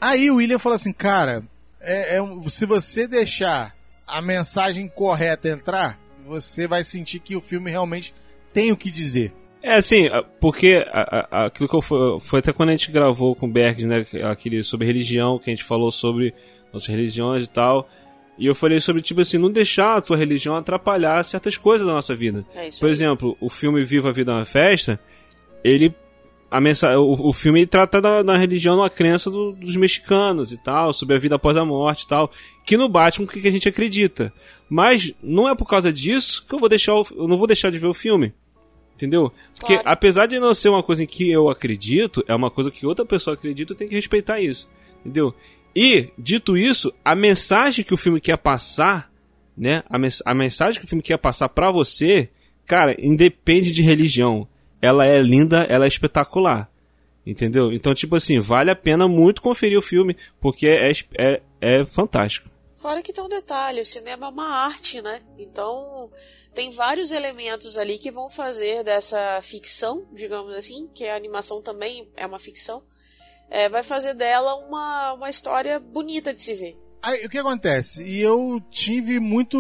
Aí 0.07 0.31
o 0.31 0.37
William 0.37 0.59
falou 0.59 0.77
assim, 0.77 0.93
cara, 0.93 1.43
é, 1.81 2.17
é 2.19 2.21
se 2.49 2.67
você 2.67 3.07
deixar 3.07 3.75
a 4.07 4.21
mensagem 4.21 4.87
correta 4.89 5.49
entrar, 5.49 5.99
você 6.27 6.67
vai 6.67 6.85
sentir 6.85 7.21
que 7.21 7.37
o 7.37 7.41
filme 7.41 7.71
realmente 7.71 8.15
tem 8.53 8.71
o 8.73 8.77
que 8.77 8.91
dizer. 8.91 9.33
É, 9.63 9.77
assim, 9.77 10.09
porque 10.41 10.85
a- 10.93 11.27
a- 11.31 11.45
aquilo 11.47 11.69
que 11.69 11.75
eu 11.75 11.81
foi, 11.81 12.21
foi 12.21 12.39
até 12.41 12.53
quando 12.53 12.69
a 12.69 12.73
gente 12.73 12.93
gravou 12.93 13.35
com 13.35 13.47
o 13.47 13.51
Berg, 13.51 13.87
né, 13.87 14.05
aquele 14.31 14.63
sobre 14.63 14.87
religião, 14.87 15.39
que 15.39 15.49
a 15.51 15.55
gente 15.55 15.65
falou 15.65 15.91
sobre 15.91 16.35
nossas 16.73 16.89
religiões 16.89 17.43
e 17.45 17.47
tal. 17.47 17.89
E 18.37 18.45
eu 18.47 18.55
falei 18.55 18.81
sobre, 18.81 19.01
tipo 19.01 19.21
assim, 19.23 19.39
não 19.39 19.51
deixar 19.51 19.97
a 19.97 20.01
tua 20.03 20.17
religião 20.19 20.55
atrapalhar 20.57 21.25
certas 21.25 21.57
coisas 21.57 21.87
da 21.87 21.93
nossa 21.95 22.15
vida. 22.15 22.45
É 22.55 22.69
isso 22.69 22.81
Por 22.81 22.87
aí. 22.87 22.93
exemplo, 22.93 23.37
o 23.41 23.49
filme 23.49 23.83
Viva 23.85 24.11
a 24.11 24.13
Vida 24.13 24.33
é 24.33 24.35
uma 24.35 24.45
Festa, 24.45 25.01
ele. 25.63 25.95
A 26.57 26.61
mensa, 26.61 26.97
o, 26.99 27.31
o 27.31 27.33
filme 27.33 27.67
trata 27.67 28.01
da, 28.01 28.23
da 28.23 28.37
religião, 28.37 28.77
uma 28.77 28.89
crença 28.89 29.29
do- 29.29 29.53
dos 29.53 29.75
mexicanos 29.77 30.53
e 30.53 30.57
tal, 30.57 30.93
sobre 30.93 31.17
a 31.17 31.19
vida 31.19 31.35
após 31.35 31.57
a 31.57 31.65
morte 31.65 32.03
e 32.05 32.09
tal, 32.09 32.31
que 32.65 32.77
não 32.77 32.89
bate 32.89 33.19
com 33.19 33.25
o 33.25 33.27
que 33.27 33.49
a 33.49 33.51
gente 33.51 33.69
acredita. 33.69 34.33
Mas 34.69 35.13
não 35.21 35.49
é 35.49 35.55
por 35.57 35.67
causa 35.67 35.93
disso 35.93 36.47
que 36.49 36.55
eu 36.55 36.61
vou 36.61 36.69
deixar 36.69 36.95
o- 36.95 37.07
eu 37.17 37.27
não 37.27 37.37
vou 37.39 37.49
deixar 37.49 37.71
de 37.71 37.79
ver 37.79 37.89
o 37.89 37.93
filme. 37.95 38.33
Entendeu? 38.95 39.33
Porque 39.59 39.75
apesar 39.85 40.27
de 40.27 40.39
não 40.39 40.55
ser 40.55 40.69
uma 40.69 40.81
coisa 40.83 41.03
em 41.03 41.07
que 41.09 41.29
eu 41.29 41.49
acredito, 41.49 42.23
é 42.29 42.35
uma 42.35 42.51
coisa 42.53 42.71
que 42.71 42.87
outra 42.87 43.05
pessoa 43.05 43.35
acredita, 43.35 43.73
eu 43.73 43.77
tenho 43.77 43.91
que 43.91 43.97
respeitar 43.97 44.41
isso. 44.41 44.71
Entendeu? 45.01 45.35
E, 45.75 46.11
dito 46.17 46.57
isso, 46.57 46.93
a 47.05 47.17
mensagem 47.17 47.85
que 47.85 47.93
o 47.93 47.97
filme 47.97 48.21
quer 48.21 48.39
passar, 48.39 49.11
né? 49.59 49.83
A, 49.91 49.99
mens 49.99 50.23
a 50.25 50.33
mensagem 50.33 50.79
que 50.79 50.87
o 50.87 50.89
filme 50.89 51.03
quer 51.03 51.19
passar 51.19 51.49
pra 51.49 51.73
você, 51.73 52.31
cara, 52.65 52.95
independe 52.97 53.73
de 53.73 53.83
religião. 53.83 54.47
Ela 54.85 55.07
é 55.07 55.19
linda, 55.23 55.63
ela 55.63 55.85
é 55.85 55.89
espetacular. 55.89 56.71
Entendeu? 57.27 57.73
Então, 57.73 57.95
tipo 57.95 58.17
assim, 58.17 58.39
vale 58.39 58.71
a 58.71 58.77
pena 58.77 59.09
muito 59.09 59.41
conferir 59.41 59.79
o 59.79 59.83
filme, 59.83 60.15
porque 60.39 60.67
é, 60.67 60.93
é, 61.19 61.43
é 61.61 61.85
fantástico. 61.85 62.51
Fora 62.77 63.03
que 63.03 63.15
tem 63.15 63.25
um 63.25 63.29
detalhe, 63.29 63.81
o 63.81 63.87
cinema 63.87 64.27
é 64.27 64.29
uma 64.29 64.47
arte, 64.47 65.01
né? 65.01 65.23
Então, 65.39 66.11
tem 66.55 66.71
vários 66.71 67.11
elementos 67.13 67.79
ali 67.79 67.97
que 67.97 68.11
vão 68.11 68.29
fazer 68.29 68.85
dessa 68.85 69.41
ficção, 69.41 70.07
digamos 70.13 70.55
assim, 70.55 70.87
que 70.93 71.09
a 71.09 71.17
animação 71.17 71.63
também 71.63 72.07
é 72.15 72.27
uma 72.27 72.39
ficção, 72.39 72.83
é, 73.49 73.71
vai 73.71 73.83
fazer 73.83 74.13
dela 74.13 74.55
uma, 74.57 75.15
uma 75.15 75.31
história 75.31 75.81
bonita 75.81 76.35
de 76.35 76.43
se 76.43 76.55
ver. 76.55 76.77
Aí, 77.03 77.25
o 77.25 77.31
que 77.31 77.39
acontece? 77.39 78.05
E 78.05 78.21
eu 78.21 78.61
tive 78.71 79.19
muito. 79.19 79.59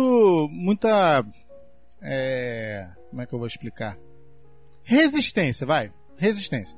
muita. 0.50 1.24
É, 2.02 2.86
como 3.08 3.22
é 3.22 3.26
que 3.26 3.34
eu 3.34 3.38
vou 3.38 3.48
explicar? 3.48 3.98
Resistência, 4.84 5.66
vai. 5.66 5.90
Resistência. 6.16 6.76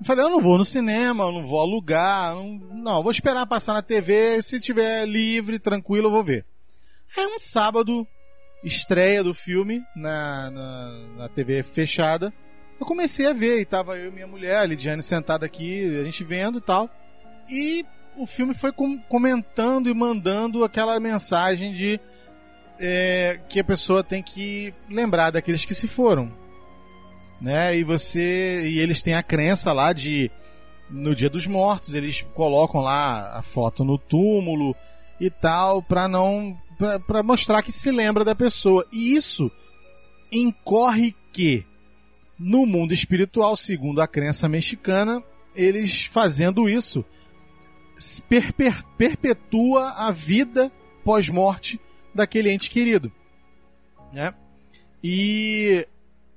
Eu 0.00 0.06
falei, 0.06 0.24
eu 0.24 0.30
não 0.30 0.40
vou 0.40 0.56
no 0.56 0.64
cinema, 0.64 1.24
eu 1.24 1.32
não 1.32 1.44
vou 1.44 1.60
alugar, 1.60 2.34
não, 2.34 2.48
não 2.72 3.02
vou 3.02 3.12
esperar 3.12 3.46
passar 3.46 3.74
na 3.74 3.82
TV, 3.82 4.40
se 4.42 4.60
tiver 4.60 5.06
livre, 5.06 5.58
tranquilo, 5.58 6.08
eu 6.08 6.12
vou 6.12 6.24
ver. 6.24 6.44
Aí 7.16 7.26
um 7.26 7.38
sábado, 7.38 8.06
estreia 8.62 9.22
do 9.22 9.34
filme 9.34 9.82
na, 9.94 10.50
na, 10.50 10.90
na 11.16 11.28
TV 11.28 11.62
fechada, 11.62 12.32
eu 12.78 12.86
comecei 12.86 13.26
a 13.26 13.32
ver, 13.32 13.60
e 13.60 13.64
tava 13.64 13.96
eu 13.96 14.10
e 14.10 14.12
minha 14.12 14.26
mulher, 14.26 14.58
a 14.58 14.66
Lidiane 14.66 15.02
sentada 15.02 15.46
aqui, 15.46 15.96
a 15.98 16.04
gente 16.04 16.24
vendo 16.24 16.58
e 16.58 16.60
tal. 16.60 16.90
E 17.48 17.84
o 18.16 18.26
filme 18.26 18.52
foi 18.52 18.72
com, 18.72 18.98
comentando 19.02 19.88
e 19.88 19.94
mandando 19.94 20.64
aquela 20.64 20.98
mensagem 20.98 21.72
de 21.72 22.00
é, 22.80 23.38
que 23.48 23.60
a 23.60 23.64
pessoa 23.64 24.02
tem 24.02 24.22
que 24.22 24.74
lembrar 24.90 25.30
daqueles 25.30 25.64
que 25.64 25.74
se 25.74 25.86
foram 25.86 26.43
né? 27.44 27.76
E 27.76 27.84
você 27.84 28.66
e 28.66 28.78
eles 28.78 29.02
têm 29.02 29.12
a 29.12 29.22
crença 29.22 29.70
lá 29.70 29.92
de 29.92 30.30
no 30.88 31.14
Dia 31.14 31.28
dos 31.28 31.46
Mortos 31.46 31.92
eles 31.92 32.22
colocam 32.34 32.80
lá 32.80 33.36
a 33.36 33.42
foto 33.42 33.84
no 33.84 33.98
túmulo 33.98 34.74
e 35.20 35.28
tal 35.28 35.82
para 35.82 36.08
não 36.08 36.58
para 37.06 37.22
mostrar 37.22 37.62
que 37.62 37.70
se 37.70 37.90
lembra 37.90 38.24
da 38.24 38.34
pessoa. 38.34 38.86
E 38.90 39.14
isso 39.14 39.52
incorre 40.32 41.14
que 41.32 41.66
no 42.38 42.64
mundo 42.64 42.94
espiritual, 42.94 43.56
segundo 43.58 44.00
a 44.00 44.08
crença 44.08 44.48
mexicana, 44.48 45.22
eles 45.54 46.04
fazendo 46.06 46.66
isso 46.66 47.04
perpetua 48.96 49.90
a 49.90 50.10
vida 50.10 50.72
pós-morte 51.04 51.78
daquele 52.14 52.50
ente 52.50 52.70
querido, 52.70 53.12
né? 54.12 54.34
E 55.02 55.86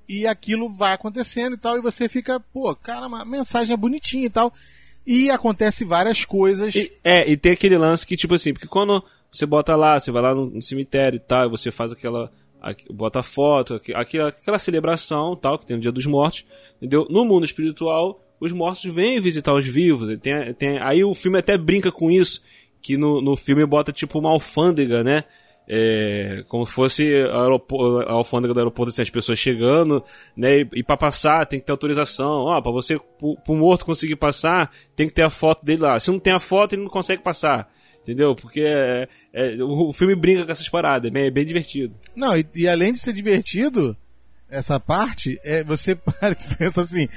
e 0.07 0.25
aquilo 0.25 0.69
vai 0.69 0.93
acontecendo 0.93 1.53
e 1.53 1.57
tal, 1.57 1.77
e 1.77 1.81
você 1.81 2.07
fica, 2.07 2.39
pô, 2.53 2.73
cara, 2.75 3.05
a 3.07 3.25
mensagem 3.25 3.73
é 3.73 3.77
bonitinha 3.77 4.25
e 4.25 4.29
tal. 4.29 4.53
E 5.05 5.29
acontece 5.29 5.85
várias 5.85 6.25
coisas. 6.25 6.75
E, 6.75 6.91
é, 7.03 7.29
e 7.29 7.37
tem 7.37 7.53
aquele 7.53 7.77
lance 7.77 8.05
que, 8.05 8.17
tipo 8.17 8.33
assim, 8.33 8.53
porque 8.53 8.67
quando 8.67 9.03
você 9.31 9.45
bota 9.45 9.75
lá, 9.75 9.99
você 9.99 10.11
vai 10.11 10.21
lá 10.21 10.35
no, 10.35 10.47
no 10.47 10.61
cemitério 10.61 11.17
e 11.17 11.19
tal, 11.19 11.45
e 11.45 11.49
você 11.49 11.71
faz 11.71 11.91
aquela. 11.91 12.31
bota 12.91 13.23
foto, 13.23 13.81
aquela, 13.95 14.29
aquela 14.29 14.59
celebração 14.59 15.35
tal, 15.35 15.59
que 15.59 15.65
tem 15.65 15.77
o 15.77 15.79
Dia 15.79 15.91
dos 15.91 16.05
Mortos, 16.05 16.45
entendeu? 16.77 17.07
No 17.09 17.23
mundo 17.25 17.45
espiritual, 17.45 18.21
os 18.39 18.51
mortos 18.51 18.83
vêm 18.83 19.19
visitar 19.19 19.53
os 19.53 19.65
vivos. 19.65 20.17
Tem, 20.19 20.53
tem, 20.53 20.77
aí 20.79 21.03
o 21.03 21.13
filme 21.13 21.39
até 21.39 21.57
brinca 21.57 21.91
com 21.91 22.11
isso, 22.11 22.41
que 22.81 22.97
no, 22.97 23.21
no 23.21 23.35
filme 23.35 23.65
bota 23.65 23.91
tipo 23.91 24.19
uma 24.19 24.29
alfândega, 24.29 25.03
né? 25.03 25.23
É, 25.69 26.45
como 26.47 26.65
se 26.65 26.71
fosse 26.71 27.13
a, 27.13 28.11
alfândega 28.11 28.53
do 28.53 28.59
aeroporto, 28.59 28.89
assim, 28.89 29.01
as 29.01 29.09
pessoas 29.09 29.37
chegando, 29.37 30.01
né? 30.35 30.61
E, 30.61 30.69
e 30.75 30.83
para 30.83 30.95
passar 30.95 31.45
tem 31.45 31.59
que 31.59 31.65
ter 31.65 31.71
autorização. 31.71 32.45
Ó, 32.45 32.61
para 32.61 32.71
você, 32.71 32.97
pro, 33.19 33.55
morto 33.55 33.85
conseguir 33.85 34.15
passar, 34.15 34.71
tem 34.95 35.07
que 35.07 35.13
ter 35.13 35.23
a 35.23 35.29
foto 35.29 35.65
dele 35.65 35.81
lá. 35.81 35.99
Se 35.99 36.09
não 36.09 36.19
tem 36.19 36.33
a 36.33 36.39
foto, 36.39 36.73
ele 36.73 36.83
não 36.83 36.89
consegue 36.89 37.21
passar. 37.21 37.69
Entendeu? 38.01 38.33
Porque 38.33 38.61
é, 38.61 39.09
é, 39.33 39.61
o, 39.61 39.91
filme 39.91 40.15
brinca 40.15 40.45
com 40.45 40.51
essas 40.51 40.69
paradas, 40.69 41.09
é 41.09 41.11
bem, 41.11 41.25
é 41.25 41.31
bem 41.31 41.45
divertido. 41.45 41.93
Não, 42.15 42.37
e, 42.37 42.47
e, 42.55 42.65
além 42.65 42.93
de 42.93 42.99
ser 42.99 43.11
divertido, 43.11 43.97
essa 44.49 44.79
parte, 44.79 45.37
é, 45.43 45.61
você 45.65 45.93
pensa 46.57 46.79
assim: 46.79 47.09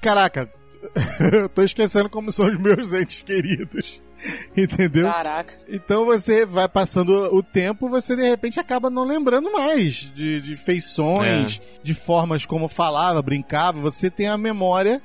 caraca, 0.00 0.48
eu 1.32 1.48
tô 1.48 1.62
esquecendo 1.62 2.08
como 2.08 2.30
são 2.30 2.46
os 2.46 2.56
meus 2.56 2.92
entes 2.92 3.20
queridos. 3.22 4.00
Entendeu? 4.56 5.10
Caraca. 5.10 5.54
Então 5.68 6.04
você 6.04 6.44
vai 6.44 6.68
passando 6.68 7.12
o 7.34 7.42
tempo, 7.42 7.88
você 7.88 8.16
de 8.16 8.22
repente 8.22 8.58
acaba 8.58 8.90
não 8.90 9.04
lembrando 9.04 9.52
mais 9.52 10.12
de, 10.14 10.40
de 10.40 10.56
feições, 10.56 11.60
é. 11.60 11.80
de 11.82 11.94
formas 11.94 12.44
como 12.44 12.68
falava, 12.68 13.22
brincava. 13.22 13.80
Você 13.80 14.10
tem 14.10 14.28
a 14.28 14.38
memória, 14.38 15.00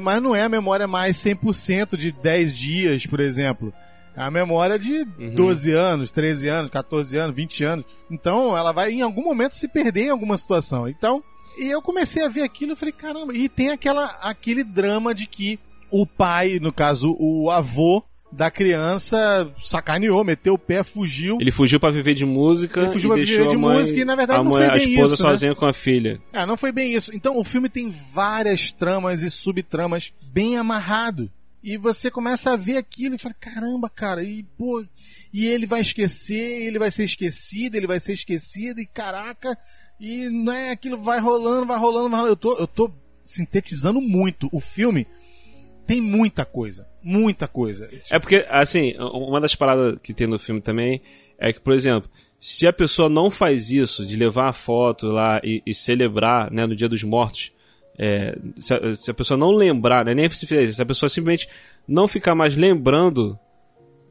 mas 0.00 0.22
não 0.22 0.34
é 0.34 0.42
a 0.42 0.48
memória 0.48 0.86
mais 0.86 1.16
100% 1.16 1.96
de 1.96 2.12
10 2.12 2.54
dias, 2.54 3.06
por 3.06 3.20
exemplo. 3.20 3.72
É 4.14 4.22
a 4.22 4.30
memória 4.30 4.78
de 4.78 5.06
uhum. 5.18 5.34
12 5.34 5.72
anos, 5.72 6.12
13 6.12 6.48
anos, 6.48 6.70
14 6.70 7.16
anos, 7.16 7.34
20 7.34 7.64
anos. 7.64 7.84
Então 8.10 8.56
ela 8.56 8.72
vai 8.72 8.92
em 8.92 9.02
algum 9.02 9.22
momento 9.22 9.56
se 9.56 9.66
perder 9.66 10.06
em 10.06 10.10
alguma 10.10 10.36
situação. 10.36 10.86
Então, 10.88 11.24
e 11.56 11.68
eu 11.68 11.80
comecei 11.80 12.22
a 12.24 12.28
ver 12.28 12.42
aquilo 12.42 12.72
e 12.72 12.76
falei, 12.76 12.92
caramba, 12.92 13.34
e 13.34 13.48
tem 13.48 13.70
aquela, 13.70 14.04
aquele 14.22 14.62
drama 14.62 15.14
de 15.14 15.26
que 15.26 15.58
o 15.90 16.06
pai, 16.06 16.58
no 16.60 16.72
caso 16.72 17.16
o 17.18 17.50
avô, 17.50 18.02
da 18.32 18.50
criança 18.50 19.52
sacaneou, 19.58 20.24
meteu 20.24 20.54
o 20.54 20.58
pé, 20.58 20.82
fugiu. 20.82 21.36
Ele 21.38 21.50
fugiu 21.50 21.78
para 21.78 21.92
viver 21.92 22.14
de 22.14 22.24
música. 22.24 22.80
Ele 22.80 22.90
fugiu 22.90 23.10
pra 23.10 23.18
viver 23.18 23.46
de 23.46 23.56
mãe, 23.58 23.78
música 23.78 24.00
e 24.00 24.04
na 24.06 24.16
verdade 24.16 24.42
não 24.42 24.52
mãe, 24.52 24.66
foi 24.66 24.78
bem 24.78 24.88
isso. 24.88 24.88
A 24.88 24.92
esposa 24.94 25.14
isso, 25.14 25.22
né? 25.22 25.30
sozinha 25.30 25.52
né? 25.52 25.58
com 25.58 25.66
a 25.66 25.72
filha. 25.72 26.22
É, 26.32 26.46
não 26.46 26.56
foi 26.56 26.72
bem 26.72 26.94
isso. 26.94 27.14
Então 27.14 27.38
o 27.38 27.44
filme 27.44 27.68
tem 27.68 27.90
várias 27.90 28.72
tramas 28.72 29.20
e 29.20 29.30
subtramas 29.30 30.14
bem 30.22 30.56
amarrado. 30.56 31.30
E 31.62 31.76
você 31.76 32.10
começa 32.10 32.52
a 32.52 32.56
ver 32.56 32.78
aquilo 32.78 33.14
e 33.14 33.18
fala: 33.18 33.34
caramba, 33.38 33.90
cara, 33.90 34.24
e 34.24 34.42
pô. 34.56 34.82
E 35.32 35.46
ele 35.46 35.66
vai 35.66 35.82
esquecer, 35.82 36.66
ele 36.66 36.78
vai 36.78 36.90
ser 36.90 37.04
esquecido, 37.04 37.76
ele 37.76 37.86
vai 37.86 38.00
ser 38.00 38.12
esquecido, 38.12 38.80
e 38.80 38.86
caraca, 38.86 39.56
e 39.98 40.28
não 40.28 40.52
é 40.52 40.70
aquilo 40.70 40.98
vai 40.98 41.20
rolando, 41.20 41.66
vai 41.66 41.78
rolando, 41.78 42.10
vai 42.10 42.20
rolando. 42.20 42.32
Eu 42.32 42.36
tô, 42.36 42.58
eu 42.58 42.66
tô 42.66 42.90
sintetizando 43.24 44.00
muito. 44.00 44.48
O 44.52 44.60
filme 44.60 45.06
tem 45.86 46.00
muita 46.00 46.44
coisa. 46.44 46.91
Muita 47.02 47.48
coisa. 47.48 47.90
É 48.10 48.18
porque, 48.18 48.46
assim, 48.48 48.94
uma 48.98 49.40
das 49.40 49.54
paradas 49.54 49.98
que 50.02 50.14
tem 50.14 50.26
no 50.26 50.38
filme 50.38 50.60
também 50.60 51.00
é 51.38 51.52
que, 51.52 51.60
por 51.60 51.72
exemplo, 51.72 52.08
se 52.38 52.66
a 52.66 52.72
pessoa 52.72 53.08
não 53.08 53.30
faz 53.30 53.70
isso, 53.70 54.04
de 54.04 54.16
levar 54.16 54.48
a 54.48 54.52
foto 54.52 55.06
lá 55.06 55.40
e, 55.44 55.62
e 55.66 55.74
celebrar 55.74 56.50
né, 56.50 56.66
no 56.66 56.74
Dia 56.74 56.88
dos 56.88 57.04
Mortos, 57.04 57.52
é, 57.98 58.36
se, 58.56 58.74
a, 58.74 58.96
se, 58.96 59.10
a, 59.10 59.14
pessoa 59.14 59.38
não 59.38 59.50
lembrar, 59.50 60.04
né, 60.04 60.14
nem 60.14 60.28
se 60.28 60.46
se 60.72 60.82
a 60.82 60.86
pessoa 60.86 61.08
simplesmente 61.08 61.48
não 61.86 62.08
ficar 62.08 62.34
mais 62.34 62.56
lembrando 62.56 63.38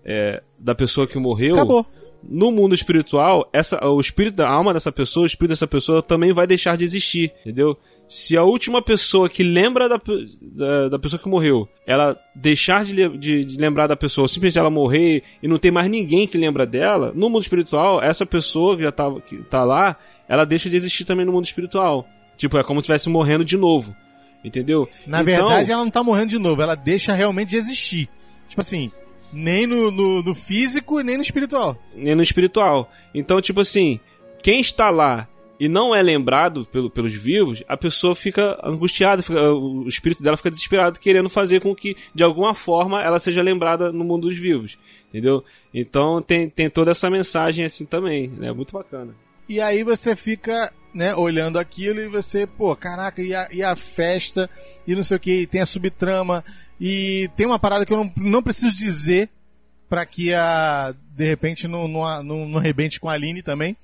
é, 0.06 0.42
da 0.58 0.74
pessoa 0.76 1.08
que 1.08 1.18
morreu. 1.18 1.56
Acabou. 1.56 1.86
No 2.24 2.52
mundo 2.52 2.76
espiritual, 2.76 3.50
essa, 3.52 3.84
o 3.86 4.00
espírito, 4.00 4.44
a 4.44 4.50
alma 4.50 4.74
dessa 4.74 4.92
pessoa, 4.92 5.24
o 5.24 5.28
espírito 5.28 5.50
dessa 5.50 5.68
pessoa 5.68 6.04
também 6.04 6.32
vai 6.34 6.46
deixar 6.46 6.78
de 6.78 6.84
existir, 6.84 7.34
entendeu? 7.42 7.78
Se 8.12 8.36
a 8.36 8.44
última 8.44 8.82
pessoa 8.82 9.30
que 9.30 9.42
lembra 9.42 9.88
da, 9.88 9.96
da, 10.42 10.90
da 10.90 11.00
pessoa 11.00 11.18
que 11.18 11.30
morreu, 11.30 11.66
ela 11.88 12.20
deixar 12.36 12.84
de, 12.84 13.08
de, 13.18 13.46
de, 13.46 13.58
lembrar 13.58 13.88
da 13.88 13.96
pessoa, 13.96 14.28
simplesmente 14.28 14.60
ela 14.60 14.70
morrer 14.70 15.24
e 15.42 15.48
não 15.48 15.58
tem 15.58 15.72
mais 15.72 15.90
ninguém 15.90 16.28
que 16.28 16.38
lembra 16.38 16.66
dela, 16.66 17.14
no 17.16 17.30
mundo 17.30 17.42
espiritual, 17.42 18.04
essa 18.04 18.26
pessoa 18.26 18.76
que 18.76 18.84
já 18.84 18.92
tá, 18.92 19.10
que 19.22 19.38
tá 19.44 19.64
lá, 19.64 19.96
ela 20.28 20.44
deixa 20.44 20.70
de 20.70 20.76
existir 20.76 21.06
também 21.06 21.26
no 21.26 21.32
mundo 21.32 21.46
espiritual. 21.46 22.06
Tipo, 22.36 22.58
é 22.58 22.64
como 22.66 22.82
se 22.82 22.84
estivesse 22.84 23.08
morrendo 23.08 23.46
de 23.46 23.56
novo. 23.56 23.96
Entendeu? 24.44 24.90
Na 25.08 25.22
então, 25.22 25.34
verdade, 25.34 25.72
ela 25.72 25.86
não 25.86 25.92
tá 25.92 26.04
morrendo 26.04 26.32
de 26.32 26.38
novo, 26.38 26.62
ela 26.62 26.76
deixa 26.76 27.14
realmente 27.14 27.52
de 27.52 27.56
existir. 27.56 28.10
Tipo 28.46 28.60
assim, 28.60 28.92
nem 29.32 29.66
no, 29.66 29.90
no, 29.90 30.22
no 30.22 30.36
físico 30.36 31.00
nem 31.00 31.16
no 31.16 31.24
espiritual. 31.24 31.78
Nem 31.96 32.14
no 32.14 32.22
espiritual. 32.22 32.92
Então, 33.16 33.40
tipo 33.40 33.62
assim, 33.62 34.02
quem 34.44 34.60
está 34.60 34.90
lá 34.90 35.30
e 35.62 35.70
não 35.70 35.94
é 35.94 36.02
lembrado 36.02 36.66
pelo, 36.66 36.90
pelos 36.90 37.14
vivos, 37.14 37.64
a 37.68 37.78
pessoa 37.78 38.16
fica 38.16 38.60
angustiada, 38.64 39.22
fica, 39.22 39.54
o 39.54 39.88
espírito 39.88 40.24
dela 40.24 40.36
fica 40.36 40.50
desesperado, 40.50 41.00
querendo 41.00 41.30
fazer 41.30 41.62
com 41.62 41.76
que, 41.76 41.96
de 42.16 42.24
alguma 42.24 42.56
forma, 42.56 43.00
ela 43.00 43.20
seja 43.20 43.44
lembrada 43.44 43.92
no 43.92 44.04
mundo 44.04 44.28
dos 44.28 44.40
vivos. 44.40 44.76
Entendeu? 45.10 45.46
Então 45.72 46.20
tem, 46.20 46.50
tem 46.50 46.68
toda 46.68 46.90
essa 46.90 47.12
mensagem 47.12 47.64
assim 47.64 47.86
também, 47.86 48.28
né? 48.28 48.52
Muito 48.52 48.74
bacana. 48.74 49.14
E 49.48 49.62
aí 49.62 49.84
você 49.84 50.16
fica, 50.16 50.74
né, 50.96 51.14
olhando 51.14 51.60
aquilo 51.60 52.00
e 52.00 52.08
você, 52.08 52.48
pô, 52.48 52.76
caraca, 52.76 53.22
e 53.22 53.36
a, 53.36 53.48
e 53.52 53.62
a 53.62 53.76
festa, 53.76 54.50
e 54.88 54.96
não 54.96 55.04
sei 55.04 55.18
o 55.18 55.20
que, 55.20 55.46
tem 55.46 55.62
a 55.62 55.66
subtrama, 55.68 56.44
e 56.80 57.30
tem 57.38 57.46
uma 57.46 57.60
parada 57.60 57.86
que 57.86 57.94
eu 57.94 57.98
não, 57.98 58.12
não 58.18 58.42
preciso 58.42 58.76
dizer 58.76 59.30
para 59.88 60.08
que 60.08 60.34
a, 60.34 60.92
de 61.16 61.26
repente 61.28 61.68
não, 61.68 61.88
não, 61.88 62.24
não, 62.24 62.48
não 62.48 62.60
rebente 62.60 63.00
com 63.00 63.08
a 63.08 63.14
Aline 63.14 63.44
também, 63.44 63.78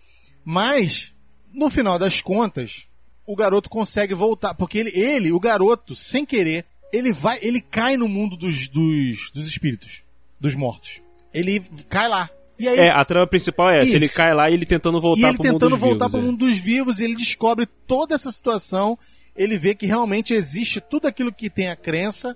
mas 0.43 1.15
no 1.57 1.71
final 1.71 1.97
das 1.97 2.21
contas, 2.21 2.85
o 3.25 3.35
garoto 3.35 3.69
consegue 3.69 4.13
voltar. 4.13 4.53
Porque 4.53 4.77
ele, 4.77 4.91
ele, 4.91 5.31
o 5.31 5.39
garoto, 5.39 5.95
sem 5.95 6.23
querer, 6.23 6.63
ele 6.93 7.11
vai, 7.11 7.39
ele 7.41 7.59
cai 7.59 7.97
no 7.97 8.07
mundo 8.07 8.37
dos, 8.37 8.67
dos, 8.67 9.31
dos 9.31 9.47
espíritos, 9.47 10.03
dos 10.39 10.53
mortos. 10.53 11.01
Ele 11.33 11.59
cai 11.89 12.07
lá. 12.07 12.29
E 12.59 12.67
aí, 12.67 12.79
É, 12.79 12.89
a 12.89 13.03
trama 13.03 13.27
principal 13.27 13.69
é 13.71 13.79
essa. 13.79 13.95
Ele 13.95 14.07
cai 14.07 14.33
lá 14.33 14.49
e 14.49 14.53
ele 14.53 14.65
tentando 14.65 15.01
voltar 15.01 15.19
e 15.19 15.23
ele 15.25 15.37
pro 15.37 15.43
mundo 15.43 15.53
tentando 15.53 15.71
dos 15.71 15.79
voltar 15.79 16.05
vivos, 16.05 16.11
pro 16.11 16.21
é. 16.21 16.23
mundo 16.23 16.45
dos 16.45 16.57
vivos, 16.57 16.99
e 16.99 17.03
ele 17.03 17.15
descobre 17.15 17.65
toda 17.87 18.13
essa 18.13 18.31
situação. 18.31 18.97
Ele 19.35 19.57
vê 19.57 19.75
que 19.75 19.85
realmente 19.85 20.33
existe 20.33 20.79
tudo 20.79 21.07
aquilo 21.07 21.31
que 21.31 21.49
tem 21.49 21.69
a 21.69 21.75
crença, 21.75 22.35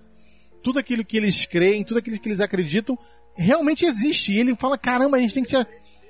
tudo 0.64 0.80
aquilo 0.80 1.06
que 1.06 1.18
eles 1.18 1.46
creem, 1.46 1.84
tudo 1.84 1.98
aquilo 1.98 2.20
que 2.20 2.28
eles 2.28 2.40
acreditam, 2.40 2.98
realmente 3.36 3.86
existe. 3.86 4.32
E 4.32 4.40
ele 4.40 4.56
fala: 4.56 4.78
caramba, 4.78 5.18
a 5.18 5.20
gente 5.20 5.34
tem 5.34 5.44
que. 5.44 5.56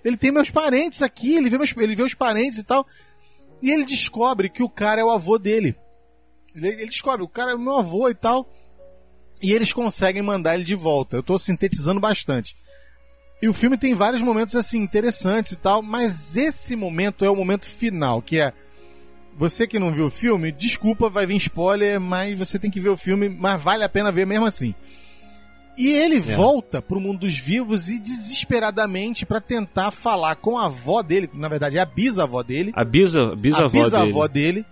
Ele 0.03 0.17
tem 0.17 0.31
meus 0.31 0.49
parentes 0.49 1.01
aqui, 1.01 1.35
ele 1.35 1.49
vê, 1.49 1.57
meus... 1.57 1.75
ele 1.77 1.95
vê 1.95 2.03
os 2.03 2.13
parentes 2.13 2.59
e 2.59 2.63
tal. 2.63 2.85
E 3.61 3.69
ele 3.71 3.85
descobre 3.85 4.49
que 4.49 4.63
o 4.63 4.69
cara 4.69 5.01
é 5.01 5.03
o 5.03 5.11
avô 5.11 5.37
dele. 5.37 5.75
Ele, 6.55 6.67
ele 6.67 6.85
descobre, 6.87 7.23
o 7.23 7.27
cara 7.27 7.51
é 7.51 7.57
meu 7.57 7.77
avô 7.77 8.09
e 8.09 8.15
tal. 8.15 8.47
E 9.41 9.51
eles 9.51 9.73
conseguem 9.73 10.21
mandar 10.21 10.55
ele 10.55 10.63
de 10.63 10.75
volta. 10.75 11.17
Eu 11.17 11.23
tô 11.23 11.37
sintetizando 11.37 11.99
bastante. 11.99 12.55
E 13.41 13.47
o 13.49 13.53
filme 13.53 13.77
tem 13.77 13.95
vários 13.95 14.21
momentos 14.21 14.55
assim 14.55 14.79
interessantes 14.79 15.53
e 15.53 15.57
tal, 15.57 15.81
mas 15.81 16.37
esse 16.37 16.75
momento 16.75 17.25
é 17.25 17.29
o 17.29 17.35
momento 17.35 17.67
final, 17.67 18.21
que 18.21 18.39
é 18.39 18.53
você 19.35 19.65
que 19.65 19.79
não 19.79 19.91
viu 19.91 20.05
o 20.05 20.11
filme, 20.11 20.51
desculpa, 20.51 21.09
vai 21.09 21.25
vir 21.25 21.37
spoiler, 21.37 21.99
mas 21.99 22.37
você 22.37 22.59
tem 22.59 22.69
que 22.69 22.79
ver 22.79 22.89
o 22.89 22.97
filme, 22.97 23.27
mas 23.29 23.59
vale 23.59 23.83
a 23.83 23.89
pena 23.89 24.11
ver 24.11 24.27
mesmo 24.27 24.45
assim. 24.45 24.75
E 25.78 25.88
ele 25.89 26.19
volta 26.19 26.82
pro 26.82 26.99
mundo 26.99 27.19
dos 27.19 27.38
vivos 27.38 27.89
e 27.89 27.97
desesperadamente 27.99 29.26
pra 29.26 29.39
tentar 29.39 29.89
falar 29.91 30.36
com 30.36 30.57
a 30.57 30.65
avó 30.65 31.01
dele, 31.01 31.30
na 31.34 31.47
verdade 31.47 31.78
é 31.78 31.82
a 31.82 31.86
bisavó 31.86 32.43
dele, 32.43 32.72
A 32.76 32.84
bisa, 32.84 33.36
bisavó 33.36 33.65
a 33.65 33.69
bisavó 33.84 34.28
dele. 34.28 34.53
dele, 34.61 34.65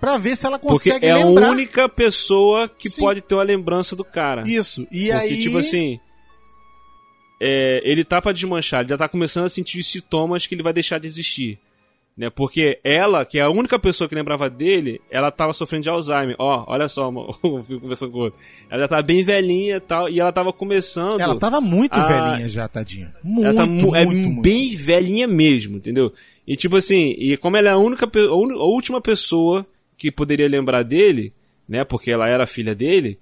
pra 0.00 0.16
ver 0.18 0.34
se 0.36 0.46
ela 0.46 0.58
Porque 0.58 0.90
consegue 0.90 1.06
é 1.06 1.14
lembrar. 1.14 1.48
a 1.48 1.50
única 1.52 1.88
pessoa 1.88 2.68
que 2.68 2.88
Sim. 2.90 3.00
pode 3.02 3.20
ter 3.20 3.34
uma 3.34 3.42
lembrança 3.42 3.94
do 3.94 4.04
cara. 4.04 4.42
Isso. 4.46 4.82
E 4.90 5.08
Porque, 5.08 5.12
aí 5.12 5.42
tipo 5.42 5.58
assim. 5.58 6.00
é, 7.40 7.80
ele 7.84 8.04
tá 8.04 8.20
pra 8.22 8.32
desmanchar, 8.32 8.80
ele 8.80 8.88
já 8.88 8.96
tá 8.98 9.08
começando 9.08 9.44
a 9.44 9.48
sentir 9.48 9.78
os 9.80 9.86
sintomas 9.90 10.46
que 10.46 10.54
ele 10.54 10.62
vai 10.62 10.72
deixar 10.72 10.98
de 10.98 11.06
existir. 11.06 11.58
Né? 12.16 12.28
Porque 12.28 12.78
ela, 12.84 13.24
que 13.24 13.38
é 13.38 13.42
a 13.42 13.48
única 13.50 13.78
pessoa 13.78 14.06
que 14.06 14.14
lembrava 14.14 14.50
dele, 14.50 15.00
ela 15.10 15.30
tava 15.30 15.52
sofrendo 15.54 15.84
de 15.84 15.88
Alzheimer. 15.88 16.36
Ó, 16.38 16.64
olha 16.68 16.86
só, 16.88 17.10
eu 17.42 17.62
fico 17.64 17.80
conversando 17.80 18.12
com 18.12 18.18
o 18.18 18.22
outro. 18.22 18.38
Ela 18.70 18.82
já 18.82 18.88
tá 18.88 19.02
bem 19.02 19.24
velhinha 19.24 19.76
e 19.76 19.80
tal, 19.80 20.08
e 20.10 20.20
ela 20.20 20.30
tava 20.32 20.52
começando. 20.52 21.18
ela 21.20 21.36
tava 21.38 21.60
muito 21.60 21.98
a- 21.98 22.06
velhinha 22.06 22.48
já, 22.48 22.68
tadinha. 22.68 23.14
Muito, 23.24 23.46
ela 23.46 23.54
tá 23.54 23.66
mu- 23.66 23.72
muito, 23.80 23.96
é 23.96 24.04
muito. 24.04 24.42
bem 24.42 24.76
velhinha 24.76 25.26
mesmo, 25.26 25.78
entendeu? 25.78 26.12
E 26.46 26.54
tipo 26.56 26.76
assim, 26.76 27.14
e 27.18 27.36
como 27.38 27.56
ela 27.56 27.68
é 27.68 27.72
a 27.72 27.78
única 27.78 28.04
a 28.06 28.64
última 28.66 29.00
pessoa 29.00 29.64
que 29.96 30.10
poderia 30.10 30.48
lembrar 30.48 30.82
dele, 30.82 31.32
né, 31.68 31.82
porque 31.84 32.10
ela 32.10 32.28
era 32.28 32.46
filha 32.46 32.74
dele, 32.74 33.18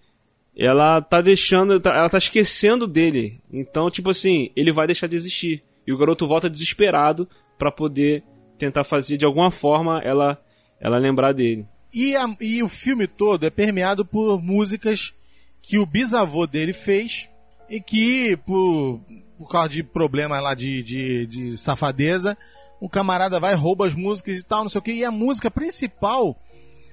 ela 0.57 1.01
tá 1.01 1.21
deixando, 1.21 1.79
tá- 1.79 1.95
ela 1.95 2.09
tá 2.11 2.19
esquecendo 2.19 2.87
dele. 2.87 3.39
Então, 3.53 3.91
tipo 3.91 4.11
assim, 4.11 4.51
ele 4.57 4.73
vai 4.73 4.87
deixar 4.87 5.07
de 5.07 5.17
existir. 5.17 5.63
E 5.87 5.93
o 5.93 5.99
garoto 5.99 6.27
volta 6.27 6.51
desesperado 6.51 7.29
pra 7.59 7.71
poder 7.71 8.23
tentar 8.61 8.85
fazer 8.85 9.17
de 9.17 9.25
alguma 9.25 9.51
forma 9.51 10.01
ela 10.05 10.41
ela 10.81 10.97
lembrar 10.99 11.33
dele. 11.33 11.67
E, 11.93 12.15
a- 12.17 12.37
e 12.41 12.63
o 12.63 12.69
filme 12.69 13.07
todo 13.07 13.45
é 13.45 13.51
permeado 13.51 14.05
por 14.05 14.41
músicas 14.41 15.13
que 15.61 15.77
o 15.79 15.85
bisavô 15.85 16.47
dele 16.47 16.73
fez 16.73 17.29
e 17.69 17.81
que, 17.81 18.37
por, 18.47 19.01
por 19.37 19.51
causa 19.51 19.69
de 19.69 19.83
problemas 19.83 20.43
lá 20.43 20.55
de, 20.55 20.83
de, 20.83 21.27
de 21.27 21.57
safadeza, 21.57 22.37
o 22.81 22.89
camarada 22.89 23.39
vai, 23.39 23.55
rouba 23.55 23.87
as 23.87 23.95
músicas 23.95 24.39
e 24.39 24.43
tal, 24.43 24.63
não 24.63 24.71
sei 24.71 24.79
o 24.79 24.83
que. 24.83 24.93
E 24.93 25.05
a 25.05 25.11
música 25.11 25.51
principal, 25.51 26.35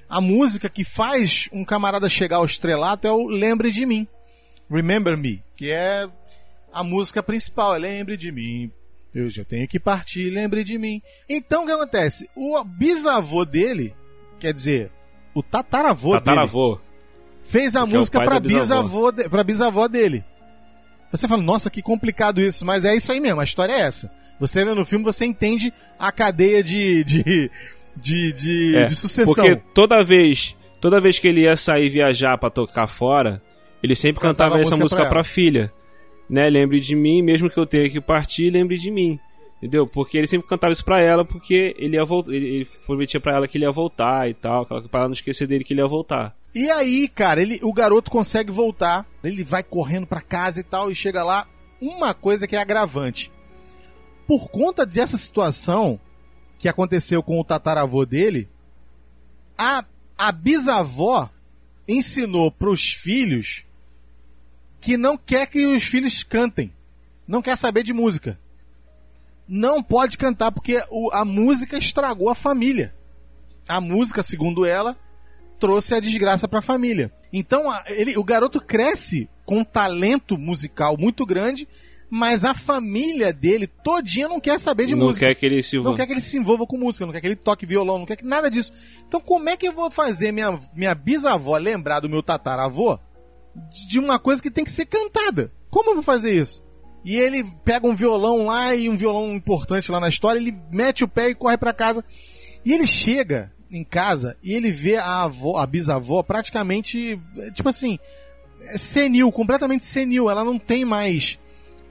a 0.09 0.19
música 0.19 0.67
que 0.69 0.83
faz 0.83 1.47
um 1.53 1.63
camarada 1.63 2.09
chegar 2.09 2.37
ao 2.37 2.45
estrelato 2.45 3.07
é 3.07 3.11
o 3.11 3.25
Lembre 3.27 3.71
de 3.71 3.85
Mim. 3.85 4.05
Remember 4.69 5.15
Me, 5.17 5.41
que 5.55 5.71
é 5.71 6.07
a 6.73 6.83
música 6.83 7.23
principal, 7.23 7.73
é 7.75 7.79
Lembre 7.79 8.17
de 8.17 8.31
Mim. 8.33 8.69
Eu 9.13 9.29
já 9.29 9.43
tenho 9.43 9.67
que 9.67 9.79
partir, 9.79 10.29
lembre 10.29 10.63
de 10.63 10.77
mim. 10.77 11.01
Então 11.29 11.63
o 11.63 11.65
que 11.65 11.71
acontece? 11.71 12.29
O 12.35 12.63
bisavô 12.63 13.45
dele, 13.45 13.93
quer 14.39 14.53
dizer, 14.53 14.91
o 15.33 15.41
tataravô, 15.41 16.11
dele, 16.11 16.25
Tataravô. 16.25 16.79
fez 17.41 17.75
a 17.75 17.81
é 17.81 17.85
música 17.85 18.19
da 18.23 18.39
bisavó. 18.39 18.59
bisavô, 18.59 19.11
de, 19.11 19.29
pra 19.29 19.43
bisavó 19.43 19.87
dele. 19.87 20.23
Você 21.11 21.27
fala, 21.27 21.41
nossa, 21.41 21.69
que 21.69 21.81
complicado 21.81 22.41
isso, 22.41 22.65
mas 22.65 22.83
é 22.83 22.95
isso 22.95 23.11
aí 23.11 23.19
mesmo, 23.19 23.39
a 23.39 23.43
história 23.43 23.73
é 23.73 23.81
essa. 23.81 24.11
Você 24.39 24.63
vê 24.63 24.73
no 24.73 24.85
filme, 24.85 25.03
você 25.03 25.25
entende 25.25 25.73
a 25.97 26.11
cadeia 26.11 26.63
de, 26.63 27.03
de, 27.03 27.51
de, 27.95 28.33
de, 28.33 28.75
É, 28.75 28.85
de 28.85 28.95
sucessão. 28.95 29.33
Porque 29.33 29.55
toda 29.73 30.03
vez, 30.03 30.55
toda 30.79 31.01
vez 31.01 31.17
que 31.17 31.27
ele 31.27 31.41
ia 31.41 31.55
sair 31.55 31.89
viajar 31.89 32.37
pra 32.37 32.49
tocar 32.49 32.87
fora, 32.87 33.41
ele 33.81 33.95
sempre 33.95 34.21
Cantava 34.21 34.51
cantava 34.51 34.57
a 34.57 34.61
essa 34.61 34.71
música 34.71 34.83
música 34.83 35.01
pra 35.03 35.09
pra, 35.09 35.23
filha. 35.23 35.73
Né? 36.29 36.49
Lembre 36.49 36.79
de 36.79 36.95
mim, 36.95 37.21
mesmo 37.21 37.49
que 37.49 37.59
eu 37.59 37.65
tenha 37.65 37.89
que 37.89 38.01
partir, 38.01 38.49
lembre 38.49 38.77
de 38.77 38.91
mim. 38.91 39.19
Entendeu? 39.57 39.87
Porque 39.87 40.17
ele 40.17 40.27
sempre 40.27 40.47
cantava 40.47 40.71
isso 40.71 40.85
pra 40.85 41.01
ela, 41.01 41.25
porque 41.25 41.75
ele 41.79 41.95
ia 41.95 42.05
voltar, 42.05 42.31
ele, 42.31 42.67
prometia 42.85 43.19
pra 43.19 43.35
ela 43.35 43.47
que 43.47 43.57
ele 43.57 43.65
ia 43.65 43.71
voltar 43.71 44.29
e 44.29 44.33
tal, 44.33 44.65
pra 44.65 44.83
ela 44.93 45.07
não 45.07 45.13
esquecer 45.13 45.47
dele 45.47 45.63
que 45.63 45.73
ele 45.73 45.81
ia 45.81 45.87
voltar. 45.87 46.35
E 46.53 46.69
aí, 46.71 47.07
cara, 47.07 47.41
ele, 47.41 47.59
o 47.63 47.73
garoto 47.73 48.11
consegue 48.11 48.51
voltar, 48.51 49.05
ele 49.23 49.43
vai 49.43 49.63
correndo 49.63 50.05
pra 50.05 50.21
casa 50.21 50.59
e 50.59 50.63
tal, 50.63 50.91
e 50.91 50.95
chega 50.95 51.23
lá. 51.23 51.47
Uma 51.81 52.13
coisa 52.13 52.47
que 52.47 52.55
é 52.55 52.59
agravante. 52.59 53.31
Por 54.27 54.49
conta 54.49 54.85
dessa 54.85 55.17
situação 55.17 55.99
que 56.57 56.67
aconteceu 56.67 57.21
com 57.21 57.39
o 57.39 57.43
tataravô 57.43 58.05
dele, 58.05 58.49
a, 59.57 59.85
a 60.17 60.31
bisavó 60.31 61.29
ensinou 61.87 62.51
pros 62.51 62.93
filhos 62.93 63.66
que 64.87 64.95
não 64.95 65.17
quer 65.17 65.47
que 65.47 65.65
os 65.65 65.83
filhos 65.83 66.23
cantem. 66.23 66.71
Não 67.27 67.41
quer 67.41 67.57
saber 67.57 67.83
de 67.83 67.91
música. 67.91 68.39
Não 69.45 69.83
pode 69.83 70.17
cantar 70.17 70.49
porque 70.49 70.81
a 71.11 71.25
música 71.25 71.77
estragou 71.77 72.29
a 72.29 72.35
família. 72.35 72.95
A 73.67 73.81
música, 73.81 74.23
segundo 74.23 74.65
ela, 74.65 74.97
trouxe 75.59 75.93
a 75.93 75.99
desgraça 75.99 76.47
para 76.47 76.59
a 76.59 76.61
família. 76.61 77.11
Então, 77.33 77.65
ele, 77.87 78.17
o 78.17 78.23
garoto 78.23 78.61
cresce 78.61 79.27
com 79.45 79.57
um 79.57 79.63
talento 79.65 80.37
musical 80.37 80.97
muito 80.97 81.25
grande, 81.25 81.67
mas 82.09 82.45
a 82.45 82.53
família 82.53 83.33
dele 83.33 83.67
todinha 83.67 84.29
não 84.29 84.39
quer 84.39 84.57
saber 84.57 84.85
de 84.85 84.95
não 84.95 85.07
música. 85.07 85.27
quer 85.27 85.35
que 85.35 85.45
ele 85.45 85.61
se 85.61 85.75
Não 85.79 85.95
quer 85.95 86.05
que 86.05 86.13
ele 86.13 86.21
se 86.21 86.37
envolva 86.37 86.65
com 86.65 86.77
música, 86.77 87.05
não 87.05 87.11
quer 87.11 87.19
que 87.19 87.27
ele 87.27 87.35
toque 87.35 87.65
violão, 87.65 87.99
não 87.99 88.05
quer 88.05 88.15
que 88.15 88.25
nada 88.25 88.49
disso. 88.49 88.71
Então, 89.05 89.19
como 89.19 89.49
é 89.49 89.57
que 89.57 89.67
eu 89.67 89.73
vou 89.73 89.91
fazer 89.91 90.31
minha, 90.31 90.57
minha 90.73 90.95
bisavó 90.95 91.57
lembrar 91.57 91.99
do 91.99 92.07
meu 92.07 92.23
tataravô 92.23 92.97
de 93.87 93.99
uma 93.99 94.19
coisa 94.19 94.41
que 94.41 94.51
tem 94.51 94.63
que 94.63 94.71
ser 94.71 94.85
cantada? 94.85 95.51
Como 95.69 95.89
eu 95.89 95.95
vou 95.95 96.03
fazer 96.03 96.33
isso? 96.33 96.65
E 97.03 97.15
ele 97.15 97.43
pega 97.63 97.87
um 97.87 97.95
violão 97.95 98.47
lá 98.47 98.75
e 98.75 98.89
um 98.89 98.97
violão 98.97 99.33
importante 99.33 99.91
lá 99.91 99.99
na 99.99 100.09
história, 100.09 100.39
ele 100.39 100.55
mete 100.71 101.03
o 101.03 101.07
pé 101.07 101.29
e 101.29 101.35
corre 101.35 101.57
pra 101.57 101.73
casa. 101.73 102.03
E 102.65 102.73
ele 102.73 102.85
chega 102.85 103.51
em 103.71 103.83
casa 103.83 104.37
e 104.43 104.53
ele 104.53 104.71
vê 104.71 104.97
a 104.97 105.23
avó, 105.23 105.57
a 105.57 105.65
bisavó 105.65 106.21
praticamente, 106.23 107.19
eh, 107.37 107.51
tipo 107.51 107.69
assim, 107.69 107.97
eh, 108.61 108.77
senil, 108.77 109.31
completamente 109.31 109.85
senil. 109.85 110.29
Ela 110.29 110.43
não 110.43 110.59
tem 110.59 110.83
mais 110.83 111.39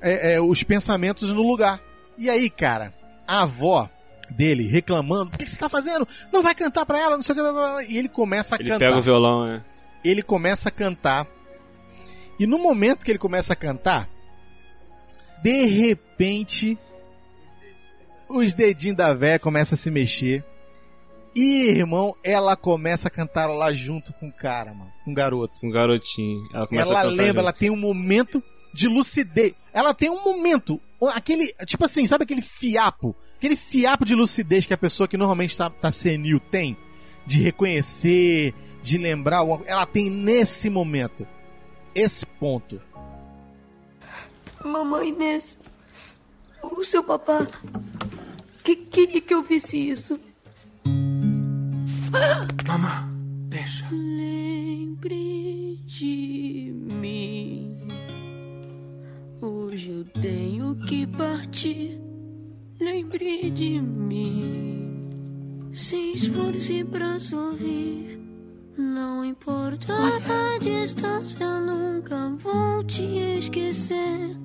eh, 0.02 0.34
eh, 0.34 0.40
os 0.40 0.62
pensamentos 0.62 1.30
no 1.30 1.42
lugar. 1.42 1.80
E 2.18 2.28
aí, 2.28 2.50
cara, 2.50 2.94
a 3.26 3.42
avó 3.42 3.88
dele 4.30 4.66
reclamando: 4.68 5.30
o 5.34 5.38
que, 5.38 5.44
que 5.44 5.50
você 5.50 5.58
tá 5.58 5.68
fazendo? 5.68 6.06
Não 6.32 6.42
vai 6.42 6.54
cantar 6.54 6.84
pra 6.84 6.98
ela, 6.98 7.16
não 7.16 7.22
sei 7.22 7.32
o 7.32 7.36
que. 7.36 7.42
blá, 7.42 7.52
blá, 7.52 7.72
blá." 7.72 7.84
E 7.84 7.96
ele 7.96 8.08
começa 8.08 8.54
a 8.54 8.58
Ele 8.58 8.68
cantar 8.68 8.86
pega 8.88 8.98
o 8.98 9.02
violão, 9.02 9.46
é. 9.46 9.62
ele 10.04 10.22
começa 10.22 10.68
a 10.68 10.72
cantar. 10.72 11.26
E 12.38 12.46
no 12.46 12.58
momento 12.58 13.04
que 13.04 13.10
ele 13.10 13.18
começa 13.18 13.52
a 13.52 13.56
cantar, 13.56 14.08
de 15.42 15.66
repente, 15.66 16.78
os 18.28 18.52
dedinhos 18.54 18.96
da 18.96 19.14
véia 19.14 19.38
começam 19.38 19.74
a 19.74 19.78
se 19.78 19.90
mexer. 19.90 20.44
E, 21.34 21.68
irmão, 21.68 22.14
ela 22.24 22.56
começa 22.56 23.08
a 23.08 23.10
cantarolar 23.10 23.74
junto 23.74 24.12
com 24.14 24.28
o 24.28 24.32
cara, 24.32 24.72
mano, 24.72 24.90
com 25.04 25.10
o 25.10 25.14
garoto. 25.14 25.66
Um 25.66 25.70
garotinho. 25.70 26.48
Ela, 26.52 26.66
Ela 26.72 26.86
cantar 26.86 27.02
lembra, 27.04 27.26
junto. 27.26 27.38
ela 27.40 27.52
tem 27.52 27.70
um 27.70 27.76
momento 27.76 28.42
de 28.72 28.88
lucidez. 28.88 29.54
Ela 29.72 29.92
tem 29.92 30.08
um 30.08 30.22
momento, 30.24 30.80
aquele, 31.14 31.52
tipo 31.66 31.84
assim, 31.84 32.06
sabe 32.06 32.24
aquele 32.24 32.40
fiapo? 32.40 33.14
Aquele 33.36 33.54
fiapo 33.54 34.04
de 34.06 34.14
lucidez 34.14 34.64
que 34.64 34.72
a 34.72 34.78
pessoa 34.78 35.06
que 35.06 35.18
normalmente 35.18 35.56
tá, 35.56 35.68
tá 35.68 35.92
senil 35.92 36.40
tem? 36.40 36.74
De 37.26 37.42
reconhecer, 37.42 38.54
de 38.82 38.96
lembrar. 38.96 39.42
Ela 39.66 39.84
tem 39.84 40.08
nesse 40.08 40.70
momento. 40.70 41.26
Esse 41.98 42.26
ponto. 42.26 42.78
Mamãe 44.62 45.08
Inês, 45.08 45.58
o 46.62 46.84
seu 46.84 47.02
papá 47.02 47.46
que 48.62 48.76
queria 48.76 49.18
que 49.18 49.32
eu 49.32 49.42
visse 49.42 49.78
isso. 49.78 50.20
Mamã, 52.68 53.08
deixa. 53.48 53.88
Lembre 53.90 55.80
de 55.86 56.70
mim. 56.74 57.88
Hoje 59.40 59.88
eu 59.88 60.04
tenho 60.20 60.76
que 60.86 61.06
partir. 61.06 61.98
Lembre 62.78 63.50
de 63.50 63.80
mim. 63.80 65.08
se 65.72 66.12
esforce 66.12 66.84
pra 66.84 67.18
sorrir. 67.18 68.25
Não 68.76 69.24
importa 69.24 69.94
a 69.94 70.58
distância, 70.58 71.60
nunca 71.60 72.28
vou 72.38 72.84
te 72.84 73.02
esquecer. 73.38 74.36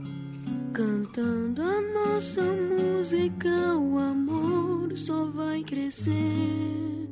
Cantando 0.72 1.62
a 1.62 1.82
nossa 1.82 2.42
música, 2.42 3.76
o 3.78 3.98
amor 3.98 4.98
só 4.98 5.26
vai 5.32 5.62
crescer. 5.64 7.10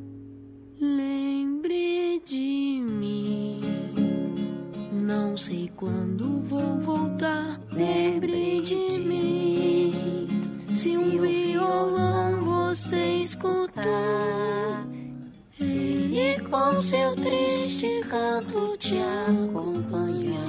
Lembre 0.79 2.21
de 2.25 2.81
mim. 2.81 3.61
Não 4.93 5.35
sei 5.35 5.69
quando 5.75 6.41
vou 6.47 6.79
voltar. 6.79 7.59
Lembre 7.73 8.61
de 8.61 8.97
mim. 8.99 10.27
Se 10.73 10.97
um 10.97 11.19
violão 11.19 12.41
você 12.41 12.88
seu 16.83 17.15
triste 17.15 18.01
canto 18.09 18.77
te 18.77 18.97
acompanhará. 18.97 20.39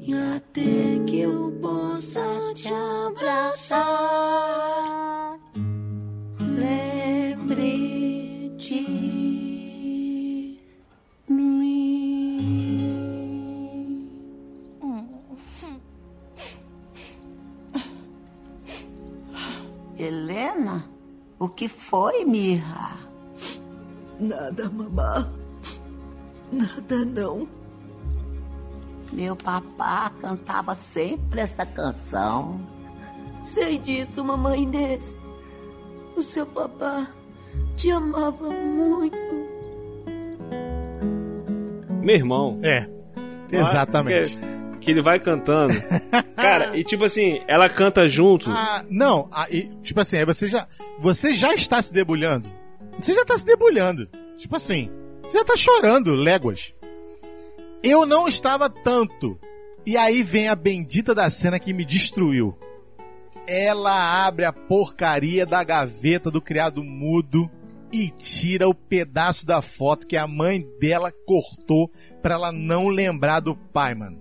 E 0.00 0.14
até 0.14 0.98
que 1.06 1.20
eu 1.20 1.52
possa 1.60 2.22
te 2.54 2.68
abraçar, 3.08 3.78
lembre 6.40 7.28
de 8.56 8.80
mim. 11.28 12.60
Helena? 19.98 20.84
O 21.38 21.48
que 21.48 21.68
foi, 21.68 22.24
Mirra? 22.24 22.99
Nada, 24.20 24.70
mamá. 24.70 25.26
Nada 26.52 27.04
não. 27.06 27.48
Meu 29.12 29.34
papá 29.34 30.12
cantava 30.20 30.74
sempre 30.74 31.40
essa 31.40 31.64
canção. 31.64 32.60
Sei 33.44 33.78
disso, 33.78 34.22
mamãe 34.22 34.62
Inês. 34.62 35.16
O 36.14 36.22
seu 36.22 36.44
papá 36.44 37.08
te 37.76 37.90
amava 37.90 38.50
muito. 38.50 39.16
Meu 42.02 42.14
irmão. 42.14 42.56
É. 42.62 42.88
Exatamente. 43.50 44.36
Que, 44.36 44.78
que 44.80 44.90
ele 44.90 45.02
vai 45.02 45.18
cantando. 45.18 45.72
Cara, 46.36 46.76
e 46.76 46.84
tipo 46.84 47.04
assim, 47.04 47.40
ela 47.48 47.68
canta 47.68 48.06
junto. 48.06 48.50
Ah, 48.50 48.84
não, 48.90 49.28
aí, 49.32 49.74
tipo 49.82 50.00
assim, 50.00 50.18
aí 50.18 50.24
você 50.24 50.46
já, 50.46 50.66
você 50.98 51.32
já 51.32 51.54
está 51.54 51.80
se 51.82 51.92
debulhando. 51.92 52.59
Você 53.00 53.14
já 53.14 53.22
está 53.22 53.38
se 53.38 53.46
debulhando. 53.46 54.08
Tipo 54.36 54.56
assim, 54.56 54.90
você 55.22 55.34
já 55.34 55.40
está 55.40 55.56
chorando 55.56 56.14
léguas. 56.14 56.74
Eu 57.82 58.04
não 58.04 58.28
estava 58.28 58.68
tanto. 58.68 59.38
E 59.86 59.96
aí 59.96 60.22
vem 60.22 60.48
a 60.48 60.54
bendita 60.54 61.14
da 61.14 61.30
cena 61.30 61.58
que 61.58 61.72
me 61.72 61.84
destruiu. 61.84 62.56
Ela 63.46 64.26
abre 64.26 64.44
a 64.44 64.52
porcaria 64.52 65.46
da 65.46 65.64
gaveta 65.64 66.30
do 66.30 66.42
criado 66.42 66.84
mudo 66.84 67.50
e 67.92 68.10
tira 68.10 68.68
o 68.68 68.74
pedaço 68.74 69.46
da 69.46 69.60
foto 69.62 70.06
que 70.06 70.16
a 70.16 70.26
mãe 70.26 70.64
dela 70.78 71.10
cortou 71.26 71.90
para 72.22 72.34
ela 72.34 72.52
não 72.52 72.88
lembrar 72.88 73.40
do 73.40 73.56
pai, 73.56 73.94
mano. 73.94 74.20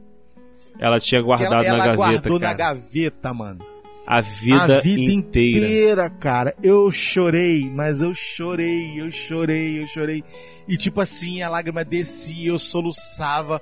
Ela 0.80 1.00
tinha 1.00 1.22
guardado 1.22 1.54
ela, 1.54 1.66
ela 1.66 1.78
na 1.78 1.88
gaveta. 1.88 1.98
guardou 1.98 2.40
cara. 2.40 2.52
na 2.52 2.58
gaveta, 2.58 3.34
mano. 3.34 3.69
A 4.10 4.22
vida, 4.22 4.78
a 4.78 4.82
vida 4.82 5.12
inteira. 5.14 5.66
inteira, 5.68 6.10
cara. 6.10 6.56
Eu 6.64 6.90
chorei, 6.90 7.70
mas 7.70 8.02
eu 8.02 8.12
chorei, 8.16 9.00
eu 9.00 9.12
chorei, 9.12 9.84
eu 9.84 9.86
chorei. 9.86 10.24
E 10.68 10.76
tipo 10.76 11.00
assim, 11.00 11.44
a 11.44 11.50
lágrima 11.50 11.86
descia, 11.86 12.50
eu 12.50 12.58
soluçava. 12.58 13.62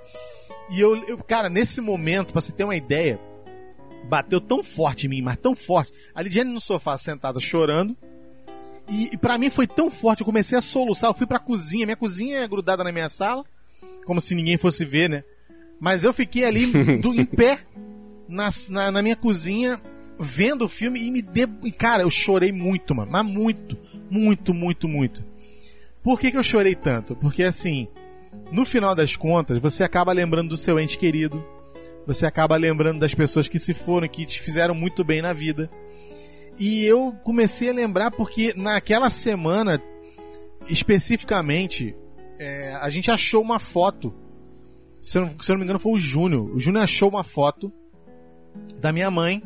E 0.71 0.79
eu, 0.79 0.95
eu 1.05 1.17
cara, 1.17 1.49
nesse 1.49 1.81
momento, 1.81 2.31
pra 2.31 2.39
você 2.39 2.53
ter 2.53 2.63
uma 2.63 2.77
ideia, 2.77 3.19
bateu 4.05 4.39
tão 4.39 4.63
forte 4.63 5.05
em 5.05 5.09
mim, 5.09 5.21
mas 5.21 5.35
tão 5.35 5.53
forte. 5.53 5.91
A 6.15 6.21
Lidiane 6.21 6.53
no 6.53 6.61
sofá 6.61 6.97
sentada 6.97 7.41
chorando. 7.41 7.93
E, 8.87 9.09
e 9.11 9.17
para 9.17 9.37
mim 9.37 9.49
foi 9.49 9.67
tão 9.67 9.91
forte, 9.91 10.21
eu 10.21 10.25
comecei 10.25 10.57
a 10.57 10.61
soluçar. 10.61 11.09
Eu 11.09 11.13
fui 11.13 11.27
pra 11.27 11.39
cozinha, 11.39 11.85
minha 11.85 11.97
cozinha 11.97 12.39
é 12.39 12.47
grudada 12.47 12.85
na 12.85 12.91
minha 12.93 13.09
sala, 13.09 13.43
como 14.05 14.21
se 14.21 14.33
ninguém 14.33 14.55
fosse 14.55 14.85
ver, 14.85 15.09
né? 15.09 15.25
Mas 15.77 16.05
eu 16.05 16.13
fiquei 16.13 16.45
ali 16.45 16.67
do, 17.03 17.13
em 17.13 17.25
pé 17.25 17.59
na, 18.29 18.49
na, 18.69 18.91
na 18.91 19.01
minha 19.01 19.17
cozinha 19.17 19.77
vendo 20.19 20.65
o 20.65 20.69
filme 20.69 21.01
e 21.01 21.11
me 21.11 21.21
deu. 21.21 21.47
Cara, 21.77 22.03
eu 22.03 22.09
chorei 22.09 22.51
muito, 22.51 22.95
mano. 22.95 23.11
Mas 23.11 23.25
muito, 23.25 23.77
muito, 24.09 24.53
muito, 24.53 24.87
muito. 24.87 25.23
Por 26.03 26.19
que, 26.19 26.31
que 26.31 26.37
eu 26.37 26.43
chorei 26.43 26.75
tanto? 26.75 27.15
Porque 27.15 27.43
assim, 27.43 27.87
no 28.51 28.65
final 28.65 28.95
das 28.95 29.15
contas, 29.15 29.59
você 29.59 29.83
acaba 29.83 30.11
lembrando 30.11 30.49
do 30.49 30.57
seu 30.57 30.79
ente 30.79 30.97
querido. 30.97 31.43
Você 32.05 32.25
acaba 32.25 32.55
lembrando 32.55 32.99
das 32.99 33.13
pessoas 33.13 33.47
que 33.47 33.59
se 33.59 33.73
foram, 33.73 34.07
que 34.07 34.25
te 34.25 34.39
fizeram 34.39 34.73
muito 34.73 35.03
bem 35.03 35.21
na 35.21 35.33
vida. 35.33 35.69
E 36.57 36.85
eu 36.85 37.13
comecei 37.23 37.69
a 37.69 37.73
lembrar 37.73 38.11
porque 38.11 38.53
naquela 38.55 39.09
semana, 39.09 39.81
especificamente, 40.69 41.95
é, 42.39 42.73
a 42.75 42.89
gente 42.89 43.11
achou 43.11 43.41
uma 43.41 43.59
foto. 43.59 44.13
Se 45.01 45.17
eu, 45.17 45.25
não, 45.25 45.29
se 45.39 45.51
eu 45.51 45.53
não 45.53 45.59
me 45.59 45.65
engano, 45.65 45.79
foi 45.79 45.91
o 45.91 45.99
Júnior. 45.99 46.49
O 46.55 46.59
Júnior 46.59 46.83
achou 46.85 47.09
uma 47.09 47.23
foto 47.23 47.71
da 48.79 48.91
minha 48.91 49.11
mãe 49.11 49.43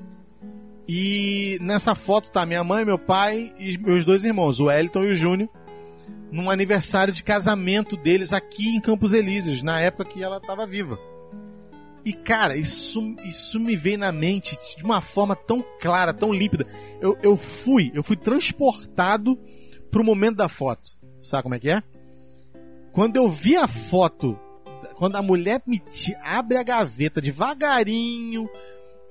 e 0.94 1.58
nessa 1.62 1.96
foto 1.96 2.30
tá 2.30 2.46
minha 2.46 2.66
mãe, 2.66 2.84
meu 2.84 3.00
pai 3.00 3.54
e 3.58 3.78
meus 3.78 4.04
dois 4.04 4.26
irmãos, 4.26 4.60
o 4.60 4.66
Wellington 4.66 5.06
e 5.06 5.14
o 5.14 5.16
Júnior, 5.16 5.50
num 6.30 6.50
aniversário 6.50 7.14
de 7.14 7.24
casamento 7.24 7.96
deles 7.96 8.34
aqui 8.34 8.76
em 8.76 8.82
Campos 8.82 9.14
Elíseos, 9.14 9.62
na 9.62 9.80
época 9.80 10.04
que 10.04 10.22
ela 10.22 10.36
estava 10.36 10.68
viva. 10.68 11.00
E 12.04 12.12
cara, 12.12 12.58
isso, 12.58 13.16
isso 13.24 13.58
me 13.58 13.74
veio 13.74 14.00
na 14.00 14.12
mente 14.12 14.58
de 14.76 14.84
uma 14.84 15.00
forma 15.00 15.34
tão 15.34 15.64
clara, 15.80 16.14
tão 16.14 16.34
límpida. 16.34 16.68
Eu, 17.00 17.18
eu 17.24 17.38
fui, 17.38 17.90
eu 17.96 18.04
fui 18.04 18.18
transportado 18.18 19.40
pro 19.90 20.04
momento 20.04 20.36
da 20.36 20.50
foto. 20.50 20.90
Sabe 21.22 21.44
como 21.44 21.56
é 21.56 21.60
que 21.60 21.70
é? 21.70 21.82
Quando 22.92 23.16
eu 23.16 23.30
vi 23.30 23.56
a 23.56 23.66
foto, 23.66 24.38
quando 24.96 25.16
a 25.16 25.22
mulher 25.22 25.62
me 25.66 25.82
abre 26.22 26.58
a 26.58 26.64
gaveta 26.64 27.22
devagarinho, 27.22 28.50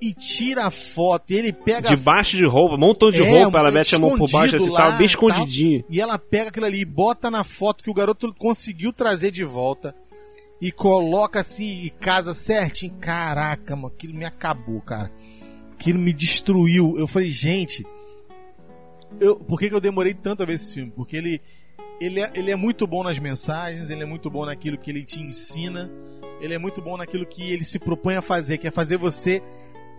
e 0.00 0.14
tira 0.14 0.66
a 0.66 0.70
foto 0.70 1.32
e 1.32 1.36
ele 1.36 1.52
pega. 1.52 1.90
Debaixo 1.90 2.36
de 2.36 2.44
roupa, 2.44 2.74
um 2.74 2.78
montão 2.78 3.10
de 3.10 3.20
é, 3.20 3.42
roupa, 3.42 3.58
ela 3.58 3.70
mete 3.70 3.94
a 3.94 3.98
mão 3.98 4.16
por 4.16 4.30
baixo 4.30 4.56
assim, 4.56 4.70
lá, 4.70 4.92
tá 4.92 4.96
bem 4.96 5.04
escondidinho. 5.04 5.82
Tal, 5.82 5.90
e 5.90 6.00
ela 6.00 6.18
pega 6.18 6.48
aquilo 6.48 6.66
ali 6.66 6.80
e 6.80 6.84
bota 6.84 7.30
na 7.30 7.44
foto 7.44 7.84
que 7.84 7.90
o 7.90 7.94
garoto 7.94 8.32
conseguiu 8.34 8.92
trazer 8.92 9.30
de 9.30 9.44
volta. 9.44 9.94
E 10.60 10.70
coloca 10.70 11.40
assim 11.40 11.84
e 11.84 11.90
casa 11.90 12.34
certinho. 12.34 12.94
Caraca, 13.00 13.74
mano, 13.74 13.88
aquilo 13.88 14.14
me 14.14 14.24
acabou, 14.24 14.80
cara. 14.82 15.10
Aquilo 15.72 15.98
me 15.98 16.12
destruiu. 16.12 16.98
Eu 16.98 17.06
falei, 17.06 17.30
gente. 17.30 17.86
Eu, 19.18 19.36
por 19.36 19.58
que, 19.58 19.68
que 19.68 19.74
eu 19.74 19.80
demorei 19.80 20.12
tanto 20.12 20.42
a 20.42 20.46
ver 20.46 20.54
esse 20.54 20.74
filme? 20.74 20.92
Porque 20.94 21.16
ele, 21.16 21.40
ele, 22.00 22.20
é, 22.20 22.30
ele 22.34 22.50
é 22.50 22.56
muito 22.56 22.86
bom 22.86 23.02
nas 23.02 23.18
mensagens, 23.18 23.90
ele 23.90 24.02
é 24.02 24.06
muito 24.06 24.30
bom 24.30 24.44
naquilo 24.44 24.76
que 24.76 24.90
ele 24.90 25.02
te 25.02 25.20
ensina, 25.20 25.90
ele 26.40 26.54
é 26.54 26.58
muito 26.58 26.82
bom 26.82 26.96
naquilo 26.96 27.26
que 27.26 27.52
ele 27.52 27.64
se 27.64 27.78
propõe 27.78 28.16
a 28.16 28.22
fazer, 28.22 28.58
que 28.58 28.68
é 28.68 28.70
fazer 28.70 28.98
você 28.98 29.42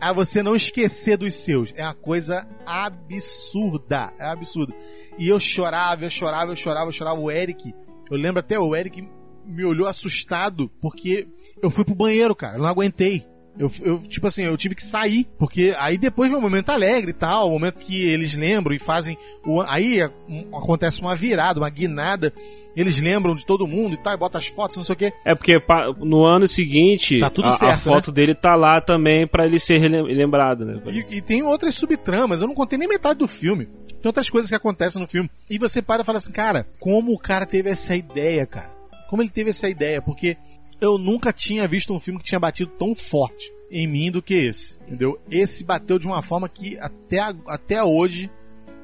a 0.02 0.12
você 0.12 0.42
não 0.42 0.56
esquecer 0.56 1.16
dos 1.16 1.36
seus. 1.36 1.74
É 1.78 1.84
uma 1.84 1.94
coisa 1.94 2.48
absurda. 2.66 4.12
É 4.18 4.26
absurdo. 4.26 4.74
E 5.18 5.28
eu 5.28 5.40
chorava, 5.40 6.04
eu 6.04 6.10
chorava, 6.10 6.52
eu 6.52 6.56
chorava, 6.56 6.88
eu 6.88 6.92
chorava. 6.92 7.20
O 7.20 7.30
Eric, 7.30 7.74
eu 8.10 8.18
lembro 8.18 8.40
até, 8.40 8.60
o 8.60 8.76
Eric 8.76 9.08
me 9.46 9.64
olhou 9.64 9.88
assustado 9.88 10.70
porque 10.82 11.28
eu 11.62 11.70
fui 11.70 11.86
pro 11.86 11.96
banheiro, 11.96 12.36
cara. 12.36 12.56
Eu 12.56 12.62
não 12.62 12.68
aguentei. 12.68 13.26
Eu, 13.58 13.72
eu, 13.82 14.00
tipo 14.00 14.26
assim, 14.28 14.44
eu 14.44 14.56
tive 14.56 14.76
que 14.76 14.84
sair, 14.84 15.28
porque 15.38 15.76
aí 15.78 15.98
depois 15.98 16.30
vem 16.30 16.40
um 16.40 16.42
momento 16.42 16.70
alegre 16.70 17.12
e 17.12 17.14
tal, 17.14 17.46
o 17.46 17.50
um 17.50 17.54
momento 17.54 17.80
que 17.80 18.08
eles 18.08 18.36
lembram 18.36 18.74
e 18.74 18.80
fazem. 18.80 19.18
O, 19.46 19.62
aí 19.62 20.04
um, 20.30 20.58
acontece 20.58 21.02
uma 21.02 21.16
virada, 21.16 21.60
uma 21.60 21.70
guinada, 21.70 22.34
eles 22.76 23.00
lembram 23.00 23.36
de 23.36 23.46
todo 23.46 23.68
mundo 23.68 23.94
e 23.94 23.98
tal, 23.98 24.14
e 24.14 24.18
botam 24.18 24.40
as 24.40 24.48
fotos, 24.48 24.78
não 24.78 24.84
sei 24.84 24.94
o 24.94 24.98
quê. 24.98 25.14
É 25.26 25.36
porque 25.36 25.62
no 26.00 26.24
ano 26.24 26.48
seguinte, 26.48 27.20
tá 27.20 27.30
tudo 27.30 27.50
a, 27.50 27.52
certo, 27.52 27.74
a 27.74 27.78
foto 27.78 28.08
né? 28.12 28.16
dele 28.16 28.36
tá 28.36 28.56
lá 28.56 28.80
também 28.80 29.28
para 29.28 29.46
ele 29.46 29.60
ser 29.60 29.80
lembrado, 29.90 30.66
né? 30.66 30.82
E, 30.88 31.18
e 31.18 31.22
tem 31.22 31.44
outras 31.44 31.76
subtramas, 31.76 32.42
eu 32.42 32.48
não 32.48 32.56
contei 32.56 32.80
nem 32.80 32.88
metade 32.88 33.20
do 33.20 33.28
filme. 33.28 33.68
Tem 34.02 34.10
outras 34.10 34.30
coisas 34.30 34.50
que 34.50 34.56
acontecem 34.56 35.00
no 35.00 35.08
filme. 35.08 35.30
E 35.50 35.60
você 35.60 35.82
para 35.82 36.02
e 36.02 36.06
fala 36.06 36.18
assim, 36.18 36.32
cara, 36.32 36.66
como 36.80 37.14
o 37.14 37.20
cara 37.20 37.46
teve 37.46 37.70
essa 37.70 37.96
ideia, 37.96 38.46
cara? 38.48 38.72
Como 39.08 39.22
ele 39.22 39.30
teve 39.30 39.50
essa 39.50 39.70
ideia? 39.70 40.02
Porque 40.02 40.38
eu 40.82 40.98
nunca 40.98 41.32
tinha 41.32 41.68
visto 41.68 41.94
um 41.94 42.00
filme 42.00 42.20
que 42.20 42.26
tinha 42.26 42.40
batido 42.40 42.72
tão 42.78 42.96
forte 42.96 43.54
em 43.70 43.88
mim 43.88 44.12
do 44.12 44.22
que 44.22 44.34
esse, 44.34 44.78
entendeu? 44.88 45.22
Esse 45.30 45.64
bateu 45.64 45.98
de 45.98 46.08
uma 46.08 46.22
forma 46.22 46.50
que 46.50 46.78
até, 46.80 47.20
até 47.48 47.82
hoje 47.82 48.30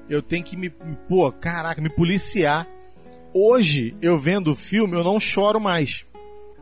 eu 0.10 0.22
tenho 0.22 0.44
que 0.44 0.56
me, 0.56 0.70
pô, 0.70 1.30
caraca, 1.32 1.82
me 1.82 1.90
policiar. 1.90 2.66
Hoje, 3.34 3.96
eu 4.02 4.18
vendo 4.18 4.52
o 4.52 4.56
filme, 4.56 4.96
eu 4.96 5.04
não 5.04 5.20
choro 5.20 5.60
mais. 5.60 6.06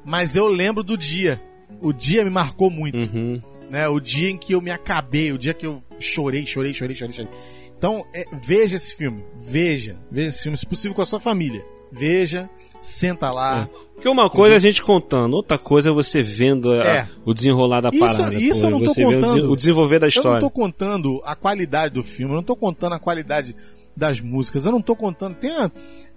Mas 0.03 0.35
eu 0.35 0.47
lembro 0.47 0.83
do 0.83 0.97
dia. 0.97 1.39
O 1.79 1.93
dia 1.93 2.23
me 2.23 2.29
marcou 2.29 2.71
muito. 2.71 3.07
Uhum. 3.13 3.41
Né? 3.69 3.87
O 3.87 3.99
dia 3.99 4.29
em 4.29 4.37
que 4.37 4.53
eu 4.53 4.61
me 4.61 4.71
acabei, 4.71 5.31
o 5.31 5.37
dia 5.37 5.53
que 5.53 5.65
eu 5.65 5.83
chorei, 5.99 6.45
chorei, 6.45 6.73
chorei, 6.73 6.95
chorei, 6.95 7.13
chorei. 7.13 7.31
Então, 7.77 8.05
é, 8.13 8.25
veja 8.33 8.75
esse 8.75 8.95
filme. 8.95 9.23
Veja. 9.37 9.99
Veja 10.09 10.29
esse 10.29 10.43
filme, 10.43 10.57
se 10.57 10.65
possível, 10.65 10.95
com 10.95 11.01
a 11.01 11.05
sua 11.05 11.19
família. 11.19 11.63
Veja, 11.91 12.49
senta 12.81 13.31
lá. 13.31 13.69
Porque 13.95 14.09
uma 14.09 14.29
coisa 14.29 14.55
é 14.55 14.57
a 14.57 14.59
gente 14.59 14.83
contando, 14.83 15.33
outra 15.35 15.57
coisa 15.57 15.89
é 15.89 15.93
você 15.93 16.21
vendo 16.21 16.71
a- 16.71 16.85
É. 16.85 17.07
o 17.25 17.33
desenrolar 17.33 17.81
da 17.81 17.89
Isso, 17.89 17.99
parada. 17.99 18.35
isso 18.35 18.59
pô, 18.61 18.67
eu 18.67 18.71
não 18.71 18.83
tô 18.83 18.93
contando. 18.93 19.51
o 19.51 19.55
desenvolver 19.55 19.99
da 19.99 20.05
Eu 20.05 20.09
não 20.09 20.15
história. 20.17 20.39
tô 20.41 20.49
contando 20.49 21.21
a 21.25 21.35
qualidade 21.35 21.93
do 21.93 22.03
filme, 22.03 22.33
eu 22.33 22.35
não 22.37 22.43
tô 22.43 22.55
contando 22.55 22.93
a 22.93 22.99
qualidade 22.99 23.55
das 23.95 24.19
músicas, 24.19 24.65
eu 24.65 24.71
não 24.73 24.81
tô 24.81 24.95
contando. 24.95 25.35
Tem, 25.35 25.49
a- 25.51 25.71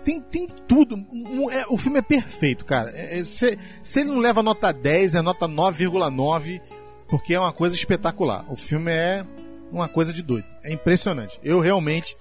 tem, 0.05 0.21
tem 0.21 0.47
tudo. 0.67 0.97
É- 1.53 1.65
o 1.69 1.79
filme 1.79 2.01
é 2.01 2.03
perfeito, 2.03 2.65
cara. 2.65 2.91
É- 2.95 3.23
se, 3.23 3.57
se 3.83 4.01
ele 4.01 4.11
não 4.11 4.19
leva 4.19 4.43
nota 4.43 4.73
10, 4.73 5.15
é 5.15 5.23
nota 5.23 5.47
9,9, 5.47 6.61
porque 7.09 7.33
é 7.35 7.39
uma 7.41 7.53
coisa 7.53 7.75
espetacular. 7.77 8.45
O 8.51 8.57
filme 8.57 8.91
é 8.91 9.25
uma 9.73 9.87
coisa 9.89 10.13
de 10.13 10.23
doido. 10.23 10.45
É 10.65 10.73
impressionante. 10.73 11.39
Eu 11.45 11.61
realmente 11.61 12.17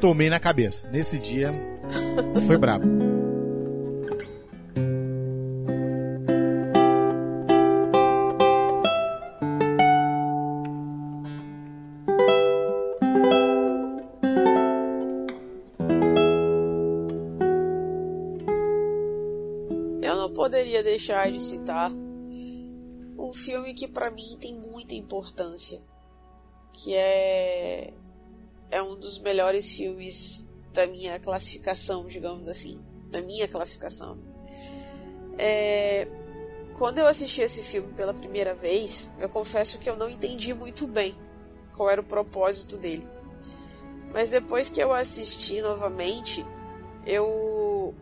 tomei 0.00 0.30
na 0.30 0.38
cabeça. 0.38 0.88
Nesse 0.92 1.18
dia 1.18 1.52
foi 2.46 2.56
brabo. 2.56 2.84
Deixar 20.96 21.30
de 21.30 21.38
citar 21.38 21.92
um 23.18 23.32
filme 23.32 23.74
que 23.74 23.86
pra 23.86 24.10
mim 24.10 24.36
tem 24.40 24.54
muita 24.54 24.94
importância, 24.94 25.82
que 26.72 26.94
é 26.94 27.92
é 28.70 28.82
um 28.82 28.98
dos 28.98 29.18
melhores 29.18 29.70
filmes 29.72 30.50
da 30.72 30.86
minha 30.86 31.20
classificação, 31.20 32.06
digamos 32.06 32.48
assim, 32.48 32.80
da 33.10 33.20
minha 33.22 33.46
classificação. 33.46 34.18
É, 35.38 36.08
quando 36.76 36.98
eu 36.98 37.06
assisti 37.06 37.42
esse 37.42 37.62
filme 37.62 37.92
pela 37.92 38.12
primeira 38.12 38.54
vez, 38.54 39.10
eu 39.18 39.28
confesso 39.28 39.78
que 39.78 39.88
eu 39.88 39.96
não 39.96 40.08
entendi 40.08 40.52
muito 40.52 40.86
bem 40.86 41.14
qual 41.74 41.90
era 41.90 42.00
o 42.00 42.04
propósito 42.04 42.76
dele. 42.76 43.06
Mas 44.12 44.30
depois 44.30 44.68
que 44.68 44.80
eu 44.80 44.92
assisti 44.92 45.60
novamente, 45.60 46.44
eu 47.06 47.94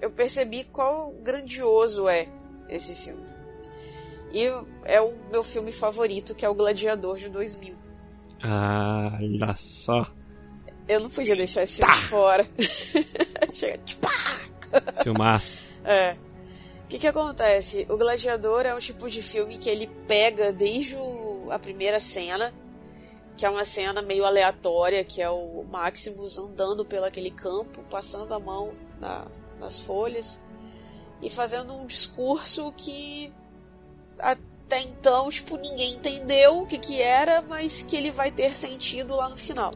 eu 0.00 0.10
percebi 0.10 0.64
qual 0.64 1.10
grandioso 1.22 2.08
é 2.08 2.28
esse 2.68 2.94
filme. 2.94 3.24
E 4.32 4.44
é 4.84 5.00
o 5.00 5.12
meu 5.30 5.42
filme 5.42 5.72
favorito, 5.72 6.34
que 6.34 6.44
é 6.44 6.48
o 6.48 6.54
Gladiador 6.54 7.16
de 7.18 7.28
2000. 7.28 7.74
Ah, 8.42 9.18
olha 9.20 9.54
só. 9.56 10.06
Eu 10.88 11.00
não 11.00 11.10
podia 11.10 11.36
deixar 11.36 11.62
esse 11.64 11.78
filme 11.78 11.92
de 11.94 12.00
fora. 12.02 12.48
Chega, 13.52 13.78
tipo, 13.78 14.08
Filmaço. 15.02 15.64
É. 15.84 16.12
O 16.84 16.88
que 16.88 16.98
que 16.98 17.06
acontece? 17.06 17.86
O 17.88 17.96
Gladiador 17.96 18.66
é 18.66 18.74
um 18.74 18.78
tipo 18.78 19.08
de 19.08 19.22
filme 19.22 19.58
que 19.58 19.68
ele 19.68 19.86
pega 20.08 20.52
desde 20.52 20.96
o- 20.96 21.48
a 21.50 21.58
primeira 21.58 22.00
cena, 22.00 22.52
que 23.36 23.44
é 23.46 23.50
uma 23.50 23.64
cena 23.64 24.02
meio 24.02 24.24
aleatória, 24.24 25.04
que 25.04 25.20
é 25.22 25.30
o 25.30 25.64
Maximus 25.70 26.36
andando 26.38 26.84
pelo 26.84 27.04
aquele 27.04 27.30
campo, 27.30 27.82
passando 27.90 28.32
a 28.34 28.38
mão 28.40 28.72
na- 29.00 29.26
nas 29.60 29.78
folhas 29.78 30.42
e 31.22 31.30
fazendo 31.30 31.74
um 31.74 31.86
discurso 31.86 32.72
que 32.72 33.32
até 34.18 34.80
então, 34.80 35.28
tipo, 35.28 35.56
ninguém 35.56 35.94
entendeu 35.94 36.62
o 36.62 36.66
que 36.66 36.78
que 36.78 37.00
era, 37.00 37.42
mas 37.42 37.82
que 37.82 37.96
ele 37.96 38.10
vai 38.10 38.30
ter 38.30 38.56
sentido 38.56 39.14
lá 39.14 39.28
no 39.28 39.36
final. 39.36 39.70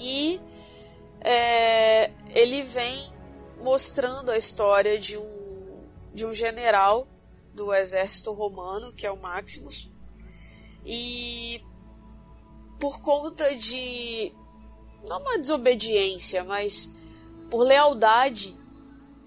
E 0.00 0.40
é, 1.20 2.10
ele 2.30 2.62
vem 2.62 3.12
mostrando 3.62 4.30
a 4.30 4.36
história 4.36 4.98
de 4.98 5.16
um, 5.16 5.80
de 6.12 6.26
um 6.26 6.34
general 6.34 7.06
do 7.54 7.72
exército 7.72 8.32
romano, 8.32 8.92
que 8.92 9.06
é 9.06 9.10
o 9.10 9.16
Maximus, 9.16 9.90
e 10.84 11.64
por 12.80 13.00
conta 13.00 13.54
de 13.56 14.32
não 15.08 15.20
uma 15.20 15.38
desobediência, 15.38 16.44
mas 16.44 16.90
por 17.50 17.62
lealdade, 17.62 18.56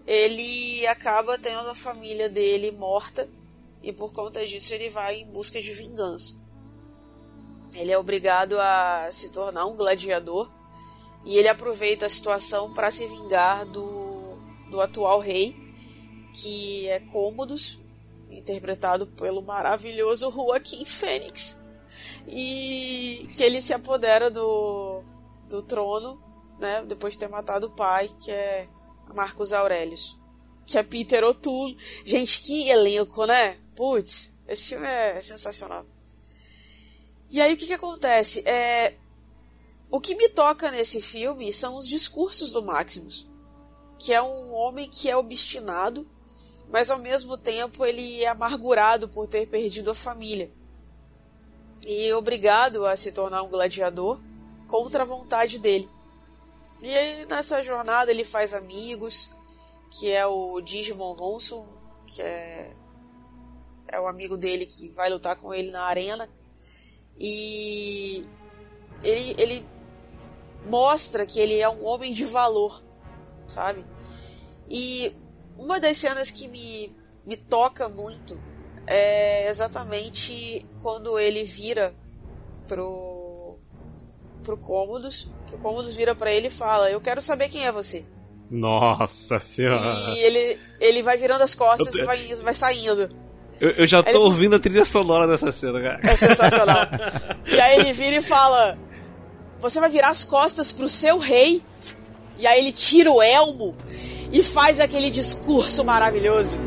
ele 0.05 0.85
acaba 0.87 1.37
tendo 1.37 1.69
a 1.69 1.75
família 1.75 2.29
dele 2.29 2.71
morta 2.71 3.29
e 3.83 3.91
por 3.91 4.13
conta 4.13 4.45
disso 4.45 4.73
ele 4.73 4.89
vai 4.89 5.21
em 5.21 5.25
busca 5.25 5.61
de 5.61 5.71
vingança. 5.73 6.41
Ele 7.75 7.91
é 7.91 7.97
obrigado 7.97 8.57
a 8.59 9.09
se 9.11 9.31
tornar 9.31 9.65
um 9.65 9.75
gladiador 9.75 10.51
e 11.25 11.37
ele 11.37 11.49
aproveita 11.49 12.05
a 12.05 12.09
situação 12.09 12.73
para 12.73 12.89
se 12.89 13.05
vingar 13.05 13.65
do, 13.65 14.37
do 14.69 14.79
atual 14.79 15.19
rei, 15.19 15.55
que 16.33 16.87
é 16.87 16.99
Cômodos, 16.99 17.79
interpretado 18.29 19.07
pelo 19.07 19.41
maravilhoso 19.41 20.31
Joaquim 20.31 20.85
Fênix, 20.85 21.61
e 22.27 23.29
que 23.33 23.43
ele 23.43 23.61
se 23.61 23.73
apodera 23.73 24.29
do, 24.29 25.01
do 25.49 25.61
trono, 25.61 26.21
né, 26.59 26.83
depois 26.83 27.13
de 27.13 27.19
ter 27.19 27.29
matado 27.29 27.67
o 27.67 27.71
pai, 27.71 28.09
que 28.19 28.31
é 28.31 28.67
Marcos 29.15 29.53
Aurelius, 29.53 30.17
que 30.65 30.77
é 30.77 30.83
Peter 30.83 31.23
O'Toole. 31.23 31.77
Gente, 32.05 32.41
que 32.41 32.69
elenco, 32.69 33.25
né? 33.25 33.57
Putz, 33.75 34.31
esse 34.47 34.69
filme 34.69 34.87
é 34.87 35.21
sensacional. 35.21 35.85
E 37.29 37.41
aí 37.41 37.53
o 37.53 37.57
que, 37.57 37.67
que 37.67 37.73
acontece? 37.73 38.39
É, 38.47 38.95
o 39.91 39.99
que 39.99 40.15
me 40.15 40.29
toca 40.29 40.71
nesse 40.71 41.01
filme 41.01 41.51
são 41.51 41.75
os 41.75 41.87
discursos 41.87 42.51
do 42.51 42.63
Maximus, 42.63 43.27
que 43.99 44.13
é 44.13 44.21
um 44.21 44.53
homem 44.53 44.89
que 44.89 45.09
é 45.09 45.15
obstinado, 45.15 46.07
mas 46.69 46.89
ao 46.89 46.99
mesmo 46.99 47.37
tempo 47.37 47.85
ele 47.85 48.23
é 48.23 48.27
amargurado 48.27 49.07
por 49.07 49.27
ter 49.27 49.47
perdido 49.47 49.91
a 49.91 49.95
família 49.95 50.51
e 51.85 52.11
obrigado 52.13 52.85
a 52.85 52.95
se 52.95 53.11
tornar 53.11 53.43
um 53.43 53.49
gladiador 53.49 54.21
contra 54.67 55.03
a 55.03 55.05
vontade 55.05 55.59
dele. 55.59 55.89
E 56.81 56.93
aí 56.93 57.25
nessa 57.25 57.63
jornada 57.63 58.11
ele 58.11 58.23
faz 58.23 58.53
amigos, 58.53 59.29
que 59.89 60.11
é 60.11 60.25
o 60.25 60.61
Digimon 60.61 61.13
Ronson, 61.13 61.67
que 62.05 62.21
é 62.21 62.75
é 63.87 63.99
o 63.99 64.07
amigo 64.07 64.37
dele 64.37 64.65
que 64.65 64.89
vai 64.89 65.09
lutar 65.09 65.35
com 65.35 65.53
ele 65.53 65.71
na 65.71 65.83
arena. 65.83 66.29
E 67.17 68.25
ele, 69.03 69.35
ele 69.37 69.65
mostra 70.65 71.25
que 71.25 71.39
ele 71.39 71.59
é 71.59 71.69
um 71.69 71.85
homem 71.85 72.11
de 72.11 72.25
valor, 72.25 72.83
sabe? 73.47 73.85
E 74.69 75.15
uma 75.57 75.79
das 75.79 75.97
cenas 75.97 76.29
que 76.29 76.47
me, 76.47 76.95
me 77.25 77.37
toca 77.37 77.87
muito 77.87 78.39
é 78.85 79.49
exatamente 79.49 80.65
quando 80.81 81.17
ele 81.17 81.43
vira 81.43 81.95
pro, 82.67 83.16
pro 84.47 84.55
Cômodos, 84.57 85.29
que 85.45 85.55
o 85.55 85.57
Cômodos 85.57 85.93
vira 85.93 86.15
para 86.15 86.31
ele 86.31 86.47
e 86.47 86.49
fala: 86.49 86.89
Eu 86.89 87.01
quero 87.01 87.21
saber 87.21 87.49
quem 87.49 87.65
é 87.67 87.71
você. 87.71 88.05
Nossa 88.49 89.39
senhora. 89.41 89.81
E 90.15 90.19
ele, 90.19 90.57
ele 90.79 91.03
vai 91.03 91.17
virando 91.17 91.43
as 91.43 91.53
costas 91.53 91.93
Eu- 91.93 92.03
e 92.03 92.05
vai, 92.05 92.17
vai 92.35 92.53
saindo. 92.53 93.09
Eu, 93.59 93.71
eu 93.71 93.85
já 93.87 94.01
tô 94.01 94.09
ele- 94.11 94.17
ouvindo 94.19 94.55
a 94.55 94.59
trilha 94.59 94.85
sonora 94.85 95.27
dessa 95.27 95.51
cena, 95.51 95.81
cara. 95.81 95.99
É 96.09 96.15
sensacional. 96.15 96.85
e 97.45 97.59
aí 97.59 97.79
ele 97.79 97.91
vira 97.91 98.15
e 98.15 98.21
fala: 98.21 98.77
Você 99.59 99.81
vai 99.81 99.89
virar 99.89 100.09
as 100.11 100.23
costas 100.23 100.71
pro 100.71 100.87
seu 100.87 101.17
rei. 101.17 101.61
E 102.39 102.47
aí 102.47 102.59
ele 102.59 102.71
tira 102.71 103.11
o 103.11 103.21
elmo 103.21 103.75
e 104.31 104.41
faz 104.43 104.79
aquele 104.79 105.09
discurso 105.09 105.83
maravilhoso. 105.83 106.57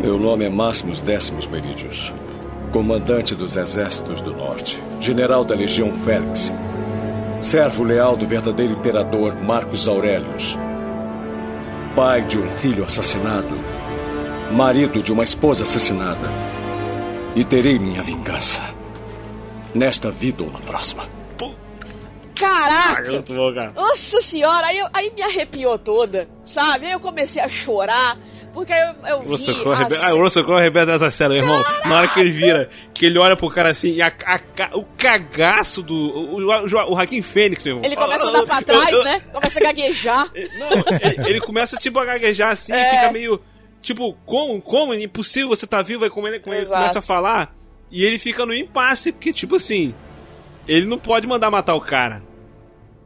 Meu 0.00 0.18
nome 0.18 0.44
é 0.44 0.48
Máximos 0.48 1.00
Décimos 1.00 1.48
Meridius, 1.48 2.14
comandante 2.72 3.34
dos 3.34 3.56
exércitos 3.56 4.20
do 4.20 4.32
norte, 4.32 4.80
general 5.00 5.44
da 5.44 5.52
Legião 5.54 5.92
Félix, 6.04 6.54
servo 7.40 7.84
leal 7.84 8.16
do 8.16 8.26
verdadeiro 8.26 8.72
imperador 8.72 9.34
Marcos 9.42 9.86
Aurelius, 9.86 10.56
pai 11.94 12.22
de 12.22 12.38
um 12.38 12.48
filho 12.48 12.84
assassinado, 12.84 13.58
marido 14.52 15.02
de 15.02 15.12
uma 15.12 15.24
esposa 15.24 15.62
assassinada, 15.62 16.28
e 17.34 17.44
terei 17.44 17.78
minha 17.78 18.02
vingança, 18.02 18.62
nesta 19.74 20.10
vida 20.10 20.42
ou 20.42 20.50
na 20.50 20.60
próxima. 20.60 21.06
Caraca! 22.38 23.10
Muito 23.10 23.32
bom, 23.32 23.54
cara. 23.54 23.72
Nossa 23.74 24.20
senhora, 24.20 24.66
aí, 24.66 24.86
aí 24.92 25.12
me 25.14 25.22
arrepiou 25.22 25.78
toda, 25.78 26.28
sabe? 26.44 26.84
Aí 26.86 26.92
eu 26.92 27.00
comecei 27.00 27.42
a 27.42 27.48
chorar, 27.48 28.18
porque 28.56 28.72
eu, 28.72 29.08
eu 29.08 29.18
O 29.18 29.22
vi. 29.22 29.28
Russell 29.30 29.54
Crowe 29.62 29.76
ah, 30.02 30.14
o 30.14 30.22
Russell 30.22 30.44
Crowe 30.44 30.58
arrebenta 30.60 30.92
nessa 30.92 31.10
cena, 31.10 31.34
meu 31.34 31.42
irmão. 31.42 31.62
Na 31.84 31.98
hora 31.98 32.08
que 32.08 32.18
ele 32.18 32.30
vira, 32.32 32.68
que 32.94 33.06
ele 33.06 33.18
olha 33.18 33.36
pro 33.36 33.50
cara 33.50 33.70
assim, 33.70 33.92
e 33.92 34.02
a- 34.02 34.12
a 34.24 34.76
o 34.76 34.84
cagaço 34.96 35.82
do. 35.82 35.94
O, 35.94 36.40
o, 36.40 36.64
o 36.64 36.68
Joaquim 36.68 37.20
Fênix, 37.22 37.64
meu 37.66 37.76
irmão. 37.76 37.86
Ele 37.86 37.96
começa 37.96 38.24
a 38.26 38.28
andar 38.30 38.42
pra 38.46 38.62
trás, 38.62 39.04
né? 39.04 39.20
Começa 39.32 39.58
a 39.58 39.62
gaguejar. 39.62 40.28
ele, 40.34 41.28
ele 41.28 41.40
começa, 41.40 41.76
tipo, 41.76 41.98
a 41.98 42.04
gaguejar 42.04 42.52
assim 42.52 42.72
É. 42.72 42.80
e 42.80 42.96
fica 42.96 43.12
meio. 43.12 43.40
Tipo, 43.82 44.14
como? 44.24 44.60
Como? 44.62 44.94
Impossível 44.94 45.48
você 45.50 45.66
tá 45.66 45.82
vivo. 45.82 46.04
Aí 46.04 46.10
como 46.10 46.26
ele, 46.26 46.40
como 46.40 46.54
ele 46.54 46.66
começa 46.66 46.98
a 46.98 47.02
falar. 47.02 47.54
E 47.90 48.04
ele 48.04 48.18
fica 48.18 48.44
no 48.44 48.54
impasse, 48.54 49.12
porque, 49.12 49.32
tipo 49.32 49.56
assim. 49.56 49.94
ele 50.66 50.86
não 50.86 50.98
pode 50.98 51.26
mandar 51.26 51.50
matar 51.50 51.74
o 51.74 51.80
cara. 51.80 52.22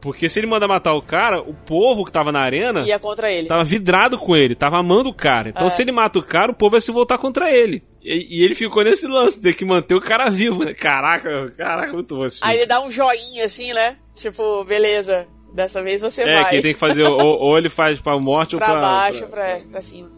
Porque 0.01 0.27
se 0.27 0.39
ele 0.39 0.47
mandar 0.47 0.67
matar 0.67 0.93
o 0.95 1.01
cara, 1.01 1.39
o 1.41 1.53
povo 1.53 2.03
que 2.03 2.11
tava 2.11 2.31
na 2.31 2.39
arena. 2.41 2.81
Ia 2.81 2.97
contra 2.97 3.31
ele. 3.31 3.47
Tava 3.47 3.63
vidrado 3.63 4.17
com 4.17 4.35
ele, 4.35 4.55
tava 4.55 4.79
amando 4.79 5.09
o 5.09 5.13
cara. 5.13 5.49
Então 5.49 5.67
É. 5.67 5.69
se 5.69 5.81
ele 5.81 5.91
mata 5.91 6.17
o 6.17 6.23
cara, 6.23 6.51
o 6.51 6.55
povo 6.55 6.71
vai 6.71 6.81
se 6.81 6.91
voltar 6.91 7.19
contra 7.19 7.51
ele. 7.51 7.83
E, 8.03 8.39
e 8.39 8.43
ele 8.43 8.55
ficou 8.55 8.83
nesse 8.83 9.07
lance, 9.07 9.39
ter 9.39 9.53
que 9.53 9.63
manter 9.63 9.93
o 9.93 10.01
cara 10.01 10.27
vivo, 10.31 10.63
né? 10.65 10.73
Caraca, 10.73 11.53
caraca, 11.55 11.93
muito 11.93 12.15
bom. 12.15 12.25
Aí 12.41 12.57
ele 12.57 12.65
dá 12.65 12.81
um 12.81 12.89
joinha 12.89 13.45
assim, 13.45 13.71
né? 13.73 13.95
Tipo, 14.15 14.63
beleza, 14.65 15.27
dessa 15.53 15.83
vez 15.83 16.01
você 16.01 16.23
é, 16.23 16.33
vai. 16.33 16.49
que 16.49 16.55
ele 16.55 16.61
tem 16.63 16.73
que 16.73 16.79
fazer, 16.79 17.03
ou, 17.03 17.39
ou 17.39 17.57
ele 17.59 17.69
faz 17.69 18.01
pra 18.01 18.17
morte 18.19 18.55
pra 18.55 18.65
ou 18.65 18.71
pra. 18.71 18.81
baixo, 18.81 19.27
pra- 19.27 19.57
pra, 19.57 19.59
pra 19.71 19.81
cima. 19.83 20.09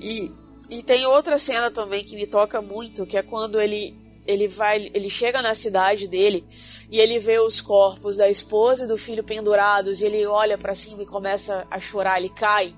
E, 0.00 0.32
e 0.68 0.82
tem 0.82 1.06
outra 1.06 1.38
cena 1.38 1.70
também 1.70 2.02
que 2.02 2.16
me 2.16 2.26
toca 2.26 2.60
muito, 2.60 3.06
que 3.06 3.16
é 3.16 3.22
quando 3.22 3.60
ele 3.60 3.94
ele 4.26 4.48
vai, 4.48 4.90
ele 4.94 5.10
chega 5.10 5.42
na 5.42 5.54
cidade 5.54 6.06
dele 6.06 6.44
e 6.90 6.98
ele 7.00 7.18
vê 7.18 7.38
os 7.38 7.60
corpos 7.60 8.16
da 8.16 8.30
esposa 8.30 8.84
e 8.84 8.88
do 8.88 8.96
filho 8.96 9.24
pendurados 9.24 10.00
e 10.00 10.06
ele 10.06 10.26
olha 10.26 10.56
pra 10.56 10.74
cima 10.74 11.02
e 11.02 11.06
começa 11.06 11.66
a 11.70 11.80
chorar, 11.80 12.18
ele 12.18 12.28
cai 12.28 12.74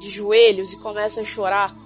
de 0.00 0.08
joelhos 0.08 0.72
e 0.72 0.78
começa 0.78 1.20
a 1.20 1.24
chorar. 1.24 1.76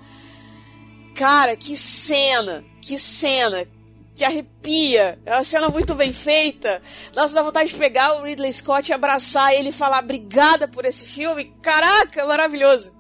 Cara, 1.15 1.57
que 1.57 1.77
cena, 1.77 2.65
que 2.81 2.99
cena, 2.99 3.69
que 4.15 4.25
arrepia. 4.25 5.19
É 5.27 5.35
uma 5.35 5.45
cena 5.45 5.69
muito 5.69 5.95
bem 5.95 6.13
feita. 6.13 6.81
Nossa, 7.15 7.35
dá 7.35 7.43
vontade 7.43 7.71
de 7.71 7.77
pegar 7.77 8.15
o 8.15 8.23
Ridley 8.23 8.53
Scott 8.53 8.91
e 8.91 8.95
abraçar 8.95 9.53
ele 9.53 9.71
e 9.71 9.73
falar 9.73 10.03
obrigada 10.03 10.69
por 10.69 10.85
esse 10.85 11.05
filme. 11.05 11.53
Caraca, 11.61 12.25
maravilhoso. 12.25 12.95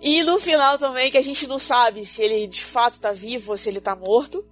E 0.00 0.22
no 0.24 0.40
final 0.40 0.78
também, 0.78 1.10
que 1.10 1.18
a 1.18 1.22
gente 1.22 1.46
não 1.46 1.58
sabe 1.58 2.04
se 2.06 2.22
ele 2.22 2.46
de 2.46 2.64
fato 2.64 3.00
tá 3.00 3.12
vivo 3.12 3.52
ou 3.52 3.56
se 3.56 3.68
ele 3.68 3.80
tá 3.80 3.94
morto. 3.94 4.44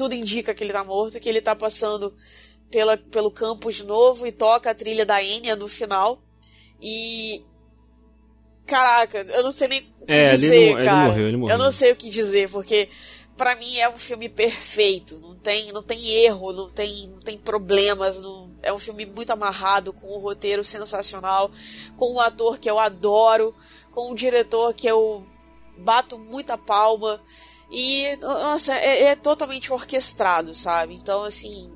Tudo 0.00 0.14
indica 0.14 0.54
que 0.54 0.64
ele 0.64 0.72
tá 0.72 0.82
morto, 0.82 1.20
que 1.20 1.28
ele 1.28 1.42
tá 1.42 1.54
passando 1.54 2.14
pela, 2.70 2.96
pelo 2.96 3.30
campo 3.30 3.70
de 3.70 3.84
novo 3.84 4.26
e 4.26 4.32
toca 4.32 4.70
a 4.70 4.74
trilha 4.74 5.04
da 5.04 5.22
Enya 5.22 5.54
no 5.54 5.68
final. 5.68 6.22
E. 6.80 7.44
Caraca, 8.66 9.18
eu 9.28 9.42
não 9.42 9.52
sei 9.52 9.68
nem 9.68 9.80
o 10.00 10.06
que 10.06 10.12
É, 10.12 10.20
ele 10.22 10.30
dizer, 10.30 10.70
não- 10.70 10.78
ele 10.78 10.88
cara. 10.88 11.08
morreu, 11.10 11.28
ele 11.28 11.36
morreu. 11.36 11.54
Eu 11.54 11.62
não 11.62 11.70
sei 11.70 11.92
o 11.92 11.96
que 11.96 12.08
dizer, 12.08 12.48
porque 12.48 12.88
pra 13.36 13.54
mim 13.56 13.76
é 13.76 13.90
um 13.90 13.98
filme 13.98 14.26
perfeito. 14.30 15.18
Não 15.18 15.34
tem, 15.34 15.70
não 15.70 15.82
tem 15.82 16.08
erro, 16.24 16.50
não 16.54 16.70
tem, 16.70 17.08
não 17.08 17.20
tem 17.20 17.36
problemas. 17.36 18.22
não- 18.22 18.48
é 18.62 18.72
um 18.72 18.78
filme 18.78 19.04
muito 19.04 19.30
amarrado, 19.30 19.92
com 19.92 20.06
um 20.16 20.18
roteiro 20.18 20.64
sensacional, 20.64 21.50
com 21.94 22.14
um 22.14 22.20
ator 22.20 22.58
que 22.58 22.70
eu 22.70 22.78
adoro, 22.78 23.54
com 23.90 24.10
um 24.10 24.14
diretor 24.14 24.72
que 24.72 24.86
eu 24.86 25.26
bato 25.76 26.18
muita 26.18 26.56
palma. 26.56 27.20
E, 27.70 28.16
nossa, 28.16 28.74
é, 28.74 29.04
é 29.04 29.16
totalmente 29.16 29.72
orquestrado, 29.72 30.54
sabe? 30.54 30.94
Então, 30.94 31.24
assim. 31.24 31.70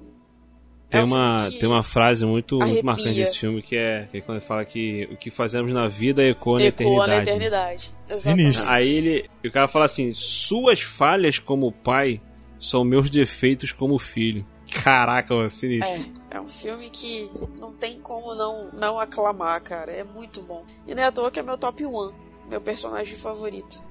Tem, 0.91 1.01
é 1.01 1.05
um 1.05 1.07
uma, 1.07 1.51
tem 1.51 1.69
uma 1.69 1.83
frase 1.83 2.27
muito, 2.27 2.59
muito 2.59 2.85
marcante 2.85 3.15
desse 3.15 3.39
filme 3.39 3.63
que 3.63 3.77
é, 3.77 4.07
que 4.11 4.19
é 4.19 4.21
quando 4.21 4.39
ele 4.39 4.47
fala 4.47 4.65
que 4.65 5.09
o 5.11 5.17
que 5.17 5.31
fazemos 5.31 5.73
na 5.73 5.89
vida 5.89 6.23
ecoa 6.23 6.59
na 6.59 6.67
ecoa 6.67 7.07
na 7.07 7.17
eternidade. 7.17 7.29
eternidade. 7.29 7.95
Exatamente. 8.09 8.61
Aí 8.69 8.89
ele, 8.89 9.31
o 9.45 9.51
cara 9.51 9.67
fala 9.67 9.87
assim: 9.87 10.13
suas 10.13 10.83
falhas 10.83 11.39
como 11.39 11.73
pai 11.73 12.21
são 12.61 12.85
meus 12.85 13.11
defeitos 13.11 13.73
como 13.73 13.99
filho. 13.99 14.47
Caraca, 14.83 15.35
mano, 15.35 15.51
sinistro. 15.51 16.13
É, 16.31 16.37
é 16.37 16.41
um 16.41 16.49
filme 16.49 16.91
que 16.91 17.31
não 17.61 17.73
tem 17.73 18.01
como 18.01 18.35
não, 18.35 18.71
não 18.73 18.99
aclamar, 18.99 19.61
cara. 19.61 19.93
É 19.93 20.03
muito 20.03 20.43
bom. 20.43 20.65
E 20.87 20.95
não 20.95 21.03
é 21.03 21.07
à 21.07 21.13
toa 21.13 21.31
que 21.31 21.39
é 21.39 21.43
meu 21.43 21.57
top 21.57 21.87
1, 21.87 22.13
meu 22.49 22.61
personagem 22.61 23.17
favorito. 23.17 23.83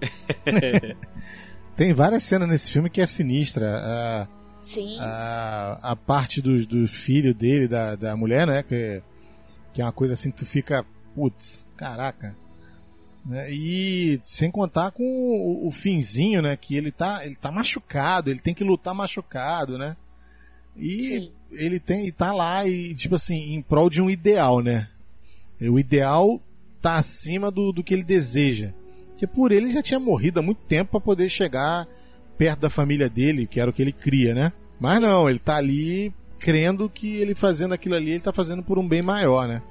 Tem 1.76 1.94
várias 1.94 2.24
cenas 2.24 2.48
nesse 2.48 2.72
filme 2.72 2.90
que 2.90 3.02
é 3.02 3.08
sinistra. 3.08 3.80
A, 3.84 4.28
Sim. 4.62 4.98
a, 5.00 5.80
a 5.82 5.96
parte 5.96 6.42
do, 6.42 6.66
do 6.66 6.88
filho 6.88 7.34
dele, 7.34 7.68
da, 7.68 7.96
da 7.96 8.16
mulher, 8.16 8.46
né? 8.46 8.64
Que, 8.64 9.02
que 9.74 9.82
é 9.82 9.86
uma 9.86 9.92
coisa 9.92 10.14
assim 10.14 10.30
que 10.30 10.38
tu 10.38 10.46
fica, 10.46 10.86
putz, 11.16 11.68
caraca. 11.76 12.36
Né? 13.26 13.52
E 13.52 14.20
sem 14.22 14.52
contar 14.52 14.92
com 14.92 15.04
o, 15.04 15.68
o 15.68 15.72
finzinho, 15.72 16.42
né? 16.42 16.56
Que 16.56 16.76
ele 16.76 16.92
tá, 16.92 17.26
ele 17.26 17.36
tá 17.36 17.52
machucado, 17.52 18.30
ele 18.30 18.40
tem 18.40 18.54
que 18.54 18.64
lutar 18.64 18.94
machucado, 18.94 19.78
né? 19.78 19.96
E 20.76 21.32
ele 21.52 21.80
tem, 21.80 22.08
e 22.08 22.12
tá 22.12 22.34
lá 22.34 22.68
e 22.68 22.94
tipo 22.96 23.16
assim, 23.16 23.54
em 23.54 23.62
prol 23.62 23.90
de 23.90 24.02
um 24.02 24.10
ideal, 24.10 24.60
né? 24.60 24.88
O 25.62 25.80
ideal 25.80 26.42
tá 26.82 26.98
acima 26.98 27.50
do, 27.50 27.72
do 27.72 27.84
que 27.84 27.94
ele 27.94 28.04
deseja. 28.04 28.74
Porque 29.24 29.28
por 29.28 29.54
ele 29.54 29.72
já 29.72 29.82
tinha 29.82 30.00
morrido 30.02 30.40
há 30.40 30.44
muito 30.44 30.60
tempo 30.68 30.92
para 30.92 31.00
poder 31.00 31.30
chegar 31.30 31.88
perto 32.38 32.60
da 32.60 32.70
família 32.70 33.10
dele, 33.10 33.48
que 33.48 33.58
era 33.58 33.70
o 33.70 33.74
que 33.74 33.82
ele 33.82 33.94
cria, 33.94 34.36
né? 34.36 34.52
Mas 34.78 35.00
não, 35.00 35.30
ele 35.30 35.40
tá 35.40 35.56
ali 35.56 36.14
crendo 36.38 36.90
que 36.90 37.16
ele 37.18 37.34
fazendo 37.34 37.74
aquilo 37.74 37.96
ali, 37.96 38.12
ele 38.12 38.20
tá 38.20 38.34
fazendo 38.34 38.62
por 38.62 38.78
um 38.78 38.86
bem 38.86 39.02
maior, 39.02 39.48
né? 39.48 39.62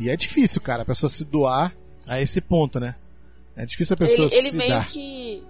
E 0.00 0.08
é 0.08 0.16
difícil, 0.16 0.62
cara, 0.62 0.82
a 0.82 0.86
pessoa 0.86 1.10
se 1.10 1.26
doar 1.26 1.76
a 2.06 2.18
esse 2.18 2.40
ponto, 2.40 2.80
né? 2.80 2.94
É 3.54 3.66
difícil 3.66 3.92
a 3.92 3.98
pessoa 3.98 4.26
ele 4.26 4.36
ele 4.36 4.50
se 4.50 4.56
meio 4.56 4.70
dar. 4.70 4.86
que. 4.86 5.42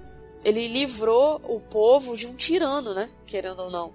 Ele 0.45 0.67
livrou 0.67 1.41
o 1.45 1.61
povo 1.61 2.17
de 2.17 2.27
um 2.27 2.35
tirano, 2.35 2.93
né? 2.93 3.09
Querendo 3.25 3.61
ou 3.61 3.71
não. 3.71 3.93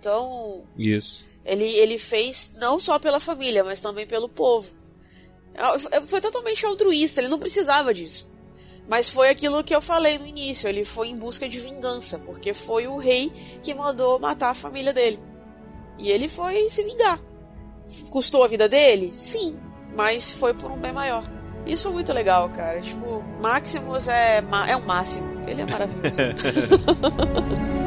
Então, 0.00 0.62
Isso. 0.78 1.22
ele, 1.44 1.64
ele 1.64 1.98
fez 1.98 2.54
não 2.58 2.80
só 2.80 2.98
pela 2.98 3.20
família, 3.20 3.62
mas 3.62 3.80
também 3.80 4.06
pelo 4.06 4.28
povo. 4.28 4.70
É, 5.90 6.00
Foi 6.02 6.20
totalmente 6.20 6.64
altruísta, 6.64 7.20
ele 7.20 7.28
não 7.28 7.38
precisava 7.38 7.92
disso. 7.92 8.34
Mas 8.88 9.08
foi 9.08 9.28
aquilo 9.28 9.64
que 9.64 9.74
eu 9.74 9.82
falei 9.82 10.18
no 10.18 10.26
início, 10.26 10.68
ele 10.68 10.84
foi 10.84 11.08
em 11.08 11.16
busca 11.16 11.48
de 11.48 11.58
vingança, 11.58 12.18
porque 12.20 12.54
foi 12.54 12.86
o 12.86 12.96
rei 12.96 13.32
que 13.62 13.74
mandou 13.74 14.18
matar 14.20 14.50
a 14.50 14.54
família 14.54 14.92
dele. 14.92 15.18
E 15.98 16.10
ele 16.10 16.28
foi 16.28 16.68
se 16.68 16.82
vingar. 16.84 17.18
Custou 18.10 18.44
a 18.44 18.48
vida 18.48 18.68
dele? 18.68 19.12
Sim, 19.16 19.56
mas 19.96 20.30
foi 20.30 20.54
por 20.54 20.70
um 20.70 20.78
bem 20.78 20.92
maior. 20.92 21.24
Isso 21.66 21.84
foi 21.84 21.92
muito 21.92 22.12
legal, 22.12 22.48
cara. 22.50 22.80
Tipo, 22.80 23.24
Maximus 23.42 24.06
é, 24.06 24.42
é 24.68 24.76
o 24.76 24.86
máximo. 24.86 25.26
Ele 25.48 25.62
é 25.62 25.66
maravilhoso. 25.66 26.18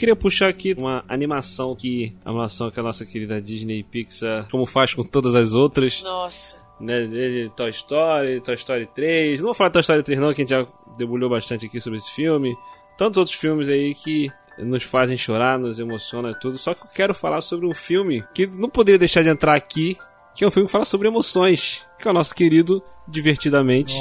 Queria 0.00 0.16
puxar 0.16 0.48
aqui 0.48 0.74
uma 0.78 1.04
animação 1.06 1.76
que 1.76 2.16
a 2.24 2.30
animação 2.30 2.70
que 2.70 2.80
a 2.80 2.82
nossa 2.82 3.04
querida 3.04 3.38
Disney 3.38 3.82
Pixar, 3.82 4.48
como 4.50 4.64
faz 4.64 4.94
com 4.94 5.02
todas 5.02 5.34
as 5.34 5.52
outras, 5.52 6.02
Nossa. 6.02 6.58
né, 6.80 7.06
de 7.06 7.52
Toy 7.54 7.68
Story, 7.68 8.40
Toy 8.40 8.54
Story 8.54 8.88
3. 8.94 9.40
Não 9.40 9.48
vou 9.48 9.54
falar 9.54 9.68
de 9.68 9.74
Toy 9.74 9.80
Story 9.82 10.02
3 10.02 10.18
não, 10.18 10.32
que 10.32 10.40
a 10.40 10.44
gente 10.46 10.48
já 10.48 10.66
debulhou 10.96 11.28
bastante 11.28 11.66
aqui 11.66 11.78
sobre 11.82 11.98
esse 11.98 12.10
filme. 12.12 12.56
Tantos 12.96 13.18
outros 13.18 13.36
filmes 13.36 13.68
aí 13.68 13.94
que 13.94 14.32
nos 14.56 14.84
fazem 14.84 15.18
chorar, 15.18 15.58
nos 15.58 15.78
emociona 15.78 16.30
e 16.30 16.40
tudo. 16.40 16.56
Só 16.56 16.72
que 16.72 16.80
eu 16.80 16.90
quero 16.94 17.12
falar 17.14 17.42
sobre 17.42 17.66
um 17.66 17.74
filme 17.74 18.24
que 18.34 18.46
não 18.46 18.70
poderia 18.70 18.98
deixar 18.98 19.20
de 19.20 19.28
entrar 19.28 19.54
aqui, 19.54 19.98
que 20.40 20.44
é 20.44 20.48
um 20.48 20.50
filme 20.50 20.66
que 20.68 20.72
fala 20.72 20.86
sobre 20.86 21.06
emoções, 21.06 21.84
que 22.00 22.08
é 22.08 22.10
o 22.10 22.14
nosso 22.14 22.34
querido 22.34 22.82
Divertidamente. 23.06 23.92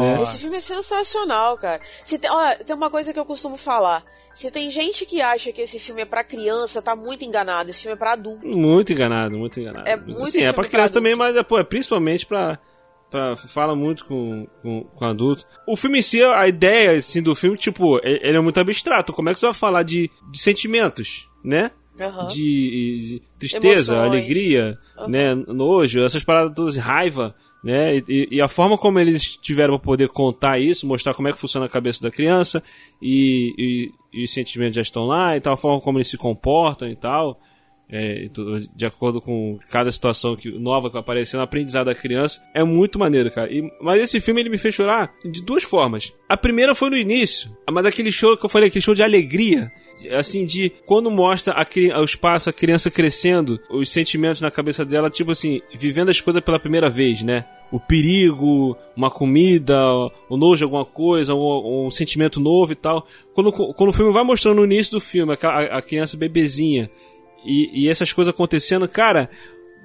né? 0.00 0.22
Esse 0.22 0.38
filme 0.38 0.56
é 0.56 0.60
sensacional, 0.60 1.58
cara. 1.58 1.78
Se 2.04 2.18
tem, 2.18 2.30
ó, 2.30 2.54
tem 2.64 2.74
uma 2.74 2.88
coisa 2.88 3.12
que 3.12 3.18
eu 3.18 3.24
costumo 3.26 3.58
falar. 3.58 4.02
Se 4.34 4.50
tem 4.50 4.70
gente 4.70 5.04
que 5.04 5.20
acha 5.20 5.52
que 5.52 5.60
esse 5.60 5.78
filme 5.78 6.00
é 6.00 6.04
pra 6.06 6.24
criança, 6.24 6.80
tá 6.80 6.96
muito 6.96 7.22
enganado. 7.24 7.68
Esse 7.68 7.82
filme 7.82 7.94
é 7.96 7.98
pra 7.98 8.12
adulto. 8.12 8.46
Muito 8.46 8.92
enganado, 8.94 9.36
muito 9.36 9.60
enganado. 9.60 9.86
É 9.86 9.94
muito 9.94 10.30
Sim, 10.30 10.38
é 10.38 10.40
filme 10.40 10.52
pra 10.54 10.62
pra 10.62 10.70
criança 10.70 10.94
também, 10.94 11.14
mas 11.14 11.36
é, 11.36 11.42
pô, 11.42 11.58
é 11.58 11.64
principalmente 11.64 12.24
pra, 12.24 12.58
pra. 13.10 13.36
Fala 13.36 13.74
muito 13.76 14.06
com, 14.06 14.46
com, 14.62 14.84
com 14.84 15.04
adultos. 15.04 15.46
O 15.68 15.76
filme 15.76 15.98
em 15.98 16.02
si, 16.02 16.22
a 16.22 16.48
ideia 16.48 16.96
assim, 16.96 17.20
do 17.20 17.34
filme, 17.34 17.58
tipo, 17.58 17.98
e- 17.98 18.20
ele 18.22 18.38
é 18.38 18.40
muito 18.40 18.58
abstrato. 18.58 19.12
Como 19.12 19.28
é 19.28 19.34
que 19.34 19.38
você 19.40 19.46
vai 19.46 19.54
falar 19.54 19.82
de, 19.82 20.10
de 20.32 20.40
sentimentos, 20.40 21.28
né? 21.44 21.70
Aham. 22.00 22.26
De, 22.28 22.34
de 22.34 23.22
tristeza, 23.38 23.94
Emoções. 23.94 24.10
alegria, 24.12 24.78
né? 25.08 25.34
Nojo, 25.34 26.02
essas 26.04 26.22
paradas 26.24 26.54
todas, 26.54 26.76
raiva. 26.76 27.34
Né? 27.62 27.96
E- 28.08 28.28
E, 28.32 28.40
a 28.42 28.48
forma 28.48 28.76
como 28.76 28.98
eles 29.00 29.36
tiveram 29.38 29.78
para 29.78 29.84
poder 29.86 30.08
contar 30.08 30.58
isso, 30.58 30.86
mostrar 30.86 31.14
como 31.14 31.28
é 31.28 31.32
que 31.32 31.38
funciona 31.40 31.64
a 31.64 31.68
cabeça 31.68 32.02
da 32.02 32.10
criança 32.10 32.62
e, 33.00 33.54
e, 34.12 34.20
e 34.20 34.24
os 34.24 34.32
sentimentos 34.34 34.74
já 34.76 34.82
estão 34.82 35.04
lá 35.06 35.34
e 35.34 35.40
tal, 35.40 35.54
a 35.54 35.56
forma 35.56 35.80
como 35.80 35.96
eles 35.96 36.08
se 36.08 36.18
comportam 36.18 36.86
e 36.88 36.94
tal, 36.94 37.40
é, 37.88 38.28
de 38.76 38.84
acordo 38.84 39.18
com 39.20 39.58
cada 39.70 39.90
situação 39.90 40.36
que, 40.36 40.50
nova 40.50 40.88
que 40.88 40.92
vai 40.92 41.00
aparecendo, 41.00 41.40
aprendizado 41.40 41.86
da 41.86 41.94
criança, 41.94 42.42
é 42.54 42.62
muito 42.62 42.98
maneiro, 42.98 43.30
cara. 43.30 43.50
E- 43.50 43.66
mas 43.80 43.98
esse 44.02 44.20
filme 44.20 44.42
ele 44.42 44.50
me 44.50 44.58
fez 44.58 44.74
chorar 44.74 45.10
de 45.24 45.42
duas 45.42 45.62
formas. 45.62 46.12
A 46.28 46.36
primeira 46.36 46.74
foi 46.74 46.90
no 46.90 46.96
início, 46.98 47.50
mas 47.70 47.84
daquele 47.84 48.12
show 48.12 48.36
que 48.36 48.44
eu 48.44 48.50
falei, 48.50 48.68
aquele 48.68 48.84
show 48.84 48.94
de 48.94 49.02
alegria. 49.02 49.70
Assim, 50.12 50.44
de 50.44 50.70
quando 50.86 51.10
mostra 51.10 51.54
a, 51.54 52.00
os 52.00 52.14
passos, 52.14 52.48
a 52.48 52.52
criança 52.52 52.90
crescendo, 52.90 53.60
os 53.70 53.90
sentimentos 53.90 54.40
na 54.40 54.50
cabeça 54.50 54.84
dela, 54.84 55.10
tipo 55.10 55.30
assim, 55.30 55.60
vivendo 55.74 56.10
as 56.10 56.20
coisas 56.20 56.42
pela 56.42 56.58
primeira 56.58 56.90
vez, 56.90 57.22
né? 57.22 57.44
O 57.70 57.80
perigo, 57.80 58.76
uma 58.96 59.10
comida, 59.10 59.76
o 60.28 60.36
nojo 60.36 60.58
de 60.58 60.64
alguma 60.64 60.84
coisa, 60.84 61.34
um, 61.34 61.86
um 61.86 61.90
sentimento 61.90 62.40
novo 62.40 62.72
e 62.72 62.76
tal. 62.76 63.06
Quando, 63.34 63.52
quando 63.52 63.90
o 63.90 63.92
filme 63.92 64.12
vai 64.12 64.22
mostrando 64.22 64.58
no 64.58 64.64
início 64.64 64.92
do 64.92 65.00
filme, 65.00 65.36
a, 65.40 65.78
a 65.78 65.82
criança 65.82 66.16
bebezinha, 66.16 66.90
e, 67.44 67.84
e 67.84 67.88
essas 67.88 68.12
coisas 68.12 68.32
acontecendo, 68.32 68.88
cara, 68.88 69.28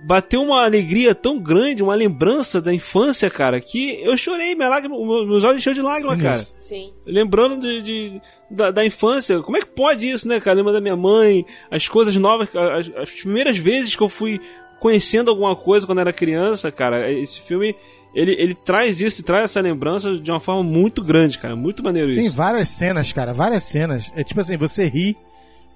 bateu 0.06 0.42
uma 0.42 0.64
alegria 0.64 1.14
tão 1.14 1.38
grande, 1.40 1.84
uma 1.84 1.96
lembrança 1.96 2.62
da 2.62 2.74
infância, 2.74 3.30
cara, 3.30 3.60
que 3.60 4.00
eu 4.02 4.16
chorei, 4.18 4.56
minha 4.56 4.70
lágrima, 4.70 4.96
meus 5.26 5.44
olhos 5.44 5.58
encheu 5.58 5.74
de 5.74 5.82
lágrima, 5.82 6.16
Sim, 6.16 6.22
cara. 6.22 6.38
Sim. 6.62 6.94
Lembrando 7.06 7.60
de, 7.60 7.82
de- 7.82 8.22
da, 8.50 8.72
da 8.72 8.86
infância, 8.86 9.40
como 9.42 9.58
é 9.58 9.60
que 9.60 9.68
pode 9.68 10.10
isso, 10.10 10.28
né, 10.28 10.40
cara? 10.40 10.58
Lembra 10.58 10.74
da 10.74 10.82
minha 10.82 10.96
mãe, 10.96 11.46
as 11.70 11.88
coisas 11.88 12.16
novas, 12.18 12.48
as, 12.56 12.90
as 12.96 13.10
primeiras 13.12 13.58
vezes 13.58 13.96
que 13.96 14.02
eu 14.02 14.10
fui 14.10 14.40
conhecendo 14.80 15.30
alguma 15.30 15.56
coisa 15.56 15.86
quando 15.86 16.00
era 16.00 16.14
criança, 16.14 16.72
cara, 16.72 17.12
esse 17.12 17.42
filme. 17.42 17.76
Ele, 18.16 18.32
ele 18.40 18.56
traz 18.56 19.00
isso, 19.00 19.22
traz 19.22 19.44
essa 19.44 19.62
lembrança 19.62 20.18
de 20.18 20.32
uma 20.32 20.40
forma 20.40 20.64
muito 20.64 21.04
grande, 21.04 21.38
cara. 21.38 21.56
Muito 21.56 21.84
maneiro 21.84 22.12
Tem 22.14 22.26
isso. 22.26 22.36
várias 22.36 22.68
cenas, 22.70 23.14
cara, 23.14 23.34
várias 23.34 23.64
cenas. 23.66 24.12
É 24.16 24.24
tipo 24.24 24.40
assim, 24.40 24.58
você 24.58 24.88
ri, 24.88 25.16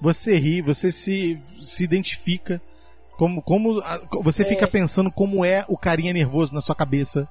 você 0.01 0.35
ri, 0.39 0.59
você 0.61 0.91
se, 0.91 1.37
se 1.41 1.83
identifica. 1.83 2.59
Como, 3.17 3.41
como 3.41 3.79
a- 3.79 4.01
você 4.23 4.43
fica 4.43 4.67
pensando 4.67 5.11
como 5.11 5.45
é 5.45 5.65
o 5.67 5.77
carinha 5.77 6.11
nervoso 6.13 6.53
na 6.53 6.61
sua 6.61 6.75
cabeça. 6.75 7.27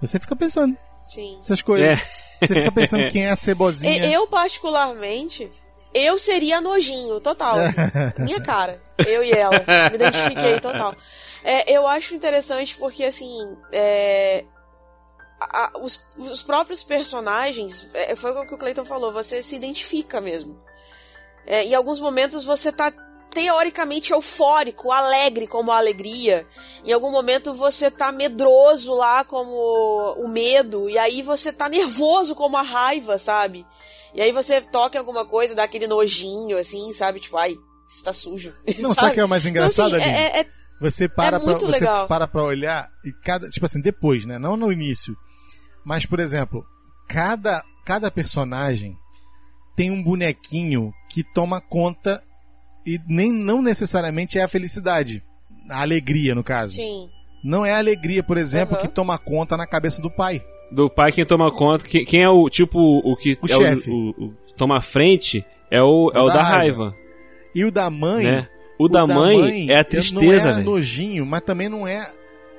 Você 0.00 0.20
fica 0.20 0.36
pensando 0.36 0.76
Sim. 1.04 1.36
essas 1.40 1.62
coisas. 1.62 1.88
É. 1.88 2.02
Você 2.46 2.54
fica 2.54 2.70
pensando 2.72 3.08
quem 3.08 3.24
é 3.26 3.30
a 3.30 3.36
cebozinha. 3.36 4.06
Eu, 4.12 4.26
particularmente, 4.26 5.50
eu 5.94 6.18
seria 6.18 6.60
nojinho, 6.60 7.18
total. 7.20 7.56
assim. 7.56 7.76
Minha 8.22 8.40
cara. 8.42 8.80
Eu 9.06 9.24
e 9.24 9.30
ela. 9.32 9.64
Me 9.90 9.94
identifiquei 9.96 10.60
total. 10.60 10.94
É, 11.42 11.72
eu 11.72 11.86
acho 11.86 12.14
interessante 12.14 12.76
porque, 12.76 13.04
assim, 13.04 13.56
é, 13.72 14.44
a- 15.40 15.64
a- 15.64 15.78
os, 15.80 16.04
os 16.18 16.42
próprios 16.42 16.82
personagens, 16.82 17.88
é, 17.94 18.14
foi 18.14 18.32
o 18.32 18.46
que 18.46 18.54
o 18.54 18.58
Clayton 18.58 18.84
falou, 18.84 19.12
você 19.12 19.42
se 19.42 19.56
identifica 19.56 20.20
mesmo. 20.20 20.60
É, 21.46 21.64
em 21.64 21.74
alguns 21.74 22.00
momentos 22.00 22.44
você 22.44 22.72
tá 22.72 22.92
teoricamente 23.36 24.12
eufórico, 24.14 24.90
alegre 24.90 25.46
como 25.46 25.70
a 25.70 25.76
alegria. 25.76 26.46
Em 26.86 26.90
algum 26.92 27.10
momento 27.10 27.52
você 27.52 27.90
tá 27.90 28.10
medroso 28.10 28.94
lá 28.94 29.24
como 29.24 29.52
o 30.16 30.26
medo, 30.26 30.88
e 30.88 30.96
aí 30.96 31.20
você 31.20 31.52
tá 31.52 31.68
nervoso 31.68 32.34
como 32.34 32.56
a 32.56 32.62
raiva, 32.62 33.18
sabe? 33.18 33.66
E 34.14 34.22
aí 34.22 34.32
você 34.32 34.62
toca 34.62 34.96
em 34.96 35.00
alguma 35.00 35.26
coisa, 35.28 35.54
dá 35.54 35.64
aquele 35.64 35.86
nojinho, 35.86 36.56
assim, 36.56 36.90
sabe? 36.94 37.20
Tipo, 37.20 37.36
ai, 37.36 37.54
isso 37.90 38.02
tá 38.02 38.10
sujo. 38.14 38.54
Não, 38.80 38.94
sabe 38.94 39.10
o 39.10 39.12
que 39.14 39.20
é 39.20 39.24
o 39.26 39.28
mais 39.28 39.44
engraçado, 39.44 39.88
então, 39.88 40.00
assim, 40.00 40.08
Aline? 40.08 40.28
é, 40.28 40.40
é- 40.40 40.46
Você 40.80 41.06
para 41.06 41.36
É 41.36 41.40
pra, 41.40 41.52
você 41.58 41.66
legal. 41.66 42.08
para 42.08 42.26
pra 42.26 42.42
olhar 42.42 42.88
e 43.04 43.12
cada, 43.22 43.50
tipo 43.50 43.66
assim, 43.66 43.82
depois, 43.82 44.24
né? 44.24 44.38
Não 44.38 44.56
no 44.56 44.72
início. 44.72 45.14
Mas 45.84 46.06
por 46.06 46.20
exemplo, 46.20 46.64
cada 47.06 47.62
cada 47.84 48.10
personagem 48.10 48.96
tem 49.76 49.90
um 49.90 50.02
bonequinho 50.02 50.90
que 51.10 51.22
toma 51.22 51.60
conta 51.60 52.22
e 52.86 53.00
nem 53.08 53.32
não 53.32 53.60
necessariamente 53.60 54.38
é 54.38 54.42
a 54.44 54.48
felicidade, 54.48 55.22
a 55.68 55.80
alegria 55.82 56.34
no 56.34 56.44
caso. 56.44 56.74
Sim. 56.74 57.08
Não 57.44 57.64
é 57.66 57.72
a 57.72 57.78
alegria, 57.78 58.22
por 58.22 58.36
exemplo, 58.38 58.76
Uhum. 58.76 58.82
que 58.82 58.88
toma 58.88 59.18
conta 59.18 59.56
na 59.56 59.66
cabeça 59.66 60.00
do 60.02 60.10
pai. 60.10 60.42
Do 60.70 60.88
pai 60.90 61.12
quem 61.12 61.24
toma 61.24 61.50
conta, 61.52 61.84
quem, 61.86 62.04
quem 62.04 62.22
é 62.22 62.28
o 62.28 62.48
tipo 62.50 62.78
o 63.04 63.16
que 63.16 63.38
O 63.40 63.46
é 63.46 63.48
chefe. 63.48 63.90
o, 63.90 63.94
o- 63.94 64.24
o- 64.26 64.34
toma 64.56 64.80
frente 64.80 65.44
é 65.70 65.80
o, 65.82 66.10
é 66.14 66.20
o 66.20 66.26
da 66.26 66.42
raiva. 66.42 66.94
E 67.54 67.64
o 67.64 67.70
da 67.70 67.88
mãe, 67.90 68.24
Né? 68.24 68.48
O 68.78 68.88
da 68.88 69.06
mãe 69.06 69.70
é 69.70 69.78
a 69.78 69.84
tristeza, 69.84 70.52
Não 70.52 70.58
é 70.60 70.62
nojinho, 70.62 71.24
mas 71.24 71.40
também 71.40 71.68
não 71.68 71.86
é. 71.86 72.06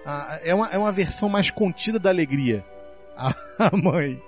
a- 0.06 0.40
é, 0.44 0.54
uma, 0.56 0.68
é 0.70 0.78
uma 0.78 0.92
versão 0.92 1.28
mais 1.30 1.52
contida 1.52 2.00
da 2.00 2.10
alegria. 2.10 2.64
A, 3.18 3.34
a 3.60 3.76
mãe. 3.78 4.22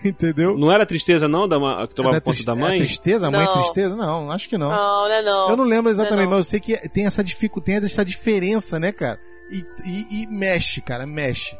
Entendeu? 0.04 0.56
Não 0.56 0.70
era 0.70 0.86
tristeza 0.86 1.26
não 1.26 1.48
da 1.48 1.58
ma- 1.58 1.86
que 1.88 1.94
tomava 1.94 2.16
É 2.16 2.20
da 2.20 2.24
conta 2.24 2.44
da 2.44 2.52
é 2.52 2.54
mãe? 2.56 2.74
a 2.74 2.76
tristeza? 2.78 3.28
A 3.28 3.30
mãe 3.30 3.40
é 3.42 3.44
Não. 3.44 3.52
tristeza? 3.54 3.96
Não, 3.96 4.30
acho 4.30 4.48
que 4.48 4.56
não. 4.58 4.70
Não, 4.70 5.08
né, 5.08 5.22
não. 5.22 5.50
Eu 5.50 5.56
não 5.56 5.64
lembro 5.64 5.90
exatamente, 5.90 6.16
Não 6.16 6.22
é 6.22 6.24
não. 6.26 6.30
mas 6.30 6.38
eu 6.38 6.44
sei 6.44 6.60
que 6.60 6.76
tem 6.88 7.06
essa 7.06 7.22
dificuldade, 7.24 7.80
tem 7.80 7.86
essa 7.86 8.04
diferença, 8.04 8.78
né, 8.78 8.92
cara? 8.92 9.18
E, 9.50 9.64
e- 9.84 10.22
e 10.22 10.26
mexe, 10.28 10.80
cara, 10.80 11.06
mexe. 11.06 11.56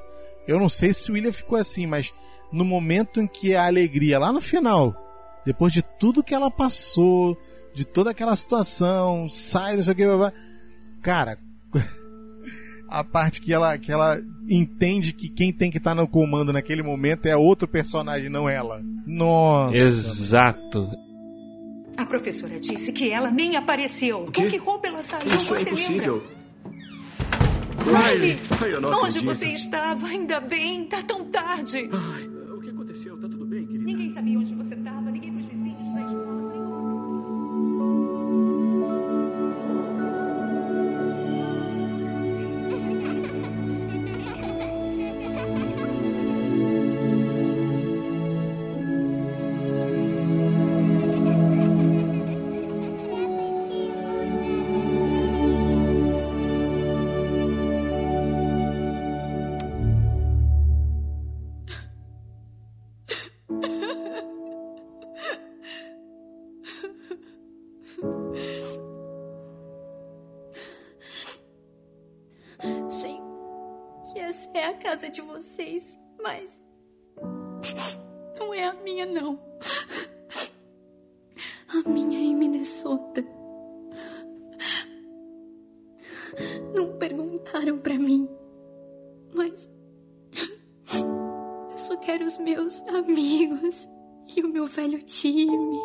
Eu 0.46 0.58
não 0.60 0.68
sei 0.68 0.92
se 0.94 1.10
o 1.10 1.14
William 1.14 1.32
ficou 1.32 1.58
assim, 1.58 1.86
mas 1.86 2.12
no 2.52 2.64
momento 2.64 3.20
em 3.20 3.26
que 3.26 3.54
a 3.54 3.66
alegria, 3.66 4.18
lá 4.18 4.32
no 4.32 4.40
final, 4.40 4.94
depois 5.44 5.72
de 5.72 5.82
tudo 5.82 6.22
que 6.22 6.34
ela 6.34 6.50
passou, 6.50 7.36
de 7.74 7.84
toda 7.84 8.10
aquela 8.10 8.34
situação, 8.36 9.28
sai, 9.28 9.76
não 9.76 9.82
sei 9.82 9.92
o 9.92 9.96
que, 9.96 10.04
blá, 10.06 10.16
blá, 10.16 10.32
cara, 11.02 11.38
a 12.88 13.04
parte 13.04 13.40
que 13.42 13.52
ela, 13.52 13.76
que 13.78 13.90
ela 13.92 14.18
entende 14.48 15.12
que 15.12 15.28
quem 15.28 15.52
tem 15.52 15.70
que 15.70 15.78
estar 15.78 15.94
no 15.94 16.06
comando 16.08 16.52
naquele 16.52 16.82
momento 16.82 17.26
é 17.26 17.36
outro 17.36 17.68
personagem, 17.68 18.28
não 18.28 18.48
ela. 18.48 18.82
Nossa. 19.06 19.76
Exato. 19.76 20.88
A 21.96 22.06
professora 22.06 22.58
disse 22.60 22.92
que 22.92 23.10
ela 23.10 23.30
nem 23.30 23.56
apareceu. 23.56 24.26
Com 24.26 24.30
que 24.48 24.56
roupa 24.56 24.88
ela 24.88 25.02
saiu? 25.02 25.26
Isso 25.34 25.54
é 25.54 25.58
Você 25.58 25.68
impossível. 25.70 26.14
lembra? 26.14 26.38
Riley, 28.10 28.38
Ai, 28.60 28.74
eu 28.74 28.80
não 28.80 28.90
onde 28.90 29.18
acredito. 29.18 29.24
você 29.24 29.46
estava? 29.46 30.06
Ainda 30.08 30.40
bem, 30.40 30.84
tá 30.84 31.02
tão 31.02 31.24
tarde. 31.24 31.88
O 31.90 32.37
casa 75.08 75.10
de 75.10 75.20
vocês, 75.22 75.98
mas. 76.22 76.62
Não 78.38 78.52
é 78.52 78.64
a 78.64 78.74
minha, 78.74 79.06
não. 79.06 79.40
A 81.68 81.88
minha 81.88 82.18
é 82.18 82.22
em 82.22 82.34
Minnesota. 82.34 83.24
Não 86.74 86.96
perguntaram 86.98 87.78
pra 87.78 87.94
mim, 87.94 88.28
mas. 89.34 89.70
Eu 91.70 91.78
só 91.78 91.96
quero 91.96 92.26
os 92.26 92.38
meus 92.38 92.80
amigos 92.82 93.88
e 94.36 94.42
o 94.42 94.48
meu 94.48 94.66
velho 94.66 95.02
time. 95.02 95.78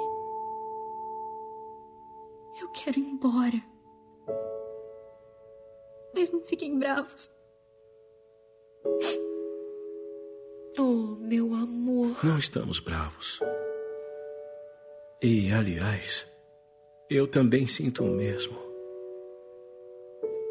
Eu 2.62 2.70
quero 2.72 3.00
ir 3.00 3.08
embora. 3.08 3.64
Mas 6.14 6.32
não 6.32 6.42
fiquem 6.42 6.78
bravos. 6.78 7.32
Oh, 10.78 11.16
meu 11.20 11.54
amor. 11.54 12.18
Não 12.24 12.38
estamos 12.38 12.80
bravos. 12.80 13.40
E, 15.22 15.52
aliás, 15.52 16.26
eu 17.10 17.28
também 17.28 17.68
sinto 17.68 18.04
o 18.04 18.08
mesmo. 18.16 18.58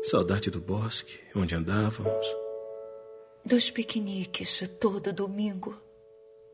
Saudade 0.04 0.50
do 0.50 0.60
bosque, 0.60 1.20
onde 1.34 1.54
andávamos, 1.54 2.26
Dos 3.44 3.70
piqueniques 3.72 4.60
de 4.60 4.68
todo 4.68 5.12
domingo. 5.12 5.74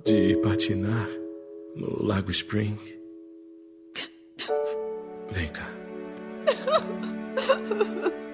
de 0.04 0.36
patinar 0.38 1.06
no 1.76 2.02
Lago 2.02 2.30
Spring. 2.30 2.78
Vem 5.30 5.48
cá. 5.52 5.68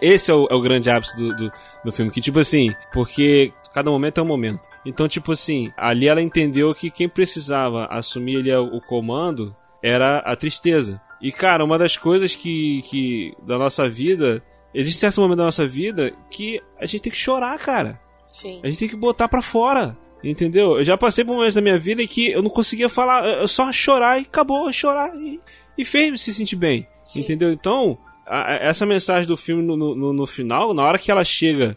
Esse 0.00 0.30
é 0.30 0.34
o, 0.34 0.46
é 0.50 0.54
o 0.54 0.60
grande 0.60 0.90
ápice 0.90 1.16
do, 1.16 1.34
do, 1.34 1.52
do 1.84 1.92
filme. 1.92 2.10
Que, 2.10 2.20
tipo 2.20 2.38
assim, 2.38 2.74
porque 2.92 3.52
cada 3.72 3.90
momento 3.90 4.18
é 4.18 4.22
um 4.22 4.26
momento. 4.26 4.68
Então, 4.84 5.06
tipo 5.06 5.32
assim, 5.32 5.72
ali 5.76 6.08
ela 6.08 6.22
entendeu 6.22 6.74
que 6.74 6.90
quem 6.90 7.08
precisava 7.08 7.86
assumir 7.86 8.38
ali 8.38 8.52
o, 8.54 8.80
comando 8.80 9.54
era 9.82 10.18
a 10.18 10.34
tristeza. 10.34 11.00
E, 11.20 11.30
cara, 11.30 11.64
uma 11.64 11.78
das 11.78 11.96
coisas 11.96 12.34
que, 12.34 12.82
que 12.82 13.34
da 13.42 13.58
nossa 13.58 13.88
vida. 13.88 14.42
Existe 14.72 15.00
certo 15.00 15.20
momento 15.20 15.38
da 15.38 15.44
nossa 15.44 15.66
vida 15.66 16.12
que 16.30 16.62
a 16.78 16.86
gente 16.86 17.02
tem 17.02 17.10
que 17.10 17.18
chorar, 17.18 17.58
cara. 17.58 18.00
Sim. 18.28 18.60
A 18.62 18.68
gente 18.68 18.78
tem 18.78 18.88
que 18.88 18.94
botar 18.94 19.28
pra 19.28 19.42
fora. 19.42 19.96
Entendeu? 20.22 20.78
Eu 20.78 20.84
já 20.84 20.96
passei 20.96 21.24
por 21.24 21.34
momentos 21.34 21.54
da 21.54 21.60
minha 21.60 21.78
vida 21.78 22.02
em 22.02 22.06
que 22.06 22.30
eu 22.30 22.42
não 22.42 22.50
conseguia 22.50 22.88
falar, 22.88 23.26
eu 23.26 23.48
só 23.48 23.72
chorar 23.72 24.18
e 24.18 24.22
acabou, 24.22 24.70
chorar 24.72 25.12
e, 25.16 25.40
e 25.76 25.84
fez 25.84 26.20
se 26.20 26.32
sentir 26.32 26.56
bem. 26.56 26.86
Entendeu? 27.16 27.50
Então, 27.50 27.98
a- 28.30 28.54
essa 28.60 28.86
mensagem 28.86 29.26
do 29.26 29.36
filme 29.36 29.62
no, 29.62 29.76
no, 29.76 30.12
no 30.12 30.26
final, 30.26 30.72
na 30.72 30.82
hora 30.84 30.98
que 30.98 31.10
ela 31.10 31.24
chega, 31.24 31.76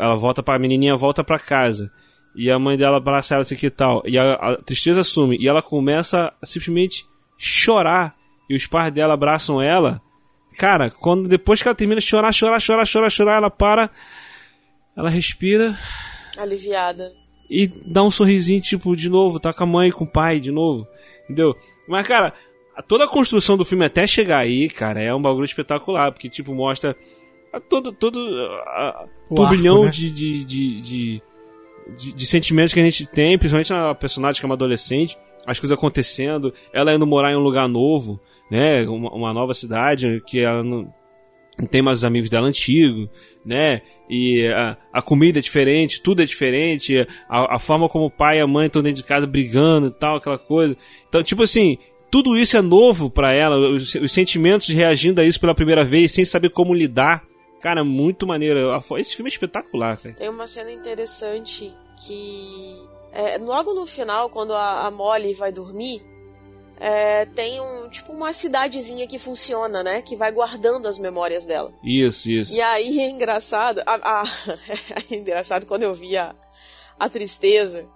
ela 0.00 0.16
volta 0.16 0.42
pra 0.42 0.54
a 0.54 0.58
menininha 0.58 0.96
volta 0.96 1.24
pra 1.24 1.38
casa. 1.38 1.90
E 2.36 2.48
a 2.50 2.58
mãe 2.58 2.76
dela 2.76 2.98
abraça 2.98 3.34
ela 3.34 3.42
assim 3.42 3.56
que 3.56 3.68
tal. 3.70 4.02
E 4.06 4.16
a, 4.16 4.34
a 4.34 4.56
tristeza 4.56 5.00
assume. 5.00 5.36
E 5.40 5.48
ela 5.48 5.60
começa 5.60 6.32
a 6.40 6.46
simplesmente 6.46 7.04
chorar. 7.36 8.14
E 8.48 8.54
os 8.54 8.66
pais 8.66 8.92
dela 8.92 9.14
abraçam 9.14 9.60
ela. 9.60 10.00
Cara, 10.56 10.90
quando 10.90 11.28
depois 11.28 11.60
que 11.60 11.66
ela 11.68 11.74
termina 11.74 12.00
de 12.00 12.06
chorar, 12.06 12.30
chorar, 12.32 12.60
chorar, 12.60 12.84
chorar, 12.86 13.10
chorar, 13.10 13.36
ela 13.38 13.50
para. 13.50 13.90
Ela 14.96 15.08
respira 15.08 15.76
Aliviada. 16.38 17.12
e 17.48 17.66
dá 17.66 18.02
um 18.02 18.10
sorrisinho, 18.10 18.60
tipo, 18.60 18.94
de 18.94 19.08
novo, 19.08 19.40
tá 19.40 19.52
com 19.52 19.64
a 19.64 19.66
mãe, 19.66 19.90
com 19.90 20.04
o 20.04 20.10
pai, 20.10 20.38
de 20.38 20.50
novo. 20.52 20.86
Entendeu? 21.24 21.54
Mas, 21.88 22.06
cara, 22.06 22.32
toda 22.86 23.04
a 23.04 23.08
construção 23.08 23.56
do 23.56 23.64
filme 23.64 23.84
até 23.84 24.06
chegar 24.06 24.38
aí, 24.38 24.68
cara, 24.68 25.00
é 25.00 25.14
um 25.14 25.20
bagulho 25.20 25.44
espetacular, 25.44 26.12
porque, 26.12 26.28
tipo, 26.28 26.54
mostra 26.54 26.96
todo, 27.68 27.92
todo 27.92 28.18
a, 28.66 29.06
O 29.28 29.34
turbilhão 29.34 29.82
arco, 29.82 29.86
né? 29.86 29.90
de, 29.90 30.10
de, 30.10 30.44
de, 30.44 30.80
de, 30.80 31.22
de- 32.14 32.26
sentimentos 32.26 32.72
que 32.72 32.80
a 32.80 32.84
gente 32.84 33.06
tem, 33.06 33.36
principalmente 33.36 33.70
na 33.72 33.94
personagem 33.94 34.40
que 34.40 34.44
é 34.44 34.48
uma 34.48 34.54
adolescente, 34.54 35.18
as 35.46 35.58
coisas 35.58 35.76
acontecendo, 35.76 36.54
ela 36.72 36.94
indo 36.94 37.06
morar 37.06 37.32
em 37.32 37.36
um 37.36 37.40
lugar 37.40 37.68
novo, 37.68 38.20
né, 38.50 38.86
uma, 38.88 39.10
uma 39.12 39.32
nova 39.32 39.54
cidade, 39.54 40.22
que 40.26 40.40
ela 40.40 40.62
não, 40.62 40.92
não 41.58 41.66
tem 41.66 41.82
mais 41.82 41.98
os 41.98 42.04
amigos 42.04 42.28
dela 42.30 42.46
antigos, 42.46 43.08
né? 43.44 43.80
E 44.08 44.46
a, 44.48 44.76
a 44.92 45.00
comida 45.00 45.38
é 45.38 45.42
diferente, 45.42 46.02
tudo 46.02 46.20
é 46.22 46.26
diferente, 46.26 47.06
a, 47.28 47.56
a 47.56 47.58
forma 47.58 47.88
como 47.88 48.06
o 48.06 48.10
pai 48.10 48.38
e 48.38 48.40
a 48.40 48.46
mãe 48.46 48.66
estão 48.66 48.82
dentro 48.82 49.02
de 49.02 49.08
casa 49.08 49.26
brigando 49.26 49.86
e 49.86 49.90
tal, 49.92 50.16
aquela 50.16 50.38
coisa. 50.38 50.76
Então, 51.08 51.22
tipo 51.22 51.42
assim, 51.42 51.78
tudo 52.10 52.36
isso 52.36 52.56
é 52.56 52.62
novo 52.62 53.08
pra 53.10 53.32
ela, 53.32 53.56
os, 53.56 53.94
os 53.94 54.12
sentimentos 54.12 54.68
reagindo 54.68 55.20
a 55.20 55.24
isso 55.24 55.40
pela 55.40 55.54
primeira 55.54 55.84
vez, 55.84 56.12
sem 56.12 56.24
saber 56.24 56.50
como 56.50 56.74
lidar. 56.74 57.24
Cara, 57.60 57.84
muito 57.84 58.26
maneiro. 58.26 58.60
Esse 58.96 59.14
filme 59.16 59.28
é 59.30 59.32
espetacular, 59.32 59.96
cara. 59.98 60.14
Tem 60.14 60.28
uma 60.28 60.46
cena 60.46 60.72
interessante 60.72 61.72
que. 62.06 62.76
é, 63.12 63.36
logo 63.38 63.74
no 63.74 63.86
final, 63.86 64.30
quando 64.30 64.54
a, 64.54 64.86
a 64.86 64.90
Molly 64.90 65.34
vai 65.34 65.52
dormir, 65.52 66.02
é, 66.78 67.26
tem 67.26 67.60
um 67.60 67.90
tipo 67.90 68.12
uma 68.12 68.32
cidadezinha 68.32 69.06
que 69.06 69.18
funciona, 69.18 69.82
né? 69.82 70.00
Que 70.00 70.16
vai 70.16 70.32
guardando 70.32 70.86
as 70.88 70.98
memórias 70.98 71.44
dela. 71.44 71.70
Isso, 71.84 72.30
isso. 72.30 72.54
E 72.54 72.60
aí 72.62 72.98
é 73.00 73.10
engraçado. 73.10 73.82
A, 73.84 74.22
a- 74.22 74.24
é 75.10 75.14
engraçado 75.14 75.66
quando 75.66 75.82
eu 75.82 75.92
vi 75.92 76.16
a, 76.16 76.34
a 76.98 77.08
tristeza. 77.10 77.86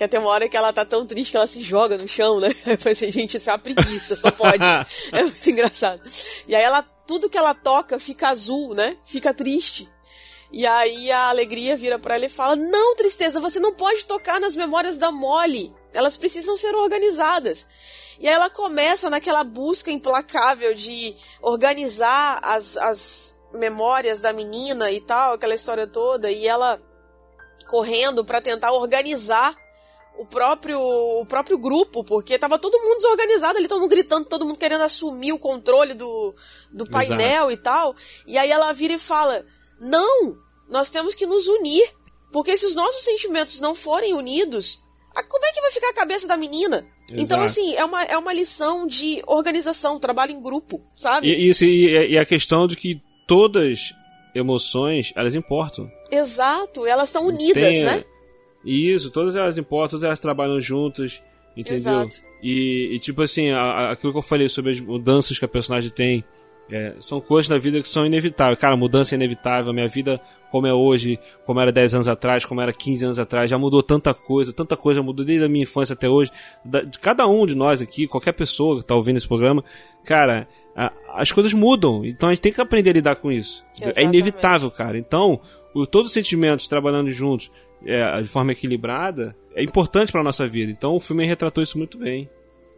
Que 0.00 0.04
até 0.04 0.18
uma 0.18 0.30
hora 0.30 0.48
que 0.48 0.56
ela 0.56 0.72
tá 0.72 0.82
tão 0.82 1.04
triste 1.04 1.32
que 1.32 1.36
ela 1.36 1.46
se 1.46 1.60
joga 1.60 1.98
no 1.98 2.08
chão, 2.08 2.40
né? 2.40 2.48
Eu 2.64 2.78
pensei, 2.78 3.12
gente, 3.12 3.36
isso 3.36 3.50
é 3.50 3.52
uma 3.52 3.58
preguiça, 3.58 4.16
só 4.16 4.30
pode. 4.30 4.64
é 5.12 5.22
muito 5.22 5.50
engraçado. 5.50 6.00
E 6.48 6.56
aí 6.56 6.62
ela, 6.62 6.80
tudo 7.06 7.28
que 7.28 7.36
ela 7.36 7.52
toca 7.52 7.98
fica 7.98 8.30
azul, 8.30 8.72
né? 8.72 8.96
Fica 9.04 9.34
triste. 9.34 9.86
E 10.50 10.66
aí 10.66 11.10
a 11.10 11.28
alegria 11.28 11.76
vira 11.76 11.98
pra 11.98 12.14
ela 12.14 12.24
e 12.24 12.30
fala: 12.30 12.56
Não, 12.56 12.96
tristeza, 12.96 13.40
você 13.40 13.60
não 13.60 13.74
pode 13.74 14.06
tocar 14.06 14.40
nas 14.40 14.56
memórias 14.56 14.96
da 14.96 15.12
Molly. 15.12 15.70
Elas 15.92 16.16
precisam 16.16 16.56
ser 16.56 16.74
organizadas. 16.74 17.66
E 18.18 18.26
aí 18.26 18.32
ela 18.32 18.48
começa 18.48 19.10
naquela 19.10 19.44
busca 19.44 19.90
implacável 19.90 20.74
de 20.74 21.14
organizar 21.42 22.40
as, 22.42 22.78
as 22.78 23.38
memórias 23.52 24.18
da 24.18 24.32
menina 24.32 24.90
e 24.90 25.02
tal, 25.02 25.34
aquela 25.34 25.54
história 25.54 25.86
toda, 25.86 26.30
e 26.30 26.46
ela 26.46 26.80
correndo 27.68 28.24
pra 28.24 28.40
tentar 28.40 28.72
organizar 28.72 29.54
o 30.20 30.26
próprio, 30.26 30.78
o 30.80 31.24
próprio 31.26 31.56
grupo, 31.58 32.04
porque 32.04 32.38
tava 32.38 32.58
todo 32.58 32.78
mundo 32.78 32.96
desorganizado 32.96 33.58
ali, 33.58 33.66
todo 33.68 33.80
mundo 33.80 33.90
gritando, 33.90 34.24
todo 34.26 34.44
mundo 34.44 34.58
querendo 34.58 34.82
assumir 34.82 35.32
o 35.32 35.38
controle 35.38 35.94
do, 35.94 36.34
do 36.70 36.84
painel 36.88 37.50
e 37.50 37.56
tal. 37.56 37.94
E 38.26 38.36
aí 38.36 38.50
ela 38.50 38.72
vira 38.72 38.94
e 38.94 38.98
fala: 38.98 39.44
Não, 39.80 40.36
nós 40.68 40.90
temos 40.90 41.14
que 41.14 41.26
nos 41.26 41.46
unir, 41.48 41.90
porque 42.32 42.56
se 42.56 42.66
os 42.66 42.74
nossos 42.74 43.02
sentimentos 43.02 43.60
não 43.60 43.74
forem 43.74 44.12
unidos, 44.14 44.78
a- 45.14 45.22
como 45.22 45.44
é 45.44 45.52
que 45.52 45.60
vai 45.60 45.70
ficar 45.70 45.88
a 45.90 45.94
cabeça 45.94 46.28
da 46.28 46.36
menina? 46.36 46.86
Então, 47.12 47.42
Exato. 47.42 47.44
assim, 47.44 47.74
é 47.74 47.84
uma, 47.84 48.02
é 48.04 48.16
uma 48.16 48.32
lição 48.32 48.86
de 48.86 49.20
organização, 49.26 49.98
trabalho 49.98 50.30
em 50.30 50.40
grupo, 50.40 50.80
sabe? 50.94 51.26
E, 51.28 51.48
isso, 51.50 51.64
e, 51.64 52.10
e 52.12 52.16
a 52.16 52.24
questão 52.24 52.68
de 52.68 52.76
que 52.76 53.00
todas 53.26 53.92
emoções, 54.32 55.12
elas 55.16 55.34
importam. 55.34 55.90
Exato, 56.10 56.86
elas 56.86 57.08
estão 57.08 57.26
unidas, 57.26 57.62
Tem- 57.76 57.84
né? 57.84 58.04
Isso, 58.64 59.10
todas 59.10 59.36
elas 59.36 59.56
importam, 59.58 59.90
todas 59.90 60.04
elas 60.04 60.20
trabalham 60.20 60.60
juntas, 60.60 61.22
entendeu? 61.56 61.74
Exato. 61.76 62.16
E, 62.42 62.90
e, 62.94 62.98
tipo 62.98 63.22
assim, 63.22 63.50
a- 63.50 63.60
a- 63.60 63.92
aquilo 63.92 64.12
que 64.12 64.18
eu 64.18 64.22
falei 64.22 64.48
sobre 64.48 64.70
as 64.72 64.80
mudanças 64.80 65.38
que 65.38 65.44
a 65.44 65.48
personagem 65.48 65.90
tem, 65.90 66.24
é, 66.70 66.94
são 67.00 67.20
coisas 67.20 67.48
da 67.48 67.58
vida 67.58 67.80
que 67.80 67.88
são 67.88 68.06
inevitáveis. 68.06 68.58
Cara, 68.58 68.76
mudança 68.76 69.14
é 69.14 69.16
inevitável, 69.16 69.72
minha 69.72 69.88
vida 69.88 70.20
como 70.50 70.66
é 70.66 70.74
hoje, 70.74 71.18
como 71.46 71.60
era 71.60 71.70
10 71.70 71.94
anos 71.94 72.08
atrás, 72.08 72.44
como 72.44 72.60
era 72.60 72.72
15 72.72 73.04
anos 73.04 73.18
atrás, 73.20 73.48
já 73.48 73.56
mudou 73.56 73.82
tanta 73.84 74.12
coisa, 74.12 74.52
tanta 74.52 74.76
coisa 74.76 75.00
mudou 75.02 75.24
desde 75.24 75.44
a 75.44 75.48
minha 75.48 75.62
infância 75.62 75.92
até 75.92 76.08
hoje. 76.08 76.30
Da- 76.64 76.82
de 76.82 76.98
cada 76.98 77.26
um 77.26 77.46
de 77.46 77.54
nós 77.54 77.80
aqui, 77.80 78.06
qualquer 78.08 78.32
pessoa 78.32 78.80
que 78.80 78.84
tá 78.86 78.94
ouvindo 78.94 79.16
esse 79.16 79.28
programa, 79.28 79.62
cara, 80.04 80.48
a- 80.76 80.92
as 81.14 81.30
coisas 81.32 81.52
mudam, 81.52 82.04
então 82.04 82.28
a 82.28 82.32
gente 82.34 82.42
tem 82.42 82.52
que 82.52 82.60
aprender 82.60 82.90
a 82.90 82.94
lidar 82.94 83.16
com 83.16 83.30
isso. 83.30 83.64
É 83.80 83.84
Exatamente. 83.90 84.08
inevitável, 84.16 84.70
cara. 84.70 84.98
Então, 84.98 85.40
o, 85.74 85.86
todos 85.86 86.08
os 86.08 86.14
sentimentos 86.14 86.66
trabalhando 86.68 87.10
juntos 87.10 87.50
é, 87.84 88.20
de 88.22 88.28
forma 88.28 88.52
equilibrada 88.52 89.36
é 89.54 89.62
importante 89.62 90.12
pra 90.12 90.22
nossa 90.22 90.48
vida. 90.48 90.70
Então 90.70 90.94
o 90.94 91.00
filme 91.00 91.26
retratou 91.26 91.62
isso 91.62 91.78
muito 91.78 91.98
bem. 91.98 92.30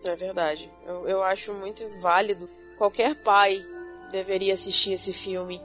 É 0.04 0.16
verdade. 0.16 0.70
Eu, 0.86 1.08
eu 1.08 1.22
acho 1.22 1.52
muito 1.54 1.88
válido. 2.00 2.48
Qualquer 2.76 3.14
pai 3.16 3.64
deveria 4.10 4.54
assistir 4.54 4.92
esse 4.92 5.12
filme. 5.12 5.60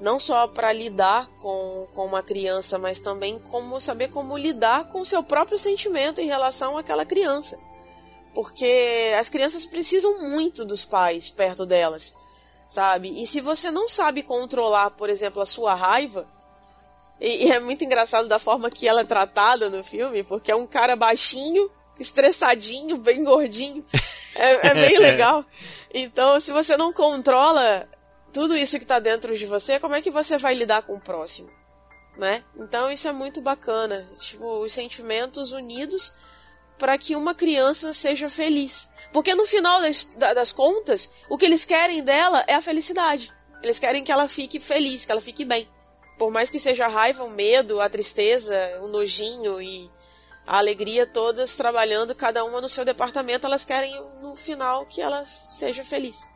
Não 0.00 0.18
só 0.18 0.48
para 0.48 0.72
lidar 0.72 1.28
com, 1.40 1.86
com 1.94 2.04
uma 2.04 2.22
criança, 2.22 2.78
mas 2.78 2.98
também 2.98 3.38
como 3.38 3.80
saber 3.80 4.08
como 4.08 4.36
lidar 4.36 4.88
com 4.88 5.00
o 5.00 5.06
seu 5.06 5.22
próprio 5.22 5.58
sentimento 5.58 6.20
em 6.20 6.26
relação 6.26 6.76
àquela 6.76 7.04
criança. 7.04 7.58
Porque 8.34 9.12
as 9.18 9.28
crianças 9.28 9.64
precisam 9.64 10.28
muito 10.28 10.64
dos 10.64 10.84
pais 10.84 11.30
perto 11.30 11.64
delas, 11.64 12.16
sabe? 12.66 13.22
E 13.22 13.26
se 13.26 13.40
você 13.40 13.70
não 13.70 13.88
sabe 13.88 14.24
controlar, 14.24 14.90
por 14.90 15.08
exemplo, 15.08 15.40
a 15.40 15.46
sua 15.46 15.74
raiva, 15.74 16.26
e, 17.20 17.46
e 17.46 17.52
é 17.52 17.58
muito 17.60 17.84
engraçado 17.84 18.28
da 18.28 18.38
forma 18.38 18.68
que 18.70 18.86
ela 18.88 19.02
é 19.02 19.04
tratada 19.04 19.70
no 19.70 19.82
filme, 19.84 20.22
porque 20.22 20.50
é 20.50 20.56
um 20.56 20.66
cara 20.66 20.96
baixinho, 20.96 21.70
estressadinho, 21.98 22.96
bem 22.96 23.22
gordinho. 23.24 23.84
É, 24.34 24.68
é 24.68 24.74
bem 24.88 24.98
legal. 24.98 25.44
Então, 25.92 26.38
se 26.40 26.52
você 26.52 26.76
não 26.76 26.92
controla 26.92 27.88
tudo 28.32 28.56
isso 28.56 28.78
que 28.78 28.86
tá 28.86 28.98
dentro 28.98 29.36
de 29.36 29.46
você, 29.46 29.78
como 29.78 29.94
é 29.94 30.00
que 30.02 30.10
você 30.10 30.36
vai 30.38 30.54
lidar 30.54 30.82
com 30.82 30.94
o 30.94 31.00
próximo? 31.00 31.50
Né? 32.16 32.44
Então, 32.56 32.90
isso 32.90 33.08
é 33.08 33.12
muito 33.12 33.40
bacana. 33.40 34.08
Tipo, 34.18 34.60
os 34.60 34.72
sentimentos 34.72 35.50
unidos 35.52 36.12
para 36.78 36.96
que 36.98 37.14
uma 37.16 37.34
criança 37.34 37.92
seja 37.92 38.28
feliz. 38.28 38.88
Porque 39.12 39.34
no 39.34 39.44
final 39.46 39.80
das, 39.80 40.04
da- 40.16 40.34
das 40.34 40.52
contas, 40.52 41.12
o 41.28 41.36
que 41.38 41.44
eles 41.44 41.64
querem 41.64 42.02
dela 42.02 42.44
é 42.48 42.54
a 42.54 42.60
felicidade. 42.62 43.32
Eles 43.62 43.78
querem 43.78 44.02
que 44.04 44.12
ela 44.12 44.28
fique 44.28 44.58
feliz, 44.60 45.04
que 45.04 45.12
ela 45.12 45.20
fique 45.20 45.44
bem. 45.44 45.68
Por 46.18 46.30
mais 46.30 46.50
que 46.50 46.58
seja 46.58 46.86
a 46.86 46.88
raiva, 46.88 47.24
o 47.24 47.30
medo, 47.30 47.80
a 47.80 47.88
tristeza, 47.88 48.54
o 48.82 48.88
nojinho 48.88 49.60
e 49.60 49.90
a 50.46 50.58
alegria, 50.58 51.06
todas 51.06 51.56
trabalhando, 51.56 52.14
cada 52.14 52.44
uma 52.44 52.60
no 52.60 52.68
seu 52.68 52.84
departamento, 52.84 53.46
elas 53.46 53.64
querem 53.64 54.00
no 54.20 54.36
final 54.36 54.84
que 54.84 55.00
ela 55.00 55.24
seja 55.24 55.84
feliz. 55.84 56.26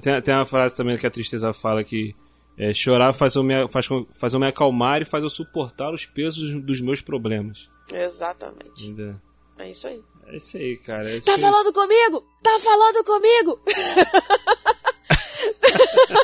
Tem, 0.00 0.22
tem 0.22 0.34
uma 0.34 0.46
frase 0.46 0.74
também 0.74 0.96
que 0.96 1.06
a 1.06 1.10
tristeza 1.10 1.52
fala 1.52 1.84
que 1.84 2.14
é, 2.56 2.72
chorar 2.72 3.12
faz 3.12 3.34
eu, 3.34 3.42
me, 3.42 3.68
faz, 3.68 3.86
faz 4.18 4.34
eu 4.34 4.40
me 4.40 4.46
acalmar 4.46 5.02
e 5.02 5.04
faz 5.04 5.22
eu 5.22 5.30
suportar 5.30 5.92
os 5.92 6.06
pesos 6.06 6.54
dos 6.62 6.80
meus 6.80 7.00
problemas. 7.00 7.68
Exatamente. 7.92 8.86
Entendeu? 8.86 9.16
É 9.58 9.70
isso 9.70 9.86
aí. 9.86 10.02
É 10.26 10.36
isso 10.36 10.56
aí, 10.56 10.76
cara. 10.78 11.08
É 11.08 11.20
Tá 11.20 11.38
falando 11.38 11.72
comigo? 11.72 12.24
Tá 12.42 12.58
falando 12.58 13.04
comigo? 13.04 13.60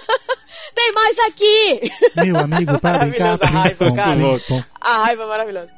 Mais 0.98 1.18
aqui! 1.20 1.90
Meu 2.16 2.36
amigo, 2.36 2.78
para 2.80 2.98
brincar, 2.98 3.38
Maravilhosa 3.38 3.44
a 3.44 3.48
raiva, 3.48 4.38
pom. 4.48 4.62
A 4.80 5.04
raiva 5.04 5.22
é 5.22 5.26
maravilhosa. 5.26 5.74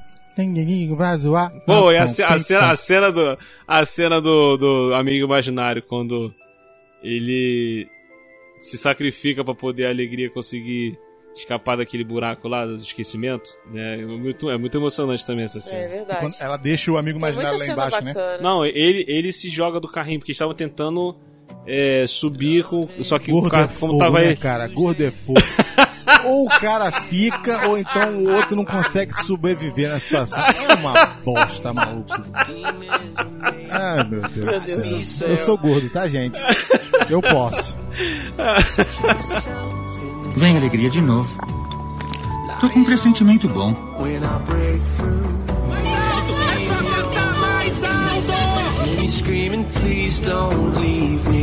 Zoar. 1.18 1.52
Pô, 1.66 1.92
e 1.92 1.98
a, 1.98 2.04
a 2.04 2.38
cena, 2.38 2.70
a 2.70 2.76
cena 2.76 3.12
do 3.12 3.38
a 3.68 3.84
cena 3.84 4.20
do, 4.20 4.56
do 4.56 4.94
amigo 4.94 5.26
imaginário 5.26 5.82
quando 5.82 6.32
ele 7.02 7.86
se 8.58 8.78
sacrifica 8.78 9.44
pra 9.44 9.54
poder 9.54 9.86
a 9.86 9.90
alegria 9.90 10.30
conseguir 10.30 10.98
escapar 11.34 11.76
daquele 11.76 12.04
buraco 12.04 12.48
lá 12.48 12.64
do 12.66 12.76
esquecimento, 12.78 13.50
né? 13.70 14.00
É 14.00 14.06
muito, 14.06 14.50
é 14.50 14.58
muito 14.58 14.76
emocionante 14.76 15.24
também 15.26 15.44
essa 15.44 15.60
cena. 15.60 15.82
É 15.82 15.88
verdade. 15.88 16.20
Quando 16.20 16.34
ela 16.40 16.56
deixa 16.56 16.90
o 16.90 16.96
amigo 16.96 17.18
imaginário 17.18 17.58
lá 17.58 17.66
embaixo, 17.66 18.02
né? 18.02 18.14
bacana. 18.14 18.42
Não, 18.42 18.64
ele, 18.64 19.04
ele 19.06 19.32
se 19.32 19.48
joga 19.48 19.78
do 19.78 19.88
carrinho 19.88 20.20
porque 20.20 20.32
estavam 20.32 20.54
tentando 20.54 21.16
é, 21.66 22.04
subir 22.06 22.64
com 22.64 22.80
só 23.02 23.18
que 23.18 23.30
o 23.30 23.34
Gordo 23.34 23.50
carro 23.50 23.64
é 23.64 23.66
como 23.66 23.78
fogo, 23.78 23.98
tava 23.98 24.20
né, 24.20 24.28
aí 24.28 24.36
cara? 24.36 24.68
Gordo 24.68 25.02
é 25.02 25.10
fogo. 25.10 25.40
ou 26.24 26.46
o 26.46 26.48
cara 26.48 26.90
fica, 26.90 27.68
ou 27.68 27.78
então 27.78 28.24
o 28.24 28.32
outro 28.34 28.56
não 28.56 28.64
consegue 28.64 29.12
sobreviver 29.12 29.88
na 29.88 29.98
situação. 29.98 30.42
É 30.42 30.74
uma 30.74 31.06
bosta, 31.24 31.72
maluco. 31.72 32.12
Ai, 33.70 34.04
meu 34.04 34.20
Deus, 34.22 34.34
Meu 34.34 34.44
do, 34.44 34.48
Deus 34.48 34.62
céu. 34.62 34.78
do 34.78 35.00
céu. 35.00 35.28
Eu 35.28 35.38
sou 35.38 35.58
gordo, 35.58 35.88
tá, 35.90 36.08
gente? 36.08 36.40
Eu 37.08 37.20
posso. 37.22 37.76
Vem 40.36 40.56
alegria 40.56 40.90
de 40.90 41.00
novo. 41.00 41.38
Tô 42.60 42.68
com 42.68 42.80
um 42.80 42.84
pressentimento 42.84 43.48
bom. 43.48 43.74
Screaming, 49.08 49.64
please 49.64 50.20
don't 50.20 50.76
leave 50.78 51.26
me. 51.28 51.39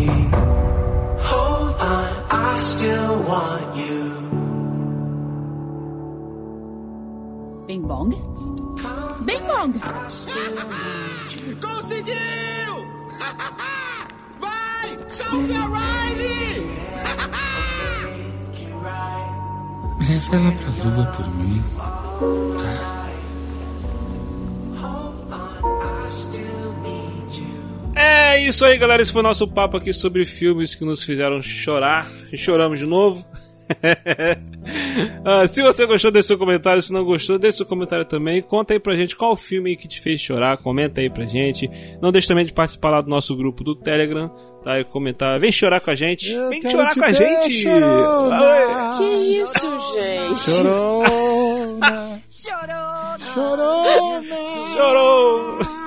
Bong? 8.10 9.26
Bing 9.26 9.44
bong! 9.48 9.74
Conseguiu! 11.60 12.86
Vai! 14.40 14.98
Salve 15.10 15.54
a 15.56 15.66
Riley! 15.68 16.68
Leva 20.08 20.36
ela 20.36 20.52
pra 20.52 20.70
lua 20.84 21.06
por 21.08 21.28
mim. 21.36 21.62
É 27.96 28.40
isso 28.42 28.64
aí, 28.64 28.78
galera. 28.78 29.02
Esse 29.02 29.12
foi 29.12 29.22
o 29.22 29.24
nosso 29.24 29.48
papo 29.48 29.76
aqui 29.76 29.92
sobre 29.92 30.24
filmes 30.24 30.76
que 30.76 30.86
nos 30.86 31.04
fizeram 31.04 31.42
chorar. 31.42 32.08
E 32.32 32.38
choramos 32.38 32.78
de 32.80 32.86
novo. 32.86 33.26
Ah, 35.23 35.48
se 35.48 35.61
você 35.61 35.85
gostou, 35.85 36.11
deixe 36.11 36.27
seu 36.27 36.38
comentário. 36.38 36.81
Se 36.81 36.91
não 36.91 37.03
gostou, 37.03 37.39
deixe 37.39 37.57
seu 37.57 37.65
comentário 37.65 38.03
também. 38.06 38.41
Conta 38.41 38.73
aí 38.73 38.80
pra 38.80 38.95
gente 38.95 39.15
qual 39.15 39.35
filme 39.35 39.77
que 39.77 39.88
te 39.88 40.02
fez 40.02 40.19
chorar. 40.19 40.57
Comenta 40.57 40.99
aí 40.99 41.10
pra 41.10 41.26
gente. 41.26 41.69
Não 42.02 42.11
deixe 42.11 42.27
também 42.27 42.45
de 42.45 42.52
participar 42.52 42.89
lá 42.89 43.02
do 43.02 43.10
nosso 43.10 43.35
grupo 43.35 43.64
do 43.64 43.76
Telegram. 43.76 44.30
Tá? 44.64 44.80
E 44.80 44.84
comentar. 44.84 45.39
Vem 45.39 45.52
chorar 45.52 45.80
com 45.80 45.89
a 45.89 45.95
gente. 45.95 46.34
Vem 46.49 46.60
quero 46.60 46.72
chorar 46.72 46.94
com 46.94 47.06
a 47.06 47.11
gente. 47.11 47.52
chorona. 47.52 48.41
Oi. 48.44 48.98
Que 48.98 49.03
isso, 49.41 49.80
gente? 49.94 50.39
Chorona. 50.39 52.22
Chorona. 52.30 53.18
Chorou. 54.76 55.60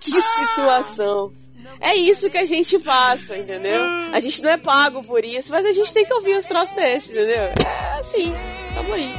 Que 0.00 0.20
situação. 0.20 1.32
É 1.80 1.94
isso 1.96 2.28
que 2.30 2.38
a 2.38 2.44
gente 2.44 2.78
passa, 2.78 3.36
entendeu? 3.36 3.82
A 4.12 4.20
gente 4.20 4.42
não 4.42 4.50
é 4.50 4.56
pago 4.56 5.02
por 5.02 5.24
isso, 5.24 5.50
mas 5.50 5.66
a 5.66 5.72
gente 5.72 5.92
tem 5.92 6.04
que 6.04 6.12
ouvir 6.12 6.36
uns 6.36 6.46
troços 6.46 6.76
desses, 6.76 7.10
entendeu? 7.10 7.44
É 7.44 7.98
assim, 7.98 8.34
tamo 8.74 8.92
aí. 8.92 9.14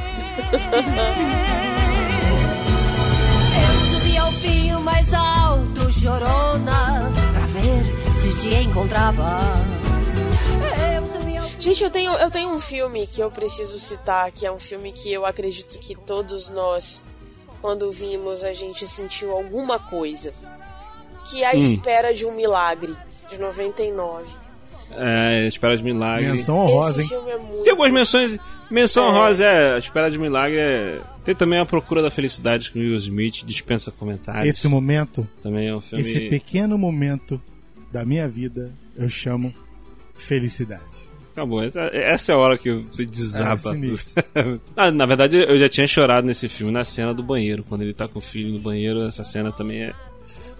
Eu 3.58 4.00
subi 4.00 4.16
ao 4.16 4.32
pinho 4.34 4.80
mais 4.80 5.12
alto, 5.12 5.92
chorona, 5.92 7.12
pra 7.34 7.46
ver 7.46 8.12
se 8.14 8.32
te 8.40 8.54
encontrava. 8.54 9.40
Gente, 11.58 11.84
eu 11.84 11.90
tenho, 11.90 12.12
eu 12.14 12.30
tenho 12.30 12.50
um 12.50 12.58
filme 12.58 13.06
que 13.06 13.20
eu 13.20 13.30
preciso 13.30 13.78
citar, 13.78 14.30
que 14.32 14.44
é 14.44 14.50
um 14.50 14.58
filme 14.58 14.90
que 14.90 15.12
eu 15.12 15.24
acredito 15.24 15.78
que 15.78 15.94
todos 15.94 16.48
nós, 16.48 17.04
quando 17.60 17.90
vimos, 17.92 18.42
a 18.42 18.52
gente 18.52 18.84
sentiu 18.86 19.30
alguma 19.30 19.78
coisa. 19.78 20.34
Que 21.30 21.42
é 21.42 21.50
A 21.50 21.54
Hum. 21.54 21.58
Espera 21.58 22.12
de 22.14 22.24
um 22.26 22.34
Milagre, 22.34 22.94
de 23.30 23.38
99. 23.38 24.24
É, 24.94 25.46
Espera 25.48 25.76
de 25.76 25.82
Milagre. 25.82 26.26
Menção 26.30 26.56
honrosa, 26.58 27.02
hein? 27.02 27.08
filme 27.08 27.30
é 27.30 27.38
muito... 27.38 27.62
Tem 27.62 27.70
algumas 27.70 27.90
menções. 27.90 28.36
Menção 28.70 29.04
É. 29.04 29.08
honrosa 29.08 29.44
é. 29.44 29.74
A 29.74 29.78
Espera 29.78 30.10
de 30.10 30.18
Milagre 30.18 30.58
é. 30.58 31.00
Tem 31.24 31.34
também 31.34 31.58
A 31.60 31.64
Procura 31.66 32.02
da 32.02 32.10
Felicidade 32.10 32.70
com 32.70 32.78
Will 32.78 32.96
Smith, 32.96 33.44
dispensa 33.44 33.90
comentários. 33.92 34.44
Esse 34.44 34.66
momento, 34.68 35.26
Também 35.40 35.68
é 35.68 35.74
um 35.74 35.80
filme. 35.80 36.02
esse 36.02 36.20
pequeno 36.28 36.76
momento 36.76 37.40
da 37.92 38.04
minha 38.04 38.28
vida, 38.28 38.72
eu 38.96 39.08
chamo 39.08 39.52
felicidade. 40.14 40.82
Acabou. 41.32 41.62
Essa, 41.62 41.80
essa 41.92 42.32
é 42.32 42.34
a 42.34 42.38
hora 42.38 42.58
que 42.58 42.70
você 42.90 43.06
desaba. 43.06 43.60
É. 44.34 44.58
Ah, 44.76 44.90
na 44.90 45.06
verdade, 45.06 45.36
eu 45.36 45.56
já 45.56 45.68
tinha 45.68 45.86
chorado 45.86 46.26
nesse 46.26 46.48
filme, 46.48 46.72
na 46.72 46.84
cena 46.84 47.14
do 47.14 47.22
banheiro. 47.22 47.64
Quando 47.66 47.82
ele 47.82 47.94
tá 47.94 48.06
com 48.08 48.18
o 48.18 48.22
filho 48.22 48.52
no 48.52 48.58
banheiro, 48.58 49.06
essa 49.06 49.24
cena 49.24 49.50
também 49.52 49.84
é. 49.84 49.92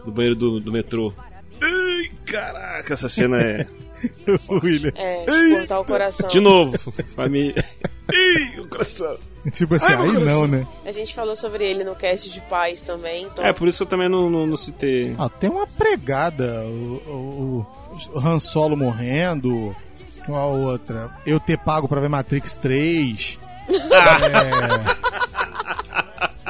Do 0.04 0.12
banheiro 0.12 0.36
do, 0.36 0.60
do 0.60 0.72
metrô. 0.72 1.12
Ai, 1.60 2.10
caraca, 2.26 2.92
essa 2.94 3.08
cena 3.08 3.38
é. 3.40 3.66
William. 4.50 4.92
É, 4.96 5.24
de 5.24 5.56
cortar 5.56 5.80
o 5.80 5.84
coração. 5.84 6.28
De 6.28 6.40
novo, 6.40 6.76
família. 7.14 7.64
Ih, 8.12 8.60
o 8.60 8.68
coração. 8.68 9.16
Tipo 9.50 9.74
assim, 9.74 9.92
Ai, 9.92 10.02
aí 10.02 10.12
coração. 10.12 10.40
não, 10.40 10.46
né? 10.48 10.66
A 10.84 10.92
gente 10.92 11.14
falou 11.14 11.34
sobre 11.34 11.64
ele 11.64 11.84
no 11.84 11.94
cast 11.94 12.30
de 12.30 12.40
paz 12.42 12.80
também, 12.82 13.24
então... 13.24 13.44
É, 13.44 13.52
por 13.52 13.66
isso 13.68 13.78
que 13.78 13.82
eu 13.84 13.88
também 13.88 14.08
não, 14.08 14.30
não, 14.30 14.46
não 14.46 14.56
citei. 14.56 15.14
Ah, 15.18 15.28
tem 15.28 15.50
uma 15.50 15.66
pregada. 15.66 16.64
O, 16.64 17.02
o, 17.06 17.66
o 18.14 18.18
Han 18.18 18.38
Solo 18.38 18.76
morrendo. 18.76 19.74
Qual 20.26 20.38
a 20.38 20.46
outra? 20.46 21.10
Eu 21.26 21.40
ter 21.40 21.58
pago 21.58 21.88
pra 21.88 22.00
ver 22.00 22.08
Matrix 22.08 22.56
3. 22.56 23.40
É... 23.72 25.02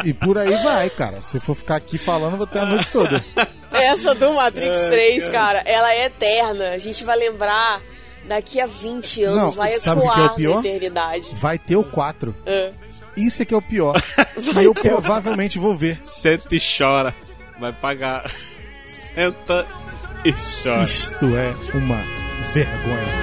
E 0.05 0.12
por 0.12 0.36
aí 0.39 0.55
vai, 0.62 0.90
cara. 0.90 1.20
Se 1.20 1.39
for 1.40 1.55
ficar 1.55 1.77
aqui 1.77 1.97
falando, 1.99 2.32
eu 2.32 2.39
vou 2.39 2.47
ter 2.47 2.59
a 2.61 2.66
noite 2.66 2.90
toda. 2.90 3.24
Essa 3.70 4.15
do 4.15 4.32
Matrix 4.35 4.78
Ai, 4.81 4.90
3, 4.90 5.28
cara. 5.28 5.62
ela 5.65 5.93
é 5.94 6.07
eterna. 6.07 6.70
A 6.70 6.78
gente 6.78 7.05
vai 7.05 7.16
lembrar 7.16 7.81
daqui 8.27 8.61
a 8.61 8.66
20 8.66 9.24
anos, 9.24 9.39
Não, 9.39 9.51
vai 9.53 9.70
sabe 9.73 10.01
o 10.01 10.05
que 10.05 10.09
ecoar 10.11 10.16
que 10.16 10.23
é 10.23 10.32
o 10.32 10.35
pior? 10.35 10.55
na 10.62 10.69
eternidade. 10.69 11.28
Vai 11.35 11.59
ter 11.59 11.77
o 11.77 11.85
4. 11.85 12.35
É. 12.47 12.73
Isso 13.16 13.43
é 13.43 13.44
que 13.44 13.55
é 13.55 13.57
o 13.57 13.62
pior. 13.62 13.94
e 14.61 14.65
eu 14.65 14.74
provavelmente 14.74 15.59
vou 15.59 15.74
ver. 15.74 16.01
Senta 16.03 16.55
e 16.55 16.59
chora. 16.61 17.15
Vai 17.61 17.73
pagar. 17.73 18.31
Senta 18.89 19.66
e 20.24 20.32
chora. 20.32 20.85
Isto 20.85 21.27
é 21.36 21.55
uma 21.77 22.03
vergonha. 22.53 23.23